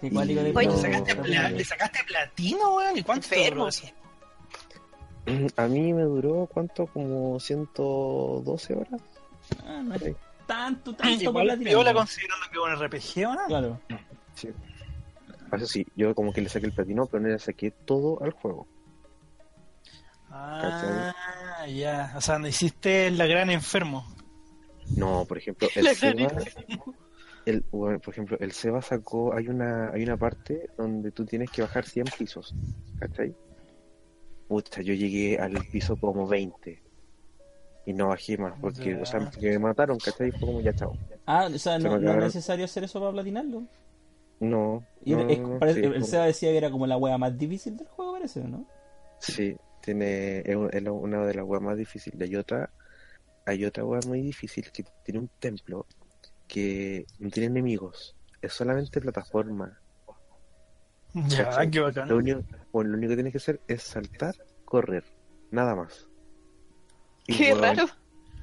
De 0.00 0.08
Y- 0.08 0.16
Oye, 0.16 0.34
No. 0.34 0.60
¿le 0.72 0.76
sacaste, 0.78 1.16
pla- 1.16 1.50
¿le 1.50 1.64
sacaste 1.64 1.98
platino, 2.06 2.76
weón? 2.76 2.96
¿Y 2.96 3.02
cuánto 3.02 3.28
te 3.28 3.36
Enfermo. 3.46 3.68
A 5.56 5.66
mí 5.66 5.92
me 5.92 6.02
duró, 6.04 6.48
¿cuánto? 6.50 6.86
Como 6.86 7.38
112 7.38 8.74
horas. 8.74 9.02
Ah, 9.66 9.82
no 9.84 9.98
Sí. 9.98 10.16
Tanto, 10.50 10.94
tanto 10.94 11.22
Igual 11.22 11.46
platinar, 11.46 11.70
viola 11.70 11.90
weón. 11.90 12.06
considerando 12.06 12.46
que 12.50 12.58
es 12.58 12.64
un 12.64 12.86
RPG 12.86 13.28
o 13.28 13.34
no. 13.34 13.46
Claro. 13.46 13.80
Sí. 14.34 14.48
Eso 15.52 15.66
sí, 15.66 15.86
yo 15.94 16.14
como 16.14 16.32
que 16.32 16.40
le 16.40 16.48
saqué 16.48 16.66
el 16.66 16.72
platino, 16.72 17.06
pero 17.06 17.22
no 17.22 17.28
le 17.28 17.38
saqué 17.38 17.70
todo 17.70 18.20
al 18.22 18.32
juego. 18.32 18.66
Ah, 20.30 21.12
ya. 21.68 22.12
O 22.16 22.20
sea, 22.20 22.38
no 22.38 22.48
hiciste 22.48 23.10
la 23.10 23.26
gran 23.26 23.50
enfermo. 23.50 24.12
No, 24.96 25.24
por 25.24 25.38
ejemplo, 25.38 25.68
el 25.76 25.84
La 25.84 25.94
Seba, 25.94 26.32
el, 27.46 27.64
bueno, 27.70 28.00
por 28.00 28.12
ejemplo, 28.14 28.36
el 28.40 28.52
Seba 28.52 28.82
sacó, 28.82 29.34
hay 29.34 29.48
una, 29.48 29.90
hay 29.90 30.02
una 30.02 30.16
parte 30.16 30.68
donde 30.76 31.12
tú 31.12 31.24
tienes 31.24 31.50
que 31.50 31.62
bajar 31.62 31.84
100 31.84 32.06
pisos, 32.18 32.54
¿cachai? 32.98 33.34
Pucha, 34.48 34.82
yo 34.82 34.94
llegué 34.94 35.38
al 35.38 35.54
piso 35.70 35.96
como 35.96 36.26
20 36.26 36.89
y 37.86 37.92
no 37.92 38.08
bajé 38.08 38.36
más 38.38 38.54
porque, 38.60 38.94
o 38.94 39.06
sea, 39.06 39.20
porque 39.20 39.50
me 39.50 39.58
mataron, 39.58 39.98
¿cachai? 39.98 40.30
Fue 40.32 40.40
como 40.40 40.60
ya 40.60 40.72
chao. 40.72 40.96
Ah, 41.26 41.48
o 41.52 41.58
sea, 41.58 41.78
Se 41.80 41.88
no, 41.88 41.98
no 41.98 42.12
es 42.12 42.18
necesario 42.18 42.64
hacer 42.64 42.84
eso 42.84 43.00
para 43.00 43.12
platinarlo. 43.12 43.62
No, 44.40 44.84
Y 45.04 45.12
no, 45.12 45.20
es- 45.28 45.38
no, 45.38 45.48
no, 45.48 45.58
parece- 45.58 45.80
sí, 45.80 45.86
el 45.86 45.92
como- 46.00 46.24
decía 46.24 46.50
que 46.50 46.56
era 46.58 46.70
como 46.70 46.86
la 46.86 46.96
wea 46.96 47.18
más 47.18 47.36
difícil 47.36 47.76
del 47.76 47.86
juego, 47.88 48.12
parece, 48.12 48.40
¿no? 48.40 48.64
Sí, 49.18 49.56
tiene, 49.82 50.38
es, 50.40 50.56
una 50.56 51.26
de 51.26 51.34
las 51.34 51.44
weas 51.44 51.62
más 51.62 51.76
difíciles. 51.76 52.20
Hay 52.20 52.36
otra, 52.36 52.70
hay 53.46 53.64
otra 53.64 53.84
wea 53.84 54.00
muy 54.06 54.22
difícil 54.22 54.70
que 54.72 54.84
tiene 55.04 55.20
un 55.20 55.30
templo 55.38 55.86
que 56.48 57.06
no 57.18 57.30
tiene 57.30 57.46
enemigos, 57.48 58.16
es 58.42 58.52
solamente 58.52 59.00
plataforma. 59.00 59.78
Ya, 61.14 61.44
¿Cachai? 61.44 61.70
qué 61.70 61.78
Lo 61.80 61.84
bacán. 61.86 62.12
único, 62.12 62.42
bueno, 62.72 62.90
lo 62.90 62.96
único 62.98 63.10
que 63.10 63.16
tienes 63.16 63.32
que 63.32 63.38
hacer 63.38 63.60
es 63.68 63.82
saltar, 63.82 64.34
correr, 64.64 65.04
nada 65.50 65.74
más. 65.74 66.08
Y, 67.26 67.36
Qué 67.36 67.54
raro. 67.54 67.86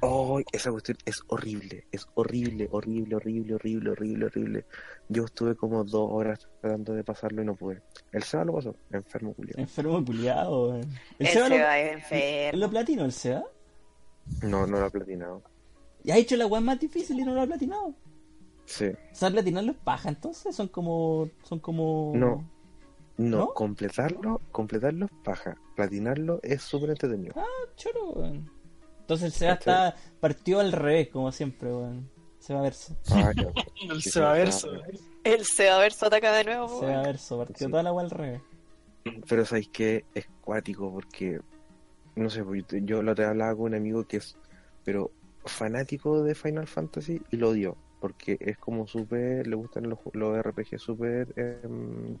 Oh, 0.00 0.40
esa 0.52 0.70
cuestión 0.70 0.96
es 1.04 1.22
horrible, 1.26 1.84
es 1.90 2.06
horrible, 2.14 2.68
horrible, 2.70 3.16
horrible, 3.16 3.54
horrible, 3.56 3.90
horrible, 3.90 4.26
horrible. 4.26 4.64
Yo 5.08 5.24
estuve 5.24 5.56
como 5.56 5.82
dos 5.82 6.08
horas 6.12 6.48
tratando 6.60 6.92
de 6.94 7.02
pasarlo 7.02 7.42
y 7.42 7.44
no 7.44 7.56
pude. 7.56 7.82
El 8.12 8.22
Seba 8.22 8.44
lo 8.44 8.52
pasó, 8.54 8.76
enfermo 8.92 9.34
culiao. 9.34 9.58
Enfermo 9.58 10.04
culiado, 10.04 10.68
weón. 10.68 10.82
El 11.18 11.26
Ese 11.26 11.32
Seba 11.32 11.48
lo, 11.48 11.56
¿es 11.56 11.92
enfermo. 11.94 12.60
lo 12.60 12.70
platino, 12.70 13.04
el 13.04 13.12
Seba. 13.12 13.44
No, 14.42 14.66
no 14.68 14.78
lo 14.78 14.86
ha 14.86 14.90
platinado. 14.90 15.42
Y 16.04 16.12
ha 16.12 16.16
hecho 16.16 16.36
la 16.36 16.46
wea 16.46 16.60
más 16.60 16.78
difícil 16.78 17.18
y 17.18 17.24
no 17.24 17.34
lo 17.34 17.42
ha 17.42 17.46
platinado. 17.46 17.92
Sí. 18.66 18.86
O 18.86 19.14
sea, 19.14 19.30
platinarlo 19.30 19.72
es 19.72 19.78
paja, 19.78 20.10
entonces 20.10 20.54
son 20.54 20.68
como. 20.68 21.28
Son 21.42 21.58
como. 21.58 22.12
No. 22.14 22.48
No, 23.16 23.38
¿No? 23.38 23.48
completarlo, 23.52 24.40
completarlo 24.52 25.06
es 25.06 25.12
paja. 25.24 25.56
Platinarlo 25.74 26.38
es 26.44 26.62
súper 26.62 26.90
entretenido. 26.90 27.34
Ah, 27.36 27.44
choro, 27.74 28.10
weón. 28.10 28.57
Entonces 29.08 29.26
el 29.26 29.32
Seba 29.32 29.52
está 29.54 29.96
partió 30.20 30.60
al 30.60 30.70
revés, 30.72 31.08
como 31.08 31.32
siempre, 31.32 31.70
weón. 31.72 32.10
Se 32.38 32.52
va 32.52 32.60
a 32.60 32.62
verso. 32.64 32.94
Ah, 33.10 33.32
ya. 33.34 33.48
El 33.90 34.02
Sí, 34.02 34.10
Sebaverso. 34.10 34.70
sí, 34.90 34.98
El 35.24 35.44
Sebaverso 35.44 36.06
ataca 36.06 36.32
de 36.32 36.44
nuevo. 36.44 36.80
Weón. 36.80 37.02
verso. 37.02 37.38
Partió 37.38 37.56
Sí. 37.66 37.70
toda 37.70 37.82
la 37.82 37.88
agua 37.88 38.02
al 38.02 38.10
revés. 38.10 38.42
Pero 39.28 39.44
sabéis 39.46 39.68
que 39.70 40.04
es 40.14 40.26
cuático 40.42 40.92
porque, 40.92 41.40
no 42.16 42.28
sé, 42.28 42.44
pues, 42.44 42.64
yo, 42.68 42.78
yo 42.78 43.02
lo 43.02 43.14
te 43.14 43.24
hablaba 43.24 43.54
con 43.56 43.64
un 43.64 43.74
amigo 43.74 44.04
que 44.06 44.18
es, 44.18 44.36
pero 44.84 45.10
fanático 45.46 46.22
de 46.22 46.34
Final 46.34 46.66
Fantasy 46.66 47.22
y 47.30 47.36
lo 47.38 47.50
odió, 47.50 47.76
porque 48.00 48.36
es 48.40 48.58
como 48.58 48.86
súper, 48.86 49.46
le 49.46 49.56
gustan 49.56 49.88
los, 49.88 49.98
los 50.12 50.38
RPG 50.42 50.78
súper 50.78 51.32
em, 51.36 52.18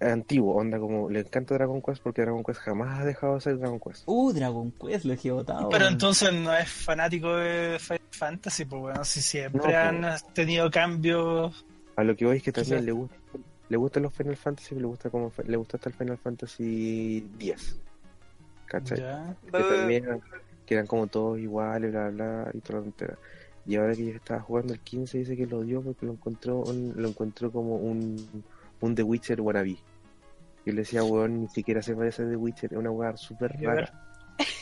antiguo, 0.00 0.54
onda 0.54 0.78
como, 0.78 1.10
le 1.10 1.20
encanta 1.20 1.54
Dragon 1.54 1.82
Quest 1.82 2.02
porque 2.02 2.22
Dragon 2.22 2.42
Quest 2.44 2.60
jamás 2.60 3.00
ha 3.00 3.04
dejado 3.04 3.34
de 3.34 3.40
ser 3.40 3.58
Dragon 3.58 3.80
Quest. 3.80 4.02
Uh, 4.06 4.32
Dragon 4.32 4.70
Quest, 4.72 5.04
lo 5.04 5.14
he 5.14 5.30
votado. 5.30 5.68
Pero 5.68 5.86
entonces 5.88 6.32
no 6.32 6.54
es 6.54 6.70
fanático 6.70 7.34
de 7.36 7.78
Final 7.80 8.00
Fantasy, 8.10 8.64
pues 8.64 8.80
bueno, 8.82 9.04
si 9.04 9.20
siempre 9.20 9.58
No, 9.58 9.64
pues. 9.64 9.74
han 9.76 10.34
tenido 10.34 10.70
cambios. 10.70 11.64
A 11.96 12.04
lo 12.04 12.14
que 12.16 12.24
voy 12.26 12.36
es 12.36 12.42
que 12.42 12.52
también 12.52 12.84
le 12.86 12.92
gusta, 12.92 13.16
le 13.68 13.76
gustan 13.76 14.02
los 14.04 14.12
Final 14.14 14.36
Fantasy, 14.36 14.74
le 14.76 14.84
gusta 14.86 15.10
como, 15.10 15.32
le 15.46 15.56
gusta 15.56 15.76
hasta 15.78 15.88
el 15.88 15.94
Final 15.96 16.18
Fantasy 16.18 17.28
10. 17.38 17.80
¿Cachai? 18.66 18.98
Ya. 18.98 19.34
que 19.46 19.50
también 19.50 20.04
eran, 20.04 20.20
que 20.66 20.74
eran 20.74 20.86
como 20.86 21.06
todos 21.06 21.38
iguales, 21.38 21.90
bla, 21.90 22.08
bla, 22.10 22.50
y 22.54 22.58
toda 22.60 22.78
la 22.80 22.84
tontera. 22.84 23.18
Y 23.66 23.76
ahora 23.76 23.94
que 23.94 24.04
yo 24.06 24.12
estaba 24.14 24.40
jugando 24.40 24.72
el 24.72 24.80
15 24.80 25.18
dice 25.18 25.36
que 25.36 25.46
lo 25.46 25.58
odió 25.58 25.82
porque 25.82 26.06
lo 26.06 26.12
encontró, 26.12 26.58
un- 26.60 26.92
lo 26.96 27.08
encontró 27.08 27.50
como 27.50 27.76
un, 27.76 28.16
un 28.80 28.94
The 28.94 29.02
Witcher 29.02 29.40
wannabe. 29.40 29.76
Yo 30.66 30.72
le 30.72 30.80
decía, 30.82 31.02
weón, 31.04 31.42
ni 31.42 31.48
siquiera 31.48 31.82
se 31.82 31.94
parece 31.94 32.22
a 32.22 32.28
The 32.28 32.36
Witcher, 32.36 32.72
es 32.72 32.78
una 32.78 32.90
weá 32.90 33.16
súper 33.16 33.52
rara. 33.60 34.04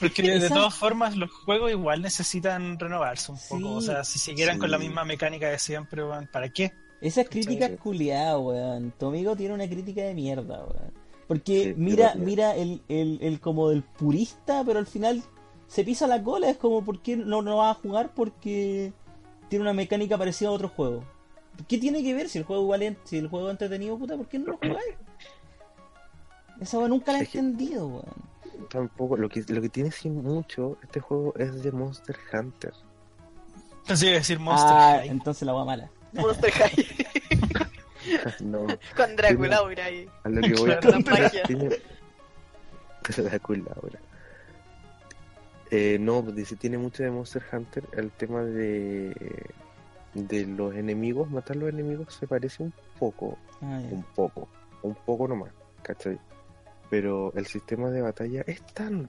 Porque 0.00 0.22
de 0.22 0.48
todas 0.48 0.74
formas 0.74 1.16
los 1.16 1.30
juegos 1.30 1.70
igual 1.70 2.00
necesitan 2.00 2.78
renovarse 2.78 3.30
un 3.32 3.38
poco. 3.38 3.58
Sí. 3.58 3.64
O 3.76 3.80
sea, 3.82 4.04
si 4.04 4.18
siguieran 4.18 4.54
Sí. 4.56 4.60
con 4.60 4.70
la 4.70 4.78
misma 4.78 5.04
mecánica 5.04 5.48
de 5.48 5.58
siempre, 5.58 6.02
weón, 6.02 6.28
¿para 6.32 6.48
qué? 6.48 6.72
Esas 7.02 7.28
críticas 7.28 7.70
Sí. 7.72 7.76
culiadas, 7.76 8.38
weón. 8.40 8.92
Tu 8.98 9.06
amigo 9.06 9.36
tiene 9.36 9.52
una 9.54 9.68
crítica 9.68 10.02
de 10.02 10.14
mierda, 10.14 10.64
weón. 10.64 10.92
Porque 11.28 11.64
Sí, 11.64 11.74
mira, 11.76 12.14
mira 12.14 12.54
el, 12.54 12.80
el, 12.88 13.18
el 13.20 13.40
como 13.40 13.68
del 13.68 13.82
purista, 13.82 14.62
pero 14.64 14.78
al 14.78 14.86
final 14.86 15.22
se 15.66 15.84
pisa 15.84 16.06
la 16.06 16.22
cola. 16.22 16.48
Es 16.48 16.56
como, 16.56 16.82
¿por 16.84 17.02
qué 17.02 17.16
no, 17.16 17.42
no 17.42 17.56
vas 17.58 17.76
a 17.76 17.80
jugar? 17.80 18.12
Porque 18.14 18.92
tiene 19.50 19.62
una 19.64 19.72
mecánica 19.74 20.16
parecida 20.16 20.48
a 20.48 20.52
otro 20.52 20.68
juego. 20.70 21.04
¿Qué 21.68 21.78
tiene 21.78 22.02
que 22.02 22.14
ver 22.14 22.28
si 22.28 22.38
el 22.38 22.44
juego 22.44 22.62
igual 22.62 22.82
es, 22.82 22.96
si 23.04 23.18
el 23.18 23.28
juego 23.28 23.48
es 23.48 23.52
entretenido, 23.52 23.98
puta? 23.98 24.16
¿Por 24.16 24.28
qué 24.28 24.38
no 24.38 24.46
lo 24.52 24.56
jugáis? 24.58 24.94
Esa 26.60 26.78
weón 26.78 26.90
nunca 26.90 27.12
la 27.12 27.18
he 27.18 27.22
entendido, 27.22 27.86
weón. 27.86 28.68
Tampoco, 28.70 29.16
lo 29.16 29.28
que, 29.28 29.44
lo 29.48 29.60
que 29.60 29.68
tiene 29.68 29.90
sin 29.90 30.22
mucho, 30.22 30.78
este 30.82 31.00
juego 31.00 31.34
es 31.36 31.62
de 31.62 31.72
Monster 31.72 32.16
Hunter. 32.32 32.72
Pensé 33.86 34.06
iba 34.06 34.16
a 34.16 34.18
decir 34.18 34.38
Monster 34.40 34.72
Ah, 34.72 34.96
High. 35.00 35.08
entonces 35.08 35.42
la 35.46 35.54
weá 35.54 35.64
mala. 35.64 35.90
Monster 36.12 36.50
High. 36.50 36.86
no, 38.40 38.66
Con 38.96 39.16
Drácula 39.16 39.56
ahora 39.58 39.84
ahí. 39.84 40.08
a 40.24 40.28
lo 40.28 40.40
que 40.40 40.54
voy 40.54 40.64
Claro. 40.70 40.92
Con 40.92 41.04
magia. 41.04 41.42
tiene... 41.44 41.68
Drácula 43.16 43.70
ahora. 43.80 43.98
Eh, 45.70 45.98
no, 46.00 46.22
dice, 46.22 46.56
tiene 46.56 46.78
mucho 46.78 47.02
de 47.02 47.10
Monster 47.10 47.42
Hunter. 47.52 47.84
El 47.92 48.10
tema 48.12 48.42
de, 48.42 49.14
de 50.16 50.46
los 50.46 50.74
enemigos, 50.74 51.30
matar 51.30 51.56
los 51.56 51.68
enemigos 51.68 52.14
se 52.14 52.26
parece 52.26 52.62
un 52.62 52.72
poco, 52.98 53.36
Ah, 53.62 53.80
un 53.90 54.02
poco, 54.14 54.48
un 54.82 54.94
poco 54.94 55.28
nomás, 55.28 55.52
¿cachai? 55.82 56.18
Pero 56.90 57.32
el 57.34 57.46
sistema 57.46 57.90
de 57.90 58.00
batalla 58.02 58.42
es 58.46 58.62
tan, 58.74 59.08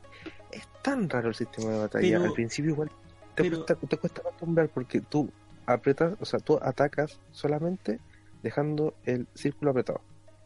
es 0.51 0.68
tan 0.84 1.10
raro 1.10 1.30
el 1.30 1.36
sistema 1.36 1.70
de 1.72 1.80
batalla. 1.80 2.18
Pero- 2.18 2.24
Al 2.26 2.34
principio 2.34 2.72
igual 2.72 2.89
te, 3.36 3.43
pero- 3.43 3.58
cuesta, 3.66 3.76
te 3.88 3.97
cuesta 3.97 4.22
acostumbrar 4.22 4.70
porque 4.70 5.01
tú 5.01 5.30
apretas, 5.66 6.16
o 6.20 6.26
sea, 6.26 6.39
tú 6.39 6.58
atacas 6.62 7.20
solamente 7.32 7.99
dejando 8.43 8.93
el 9.03 9.28
círculo 9.34 9.72
apretado. 9.72 10.01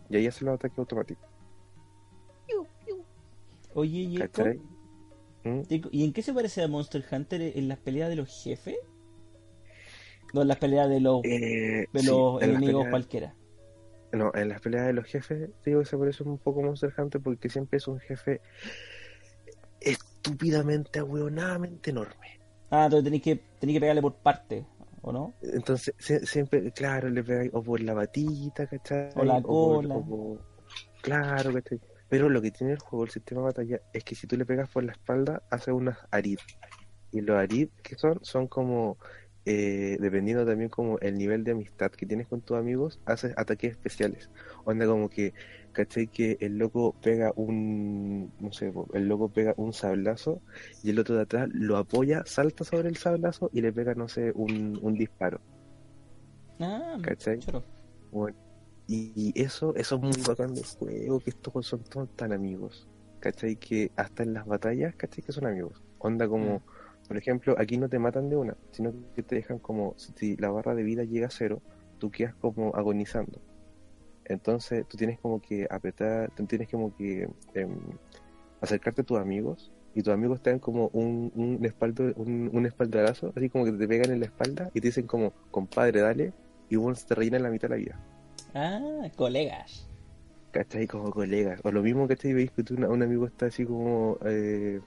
Y 0.09 0.18
ahí 0.18 0.28
hace 0.28 0.43
el 0.45 0.49
ataque 0.51 0.76
automático, 0.78 1.22
Oye. 3.74 4.07
¿Mm? 5.43 5.62
Jacob, 5.70 5.89
¿y 5.91 6.03
en 6.03 6.14
qué 6.14 6.22
se 6.22 6.34
parece 6.34 6.62
a 6.62 6.68
Monster 6.68 7.03
Hunter 7.09 7.41
en 7.57 7.68
las 7.70 7.78
peleas 7.80 8.09
de 8.09 8.16
los 8.18 8.43
jefes? 8.43 8.76
No, 10.34 10.41
en 10.43 10.47
las 10.47 10.57
peleas 10.57 10.89
de 10.89 10.99
los, 10.99 11.21
Eh, 11.23 11.88
de 11.91 12.03
los 12.03 12.41
enemigos 12.41 12.88
cualquiera. 12.89 13.36
No, 14.13 14.32
en 14.36 14.49
las 14.49 14.59
peleas 14.61 14.88
de 14.88 14.93
los 14.93 15.05
jefes, 15.05 15.49
digo 15.65 15.79
que 15.79 15.86
se 15.86 15.97
parece 15.97 16.23
un 16.23 16.38
poco 16.38 16.61
Monster 16.61 16.93
Hunter 16.97 17.21
porque 17.21 17.49
siempre 17.49 17.77
es 17.77 17.88
un 17.88 17.99
jefe 17.99 18.41
estúpidamente, 19.79 20.99
ahueonadamente 20.99 21.89
enorme. 21.91 22.39
Ah, 22.69 22.86
entonces 22.86 23.03
tenéis 23.05 23.23
que, 23.23 23.36
tenéis 23.59 23.77
que 23.77 23.82
pegarle 23.82 24.01
por 24.01 24.15
parte, 24.15 24.65
¿o 25.01 25.11
no? 25.11 25.34
Entonces, 25.41 25.93
sie- 25.97 26.25
siempre, 26.25 26.71
claro, 26.71 27.09
le 27.09 27.23
pegáis 27.23 27.51
o 27.53 27.61
por 27.63 27.82
la 27.82 27.93
batita, 27.93 28.67
¿cachai? 28.67 29.11
O 29.15 29.23
la 29.25 29.41
por- 29.41 29.43
cola. 29.43 29.95
o 29.95 30.05
por- 30.05 30.41
Claro, 31.01 31.53
¿cachai? 31.53 31.79
Pero 32.07 32.29
lo 32.29 32.41
que 32.41 32.51
tiene 32.51 32.73
el 32.73 32.79
juego, 32.79 33.05
el 33.05 33.11
sistema 33.11 33.41
de 33.41 33.45
batalla, 33.47 33.82
es 33.93 34.03
que 34.03 34.15
si 34.15 34.27
tú 34.27 34.38
le 34.38 34.45
pegas 34.45 34.69
por 34.69 34.84
la 34.84 34.91
espalda, 34.91 35.41
hace 35.49 35.71
unas 35.71 35.97
arid. 36.11 36.38
Y 37.13 37.21
los 37.21 37.38
arid 37.38 37.69
que 37.84 37.95
son, 37.95 38.19
son 38.23 38.47
como, 38.47 38.97
eh, 39.45 39.97
dependiendo 39.99 40.45
también 40.45 40.69
como 40.69 40.99
el 40.99 41.17
nivel 41.17 41.43
de 41.43 41.51
amistad 41.51 41.91
que 41.91 42.05
tienes 42.05 42.27
con 42.27 42.41
tus 42.41 42.57
amigos, 42.57 42.99
haces 43.05 43.33
ataques 43.37 43.71
especiales. 43.71 44.29
Onda 44.65 44.85
como 44.85 45.09
que, 45.09 45.33
¿cachai? 45.71 46.07
Que 46.07 46.37
el 46.41 46.57
loco 46.57 46.95
pega 47.01 47.33
un, 47.35 48.31
no 48.39 48.51
sé, 48.51 48.71
el 48.93 49.07
loco 49.07 49.29
pega 49.29 49.53
un 49.57 49.73
sablazo 49.73 50.41
y 50.83 50.91
el 50.91 50.99
otro 50.99 51.15
de 51.15 51.23
atrás 51.23 51.49
lo 51.53 51.77
apoya, 51.77 52.23
salta 52.25 52.63
sobre 52.63 52.89
el 52.89 52.97
sablazo 52.97 53.49
y 53.53 53.61
le 53.61 53.73
pega, 53.73 53.95
no 53.95 54.07
sé, 54.07 54.31
un, 54.35 54.79
un 54.81 54.93
disparo. 54.93 55.41
Ah. 56.59 56.97
Bueno, 58.11 58.37
y, 58.87 59.11
y 59.15 59.41
eso, 59.41 59.73
eso 59.75 59.95
es 59.95 60.01
muy 60.01 60.23
bacán 60.27 60.53
del 60.53 60.65
juego, 60.65 61.19
que 61.19 61.31
estos 61.31 61.65
son 61.65 61.83
todos 61.83 62.15
tan 62.15 62.33
amigos. 62.33 62.87
¿Cachai? 63.19 63.55
Que 63.55 63.91
hasta 63.95 64.23
en 64.23 64.33
las 64.33 64.45
batallas, 64.45 64.95
¿cachai? 64.95 65.23
Que 65.23 65.31
son 65.31 65.45
amigos. 65.45 65.83
Onda 65.99 66.27
como, 66.27 66.63
por 67.12 67.18
ejemplo, 67.18 67.55
aquí 67.59 67.78
no 67.78 67.89
te 67.89 67.99
matan 67.99 68.30
de 68.30 68.38
una, 68.38 68.55
sino 68.72 68.93
que 69.14 69.22
te 69.22 69.36
dejan 69.36 69.59
como, 69.59 69.95
si 69.97 70.38
la 70.38 70.49
barra 70.49 70.74
de 70.74 70.84
vida 70.84 71.03
llega 71.03 71.28
a 71.28 71.30
cero, 71.30 71.62
tú 71.99 72.09
quedas 72.09 72.34
como 72.36 72.74
agonizando. 72.74 73.41
Entonces 74.24 74.88
tú 74.88 74.95
tienes 74.95 75.20
como 75.20 75.41
que 75.41 75.68
apretar, 75.70 76.32
tú 76.38 76.45
tienes 76.45 76.70
como 76.70 76.95
que 76.95 77.28
em, 77.53 77.80
acercarte 78.62 79.01
a 79.01 79.03
tus 79.03 79.20
amigos 79.20 79.74
y 79.93 80.03
tus 80.03 80.14
amigos 80.14 80.41
te 80.41 80.51
dan 80.51 80.59
como 80.59 80.88
un, 80.93 81.34
un, 81.36 81.66
espaldo, 81.66 82.14
un, 82.16 82.49
un 82.53 82.66
espaldarazo, 82.66 83.34
así 83.36 83.49
como 83.49 83.66
que 83.66 83.74
te 83.74 83.89
pegan 83.89 84.12
en 84.12 84.22
la 84.22 84.28
espalda 84.28 84.72
y 84.74 84.80
te 84.80 84.88
dicen 84.88 85.05
como, 85.05 85.34
compadre, 85.51 85.99
dale, 85.99 86.32
y 86.70 86.78
uno 86.78 86.95
se 86.95 87.07
te 87.07 87.16
rellena 87.16 87.36
en 87.36 87.43
la 87.43 87.49
mitad 87.49 87.68
de 87.68 87.76
la 87.76 87.80
vida. 87.82 87.99
Ah, 88.55 89.09
colegas. 89.18 89.86
¿Cachai? 90.51 90.88
Como 90.88 91.12
colegas. 91.12 91.59
O 91.66 91.74
lo 91.74 91.84
mismo, 91.84 92.07
¿cachai? 92.07 92.32
Veis 92.32 92.51
que 92.51 92.64
tú, 92.64 92.76
un 92.76 93.03
amigo 93.03 93.28
está 93.28 93.47
así 93.47 93.66
como 93.66 94.18
eh, 94.26 94.80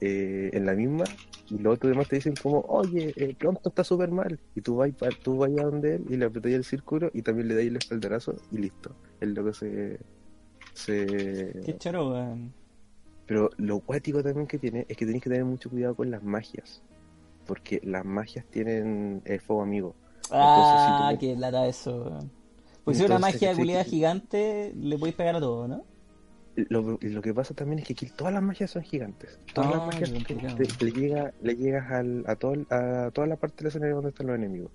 eh, 0.00 0.50
en 0.52 0.66
la 0.66 0.74
misma 0.74 1.04
y 1.48 1.58
los 1.58 1.74
otros 1.74 1.90
demás 1.90 2.08
te 2.08 2.16
dicen 2.16 2.34
como, 2.42 2.60
oye, 2.62 3.12
eh, 3.16 3.34
pronto 3.38 3.68
está 3.68 3.84
súper 3.84 4.10
mal. 4.10 4.38
Y 4.54 4.60
tú 4.60 4.76
vas, 4.76 4.90
tú 5.22 5.36
vas 5.38 5.50
a 5.58 5.62
donde 5.64 5.96
él 5.96 6.04
y 6.08 6.16
le 6.16 6.24
apretáis 6.26 6.56
el 6.56 6.64
círculo 6.64 7.10
y 7.14 7.22
también 7.22 7.48
le 7.48 7.54
dais 7.54 7.68
el 7.68 7.76
espaldarazo 7.76 8.34
y 8.50 8.58
listo. 8.58 8.90
El 9.20 9.34
loco 9.34 9.52
se... 9.52 9.98
se... 10.74 10.96
Qué 11.64 11.76
choro, 11.78 12.10
weón. 12.10 12.52
Pero 13.26 13.50
lo 13.58 13.80
cuático 13.80 14.22
también 14.22 14.46
que 14.46 14.58
tiene 14.58 14.86
es 14.88 14.96
que 14.96 15.04
tenéis 15.06 15.22
que 15.22 15.30
tener 15.30 15.44
mucho 15.44 15.70
cuidado 15.70 15.94
con 15.94 16.10
las 16.10 16.22
magias. 16.22 16.82
Porque 17.46 17.80
las 17.84 18.04
magias 18.04 18.44
tienen 18.50 19.22
el 19.24 19.40
fuego 19.40 19.62
amigo. 19.62 19.94
Ah, 20.30 20.56
Entonces, 20.56 20.80
si 21.12 21.16
tú- 21.16 21.20
qué 21.20 21.36
lata 21.36 21.66
eso, 21.68 22.02
weón. 22.02 22.30
Pues 22.84 22.96
si 22.98 23.02
es 23.02 23.08
una 23.08 23.16
Entonces, 23.18 23.34
magia 23.34 23.48
¿cachai? 23.50 23.56
culiada 23.64 23.84
gigante, 23.84 24.72
le 24.76 24.98
podéis 24.98 25.16
pegar 25.16 25.36
a 25.36 25.40
todo, 25.40 25.66
¿no? 25.68 25.84
Lo, 26.70 26.98
lo 27.00 27.20
que 27.22 27.34
pasa 27.34 27.52
también 27.54 27.80
es 27.80 27.86
que 27.86 27.92
aquí 27.92 28.08
todas 28.16 28.32
las 28.32 28.42
magias 28.42 28.70
son 28.70 28.82
gigantes. 28.82 29.38
Todas 29.52 29.70
Ah, 29.70 29.76
las 29.78 29.86
magias 29.86 30.08
qué 30.10 30.14
complicado. 30.14 30.56
te- 30.56 30.84
le, 30.86 30.92
llega, 30.92 31.34
le 31.40 31.54
llegas 31.56 31.90
al, 31.92 32.24
a, 32.26 32.36
todo, 32.36 32.54
a 32.70 33.10
toda 33.12 33.26
la 33.26 33.36
parte 33.36 33.56
del 33.58 33.68
escenario 33.68 33.96
donde 33.96 34.10
están 34.10 34.26
los 34.26 34.36
enemigos. 34.36 34.70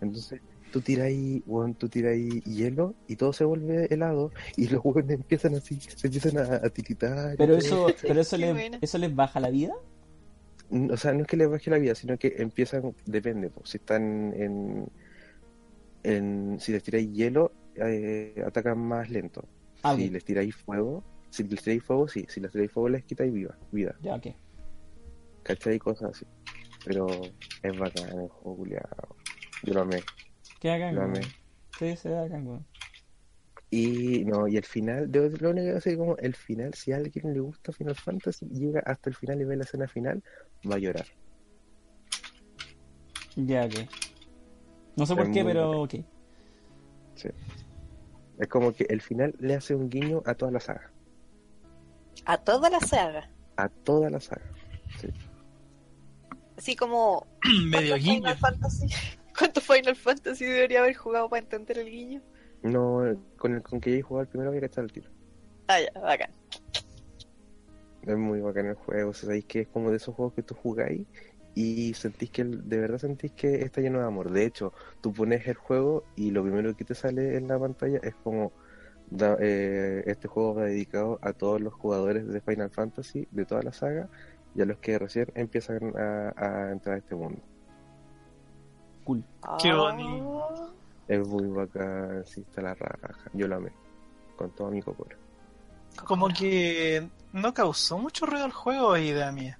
Entonces 0.00 0.40
tú 0.72 0.80
tiráis, 0.80 1.42
weón, 1.46 1.74
tú 1.74 1.88
tiráis 1.88 2.42
hielo 2.44 2.94
y 3.06 3.16
todo 3.16 3.32
se 3.32 3.44
vuelve 3.44 3.86
helado 3.94 4.32
y 4.56 4.68
los 4.68 4.80
hueones 4.84 5.16
empiezan 5.18 5.54
así, 5.54 5.80
se 5.80 6.06
empiezan 6.08 6.38
a, 6.38 6.66
a 6.66 6.70
tiritar. 6.70 7.34
y 7.34 7.36
Pero 7.36 7.54
eso, 7.56 7.86
pero 8.02 8.20
eso 8.20 8.36
les, 8.36 8.52
buena. 8.52 8.78
eso 8.80 8.98
les 8.98 9.14
baja 9.14 9.38
la 9.40 9.50
vida. 9.50 9.72
O 10.90 10.96
sea, 10.96 11.12
no 11.12 11.22
es 11.22 11.26
que 11.26 11.36
les 11.36 11.48
baje 11.50 11.70
la 11.70 11.78
vida, 11.78 11.94
sino 11.96 12.16
que 12.16 12.34
empiezan, 12.38 12.94
depende, 13.04 13.50
pues, 13.50 13.70
si 13.70 13.78
están 13.78 14.32
en, 14.34 14.86
en 16.02 16.58
si 16.60 16.72
les 16.72 16.82
tiráis 16.82 17.12
hielo, 17.12 17.52
eh, 17.74 18.42
atacan 18.46 18.78
más 18.78 19.10
lento. 19.10 19.48
Ah, 19.82 19.94
si 19.94 20.06
ok. 20.06 20.12
les 20.12 20.24
tiráis 20.24 20.54
fuego, 20.54 21.02
si 21.30 21.44
les 21.44 21.62
tiráis 21.62 21.82
fuego, 21.82 22.08
sí, 22.08 22.26
si 22.28 22.40
les 22.40 22.50
tiráis 22.50 22.70
fuego 22.70 22.88
les 22.88 23.04
quitáis 23.04 23.32
viva, 23.32 23.56
vida. 23.72 23.96
Ya, 24.02 24.14
ok. 24.14 24.26
¿Cachai? 25.42 25.78
Cosas 25.78 26.10
así. 26.10 26.26
Pero 26.84 27.06
es 27.62 27.78
bacán 27.78 28.08
el 28.08 28.28
juego, 28.28 28.56
culiao. 28.56 29.16
Yo 29.62 29.74
lo 29.74 29.82
amé, 29.82 30.02
Qué 30.60 30.92
lo 30.92 31.02
amé. 31.02 31.20
Sí, 31.78 31.96
se 31.96 32.10
da 32.10 32.24
weón. 32.24 32.66
Y 33.70 34.24
no, 34.24 34.48
y 34.48 34.56
el 34.56 34.64
final, 34.64 35.10
lo 35.12 35.50
único 35.50 35.66
que 35.66 35.72
decir 35.74 35.96
como 35.96 36.16
el 36.16 36.34
final, 36.34 36.74
si 36.74 36.92
a 36.92 36.96
alguien 36.96 37.32
le 37.32 37.40
gusta 37.40 37.72
Final 37.72 37.94
Fantasy 37.94 38.46
y 38.50 38.58
llega 38.58 38.80
hasta 38.80 39.08
el 39.08 39.16
final 39.16 39.40
y 39.40 39.44
ve 39.44 39.56
la 39.56 39.64
escena 39.64 39.86
final, 39.86 40.22
va 40.68 40.74
a 40.74 40.78
llorar. 40.78 41.06
Ya, 43.36 43.64
ok. 43.64 43.74
No 44.96 45.06
sé 45.06 45.14
por 45.14 45.30
qué, 45.30 45.44
pero 45.44 45.82
ok. 45.82 45.94
Sí. 47.14 47.28
Es 48.38 48.48
como 48.48 48.72
que 48.72 48.84
el 48.90 49.00
final 49.00 49.34
le 49.38 49.54
hace 49.54 49.74
un 49.74 49.88
guiño 49.88 50.22
a 50.26 50.34
toda 50.34 50.50
la 50.50 50.60
saga. 50.60 50.90
A 52.26 52.38
toda 52.38 52.70
la 52.70 52.80
saga. 52.80 53.28
A 53.56 53.68
toda 53.68 54.10
la 54.10 54.20
saga. 54.20 54.42
Así 56.56 56.76
como. 56.76 57.26
Medio 57.70 57.90
¿cuántos 57.90 57.98
guiño. 58.04 58.16
Final 58.20 58.36
Fantasy? 58.38 58.86
¿Cuántos 59.38 59.64
Final 59.64 59.96
Fantasy 59.96 60.44
debería 60.44 60.80
haber 60.80 60.94
jugado 60.94 61.28
para 61.28 61.42
entender 61.42 61.78
el 61.78 61.90
guiño? 61.90 62.22
No, 62.62 63.02
con 63.38 63.54
el 63.54 63.62
con 63.62 63.80
que 63.80 63.96
ya 63.96 64.02
jugado 64.02 64.22
el 64.22 64.28
primero 64.28 64.50
había 64.50 64.60
que 64.60 64.66
echar 64.66 64.84
el 64.84 64.92
tiro. 64.92 65.10
Ah, 65.68 65.78
ya, 65.80 66.00
bacán. 66.00 66.30
Es 68.02 68.16
muy 68.16 68.40
bacán 68.40 68.66
el 68.66 68.74
juego. 68.74 69.10
O 69.10 69.14
sea, 69.14 69.26
sabéis 69.28 69.44
que 69.46 69.60
es 69.60 69.68
como 69.68 69.90
de 69.90 69.96
esos 69.96 70.14
juegos 70.14 70.34
que 70.34 70.42
tú 70.42 70.54
jugáis 70.54 71.06
y 71.54 71.94
sentís 71.94 72.30
que 72.30 72.42
el- 72.42 72.68
de 72.68 72.78
verdad 72.78 72.98
sentís 72.98 73.32
que 73.32 73.62
está 73.62 73.80
lleno 73.80 73.98
de 74.00 74.06
amor. 74.06 74.30
De 74.30 74.44
hecho, 74.44 74.72
tú 75.00 75.12
pones 75.12 75.46
el 75.46 75.54
juego 75.54 76.04
y 76.16 76.30
lo 76.30 76.42
primero 76.42 76.74
que 76.76 76.84
te 76.84 76.94
sale 76.94 77.36
en 77.36 77.48
la 77.48 77.58
pantalla 77.58 77.98
es 78.02 78.14
como 78.16 78.52
da- 79.10 79.36
eh, 79.40 80.02
este 80.06 80.28
juego 80.28 80.54
va 80.56 80.64
dedicado 80.64 81.18
a 81.22 81.32
todos 81.32 81.60
los 81.60 81.74
jugadores 81.74 82.26
de 82.28 82.40
Final 82.40 82.70
Fantasy 82.70 83.26
de 83.30 83.44
toda 83.44 83.62
la 83.62 83.72
saga 83.72 84.08
y 84.54 84.62
a 84.62 84.64
los 84.64 84.78
que 84.78 84.98
recién 84.98 85.28
empiezan 85.34 85.92
a, 85.96 86.32
a 86.36 86.72
entrar 86.72 86.96
a 86.96 86.98
este 86.98 87.14
mundo. 87.14 87.40
Cool. 89.04 89.22
Qué 89.62 89.70
Ah. 89.70 89.76
bonito. 89.76 90.74
Es 91.08 91.26
muy 91.26 91.46
bacán, 91.48 92.24
sí, 92.26 92.40
está 92.42 92.62
la 92.62 92.74
raja. 92.74 93.14
Yo 93.32 93.48
lo 93.48 93.56
amé 93.56 93.70
con 94.36 94.50
toda 94.50 94.70
mi 94.70 94.80
cocora. 94.82 95.16
Como 96.04 96.28
que 96.28 97.08
no 97.32 97.52
causó 97.52 97.98
mucho 97.98 98.26
ruido 98.26 98.46
el 98.46 98.52
juego, 98.52 98.96
idea 98.96 99.30
mía. 99.32 99.58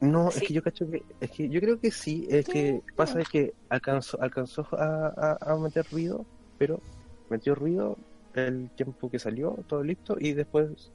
No, 0.00 0.30
Sí. 0.30 0.38
es 0.42 0.48
que 0.48 0.54
yo 0.54 0.62
cacho 0.62 0.88
que, 0.88 1.04
es 1.20 1.30
que 1.30 1.48
yo 1.48 1.60
creo 1.60 1.78
que 1.80 1.90
sí, 1.90 2.26
es 2.30 2.46
que 2.46 2.80
pasa 2.94 3.20
es 3.20 3.28
que 3.28 3.54
alcanzó, 3.68 4.20
alcanzó 4.20 4.66
a, 4.72 5.12
a- 5.16 5.38
a 5.40 5.56
meter 5.58 5.84
ruido, 5.90 6.24
pero 6.56 6.80
metió 7.28 7.54
ruido 7.54 7.96
el 8.34 8.70
tiempo 8.76 9.10
que 9.10 9.18
salió, 9.18 9.56
todo 9.66 9.82
listo, 9.82 10.16
y 10.20 10.34
después 10.34 10.92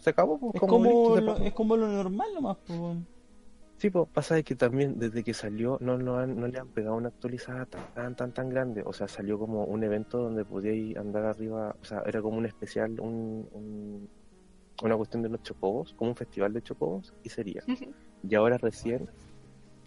se 0.00 0.10
acabó, 0.10 0.38
pues, 0.40 0.54
Es 0.56 0.60
como 0.60 0.72
como, 0.84 0.84
listo, 0.90 1.14
se 1.14 1.20
lo, 1.22 1.36
es 1.36 1.52
como 1.54 1.76
lo 1.76 1.86
normal 1.88 2.28
nomás, 2.34 2.56
pues. 2.66 2.98
Sí, 3.78 3.88
pues 3.88 4.08
pasa 4.12 4.36
es 4.38 4.44
que 4.44 4.56
también 4.56 4.98
desde 4.98 5.24
que 5.24 5.32
salió 5.32 5.78
no, 5.80 5.96
no, 5.96 6.18
han- 6.18 6.36
no 6.36 6.46
le 6.48 6.58
han 6.58 6.70
pegado 6.70 6.96
una 6.96 7.08
actualizada 7.08 7.64
tan, 7.94 8.14
tan, 8.14 8.32
tan 8.32 8.48
grande, 8.50 8.82
o 8.84 8.92
sea, 8.92 9.08
salió 9.08 9.38
como 9.38 9.64
un 9.64 9.82
evento 9.82 10.18
donde 10.18 10.44
podíais 10.44 10.96
andar 10.98 11.24
arriba, 11.24 11.74
o 11.80 11.84
sea, 11.84 12.02
era 12.04 12.20
como 12.20 12.36
un 12.38 12.46
especial, 12.46 13.00
un, 13.00 13.48
un- 13.52 14.08
una 14.82 14.96
cuestión 14.96 15.22
de 15.22 15.28
unos 15.28 15.42
chocobos, 15.42 15.94
como 15.94 16.10
un 16.10 16.16
festival 16.16 16.52
de 16.52 16.62
chocobos, 16.62 17.12
y 17.22 17.28
sería. 17.28 17.62
Y 18.28 18.34
ahora 18.34 18.58
recién, 18.58 19.08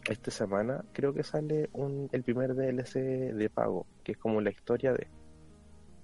esta 0.10 0.32
semana, 0.32 0.84
creo 0.94 1.14
que 1.14 1.24
sale 1.24 1.70
un, 1.74 2.10
el 2.12 2.24
primer 2.24 2.56
DLC 2.56 2.94
de 3.34 3.50
pago, 3.50 3.86
que 4.04 4.14
es 4.14 4.18
como 4.18 4.42
la 4.42 4.52
historia 4.52 4.94
de... 4.94 5.08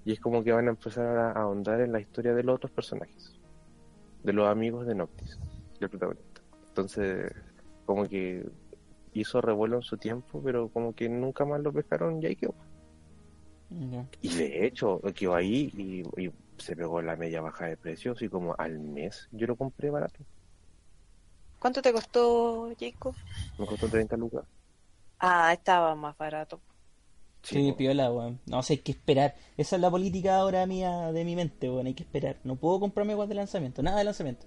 Y 0.05 0.13
es 0.13 0.19
como 0.19 0.43
que 0.43 0.51
van 0.51 0.67
a 0.67 0.71
empezar 0.71 1.17
a 1.17 1.31
ahondar 1.33 1.81
en 1.81 1.91
la 1.91 1.99
historia 1.99 2.33
de 2.33 2.43
los 2.43 2.55
otros 2.55 2.71
personajes, 2.71 3.33
de 4.23 4.33
los 4.33 4.47
amigos 4.47 4.87
de 4.87 4.95
Noctis, 4.95 5.37
del 5.79 5.89
protagonista. 5.89 6.41
Entonces, 6.69 7.31
como 7.85 8.07
que 8.07 8.47
hizo 9.13 9.41
revuelo 9.41 9.77
en 9.77 9.81
su 9.81 9.97
tiempo, 9.97 10.41
pero 10.43 10.69
como 10.69 10.93
que 10.93 11.09
nunca 11.09 11.45
más 11.45 11.61
lo 11.61 11.73
pescaron 11.73 12.21
y 12.21 12.27
ahí 12.27 12.35
quedó. 12.35 12.55
Y 14.21 14.35
de 14.35 14.65
hecho, 14.65 14.99
quedó 15.13 15.35
ahí 15.35 15.71
y, 15.75 16.23
y 16.23 16.31
se 16.59 16.75
pegó 16.75 17.01
la 17.01 17.15
media 17.15 17.41
baja 17.41 17.65
de 17.65 17.77
precios 17.77 18.21
y 18.21 18.29
como 18.29 18.55
al 18.57 18.79
mes 18.79 19.27
yo 19.31 19.47
lo 19.47 19.55
compré 19.55 19.89
barato. 19.89 20.19
¿Cuánto 21.59 21.81
te 21.81 21.91
costó, 21.91 22.69
Jacob? 22.79 23.15
Me 23.57 23.65
costó 23.65 23.87
30 23.87 24.15
lucas. 24.17 24.45
Ah, 25.19 25.51
estaba 25.51 25.93
más 25.95 26.17
barato. 26.17 26.61
Sí, 27.43 27.73
piola, 27.77 28.11
weón. 28.11 28.39
No, 28.45 28.59
o 28.59 28.63
sea, 28.63 28.75
hay 28.75 28.81
que 28.81 28.91
esperar. 28.91 29.35
Esa 29.57 29.75
es 29.75 29.81
la 29.81 29.89
política 29.89 30.37
ahora 30.37 30.65
mía 30.65 31.11
de 31.11 31.25
mi 31.25 31.35
mente, 31.35 31.69
weón. 31.69 31.87
Hay 31.87 31.93
que 31.93 32.03
esperar. 32.03 32.37
No 32.43 32.55
puedo 32.55 32.79
comprarme 32.79 33.15
weón 33.15 33.29
de 33.29 33.35
lanzamiento. 33.35 33.81
Nada 33.83 33.97
de 33.97 34.03
lanzamiento. 34.05 34.45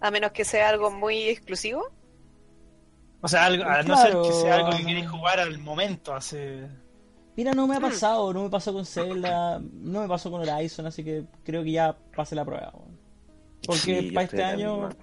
A 0.00 0.10
menos 0.10 0.32
que 0.32 0.44
sea 0.44 0.68
algo 0.68 0.90
muy 0.90 1.28
exclusivo. 1.28 1.90
O 3.22 3.28
sea, 3.28 3.46
algo, 3.46 3.64
a 3.64 3.82
no 3.82 3.96
ser 3.96 4.12
que 4.12 4.32
sea 4.32 4.56
algo 4.56 4.76
que 4.76 4.84
queréis 4.84 5.08
jugar 5.08 5.40
al 5.40 5.58
momento, 5.58 6.14
hace... 6.14 6.68
Mira, 7.36 7.52
no 7.52 7.66
Hmm. 7.66 7.70
me 7.70 7.76
ha 7.76 7.80
pasado. 7.80 8.32
No 8.32 8.42
me 8.44 8.50
pasó 8.50 8.72
con 8.72 8.86
Zelda. 8.86 9.60
No 9.60 10.00
me 10.02 10.08
pasó 10.08 10.30
con 10.30 10.40
Horizon. 10.48 10.86
Así 10.86 11.04
que 11.04 11.24
creo 11.44 11.62
que 11.62 11.72
ya 11.72 11.96
pasé 12.14 12.34
la 12.34 12.44
prueba. 12.44 12.72
Porque 13.66 14.00
Sí, 14.00 14.10
para 14.12 14.24
este 14.24 14.42
año. 14.42 14.74
misma. 14.88 14.96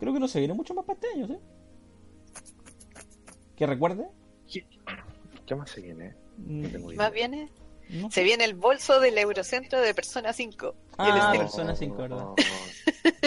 Creo 0.00 0.12
que 0.12 0.20
no 0.20 0.28
se 0.28 0.38
viene 0.38 0.54
mucho 0.54 0.74
más 0.74 0.84
para 0.84 0.98
este 0.98 1.08
año, 1.14 1.26
¿sí? 1.26 1.36
¿Que 3.56 3.66
recuerde? 3.66 4.06
¿Qué 5.46 5.54
más 5.54 5.70
se 5.70 5.80
viene? 5.80 6.14
Mm, 6.38 6.62
No 6.62 6.68
tengo. 6.70 6.92
Más 6.94 7.12
bien, 7.12 7.50
no. 7.90 8.10
se 8.10 8.22
viene 8.24 8.44
el 8.44 8.54
bolso 8.54 9.00
del 9.00 9.16
Eurocentro 9.16 9.80
de 9.80 9.94
Persona 9.94 10.32
5. 10.32 10.74
Y 10.98 11.02
el 11.02 11.10
Ah, 11.12 11.28
Steam. 11.28 11.38
Persona 11.38 11.76
5, 11.76 11.96
¿verdad? 11.96 12.18
No, 12.18 12.34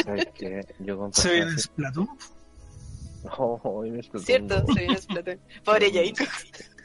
¿Sabes 0.03 0.27
qué? 0.35 0.65
Yo 0.79 1.09
Se 1.13 1.33
viene 1.33 1.57
Splatoon. 1.57 2.07
5. 3.23 3.61
Oh, 3.63 3.85
y 3.85 3.91
me 3.91 3.99
explotó 3.99 4.25
¿Cierto? 4.25 4.65
Se 4.73 4.79
viene 4.79 4.97
Splatoon. 4.97 5.39
Pobre 5.65 5.91
Jacob. 5.91 6.27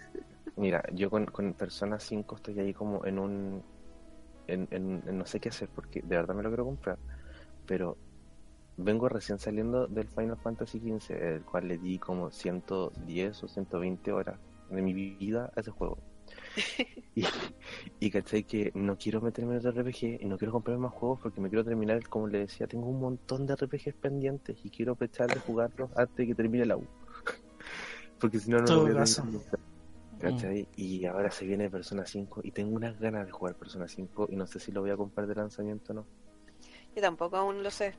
Mira, 0.56 0.82
yo 0.92 1.10
con, 1.10 1.26
con 1.26 1.54
Persona 1.54 1.98
5 1.98 2.36
estoy 2.36 2.58
ahí 2.60 2.72
como 2.72 3.04
en 3.06 3.18
un... 3.18 3.64
En, 4.48 4.68
en- 4.72 5.02
en 5.08 5.18
no 5.18 5.26
sé 5.26 5.40
qué 5.40 5.50
hacer 5.50 5.70
porque 5.74 6.00
de 6.04 6.16
verdad 6.16 6.34
me 6.34 6.42
lo 6.42 6.50
quiero 6.50 6.64
comprar. 6.66 7.00
Pero 7.66 7.98
vengo 8.76 9.08
recién 9.08 9.38
saliendo 9.40 9.88
del 9.88 10.08
Final 10.10 10.38
Fantasy 10.38 10.80
XV, 10.80 11.14
el 11.36 11.44
cual 11.44 11.68
le 11.68 11.78
di 11.78 11.98
como 12.00 12.30
110 12.32 13.42
o 13.44 13.48
120 13.48 14.12
horas 14.12 14.40
de 14.68 14.82
mi 14.82 14.94
vida 14.94 15.50
a 15.56 15.60
ese 15.60 15.70
juego. 15.72 16.04
Y, 17.16 17.24
y 18.00 18.10
caché 18.10 18.44
que 18.44 18.70
no 18.74 18.96
quiero 18.96 19.20
meterme 19.20 19.52
en 19.54 19.58
otro 19.58 19.70
RPG 19.70 20.18
y 20.20 20.26
no 20.26 20.36
quiero 20.38 20.52
comprarme 20.52 20.82
más 20.84 20.92
juegos 20.92 21.20
porque 21.22 21.40
me 21.40 21.48
quiero 21.50 21.64
terminar, 21.64 22.02
como 22.08 22.26
le 22.28 22.40
decía, 22.40 22.66
tengo 22.66 22.88
un 22.88 23.00
montón 23.00 23.46
de 23.46 23.54
RPGs 23.54 23.94
pendientes 24.00 24.64
y 24.64 24.70
quiero 24.70 24.92
aprovechar 24.92 25.30
de 25.32 25.40
jugarlos 25.40 25.90
antes 25.96 26.14
de 26.16 26.26
que 26.28 26.34
termine 26.34 26.66
la 26.66 26.76
U. 26.76 26.88
porque 28.18 28.38
si 28.40 28.50
no, 28.50 28.60
no 28.60 28.70
lo 28.72 28.80
voy 28.82 28.90
a 28.92 28.94
¿Cachai? 30.20 30.68
Y 30.76 31.04
ahora 31.06 31.30
se 31.30 31.44
viene 31.44 31.68
Persona 31.70 32.06
5 32.06 32.40
y 32.44 32.50
tengo 32.50 32.74
unas 32.76 32.98
ganas 32.98 33.26
de 33.26 33.32
jugar 33.32 33.54
Persona 33.56 33.88
5 33.88 34.28
y 34.30 34.36
no 34.36 34.46
sé 34.46 34.58
si 34.60 34.72
lo 34.72 34.80
voy 34.80 34.90
a 34.90 34.96
comprar 34.96 35.26
de 35.26 35.34
lanzamiento 35.34 35.92
o 35.92 35.96
no. 35.96 36.06
Yo 36.94 37.02
tampoco 37.02 37.36
aún 37.36 37.62
lo 37.62 37.70
sé. 37.70 37.94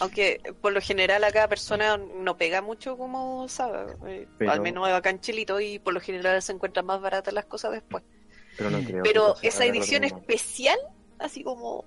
Aunque 0.00 0.40
por 0.60 0.72
lo 0.72 0.80
general 0.80 1.24
a 1.24 1.32
cada 1.32 1.48
persona 1.48 1.96
no 1.96 2.36
pega 2.36 2.62
mucho 2.62 2.96
como 2.96 3.48
sabe. 3.48 3.96
eh, 4.06 4.28
Pero- 4.38 4.52
Al 4.52 4.60
menos 4.60 4.88
acá 4.88 5.10
en 5.10 5.20
Chilito 5.20 5.60
y 5.60 5.78
por 5.80 5.94
lo 5.94 6.00
general 6.00 6.40
se 6.42 6.52
encuentran 6.52 6.86
más 6.86 7.00
baratas 7.00 7.34
las 7.34 7.46
cosas 7.46 7.72
después. 7.72 8.04
Pero 8.56 8.70
no 8.70 8.78
Mm. 8.78 8.84
creo. 8.84 9.02
Pero 9.02 9.34
que 9.40 9.48
esa 9.48 9.64
edición 9.64 10.04
especial, 10.04 10.78
así 11.18 11.42
como 11.42 11.84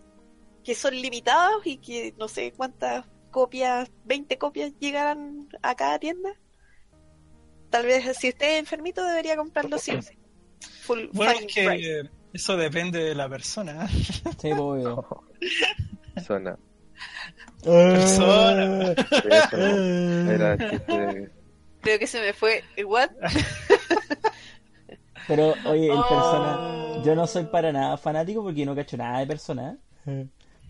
que 0.63 0.75
son 0.75 0.93
limitados 0.95 1.65
y 1.65 1.77
que 1.77 2.13
no 2.17 2.27
sé 2.27 2.51
cuántas 2.53 3.05
copias, 3.31 3.89
20 4.05 4.37
copias 4.37 4.73
llegarán 4.79 5.47
a 5.61 5.75
cada 5.75 5.97
tienda. 5.99 6.29
Tal 7.73 7.87
vez 7.87 8.15
si 8.17 8.27
esté 8.27 8.59
enfermito 8.59 9.03
debería 9.03 9.35
comprarlo 9.35 9.79
sí. 9.79 9.93
Full 10.83 11.07
Bueno, 11.11 11.31
es 11.31 11.37
price. 11.39 11.53
que 11.55 12.09
eso 12.31 12.55
depende 12.55 12.99
de 13.03 13.15
la 13.15 13.27
persona. 13.27 13.87
Sí, 13.87 14.21
pues, 14.41 14.59
obvio. 14.59 15.23
Persona. 16.13 16.55
Era 20.29 20.55
de- 20.57 21.31
Creo 21.81 21.99
que 21.99 22.07
se 22.07 22.21
me 22.21 22.33
fue. 22.33 22.63
¿What? 22.85 23.09
Pero, 25.27 25.53
oye, 25.65 25.85
el 25.87 25.91
Oh. 25.97 26.07
persona. 26.07 27.03
Yo 27.03 27.15
no 27.15 27.25
soy 27.25 27.45
para 27.45 27.71
nada 27.71 27.97
fanático 27.97 28.43
porque 28.43 28.65
no 28.65 28.75
cacho 28.75 28.97
nada 28.97 29.19
de 29.19 29.27
persona. 29.27 29.77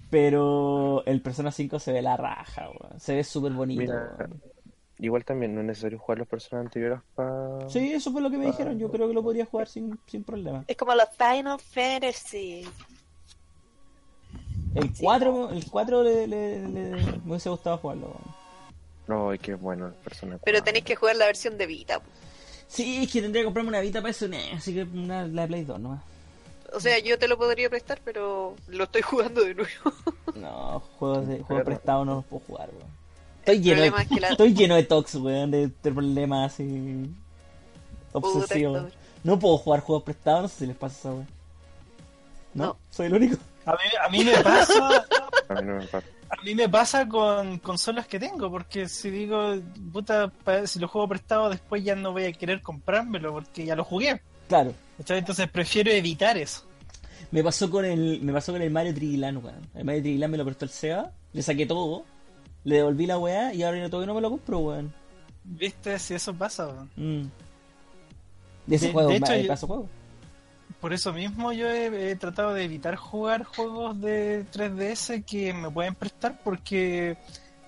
Pero 0.09 1.03
el 1.05 1.21
Persona 1.21 1.51
5 1.51 1.79
se 1.79 1.91
ve 1.91 2.01
la 2.01 2.15
raja, 2.15 2.69
weón. 2.69 2.99
Se 2.99 3.15
ve 3.15 3.23
súper 3.23 3.51
bonito. 3.51 3.81
Mira. 3.81 4.15
Igual 5.03 5.25
también 5.25 5.53
no 5.53 5.59
es 5.59 5.67
necesario 5.67 5.99
jugar 5.99 6.19
los 6.19 6.27
personajes 6.29 6.67
anteriores 6.67 6.99
para. 7.13 7.69
Sí, 7.69 7.91
eso 7.93 8.09
fue 8.13 8.21
lo 8.21 8.31
que 8.31 8.37
me 8.37 8.45
dijeron. 8.45 8.79
Yo 8.79 8.89
creo 8.89 9.05
que 9.09 9.13
lo 9.13 9.21
podría 9.21 9.45
jugar 9.45 9.67
sin, 9.67 9.99
sin 10.07 10.23
problema. 10.23 10.63
Es 10.65 10.77
como 10.77 10.95
los 10.95 11.09
Final 11.17 11.59
Fantasy. 11.59 12.65
El 14.75 14.93
4, 14.97 15.49
el 15.51 15.69
4 15.69 16.03
le, 16.03 16.25
le- 16.25 16.67
le- 16.69 16.91
me 17.25 17.31
hubiese 17.31 17.49
gustado 17.49 17.77
jugarlo. 17.79 18.15
No, 19.07 19.29
ay, 19.31 19.39
qué 19.39 19.55
bueno 19.55 19.87
el 19.87 19.93
personaje. 19.93 20.39
Pero 20.45 20.63
tenéis 20.63 20.85
que 20.85 20.95
jugar 20.95 21.17
la 21.17 21.25
versión 21.25 21.57
de 21.57 21.65
Vita. 21.67 22.01
Sí, 22.67 23.03
es 23.03 23.11
que 23.11 23.21
tendría 23.21 23.41
que 23.41 23.45
comprarme 23.45 23.69
una 23.69 23.81
Vita 23.81 23.99
para 23.99 24.11
eso, 24.11 24.27
nah, 24.29 24.37
así 24.55 24.73
que 24.73 24.83
una, 24.83 25.27
la 25.27 25.45
Play 25.47 25.65
2 25.65 25.81
nomás. 25.81 26.01
O 26.71 26.79
sea, 26.79 26.97
yo 26.99 27.19
te 27.19 27.27
lo 27.27 27.37
podría 27.37 27.69
prestar, 27.69 27.99
pero 28.05 28.55
lo 28.67 28.85
estoy 28.85 29.01
jugando 29.01 29.41
de 29.43 29.53
nuevo. 29.53 29.69
No, 30.35 30.79
juegos, 30.97 31.27
de, 31.27 31.39
juegos 31.41 31.65
prestados 31.65 32.05
no 32.05 32.15
los 32.15 32.25
puedo 32.25 32.41
jugar, 32.47 32.69
weón. 32.69 33.02
Estoy 33.45 33.59
lleno, 33.61 33.81
de, 33.81 33.87
es 33.87 34.07
que 34.07 34.19
la- 34.21 34.29
estoy 34.29 34.53
lleno 34.53 34.75
de 34.75 34.83
tox, 34.83 35.15
weón, 35.15 35.51
de, 35.51 35.67
de 35.67 35.91
problemas 35.91 36.53
así. 36.53 37.09
Obsesivos. 38.13 38.83
Puta, 38.83 38.95
No 39.23 39.39
puedo 39.39 39.57
jugar 39.57 39.81
juegos 39.81 40.03
prestados, 40.03 40.41
no 40.43 40.47
sé 40.47 40.55
si 40.59 40.67
les 40.67 40.75
pasa 40.77 40.97
eso, 40.99 41.09
weón. 41.15 41.27
No, 42.53 42.65
No. 42.65 42.77
soy 42.89 43.07
el 43.07 43.13
único. 43.15 43.37
A 43.65 43.71
mí, 43.71 43.77
a 44.05 44.09
mí 44.09 44.23
me 44.23 44.37
pasa, 44.43 45.05
A 45.49 45.61
mí 45.61 45.67
no 45.67 45.75
me 45.79 45.85
pasa. 45.87 46.07
a 46.29 46.43
mí 46.43 46.55
me 46.55 46.69
pasa 46.69 47.07
con 47.07 47.57
consolas 47.59 48.07
que 48.07 48.19
tengo, 48.19 48.49
porque 48.51 48.87
si 48.87 49.09
digo, 49.09 49.55
puta, 49.91 50.31
si 50.65 50.79
lo 50.79 50.87
juego 50.87 51.07
prestado, 51.07 51.49
después 51.49 51.83
ya 51.83 51.95
no 51.95 52.11
voy 52.11 52.25
a 52.25 52.33
querer 52.33 52.61
comprármelo 52.61 53.31
porque 53.33 53.65
ya 53.65 53.75
lo 53.75 53.83
jugué. 53.83 54.21
Claro. 54.47 54.73
Entonces 55.07 55.49
prefiero 55.49 55.91
evitar 55.91 56.37
eso. 56.37 56.63
Me 57.31 57.43
pasó 57.43 57.69
con 57.71 57.83
el, 57.85 58.21
me 58.21 58.31
pasó 58.31 58.51
con 58.51 58.61
el 58.61 58.69
Mario 58.69 58.93
Trigilan, 58.93 59.37
weón. 59.37 59.67
El 59.73 59.85
Mario 59.85 60.01
Trigilan 60.03 60.29
me 60.31 60.37
lo 60.37 60.45
prestó 60.45 60.65
el 60.65 60.71
Seba, 60.71 61.11
le 61.31 61.41
saqué 61.41 61.65
todo, 61.65 62.05
le 62.63 62.75
devolví 62.77 63.05
la 63.05 63.17
weá 63.17 63.53
y 63.53 63.63
ahora 63.63 63.89
todavía 63.89 64.07
no 64.07 64.13
me 64.15 64.21
lo 64.21 64.29
compro, 64.29 64.59
weón. 64.59 64.93
¿Viste? 65.43 65.97
Si 65.99 66.13
eso 66.13 66.33
pasa, 66.33 66.67
weón. 66.67 66.89
Mm. 66.95 67.29
De 68.67 68.75
ese 68.75 68.87
De- 68.87 68.93
juego, 68.93 69.09
de 69.09 69.15
hecho, 69.17 69.35
yo- 69.35 69.67
juego. 69.67 69.89
Por 70.79 70.91
eso 70.93 71.13
mismo 71.13 71.53
yo 71.53 71.69
he, 71.69 72.11
he 72.11 72.15
tratado 72.17 72.53
de 72.53 72.65
evitar 72.65 72.95
jugar 72.97 73.43
juegos 73.45 73.99
de 74.01 74.45
3DS 74.51 75.23
que 75.25 75.53
me 75.53 75.69
pueden 75.71 75.95
prestar 75.95 76.39
porque 76.43 77.17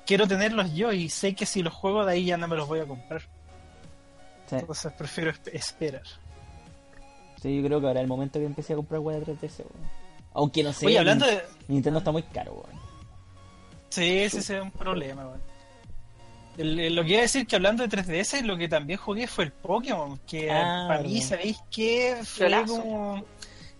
quiero 0.06 0.28
tenerlos 0.28 0.74
yo 0.74 0.92
y 0.92 1.08
sé 1.10 1.34
que 1.34 1.46
si 1.46 1.64
los 1.64 1.74
juego 1.74 2.04
de 2.06 2.12
ahí 2.14 2.26
ya 2.26 2.36
no 2.38 2.48
me 2.50 2.58
los 2.58 2.68
voy 2.68 2.80
a 2.82 2.86
comprar. 2.86 3.22
Sí, 4.50 4.56
Entonces 4.58 4.92
prefiero 4.94 5.32
esp- 5.32 5.50
esperar. 5.54 6.04
sí, 7.42 7.56
yo 7.58 7.66
creo 7.66 7.80
que 7.80 7.88
ahora 7.88 8.00
es 8.02 8.04
el 8.04 8.10
momento 8.10 8.38
que 8.40 8.46
empecé 8.46 8.74
a 8.74 8.76
comprar 8.78 9.00
weá 9.00 9.18
de 9.20 9.26
3DS, 9.26 9.60
weón. 9.60 9.90
Aunque 10.34 10.64
no 10.64 10.74
sé, 10.74 10.86
Oye, 10.88 11.00
hablando 11.00 11.26
de... 11.26 11.42
Nintendo 11.70 12.00
está 12.00 12.12
muy 12.12 12.24
caro, 12.24 12.54
weón. 12.54 12.85
Sí, 13.90 14.20
ese 14.20 14.40
es 14.40 14.50
un 14.62 14.72
problema, 14.72 15.26
weón. 15.28 15.42
El- 16.58 16.80
el- 16.80 16.96
lo 16.96 17.04
que 17.04 17.10
iba 17.10 17.20
a 17.20 17.24
decir 17.24 17.46
que 17.46 17.56
hablando 17.58 17.84
de 17.86 17.90
3DS, 17.90 18.42
lo 18.44 18.56
que 18.58 18.70
también 18.70 18.98
jugué 19.00 19.28
fue 19.28 19.46
el 19.46 19.52
Pokémon, 19.52 20.18
que 20.28 20.50
Ah, 20.52 20.86
para 20.88 21.04
mí. 21.04 21.22
¿sabéis 21.22 21.58
qué? 21.70 22.18
Fue 22.24 22.50
como, 22.66 23.24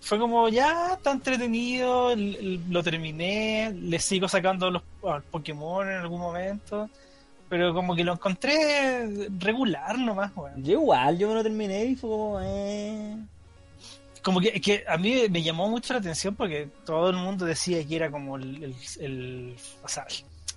fue 0.02 0.20
como 0.20 0.50
ya 0.50 0.94
está 0.94 1.12
entretenido, 1.12 2.12
el- 2.12 2.62
lo 2.70 2.84
terminé, 2.84 3.72
le 3.74 3.98
sigo 4.00 4.28
sacando 4.28 4.70
los 4.70 4.84
al 5.08 5.24
Pokémon 5.24 5.88
en 5.90 5.96
algún 5.98 6.20
momento, 6.20 6.90
pero 7.48 7.74
como 7.74 7.96
que 7.96 8.04
lo 8.04 8.14
encontré 8.14 9.30
regular 9.40 9.98
nomás, 9.98 10.32
weón. 10.36 10.62
Yo 10.64 10.74
igual, 10.74 11.18
yo 11.18 11.30
me 11.30 11.36
lo 11.36 11.44
terminé 11.44 11.86
y 11.86 11.96
fue 11.96 12.10
como, 12.10 12.40
eh... 12.42 13.16
Como 14.26 14.40
que, 14.42 14.60
que 14.60 14.84
a 14.88 14.98
mí 14.98 15.24
me 15.30 15.44
llamó 15.44 15.70
mucho 15.70 15.94
la 15.94 16.00
atención 16.00 16.36
porque 16.36 16.68
todo 16.84 17.12
el 17.12 17.16
mundo 17.18 17.46
decía 17.46 17.86
que 17.88 17.96
era 17.96 18.10
como 18.10 18.38
el, 18.38 18.64
el, 18.64 18.76
el- 19.00 19.56
o 19.84 19.88
sea, 19.88 20.06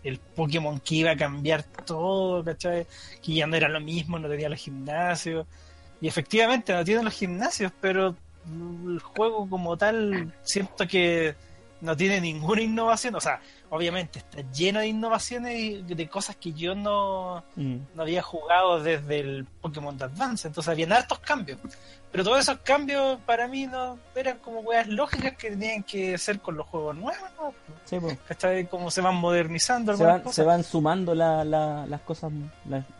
el 0.02 0.18
Pokémon 0.18 0.80
que 0.80 0.94
iba 0.96 1.10
a 1.10 1.16
cambiar 1.16 1.64
todo, 1.84 2.42
¿cachai? 2.42 2.86
Que 3.22 3.34
ya 3.34 3.46
no 3.46 3.56
era 3.56 3.68
lo 3.68 3.80
mismo, 3.80 4.18
no 4.18 4.28
tenía 4.28 4.48
los 4.48 4.58
gimnasios. 4.58 5.46
Y 6.00 6.08
efectivamente 6.08 6.72
no 6.72 6.82
tiene 6.84 7.02
los 7.02 7.12
gimnasios, 7.14 7.70
pero 7.80 8.16
el 8.46 9.00
juego 9.00 9.48
como 9.50 9.76
tal 9.76 10.32
siento 10.42 10.86
que 10.88 11.34
no 11.82 11.94
tiene 11.96 12.20
ninguna 12.22 12.62
innovación. 12.62 13.16
O 13.16 13.20
sea, 13.20 13.40
obviamente 13.70 14.18
está 14.20 14.40
lleno 14.52 14.80
de 14.80 14.88
innovaciones 14.88 15.58
y 15.58 15.82
de 15.82 16.08
cosas 16.08 16.36
que 16.36 16.52
yo 16.52 16.74
no, 16.74 17.44
mm. 17.56 17.76
no 17.94 18.02
había 18.02 18.22
jugado 18.22 18.82
desde 18.82 19.20
el 19.20 19.44
Pokémon 19.60 20.00
Advance, 20.02 20.48
entonces 20.48 20.70
habían 20.70 20.92
hartos 20.92 21.18
cambios. 21.20 21.58
Pero 22.10 22.24
todos 22.24 22.38
esos 22.38 22.56
cambios 22.60 23.18
para 23.26 23.46
mí 23.48 23.66
no 23.66 23.98
eran 24.14 24.38
como 24.38 24.60
weas 24.60 24.88
lógicas 24.88 25.36
que 25.36 25.50
tenían 25.50 25.82
que 25.82 26.16
ser 26.16 26.40
con 26.40 26.56
los 26.56 26.66
juegos 26.66 26.96
nuevos, 26.96 27.28
¿no? 27.38 27.52
Sí, 27.84 28.00
pues. 28.00 28.18
¿Cachai? 28.26 28.66
Como 28.66 28.90
se 28.90 29.02
van 29.02 29.16
modernizando 29.16 29.94
Se 29.94 30.04
van, 30.04 30.20
cosas. 30.20 30.34
se 30.36 30.42
van 30.42 30.64
sumando 30.64 31.14
la, 31.14 31.44
la- 31.44 31.84
las 31.86 32.00
cosas, 32.00 32.32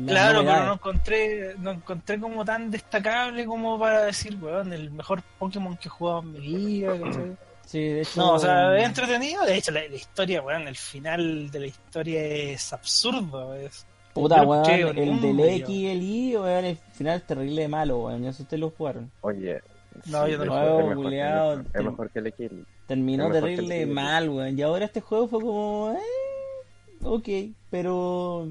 Claro, 0.07 0.45
pero 0.45 0.65
no 0.67 0.73
encontré, 0.75 1.55
no 1.59 1.71
encontré 1.71 2.21
como 2.21 2.45
tan 2.45 2.71
destacable 2.71 3.47
como 3.47 3.79
para 3.79 4.03
decir, 4.05 4.37
weón, 4.43 4.75
el 4.75 4.91
mejor 4.91 5.23
Pokémon 5.39 5.77
que 5.79 5.89
he 5.89 5.91
jugado 5.91 6.21
en 6.21 6.33
mi 6.33 6.41
vida, 6.41 6.93
¿cachai? 7.03 7.37
Sí, 7.69 7.81
de 7.81 8.01
hecho... 8.01 8.13
No, 8.21 8.33
o 8.33 8.39
sea, 8.39 8.79
es 8.79 8.85
entretenido. 8.87 9.45
De 9.45 9.57
hecho, 9.57 9.71
la, 9.73 9.87
la 9.87 9.95
historia, 9.95 10.41
weón, 10.41 10.67
el 10.67 10.77
final 10.77 11.51
de 11.51 11.61
la 11.61 11.67
historia 11.67 12.25
es 12.25 12.73
absurdo. 12.73 13.53
Es, 13.55 13.85
Puta, 14.15 14.43
weón, 14.43 14.67
el 14.99 15.21
del. 15.21 15.41
X 15.41 15.69
y 15.69 15.87
el 15.89 16.03
Y, 16.03 16.37
weón, 16.37 16.65
el 16.65 16.77
final 16.95 17.19
es 17.19 17.27
terrible 17.27 17.69
malo, 17.69 17.99
weón. 18.05 18.23
Ya 18.23 18.31
ustedes 18.31 18.59
lo 18.59 18.71
jugaron. 18.71 19.11
Oye. 19.21 19.61
No, 20.07 20.27
yo 20.27 20.39
no 20.39 20.45
lo 20.47 20.53
juego, 20.53 20.79
es 20.81 20.87
mejor- 20.87 21.05
culiao, 21.05 21.53
es 21.53 21.59
mejor- 21.59 21.71
te- 21.73 21.79
Es 21.79 21.85
mejor 21.85 22.11
que 22.11 22.19
el 22.21 22.27
X. 22.29 22.51
Terminó 22.87 23.31
terrible 23.31 23.83
el- 23.83 23.89
mal, 23.91 24.29
weón. 24.31 24.59
Y 24.59 24.63
ahora 24.63 24.87
este 24.87 25.03
juego 25.03 25.29
fue 25.29 25.41
como... 25.41 25.93
Eh, 25.93 27.05
ok, 27.05 27.29
pero... 27.69 28.51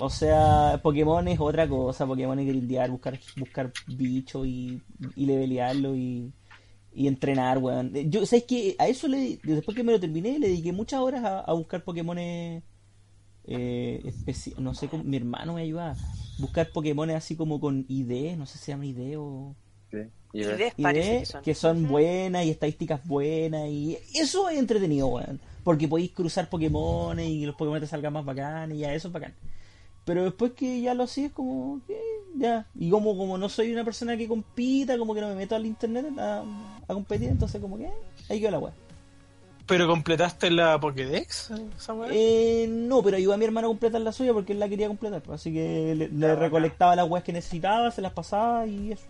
O 0.00 0.10
sea, 0.10 0.78
Pokémon 0.80 1.26
es 1.26 1.40
otra 1.40 1.66
cosa. 1.66 2.06
Pokémon 2.06 2.38
es 2.38 2.46
grindear, 2.46 2.88
buscar, 2.88 3.18
buscar 3.36 3.72
bichos 3.88 4.46
y, 4.46 4.80
y 5.16 5.26
levelearlo 5.26 5.96
y, 5.96 6.30
y 6.98 7.06
entrenar, 7.08 7.58
weón. 7.58 7.92
Yo, 8.10 8.26
¿sabes 8.26 8.44
qué? 8.44 8.74
A 8.78 8.88
eso 8.88 9.06
le... 9.08 9.38
Después 9.44 9.76
que 9.76 9.84
me 9.84 9.92
lo 9.92 10.00
terminé, 10.00 10.38
le 10.38 10.48
dediqué 10.48 10.72
muchas 10.72 11.00
horas 11.00 11.24
a, 11.24 11.40
a 11.40 11.52
buscar 11.52 11.84
Pokémones... 11.84 12.62
Eh, 13.44 14.02
especi- 14.04 14.56
no 14.58 14.74
sé, 14.74 14.88
cómo- 14.88 15.04
mi 15.04 15.16
hermano 15.16 15.54
me 15.54 15.62
ayudaba. 15.62 15.96
Buscar 16.38 16.68
Pokémon 16.70 17.08
así 17.10 17.36
como 17.36 17.60
con 17.60 17.86
ID, 17.88 18.36
no 18.36 18.46
sé 18.46 18.58
si 18.58 18.64
se 18.64 18.72
llama 18.72 18.86
ID 18.86 19.16
o... 19.18 19.54
Sí. 19.90 19.98
Ideas 20.34 20.74
que 21.20 21.26
son. 21.26 21.42
que 21.42 21.54
son 21.54 21.88
buenas 21.88 22.44
y 22.44 22.50
estadísticas 22.50 23.06
buenas 23.06 23.68
y 23.70 23.96
eso 24.14 24.48
es 24.50 24.58
entretenido, 24.58 25.06
weón. 25.06 25.40
Porque 25.64 25.88
podéis 25.88 26.10
cruzar 26.12 26.50
Pokémon 26.50 27.18
y 27.20 27.46
los 27.46 27.54
Pokémon 27.54 27.80
te 27.80 27.86
salgan 27.86 28.12
más 28.12 28.24
bacanes 28.24 28.76
y 28.76 28.80
ya 28.80 28.92
eso 28.92 29.08
es 29.08 29.14
bacán. 29.14 29.34
Pero 30.08 30.24
después 30.24 30.52
que 30.52 30.80
ya 30.80 30.94
lo 30.94 31.02
hacías 31.04 31.30
como 31.32 31.80
que 31.86 32.00
ya. 32.36 32.66
Y 32.74 32.88
como, 32.90 33.16
como 33.16 33.36
no 33.36 33.48
soy 33.50 33.72
una 33.72 33.84
persona 33.84 34.16
que 34.16 34.26
compita, 34.26 34.96
como 34.96 35.14
que 35.14 35.20
no 35.20 35.28
me 35.28 35.34
meto 35.34 35.54
al 35.54 35.66
internet 35.66 36.06
a, 36.18 36.42
a 36.88 36.94
competir, 36.94 37.28
entonces 37.28 37.60
como 37.60 37.76
que 37.76 37.90
ahí 38.30 38.40
quedó 38.40 38.50
la 38.52 38.58
weá. 38.58 38.72
¿Pero 39.66 39.86
completaste 39.86 40.50
la 40.50 40.80
Pokédex? 40.80 41.50
Esa? 41.50 41.94
Eh, 42.10 42.66
no, 42.70 43.02
pero 43.02 43.18
ayudé 43.18 43.34
a 43.34 43.36
mi 43.36 43.44
hermano 43.44 43.66
a 43.66 43.70
completar 43.70 44.00
la 44.00 44.12
suya 44.12 44.32
porque 44.32 44.54
él 44.54 44.58
la 44.60 44.68
quería 44.68 44.86
completar. 44.88 45.20
pues, 45.20 45.40
Así 45.42 45.52
que 45.52 45.94
le, 45.94 46.08
le 46.08 46.26
Ya, 46.28 46.34
recolectaba 46.36 46.96
las 46.96 47.06
weas 47.06 47.22
que 47.22 47.34
necesitaba, 47.34 47.90
se 47.90 48.00
las 48.00 48.12
pasaba 48.14 48.66
y 48.66 48.92
eso. 48.92 49.04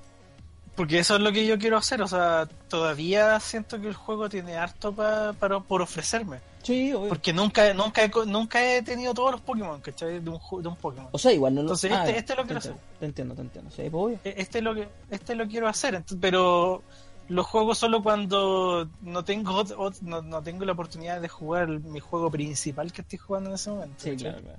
Porque 0.75 0.99
eso 0.99 1.15
es 1.15 1.21
lo 1.23 1.31
que 1.33 1.47
yo 1.47 1.59
quiero 1.59 1.77
hacer, 1.77 2.03
o 2.03 2.09
sea, 2.09 2.49
todavía 2.69 3.39
siento 3.41 3.81
que 3.81 3.87
el 3.89 3.95
juego 3.95 4.29
tiene 4.29 4.57
harto 4.57 4.93
pa- 4.93 5.33
para, 5.33 5.61
por 5.61 5.81
ofrecerme. 5.83 6.39
Sí, 6.69 6.93
obvio. 6.93 7.09
Porque 7.09 7.33
nunca, 7.33 7.73
nunca, 7.73 8.05
he, 8.05 8.11
nunca 8.27 8.63
he 8.63 8.83
tenido 8.83 9.15
todos 9.15 9.33
los 9.33 9.41
Pokémon, 9.41 9.81
¿cachai? 9.81 10.21
De 10.21 10.29
un, 10.31 10.39
de 10.63 10.69
un 10.69 10.77
Pokémon. 10.77 11.09
O 11.13 11.19
sea, 11.19 11.33
igual 11.33 11.55
no 11.55 11.63
lo 11.63 11.69
Entonces, 11.69 11.91
ah, 11.93 12.05
este- 12.07 12.19
este 12.19 12.35
lo 12.37 12.43
te 12.43 12.47
quiero 12.49 12.59
entiendo, 12.61 12.81
Te 13.01 13.07
entiendo, 13.07 13.35
te 13.35 13.41
entiendo. 13.43 13.71
Sí, 13.71 13.83
pues, 13.91 13.95
obvio. 14.05 14.19
E- 14.25 14.35
Este 14.37 14.59
es 14.59 14.65
lo 14.65 14.75
que, 14.75 14.89
este 15.11 15.35
lo 15.35 15.47
quiero 15.49 15.67
hacer, 15.67 16.05
pero 16.21 16.83
lo 17.29 17.45
juego 17.45 17.75
solo 17.75 18.03
cuando 18.03 18.89
no 19.03 19.25
tengo 19.25 19.65
no, 20.03 20.23
no 20.23 20.43
tengo 20.43 20.65
la 20.67 20.73
oportunidad 20.73 21.21
de 21.21 21.29
jugar 21.29 21.69
mi 21.69 22.01
juego 22.01 22.31
principal 22.31 22.93
que 22.93 23.01
estoy 23.03 23.19
jugando 23.19 23.49
en 23.51 23.55
ese 23.55 23.71
momento. 23.71 23.95
Sí, 23.99 24.15
claro, 24.17 24.39
claro. 24.43 24.59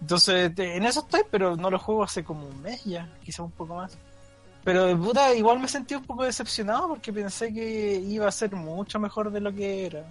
Entonces, 0.00 0.54
te- 0.54 0.76
en 0.76 0.84
eso 0.84 1.00
estoy, 1.00 1.22
pero 1.30 1.56
no 1.56 1.70
lo 1.70 1.78
juego 1.78 2.02
hace 2.04 2.24
como 2.24 2.46
un 2.48 2.62
mes 2.62 2.84
ya, 2.84 3.08
quizá 3.22 3.42
un 3.42 3.50
poco 3.52 3.74
más. 3.74 3.96
Pero 4.64 4.98
puta, 4.98 5.34
igual 5.34 5.60
me 5.60 5.68
sentí 5.68 5.94
un 5.94 6.04
poco 6.04 6.24
decepcionado 6.24 6.88
porque 6.88 7.12
pensé 7.12 7.52
que 7.52 7.94
iba 7.96 8.26
a 8.26 8.32
ser 8.32 8.54
mucho 8.54 8.98
mejor 8.98 9.30
de 9.30 9.40
lo 9.40 9.52
que 9.54 9.86
era. 9.86 10.04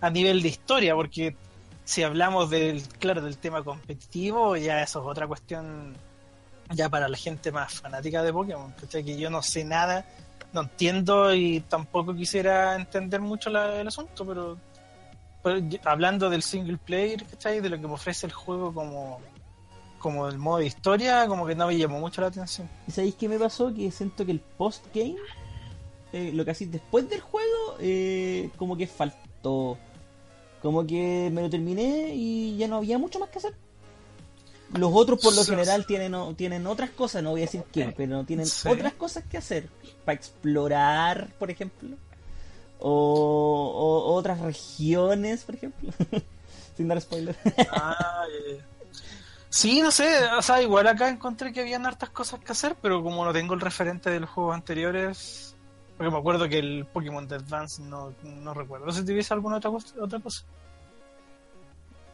A 0.00 0.10
nivel 0.10 0.40
de 0.42 0.48
historia, 0.48 0.94
porque 0.94 1.36
si 1.84 2.02
hablamos 2.02 2.48
del, 2.50 2.82
claro, 2.98 3.20
del 3.20 3.36
tema 3.38 3.62
competitivo, 3.62 4.56
ya 4.56 4.82
eso 4.82 5.00
es 5.00 5.06
otra 5.06 5.26
cuestión 5.26 5.94
ya 6.70 6.88
para 6.88 7.08
la 7.08 7.16
gente 7.16 7.50
más 7.50 7.74
fanática 7.80 8.22
de 8.22 8.32
Pokémon, 8.32 8.72
¿cachai? 8.80 9.04
Que 9.04 9.16
yo 9.18 9.28
no 9.28 9.42
sé 9.42 9.64
nada, 9.64 10.06
no 10.52 10.62
entiendo 10.62 11.34
y 11.34 11.60
tampoco 11.60 12.14
quisiera 12.14 12.76
entender 12.76 13.20
mucho 13.20 13.50
la- 13.50 13.80
el 13.80 13.88
asunto, 13.88 14.24
pero, 14.24 14.56
hablando 15.84 16.30
del 16.30 16.42
single 16.42 16.78
player, 16.78 17.24
¿cachai? 17.26 17.60
De 17.60 17.68
lo 17.68 17.80
que 17.80 17.86
me 17.86 17.94
ofrece 17.94 18.26
el 18.26 18.32
juego 18.32 18.72
como, 18.72 19.20
como 19.98 20.28
el 20.28 20.38
modo 20.38 20.58
de 20.58 20.66
historia, 20.66 21.26
como 21.26 21.44
que 21.46 21.54
no 21.54 21.66
me 21.66 21.76
llamó 21.76 21.98
mucho 22.00 22.20
la 22.20 22.28
atención. 22.28 22.68
¿Y 22.86 22.92
sabéis 22.92 23.16
qué 23.16 23.28
me 23.28 23.38
pasó? 23.38 23.74
Que 23.74 23.90
siento 23.90 24.24
que 24.24 24.32
el 24.32 24.40
post-game, 24.40 25.16
eh, 26.12 26.30
lo 26.32 26.44
que 26.44 26.52
así 26.52 26.66
después 26.66 27.08
del 27.10 27.20
juego, 27.20 27.76
eh, 27.80 28.50
como 28.56 28.76
que 28.76 28.86
faltó. 28.86 29.76
Como 30.62 30.86
que 30.86 31.30
me 31.32 31.42
lo 31.42 31.50
terminé 31.50 32.14
y 32.14 32.56
ya 32.58 32.68
no 32.68 32.76
había 32.76 32.98
mucho 32.98 33.18
más 33.18 33.30
que 33.30 33.38
hacer. 33.38 33.54
Los 34.74 34.90
otros 34.94 35.18
por 35.20 35.34
lo 35.34 35.42
Sí. 35.42 35.50
general 35.50 35.84
tienen, 35.86 36.14
tienen 36.36 36.66
otras 36.66 36.90
cosas, 36.90 37.22
no 37.22 37.30
voy 37.30 37.40
a 37.40 37.44
decir 37.46 37.62
qué, 37.72 37.92
pero 37.96 38.24
tienen 38.24 38.46
Sí. 38.46 38.68
otras 38.68 38.92
cosas 38.94 39.24
que 39.24 39.38
hacer. 39.38 39.68
Para 40.04 40.16
explorar, 40.16 41.28
por 41.38 41.50
ejemplo. 41.50 41.96
O, 42.78 44.04
o 44.08 44.14
otras 44.14 44.38
regiones, 44.40 45.44
por 45.44 45.54
ejemplo. 45.56 45.92
Sin 46.76 46.88
dar 46.88 47.00
spoiler. 47.00 47.36
Ah, 47.72 48.24
eh. 48.48 48.60
Sí, 49.48 49.82
no 49.82 49.90
sé, 49.90 50.06
o 50.38 50.42
sea, 50.42 50.62
igual 50.62 50.86
acá 50.86 51.08
encontré 51.08 51.52
que 51.52 51.60
habían 51.60 51.84
hartas 51.84 52.10
cosas 52.10 52.38
que 52.38 52.52
hacer, 52.52 52.76
pero 52.80 53.02
como 53.02 53.24
no 53.24 53.32
tengo 53.32 53.54
el 53.54 53.60
referente 53.60 54.08
de 54.08 54.20
los 54.20 54.30
juegos 54.30 54.54
anteriores, 54.54 55.49
porque 56.00 56.12
me 56.12 56.18
acuerdo 56.18 56.48
que 56.48 56.58
el 56.58 56.86
Pokémon 56.90 57.28
de 57.28 57.34
Advance 57.36 57.82
no, 57.82 58.14
no 58.22 58.54
recuerdo 58.54 58.90
si 58.90 59.04
tuviese 59.04 59.34
alguna 59.34 59.56
otra, 59.58 59.70
cosa- 59.70 59.94
otra 60.00 60.18
cosa. 60.18 60.44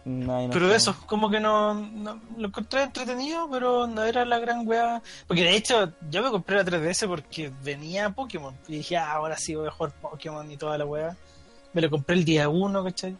No, 0.04 0.42
no 0.42 0.50
Pero 0.52 0.68
sé. 0.70 0.74
eso, 0.74 0.96
como 1.06 1.30
que 1.30 1.38
no, 1.38 1.72
no- 1.74 2.20
lo 2.36 2.48
encontré 2.48 2.82
entretenido, 2.82 3.48
pero 3.48 3.86
no 3.86 4.02
era 4.02 4.24
la 4.24 4.40
gran 4.40 4.66
weá. 4.66 5.00
Porque 5.28 5.44
de 5.44 5.54
hecho, 5.54 5.92
yo 6.10 6.20
me 6.20 6.30
compré 6.30 6.56
la 6.56 6.64
3DS 6.64 7.06
porque 7.06 7.52
venía 7.62 8.10
Pokémon. 8.10 8.56
Y 8.66 8.78
dije, 8.78 8.96
ah, 8.96 9.12
ahora 9.12 9.36
sí 9.36 9.54
voy 9.54 9.68
a 9.68 9.70
jugar 9.70 9.92
Pokémon 10.00 10.50
y 10.50 10.56
toda 10.56 10.76
la 10.78 10.84
weá. 10.84 11.16
Me 11.72 11.80
lo 11.80 11.88
compré 11.88 12.16
el 12.16 12.24
día 12.24 12.48
1, 12.48 12.82
¿cachai? 12.82 13.16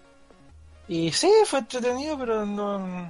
Y 0.88 1.12
sí, 1.12 1.30
fue 1.44 1.60
entretenido, 1.60 2.18
pero 2.18 2.44
no, 2.44 3.09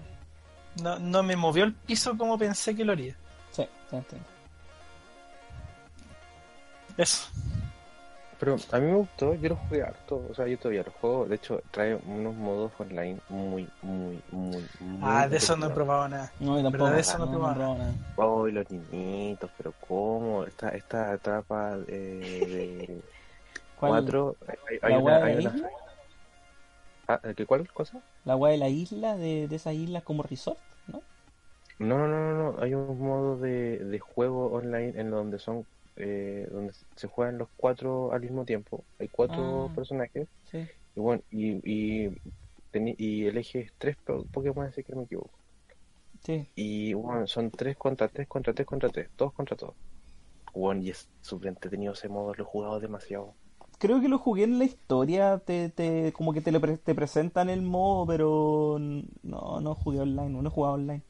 no, 0.83 0.99
no 0.99 1.23
me 1.23 1.37
movió 1.37 1.65
el 1.65 1.73
piso 1.73 2.19
como 2.19 2.37
pensé 2.37 2.77
que 2.77 2.85
lo 2.85 2.93
haría. 2.93 3.15
Sí, 3.51 3.63
sí, 3.89 3.97
entiendo. 3.97 4.29
Eso. 6.99 7.29
Pero 8.39 8.57
a 8.71 8.79
mí 8.81 8.87
me 8.87 8.95
gustó, 8.97 9.35
yo 9.35 9.49
lo 9.49 9.57
jugué 9.57 9.83
harto, 9.83 10.27
o 10.29 10.35
sea, 10.35 10.47
yo 10.47 10.59
todavía 10.59 10.83
lo 10.83 10.93
juego, 10.93 11.27
de 11.27 11.37
hecho 11.37 11.61
trae 11.71 11.95
unos 11.95 12.35
modos 12.35 12.73
online 12.79 13.19
muy, 13.29 13.73
muy, 13.81 14.23
muy, 14.31 14.69
muy... 14.79 14.99
Ah, 15.03 15.27
de 15.29 15.37
eso 15.39 15.57
no 15.57 15.67
he 15.67 15.71
probado 15.71 16.09
nada. 16.09 16.33
No, 16.41 16.63
tampoco. 16.63 16.91
De 16.91 17.01
eso 17.01 17.19
no 17.19 17.25
he 17.25 17.29
probado 17.29 17.75
nada. 17.79 17.95
Oh, 18.19 18.49
y 18.49 18.53
los 18.53 18.71
niñitos, 18.71 19.51
pero 19.57 19.75
cómo, 19.81 20.45
esta, 20.45 20.71
esta 20.71 21.15
etapa 21.15 21.77
eh, 21.89 22.85
de 22.87 23.03
¿Cuál? 23.79 24.05
cuatro, 24.05 24.37
hay, 24.47 24.79
hay 24.83 24.93
¿La 24.93 24.99
una, 24.99 25.17
de 25.17 25.25
hay 25.25 25.35
la 25.35 25.41
una- 25.41 25.51
isla? 25.51 25.71
Ah, 27.09 27.21
¿qué 27.37 27.47
cuál 27.47 27.67
cosa? 27.73 28.01
La 28.27 28.37
weá 28.37 28.53
de 28.53 28.59
la 28.59 28.69
isla, 28.69 29.17
de, 29.17 29.49
de 29.49 29.57
esas 29.57 29.73
islas 29.75 30.03
como 30.03 30.23
resort, 30.23 30.59
¿no? 30.87 31.01
No, 31.79 31.99
no, 31.99 32.09
no, 32.09 32.33
no, 32.35 32.53
no, 32.53 32.63
hay 32.63 32.75
un 32.75 32.99
modo 32.99 33.37
de, 33.39 33.79
de 33.79 33.99
juego 33.99 34.51
online 34.53 34.99
en 35.01 35.11
donde 35.11 35.39
son, 35.39 35.67
eh, 35.97 36.47
donde 36.51 36.73
se 36.97 37.09
juegan 37.09 37.39
los 37.39 37.49
cuatro 37.57 38.13
al 38.13 38.21
mismo 38.21 38.45
tiempo, 38.45 38.85
hay 38.99 39.09
cuatro 39.09 39.67
Ah. 39.71 39.75
personajes, 39.75 40.29
Sí. 40.51 40.59
y 40.95 41.01
bueno, 41.01 41.23
y, 41.31 42.07
y, 42.07 42.11
y 42.73 43.27
eliges 43.27 43.73
tres 43.79 43.97
po- 44.05 44.25
Pokémon, 44.33 44.71
si 44.73 44.83
que 44.85 44.93
no 44.93 44.99
me 44.99 45.05
equivoco. 45.05 45.31
Sí. 46.23 46.49
Y 46.55 46.95
bueno, 46.95 47.27
son 47.27 47.51
tres 47.51 47.77
contra 47.77 48.09
tres 48.09 48.27
contra 48.29 48.53
tres 48.53 48.67
contra 48.67 48.89
tres, 48.89 49.09
todos 49.17 49.33
contra 49.33 49.57
todos. 49.57 49.75
Bueno, 50.55 50.83
y 50.83 50.91
es 50.91 51.09
súper 51.21 51.49
entretenido 51.49 51.93
ese 51.93 52.09
modo, 52.09 52.35
lo 52.35 52.43
he 52.43 52.47
jugado 52.47 52.81
demasiado. 52.81 53.35
Creo 53.79 54.01
que 54.01 54.09
lo 54.09 54.19
jugué 54.19 54.45
en 54.45 54.59
la 54.59 54.65
historia, 54.65 55.39
te, 55.39 55.69
te, 55.69 56.13
como 56.15 56.33
que 56.33 56.41
te, 56.41 56.51
lo 56.51 56.61
pre- 56.63 56.79
te 56.79 56.95
presentan 56.95 57.51
el 57.51 57.61
modo, 57.61 58.07
pero 58.07 58.79
no, 59.23 59.61
no 59.61 59.75
jugué 59.75 60.01
online, 60.01 60.31
no 60.31 60.47
he 60.49 60.51
jugado 60.51 60.75
online. 60.75 61.03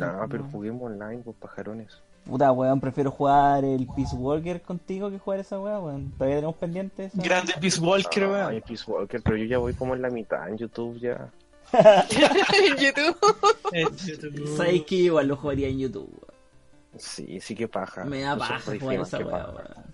Ah, 0.00 0.26
pero 0.30 0.44
No. 0.44 0.50
juguemos 0.50 0.82
online, 0.82 1.22
pues 1.22 1.36
pajarones. 1.36 2.02
Puta, 2.28 2.52
weón, 2.52 2.78
prefiero 2.80 3.10
jugar 3.10 3.64
el 3.64 3.86
Peace 3.86 4.14
Walker 4.14 4.60
contigo 4.60 5.10
que 5.10 5.18
jugar 5.18 5.40
esa 5.40 5.58
weá, 5.58 5.80
weón. 5.80 6.10
Todavía 6.12 6.36
tenemos 6.36 6.56
pendientes. 6.56 7.10
Grande 7.14 7.54
Peace 7.60 7.80
Walker, 7.80 8.24
Ay, 8.24 8.30
weón. 8.30 8.62
Peace 8.66 8.84
Walker, 8.86 9.22
pero 9.22 9.36
yo 9.38 9.44
ya 9.46 9.58
voy 9.58 9.72
como 9.74 9.94
en 9.94 10.02
la 10.02 10.10
mitad 10.10 10.48
en 10.48 10.58
YouTube 10.58 10.98
ya. 11.00 11.30
en 11.72 12.76
YouTube. 12.76 13.16
YouTube. 14.06 14.56
Sabes 14.56 14.82
que 14.84 14.94
igual 14.96 15.26
lo 15.28 15.36
jugaría 15.36 15.68
en 15.68 15.78
YouTube, 15.78 16.08
weón. 16.10 16.38
Sí, 16.98 17.40
sí 17.40 17.54
que 17.54 17.66
paja. 17.68 18.04
Me 18.04 18.20
da 18.20 18.36
paja 18.36 18.72
jugar 18.78 19.00
esa 19.00 19.18
weá, 19.18 19.46
weón. 19.50 19.84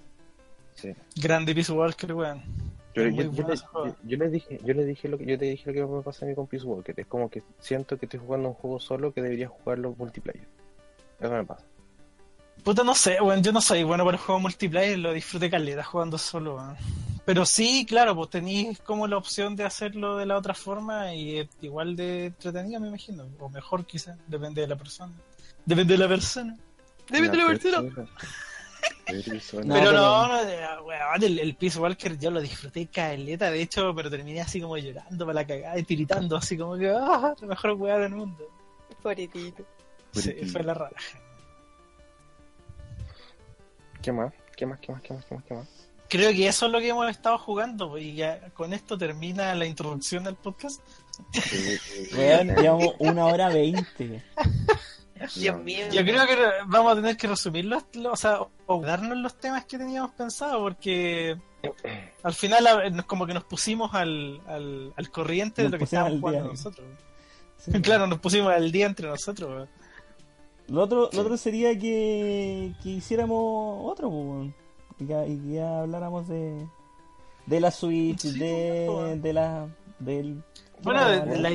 Sí. 0.75 0.93
Grande 1.17 1.55
Peace 1.55 1.73
Walker, 1.73 2.13
weón. 2.15 2.43
Yo, 2.95 3.03
yo- 3.09 3.11
yo 3.23 3.31
bueno 3.33 3.49
le, 3.49 3.55
ese 3.55 3.67
juego. 3.67 3.87
yo- 3.89 3.95
yo 4.05 4.17
le 4.19 4.29
dije, 4.31 4.61
yo 4.65 4.75
le 4.75 4.85
dije 4.85 5.09
lo 5.09 5.19
que 5.19 5.27
yo 5.27 5.39
te 5.39 5.45
dije 5.47 5.73
lo 5.73 5.73
que 5.89 5.93
me 5.95 6.03
pasa 6.03 6.25
a 6.25 6.29
mí 6.29 6.35
con 6.35 6.47
Peace 6.47 6.65
Walker. 6.67 6.95
Es 6.99 7.07
como 7.07 7.29
que 7.29 7.43
siento 7.59 7.97
que 7.97 8.07
estoy 8.07 8.21
jugando 8.21 8.49
un 8.49 8.55
juego 8.55 8.79
solo 8.81 9.13
que 9.13 9.23
debería 9.23 9.49
jugarlo 9.49 9.95
multiplayer. 9.99 10.47
Eso 11.21 11.31
me 11.33 11.45
pasa. 11.45 11.65
Puta, 12.65 12.83
no 12.83 12.95
sé, 12.95 13.21
weón. 13.21 13.43
Yo 13.43 13.53
no 13.53 13.61
soy 13.61 13.83
bueno 13.83 14.05
para 14.05 14.17
el 14.17 14.23
juego 14.23 14.41
multiplayer, 14.41 14.99
lo 14.99 15.13
disfruté 15.13 15.51
caleta 15.51 15.85
jugando 15.85 16.17
solo, 16.17 16.57
weón. 16.57 16.77
Pero 17.27 17.45
sí, 17.45 17.87
claro, 17.87 18.17
pues 18.17 18.31
tenéis 18.31 18.81
como 18.81 19.07
la 19.07 19.19
opción 19.19 19.55
de 19.55 19.65
hacerlo 19.65 20.17
de 20.17 20.27
la 20.27 20.37
otra 20.37 20.55
forma 20.55 21.15
y 21.15 21.39
es 21.39 21.49
igual 21.61 21.95
de 21.95 22.27
entretenido, 22.27 22.81
me 22.81 22.89
imagino. 22.89 23.29
O 23.39 23.49
mejor, 23.49 23.85
quizás, 23.85 24.19
depende 24.27 24.63
de 24.63 24.69
la 24.69 24.77
persona. 24.77 25.13
Depende 25.65 25.95
de 25.95 25.99
la 25.99 26.09
persona. 26.09 26.57
Depende 27.09 27.37
de 27.37 27.43
la 27.43 27.47
persona. 27.47 28.09
persona. 29.07 29.65
No, 29.65 29.75
pero 29.75 29.93
no, 29.93 30.29
no, 30.29 30.41
eh, 30.43 30.67
weón, 30.85 31.23
el, 31.23 31.39
el 31.39 31.55
Peace 31.57 31.79
Walker 31.79 32.19
yo 32.19 32.31
lo 32.31 32.41
disfruté 32.41 32.87
caleta, 32.87 33.51
de 33.51 33.61
hecho, 33.61 33.95
pero 33.95 34.11
terminé 34.11 34.41
así 34.41 34.61
como 34.61 34.77
llorando 34.77 35.27
para 35.27 35.41
la 35.41 35.47
cagada 35.47 35.79
y 35.79 35.83
tiritando, 35.83 36.37
así 36.37 36.57
como 36.57 36.77
que, 36.77 36.91
ah, 36.91 37.35
la 37.41 37.47
mejor 37.47 37.73
weá 37.73 37.99
del 37.99 38.13
mundo. 38.13 38.49
Pobrecito. 39.03 39.65
Sí, 40.13 40.33
fue 40.47 40.63
la 40.63 40.75
raja. 40.75 40.95
¿Qué 44.05 44.13
más? 44.13 44.33
¿Qué 44.55 44.67
más? 44.67 44.79
¿Qué 44.81 44.93
más? 44.93 45.01
¿Qué 45.03 45.15
más? 45.15 45.25
¿Qué 45.25 45.35
más? 45.35 45.45
¿Qué 45.45 45.55
más? 45.55 45.69
Creo 46.09 46.31
que 46.33 46.47
eso 46.47 46.67
es 46.67 46.73
lo 46.73 46.79
que 46.79 46.89
hemos 46.91 47.11
estado 47.11 47.39
jugando, 47.39 47.89
pues, 47.89 48.05
y 48.05 48.15
ya 48.15 48.51
con 48.51 48.75
esto 48.75 48.99
termina 48.99 49.55
la 49.55 49.65
introducción 49.65 50.25
del 50.25 50.35
podcast. 50.37 50.81
Sí, 51.33 51.41
sí, 51.41 51.79
sí. 51.79 52.15
Weón, 52.17 52.55
llevamos 52.55 52.95
una 52.99 53.25
hora 53.25 53.49
veinte. 53.49 54.23
Dios 55.35 55.59
mío. 55.63 55.87
Yo 55.91 56.03
creo 56.03 56.27
que 56.27 56.37
vamos 56.67 56.93
a 56.93 56.97
tener 56.97 57.17
que 57.17 57.27
resumir 57.29 57.65
los, 57.65 57.83
o 58.11 58.17
sea, 58.17 58.41
o 58.67 58.83
darnos 58.83 59.17
los 59.17 59.41
temas 59.41 59.65
que 59.65 59.79
teníamos 59.79 60.11
pensado, 60.13 60.61
porque 60.61 61.39
al 62.23 62.35
final 62.35 63.05
como 63.07 63.27
que 63.27 63.33
nos 63.33 63.45
pusimos 63.45 63.95
al, 63.95 64.41
al, 64.47 64.93
al 64.95 65.11
corriente 65.11 65.63
Nos 65.63 65.71
de 65.73 65.77
lo 65.77 65.79
que 65.79 65.85
estábamos 65.85 66.21
jugando 66.21 66.43
día. 66.43 66.51
nosotros. 66.51 66.87
Sí. 67.57 67.73
Claro, 67.83 68.07
nos 68.07 68.19
pusimos 68.21 68.53
al 68.53 68.71
día 68.71 68.85
entre 68.87 69.09
nosotros. 69.09 69.69
Lo 70.69 70.83
otro, 70.83 71.09
Sí. 71.11 71.17
lo 71.17 71.23
otro 71.23 71.37
sería 71.37 71.79
que, 71.79 72.73
que 72.83 72.89
hiciéramos 72.91 73.81
otro, 73.91 74.11
pues, 74.11 74.51
y, 74.99 75.07
que, 75.07 75.29
y 75.29 75.39
que 75.39 75.53
ya 75.55 75.81
habláramos 75.81 76.27
de, 76.29 76.67
de 77.47 77.61
la 77.61 77.71
Switch, 77.71 78.21
Sí, 78.21 78.39
de, 78.39 78.85
pues. 78.89 79.23
de 79.23 79.33
la... 79.33 79.69
Del, 79.99 80.43
Bueno, 80.83 81.01
la- 81.09 81.25
la, 81.25 81.51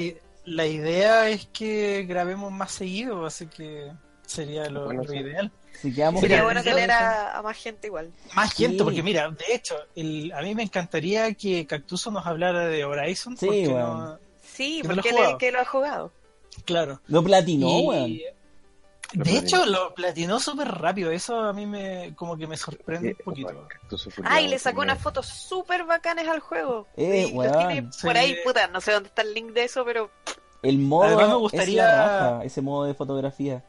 la 0.46 0.66
idea 0.68 1.30
es 1.30 1.48
que 1.48 2.06
grabemos 2.08 2.52
más 2.52 2.72
seguido, 2.72 3.26
así 3.26 3.48
que 3.48 3.92
sería 4.26 4.70
lo, 4.70 4.86
Bueno, 4.86 5.04
lo 5.04 5.10
sí. 5.10 5.18
ideal. 5.18 5.52
si 5.74 5.92
Sería 5.92 6.44
bueno 6.44 6.64
tener 6.64 6.90
a, 6.92 7.38
a 7.38 7.42
más 7.42 7.58
gente 7.58 7.88
igual. 7.88 8.12
Más 8.36 8.54
Sí. 8.54 8.64
gente, 8.64 8.84
porque 8.84 9.02
mira, 9.04 9.30
de 9.30 9.56
hecho, 9.56 9.76
el, 9.96 10.32
a 10.34 10.42
mí 10.42 10.54
me 10.56 10.64
encantaría 10.64 11.34
que 11.34 11.66
Cactuso 11.68 12.12
nos 12.12 12.26
hablara 12.26 12.68
de 12.68 12.86
Horizon. 12.86 13.36
Sí, 13.38 13.46
porque 13.48 13.68
weón. 13.70 13.98
no- 14.00 14.20
Sí, 14.42 14.82
lo 14.84 14.90
porque 14.96 15.10
él 15.10 15.16
jugado. 15.16 15.28
es 15.30 15.34
el 15.34 15.38
que 15.40 15.52
lo 15.52 15.60
ha 15.60 15.66
jugado. 15.66 16.12
claro. 16.66 17.02
Lo 17.08 17.24
platinó, 17.24 17.70
Y- 18.08 18.24
De 19.12 19.24
platinó. 19.24 19.40
hecho, 19.40 19.66
lo 19.66 19.94
platinó 19.96 20.40
súper 20.40 20.68
rápido. 20.68 21.12
Eso 21.12 21.40
a 21.42 21.54
mí 21.54 21.66
me 21.66 22.14
como 22.16 22.38
que 22.38 22.46
me 22.48 22.58
sorprende 22.58 23.16
un 23.20 23.24
poquito. 23.26 23.68
cactus 23.68 24.08
Ah, 24.24 24.40
le 24.42 24.60
sacó 24.60 24.82
unas 24.82 25.00
fotos 25.02 25.26
súper 25.28 25.84
bacanas 25.86 26.28
al 26.28 26.40
juego. 26.40 26.88
Eh, 26.96 27.32
tiene 27.32 27.90
por 28.02 28.16
ahí, 28.18 28.34
Sí. 28.34 28.40
puta, 28.44 28.68
no 28.68 28.82
sé 28.82 28.92
dónde 28.92 29.10
está 29.10 29.22
el 29.24 29.34
link 29.34 29.52
de 29.54 29.64
eso, 29.64 29.84
pero 29.86 30.12
El 30.62 30.78
modo 30.78 31.06
Además 31.06 31.28
me 31.30 31.34
es 31.36 31.40
gustaría- 31.40 31.86
la 31.86 32.08
raja, 32.32 32.44
ese 32.46 32.62
modo 32.62 32.86
de 32.86 32.94
fotografía. 32.94 33.64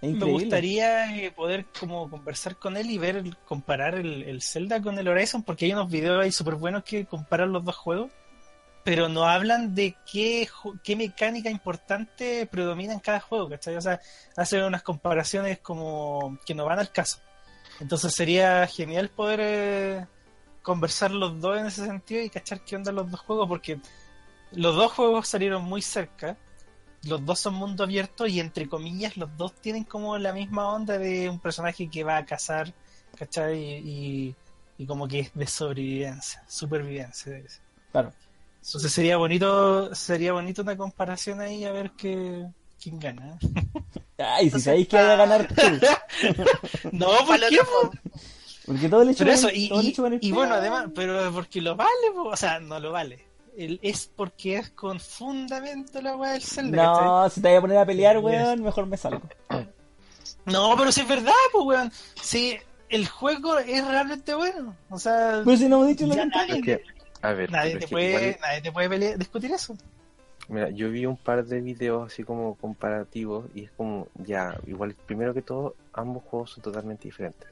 Es 0.00 0.14
Me 0.14 0.24
gustaría 0.24 1.16
eh, 1.16 1.30
poder 1.32 1.66
como 1.78 2.08
conversar 2.10 2.56
con 2.56 2.76
él 2.76 2.90
y 2.90 2.98
ver, 2.98 3.22
comparar 3.44 3.94
el, 3.96 4.22
el 4.24 4.40
Zelda 4.42 4.80
con 4.82 4.98
el 4.98 5.06
Horizon, 5.06 5.42
porque 5.42 5.64
hay 5.66 5.72
unos 5.74 5.90
videos 5.90 6.22
ahí 6.22 6.32
súper 6.32 6.54
buenos 6.54 6.82
que 6.84 7.06
comparan 7.06 7.52
los 7.52 7.64
dos 7.64 7.76
juegos, 7.76 8.10
pero 8.84 9.08
no 9.08 9.24
hablan 9.24 9.74
de 9.74 9.96
qué, 10.10 10.48
mecánica 10.96 11.50
importante 11.50 12.46
predomina 12.46 12.92
en 12.92 13.00
cada 13.00 13.20
juego, 13.20 13.48
¿cachai? 13.48 13.76
O 13.76 13.80
sea, 13.80 14.00
hacen 14.36 14.64
unas 14.64 14.82
comparaciones 14.82 15.58
como 15.60 16.38
que 16.44 16.54
no 16.54 16.64
van 16.64 16.80
al 16.80 16.90
caso. 16.90 17.18
Entonces 17.80 18.14
sería 18.14 18.66
genial 18.66 19.08
poder 19.08 19.40
eh, 19.42 20.06
conversar 20.62 21.12
los 21.12 21.40
dos 21.40 21.58
en 21.58 21.66
ese 21.66 21.86
sentido 21.86 22.22
y 22.22 22.30
cachar 22.30 22.64
qué 22.64 22.76
onda 22.76 22.92
los 22.92 23.10
dos 23.10 23.20
juegos, 23.20 23.48
porque 23.48 23.80
los 24.52 24.74
dos 24.74 24.92
juegos 24.92 25.28
salieron 25.28 25.64
muy 25.64 25.80
cerca, 25.80 26.36
los 27.04 27.24
dos 27.24 27.40
son 27.40 27.54
mundo 27.54 27.84
abierto 27.84 28.26
y 28.26 28.40
entre 28.40 28.68
comillas 28.68 29.16
los 29.16 29.36
dos 29.36 29.54
tienen 29.54 29.84
como 29.84 30.18
la 30.18 30.32
misma 30.32 30.68
onda 30.68 30.98
de 30.98 31.28
un 31.28 31.38
personaje 31.38 31.88
que 31.88 32.04
va 32.04 32.16
a 32.16 32.26
cazar, 32.26 32.72
¿cachai? 33.16 33.58
Y, 33.58 34.36
y 34.76 34.86
como 34.86 35.06
que 35.06 35.20
es 35.20 35.34
de 35.34 35.46
sobrevivencia, 35.46 36.42
supervivencia. 36.48 37.40
Claro. 37.92 38.12
Entonces 38.64 38.92
sería 38.92 39.16
bonito, 39.16 39.94
sería 39.94 40.32
bonito 40.32 40.62
una 40.62 40.76
comparación 40.76 41.40
ahí 41.40 41.64
a 41.64 41.72
ver 41.72 41.90
qué, 41.92 42.46
quién 42.80 42.98
gana. 43.00 43.38
Ay, 44.18 44.50
si 44.50 44.60
sabéis 44.60 44.86
que 44.88 44.96
vaya 44.96 45.12
a 45.14 45.16
ganar 45.16 45.48
tú. 45.48 45.54
No, 46.92 47.08
¿por 47.26 47.38
qué? 47.40 47.56
el. 47.56 47.62
Porque 48.64 48.88
todo 48.88 49.02
le 49.04 49.10
hecho 49.12 49.24
Pero 49.24 49.32
eso, 49.34 49.48
y, 49.52 49.68
todo 49.68 49.82
le 49.82 49.88
y- 49.88 49.92
el 50.06 50.14
y 50.14 50.18
pelo. 50.20 50.34
bueno, 50.36 50.54
además, 50.54 50.86
pero 50.94 51.32
porque 51.32 51.60
lo 51.60 51.74
vale, 51.74 51.90
po. 52.14 52.22
o 52.28 52.36
sea, 52.36 52.60
no 52.60 52.78
lo 52.78 52.92
vale. 52.92 53.24
El- 53.56 53.80
es 53.82 54.08
porque 54.14 54.56
es 54.58 54.70
con 54.70 55.00
fundamento 55.00 56.00
la 56.00 56.16
weá 56.16 56.32
del 56.34 56.42
Zelda. 56.42 56.84
No, 56.84 57.28
si 57.30 57.40
te 57.40 57.48
voy 57.48 57.56
a 57.56 57.60
poner 57.60 57.78
a 57.78 57.86
pelear, 57.86 58.18
weón, 58.18 58.62
mejor 58.62 58.86
me 58.86 58.96
salgo. 58.96 59.22
No, 60.44 60.74
pero 60.76 60.92
si 60.92 61.00
es 61.00 61.08
verdad, 61.08 61.32
pues, 61.52 61.64
weón. 61.66 61.92
Si 62.22 62.56
el 62.88 63.08
juego 63.08 63.58
es 63.58 63.84
realmente 63.86 64.34
bueno. 64.34 64.76
O 64.90 64.98
sea, 64.98 65.42
Pero 65.44 65.56
si 65.56 65.68
no 65.68 65.76
hemos 65.76 65.88
dicho 65.88 66.06
lo 66.06 66.16
contrario. 66.16 66.54
Es 66.56 66.62
que, 66.62 66.82
a 67.22 67.32
ver, 67.32 67.50
nadie 67.50 67.78
te 67.78 67.88
puede, 67.88 68.08
igual- 68.08 68.36
nadie 68.42 68.60
te 68.62 68.72
puede 68.72 68.88
pele- 68.88 69.16
discutir 69.16 69.50
eso. 69.52 69.76
Mira, 70.48 70.68
yo 70.70 70.90
vi 70.90 71.06
un 71.06 71.16
par 71.16 71.44
de 71.44 71.60
videos 71.60 72.12
así 72.12 72.24
como 72.24 72.56
comparativos 72.56 73.46
y 73.54 73.64
es 73.64 73.70
como, 73.72 74.08
ya, 74.14 74.58
igual, 74.66 74.94
primero 75.06 75.32
que 75.32 75.40
todo, 75.42 75.76
ambos 75.92 76.24
juegos 76.24 76.50
son 76.50 76.62
totalmente 76.64 77.04
diferentes. 77.04 77.48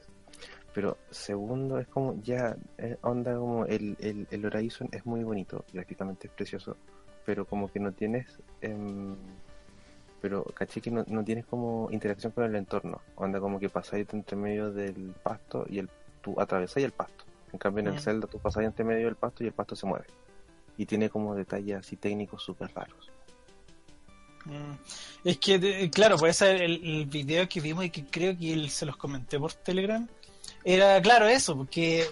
Pero 0.73 0.97
segundo, 1.09 1.79
es 1.79 1.87
como, 1.87 2.21
ya, 2.21 2.55
eh, 2.77 2.97
onda 3.01 3.35
como 3.35 3.65
el, 3.65 3.95
el, 3.99 4.27
el 4.29 4.45
Horizon 4.45 4.89
es 4.91 5.05
muy 5.05 5.23
bonito, 5.23 5.63
gráficamente 5.73 6.27
es 6.27 6.33
precioso, 6.33 6.75
pero 7.25 7.45
como 7.45 7.71
que 7.71 7.79
no 7.79 7.91
tienes, 7.93 8.25
em, 8.61 9.15
pero 10.21 10.43
caché 10.43 10.81
que 10.81 10.91
no, 10.91 11.03
no 11.07 11.23
tienes 11.23 11.45
como 11.45 11.87
interacción 11.91 12.31
con 12.33 12.43
el 12.43 12.55
entorno, 12.55 13.01
onda 13.15 13.39
como 13.39 13.59
que 13.59 13.69
pasáis 13.69 14.07
entre 14.13 14.35
medio 14.37 14.71
del 14.71 15.13
pasto 15.23 15.65
y 15.69 15.79
el, 15.79 15.89
tú 16.21 16.39
atravesáis 16.39 16.85
el 16.85 16.91
pasto. 16.91 17.23
En 17.53 17.59
cambio 17.59 17.81
en 17.83 17.93
el. 17.93 17.99
Zelda 17.99 18.27
tú 18.27 18.39
pasáis 18.39 18.67
entre 18.67 18.85
medio 18.85 19.05
del 19.07 19.15
pasto 19.15 19.43
y 19.43 19.47
el 19.47 19.53
pasto 19.53 19.75
se 19.75 19.85
mueve. 19.85 20.05
y 20.77 20.85
tiene 20.85 21.09
como 21.09 21.35
detalles 21.35 21.77
así 21.79 21.95
técnicos 21.97 22.41
súper 22.43 22.71
raros. 22.73 23.11
Mm. 24.45 24.73
Es 25.25 25.37
que, 25.37 25.89
claro, 25.93 26.17
pues 26.17 26.41
ese 26.41 26.63
el, 26.65 26.83
el 26.83 27.05
video 27.05 27.47
que 27.47 27.61
vimos 27.61 27.85
y 27.85 27.89
que 27.91 28.05
creo 28.05 28.35
que 28.37 28.53
él- 28.53 28.69
se 28.71 28.85
los 28.87 28.97
comenté 28.97 29.37
por 29.37 29.53
Telegram, 29.53 30.07
era 30.63 30.99
claro 31.01 31.27
eso, 31.27 31.55
porque 31.55 32.07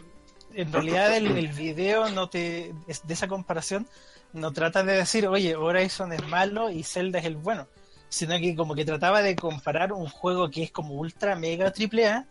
en 0.53 0.71
realidad 0.71 1.15
el, 1.15 1.35
el 1.37 1.47
video 1.47 2.09
no 2.09 2.29
te 2.29 2.73
de 3.03 3.13
esa 3.13 3.27
comparación 3.27 3.87
no 4.33 4.51
trata 4.51 4.83
de 4.83 4.93
decir, 4.93 5.27
oye, 5.27 5.55
Horizon 5.55 6.13
es 6.13 6.27
malo 6.27 6.69
y 6.69 6.83
Zelda 6.83 7.17
es 7.17 7.25
el 7.25 7.37
bueno, 7.37 7.67
sino 8.09 8.37
que 8.37 8.55
como 8.55 8.75
que 8.75 8.85
trataba 8.85 9.23
de 9.23 9.35
comparar 9.35 9.91
un 9.93 10.07
juego 10.07 10.51
que 10.51 10.61
es 10.63 10.71
como 10.71 10.93
ultra 10.93 11.35
mega 11.35 11.71
triple 11.71 12.07
A, 12.07 12.27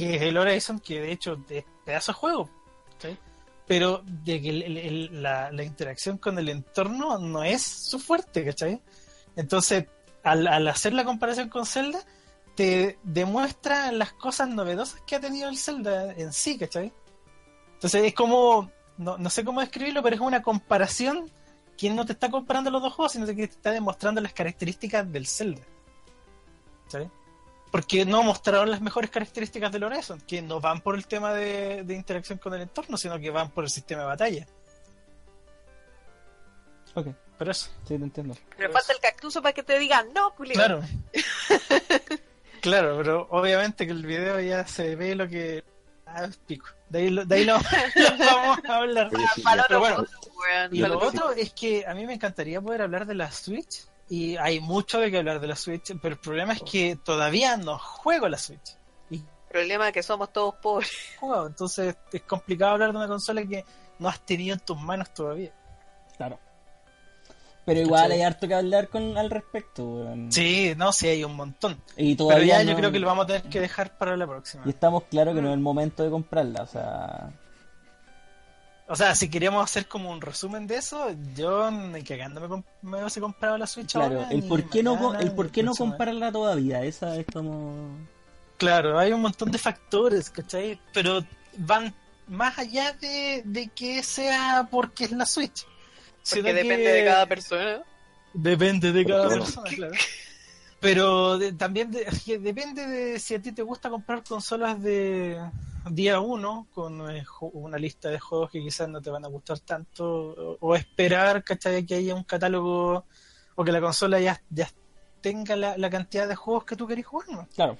que 0.00 0.16
es 0.16 0.22
el 0.22 0.38
Horizon, 0.38 0.80
que 0.80 1.00
de 1.00 1.12
hecho 1.12 1.38
es 1.50 1.64
pedazo 1.84 2.12
de 2.12 2.16
juego, 2.16 2.50
pero 3.66 4.02
de 4.04 4.40
que 4.40 5.08
la, 5.12 5.62
interacción 5.62 6.16
con 6.16 6.38
el 6.38 6.48
entorno 6.48 7.18
no 7.18 7.44
es 7.44 7.62
su 7.62 7.98
fuerte, 7.98 8.44
¿cachai? 8.44 8.80
Entonces, 9.36 9.86
al, 10.24 10.46
al 10.46 10.66
hacer 10.68 10.94
la 10.94 11.04
comparación 11.04 11.50
con 11.50 11.66
Zelda, 11.66 12.00
te 12.56 12.98
demuestra 13.02 13.92
las 13.92 14.12
cosas 14.14 14.48
novedosas 14.48 15.02
que 15.02 15.16
ha 15.16 15.20
tenido 15.20 15.50
el 15.50 15.58
Zelda 15.58 16.14
en 16.14 16.32
sí, 16.32 16.56
¿cachai? 16.58 16.92
Entonces 17.74 18.02
es 18.04 18.14
como, 18.14 18.70
no, 18.96 19.18
no 19.18 19.28
sé 19.30 19.44
cómo 19.44 19.60
describirlo, 19.60 20.02
pero 20.02 20.16
es 20.16 20.22
una 20.22 20.42
comparación 20.42 21.30
que 21.76 21.90
no 21.90 22.06
te 22.06 22.12
está 22.12 22.30
comparando 22.30 22.70
los 22.70 22.80
dos 22.82 22.94
juegos, 22.94 23.12
sino 23.12 23.26
que 23.26 23.34
te 23.34 23.44
está 23.44 23.70
demostrando 23.70 24.20
las 24.22 24.32
características 24.32 25.12
del 25.12 25.26
Zelda. 25.26 25.62
¿Cachai? 26.84 27.10
Porque 27.70 28.04
no 28.04 28.22
mostraron 28.22 28.70
las 28.70 28.80
mejores 28.80 29.10
características 29.10 29.70
del 29.70 29.84
Horizon, 29.84 30.20
que 30.22 30.42
no 30.42 30.60
van 30.60 30.80
por 30.80 30.96
el 30.96 31.06
tema 31.06 31.32
de, 31.32 31.84
de 31.84 31.94
interacción 31.94 32.38
con 32.38 32.52
el 32.54 32.62
entorno, 32.62 32.96
sino 32.96 33.18
que 33.18 33.30
van 33.30 33.50
por 33.50 33.64
el 33.64 33.70
sistema 33.70 34.02
de 34.02 34.08
batalla. 34.08 34.46
Ok, 36.94 37.08
Pero 37.38 37.50
eso. 37.50 37.70
sí, 37.86 37.96
te 37.96 38.04
entiendo. 38.04 38.36
Pero 38.56 38.72
falta 38.72 38.92
el 38.92 38.98
cactuso 39.00 39.40
para 39.42 39.52
que 39.52 39.62
te 39.62 39.78
digan, 39.78 40.12
no, 40.12 40.34
culero. 40.34 40.58
Claro. 40.58 40.82
claro, 42.60 42.96
pero 42.98 43.28
obviamente 43.30 43.86
que 43.86 43.92
el 43.92 44.04
video 44.04 44.40
ya 44.40 44.66
se 44.66 44.96
ve 44.96 45.14
lo 45.14 45.28
que. 45.28 45.62
Ah, 46.06 46.24
es 46.24 46.36
pico. 46.38 46.66
De 46.88 46.98
ahí, 46.98 47.10
lo, 47.10 47.24
de 47.24 47.36
ahí 47.36 47.44
lo, 47.44 47.56
lo 47.56 47.62
vamos 48.18 48.58
a 48.68 48.76
hablar. 48.76 49.10
Oye, 49.14 49.26
sí, 49.36 49.42
Pero 49.44 49.62
otro 49.62 49.78
bueno. 49.78 50.06
Y 50.72 50.80
lo 50.80 50.96
otro 50.96 51.08
otro 51.08 51.32
es 51.32 51.52
que 51.52 51.86
a 51.86 51.94
mí 51.94 52.04
me 52.04 52.14
encantaría 52.14 52.60
poder 52.60 52.82
hablar 52.82 53.06
de 53.06 53.14
la 53.14 53.30
Switch. 53.30 53.86
Y 54.10 54.36
hay 54.36 54.58
mucho 54.58 54.98
de 54.98 55.08
que 55.08 55.18
hablar 55.18 55.40
de 55.40 55.46
la 55.46 55.54
Switch, 55.54 55.96
pero 56.02 56.14
el 56.14 56.20
problema 56.20 56.52
es 56.52 56.62
que 56.62 56.96
todavía 56.96 57.56
no 57.56 57.78
juego 57.78 58.28
la 58.28 58.36
Switch. 58.36 58.76
Y 59.08 59.22
problema 59.48 59.86
es 59.86 59.94
que 59.94 60.02
somos 60.02 60.32
todos 60.32 60.56
pobres. 60.56 60.90
entonces 61.46 61.96
es 62.12 62.22
complicado 62.22 62.72
hablar 62.72 62.90
de 62.90 62.98
una 62.98 63.06
consola 63.06 63.46
que 63.46 63.64
no 64.00 64.08
has 64.08 64.20
tenido 64.26 64.54
en 64.54 64.60
tus 64.60 64.76
manos 64.80 65.14
todavía. 65.14 65.52
Claro. 66.16 66.40
Pero 67.64 67.80
igual 67.82 68.02
¿Cachai? 68.02 68.16
hay 68.16 68.22
harto 68.22 68.48
que 68.48 68.54
hablar 68.54 68.88
con 68.88 69.16
al 69.16 69.30
respecto, 69.30 69.84
weón. 69.84 70.32
Sí, 70.32 70.74
no, 70.76 70.92
sí 70.92 71.06
hay 71.06 71.22
un 71.22 71.36
montón. 71.36 71.80
Y 71.96 72.16
Pero 72.16 72.28
todavía 72.28 72.64
yo 72.64 72.74
creo 72.74 72.90
que 72.90 72.98
lo 72.98 73.06
vamos 73.06 73.24
a 73.24 73.26
tener 73.28 73.42
que 73.44 73.60
dejar 73.60 73.96
para 73.96 74.16
la 74.16 74.26
próxima. 74.26 74.64
Y 74.66 74.70
estamos 74.70 75.04
claros 75.04 75.36
que 75.36 75.40
no 75.40 75.48
es 75.50 75.54
el 75.54 75.60
momento 75.60 76.02
de 76.02 76.10
comprarla, 76.10 76.62
o 76.62 76.66
sea... 76.66 77.30
O 78.92 78.96
sea, 78.96 79.14
si 79.14 79.30
queríamos 79.30 79.62
hacer 79.62 79.86
como 79.86 80.10
un 80.10 80.20
resumen 80.20 80.66
de 80.66 80.74
eso, 80.76 81.14
yo 81.36 81.70
ni 81.70 82.02
cagando 82.02 82.40
me, 82.40 82.48
comp- 82.48 82.64
me 82.82 82.98
hubiese 82.98 83.20
comprado 83.20 83.56
la 83.56 83.66
Switch 83.68 83.92
Claro, 83.92 84.16
ahora, 84.22 84.30
el 84.32 84.42
por 84.42 84.68
qué 84.68 84.82
no, 84.82 85.14
el 85.14 85.30
por 85.32 85.50
qué 85.50 85.62
no 85.62 85.74
comprarla 85.76 86.32
todavía, 86.32 86.82
esa 86.82 87.16
es 87.16 87.24
como... 87.32 87.88
Claro, 88.58 88.98
hay 88.98 89.12
un 89.12 89.20
montón 89.20 89.50
de 89.52 89.58
factores, 89.58 90.28
¿cachai? 90.28 90.78
Pero 90.92 91.24
van 91.56 91.94
más 92.26 92.58
allá 92.58 92.92
de, 92.94 93.42
de 93.44 93.68
que 93.68 94.02
sea 94.02 94.66
porque 94.70 95.04
es 95.04 95.12
la 95.12 95.24
Switch. 95.24 95.64
Porque 96.28 96.42
que 96.42 96.52
depende 96.54 96.92
de 96.92 97.04
cada 97.04 97.26
persona. 97.26 97.82
Depende 98.34 98.92
de 98.92 99.06
cada 99.06 99.28
persona, 99.28 99.70
claro. 99.74 99.94
Pero 100.80 101.38
de- 101.38 101.52
también 101.52 101.90
de- 101.92 102.02
es 102.02 102.22
que 102.24 102.38
depende 102.38 102.86
de 102.86 103.18
si 103.20 103.34
a 103.36 103.40
ti 103.40 103.52
te 103.52 103.62
gusta 103.62 103.88
comprar 103.88 104.24
consolas 104.24 104.82
de 104.82 105.38
día 105.90 106.20
uno 106.20 106.66
con 106.72 107.10
eh, 107.10 107.24
una 107.52 107.78
lista 107.78 108.08
de 108.10 108.18
juegos 108.18 108.50
que 108.50 108.60
quizás 108.60 108.88
no 108.88 109.00
te 109.00 109.10
van 109.10 109.24
a 109.24 109.28
gustar 109.28 109.58
tanto 109.60 110.58
o, 110.60 110.74
esperar, 110.74 111.42
¿cachai? 111.44 111.84
Que 111.84 111.96
haya 111.96 112.14
un 112.14 112.24
catálogo 112.24 113.04
o 113.54 113.64
que 113.64 113.72
la 113.72 113.80
consola 113.80 114.20
ya, 114.20 114.42
ya 114.50 114.68
tenga 115.20 115.56
la, 115.56 115.76
la 115.76 115.90
cantidad 115.90 116.28
de 116.28 116.36
juegos 116.36 116.64
que 116.64 116.76
tú 116.76 116.86
querés 116.86 117.06
jugar, 117.06 117.28
¿no? 117.30 117.48
Claro. 117.54 117.76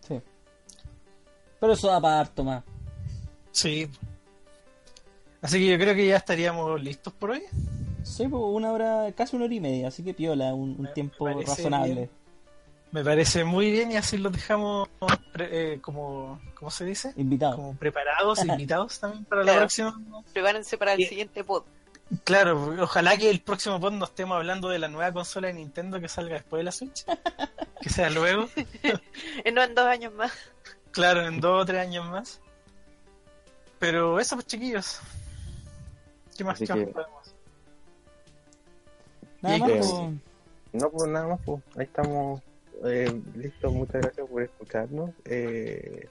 Sí. 0.00 0.20
Pero 1.58 1.72
eso 1.72 1.88
da 1.88 2.00
para 2.00 2.20
harto 2.20 2.44
más. 2.44 2.64
Sí. 3.52 3.88
Así 5.42 5.58
que 5.58 5.66
yo 5.66 5.78
creo 5.78 5.94
que 5.94 6.06
ya 6.06 6.16
estaríamos 6.16 6.82
listos 6.82 7.12
por 7.12 7.30
hoy. 7.30 7.42
Sí, 8.02 8.26
pues 8.28 8.42
una 8.44 8.72
hora, 8.72 9.12
casi 9.12 9.36
una 9.36 9.44
hora 9.46 9.54
y 9.54 9.60
media, 9.60 9.88
así 9.88 10.02
que 10.02 10.14
piola, 10.14 10.54
un, 10.54 10.88
tiempo 10.94 11.28
razonable. 11.28 11.94
bien. 11.94 12.10
Me 12.92 13.04
parece 13.04 13.44
muy 13.44 13.70
bien 13.70 13.92
y 13.92 13.96
así 13.96 14.18
lo 14.18 14.30
dejamos 14.30 14.88
pre- 15.32 15.74
eh, 15.74 15.80
como, 15.80 16.40
¿cómo 16.54 16.70
se 16.72 16.84
dice? 16.84 17.12
Invitado. 17.16 17.56
Como 17.56 17.74
preparados, 17.76 18.38
invitados 18.44 18.98
también 18.98 19.24
para 19.26 19.44
la 19.44 19.54
próxima. 19.56 20.00
Prepárense 20.32 20.76
para 20.76 20.94
el 20.94 21.06
siguiente 21.06 21.44
pod. 21.44 21.62
Claro, 22.24 22.74
ojalá 22.82 23.16
que 23.16 23.30
el 23.30 23.40
próximo 23.40 23.78
pod 23.80 23.92
no 23.92 24.04
estemos 24.06 24.36
hablando 24.36 24.68
de 24.68 24.80
la 24.80 24.88
nueva 24.88 25.12
consola 25.12 25.46
de 25.46 25.54
Nintendo 25.54 26.00
que 26.00 26.08
salga 26.08 26.34
después 26.34 26.58
de 26.60 26.64
la 26.64 26.72
Switch. 26.72 27.04
que 27.80 27.88
sea 27.90 28.10
luego. 28.10 28.48
Eh, 29.44 29.52
No 29.52 29.62
en 29.62 29.74
dos 29.76 29.86
años 29.86 30.12
más. 30.14 30.32
Claro, 30.90 31.24
en 31.26 31.40
dos 31.40 31.62
o 31.62 31.64
tres 31.64 31.80
años 31.82 32.08
más. 32.10 32.40
Pero 33.78 34.18
eso, 34.18 34.34
pues 34.34 34.48
chiquillos. 34.48 34.98
¿Qué 36.36 36.42
más, 36.42 36.56
Así 36.56 36.66
qué 36.66 36.74
más 36.74 36.84
que- 36.86 36.92
podemos? 36.92 37.34
Nada 39.42 39.56
Y 39.56 39.60
más, 39.60 39.70
pues, 39.70 39.90
No, 40.72 40.90
pues 40.90 41.10
nada 41.10 41.26
más, 41.28 41.40
pues 41.44 41.62
ahí 41.78 41.84
estamos 41.84 42.42
eh, 42.84 43.20
listos. 43.36 43.72
Muchas 43.72 44.02
gracias 44.02 44.26
por 44.28 44.42
escucharnos. 44.42 45.10
Eh, 45.24 46.08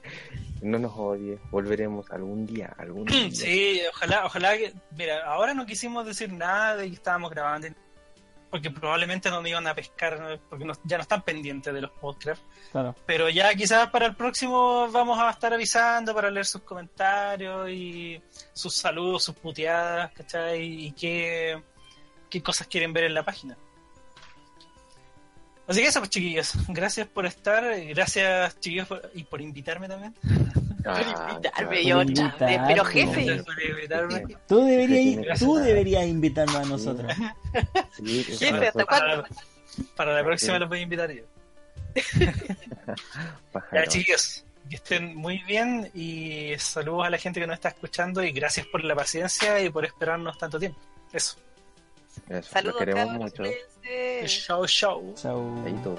no 0.62 0.78
nos 0.78 0.92
odies, 0.96 1.40
volveremos 1.50 2.10
algún 2.10 2.46
día, 2.46 2.74
algún 2.78 3.04
día. 3.06 3.30
Sí, 3.32 3.80
ojalá, 3.92 4.26
ojalá 4.26 4.56
que. 4.56 4.72
Mira, 4.96 5.24
ahora 5.26 5.54
no 5.54 5.66
quisimos 5.66 6.06
decir 6.06 6.32
nada 6.32 6.76
de 6.76 6.88
que 6.88 6.94
estábamos 6.94 7.30
grabando. 7.30 7.68
Porque 8.50 8.68
probablemente 8.68 9.30
no 9.30 9.40
me 9.42 9.50
iban 9.50 9.64
a 9.68 9.74
pescar, 9.76 10.40
porque 10.48 10.64
no- 10.64 10.72
ya 10.82 10.96
no 10.96 11.02
están 11.02 11.22
pendientes 11.22 11.72
de 11.72 11.80
los 11.82 11.92
podcasts. 11.92 12.44
claro. 12.72 12.96
Pero 13.06 13.28
ya 13.28 13.54
quizás 13.54 13.88
para 13.90 14.06
el 14.06 14.16
próximo 14.16 14.90
vamos 14.90 15.20
a 15.20 15.30
estar 15.30 15.54
avisando 15.54 16.12
para 16.12 16.32
leer 16.32 16.44
sus 16.46 16.62
comentarios 16.62 17.70
y 17.70 18.20
sus 18.52 18.74
saludos, 18.74 19.22
sus 19.22 19.36
puteadas, 19.36 20.10
¿cachai? 20.14 20.62
Y 20.86 20.90
qué, 20.92 21.62
qué 22.28 22.42
cosas 22.42 22.66
quieren 22.66 22.92
ver 22.92 23.04
en 23.04 23.14
la 23.14 23.22
página. 23.24 23.56
Así 25.70 25.80
que 25.82 25.86
eso, 25.88 26.00
pues 26.00 26.10
chiquillos. 26.10 26.52
Gracias 26.68 27.06
por 27.06 27.24
estar. 27.26 27.64
Gracias, 27.88 28.58
chiquillos, 28.60 28.88
por- 28.88 29.10
y 29.14 29.22
por 29.24 29.40
invitarme 29.40 29.88
también. 29.88 30.14
Ah, 30.84 31.28
Invitarme 31.30 31.84
yo, 31.84 32.00
pero 32.66 32.84
jefe. 32.84 33.42
Tú 34.48 34.64
deberías, 34.64 35.38
tú 35.38 35.56
deberías 35.56 36.06
invitarnos 36.06 36.56
a 36.56 36.64
nosotros. 36.64 37.12
Sí, 37.96 38.24
Jefe, 38.24 38.68
¿hasta 38.68 38.84
cuándo? 38.84 39.24
Para 39.94 40.14
la 40.14 40.24
próxima 40.24 40.54
Sí. 40.54 40.58
los 40.60 40.68
voy 40.68 40.78
a 40.78 40.82
invitar 40.82 41.12
yo. 41.12 41.22
Ya, 43.72 43.86
chiquillos, 43.86 44.44
que 44.68 44.76
estén 44.76 45.14
muy 45.16 45.38
bien 45.44 45.90
y 45.94 46.52
saludos 46.58 47.06
a 47.06 47.10
la 47.10 47.18
gente 47.18 47.40
que 47.40 47.46
nos 47.46 47.54
está 47.54 47.68
escuchando 47.70 48.22
y 48.22 48.32
gracias 48.32 48.66
por 48.66 48.84
la 48.84 48.94
paciencia 48.94 49.60
y 49.60 49.70
por 49.70 49.84
esperarnos 49.84 50.38
tanto 50.38 50.58
tiempo. 50.58 50.78
Eso. 51.12 51.36
Eso, 52.28 52.62
los 52.62 52.76
queremos 52.76 53.14
mucho. 53.14 53.42
Chao, 54.26 54.66
chao. 54.66 55.14
Chao. 55.14 55.64
Ahí 55.64 55.74
todo. 55.82 55.96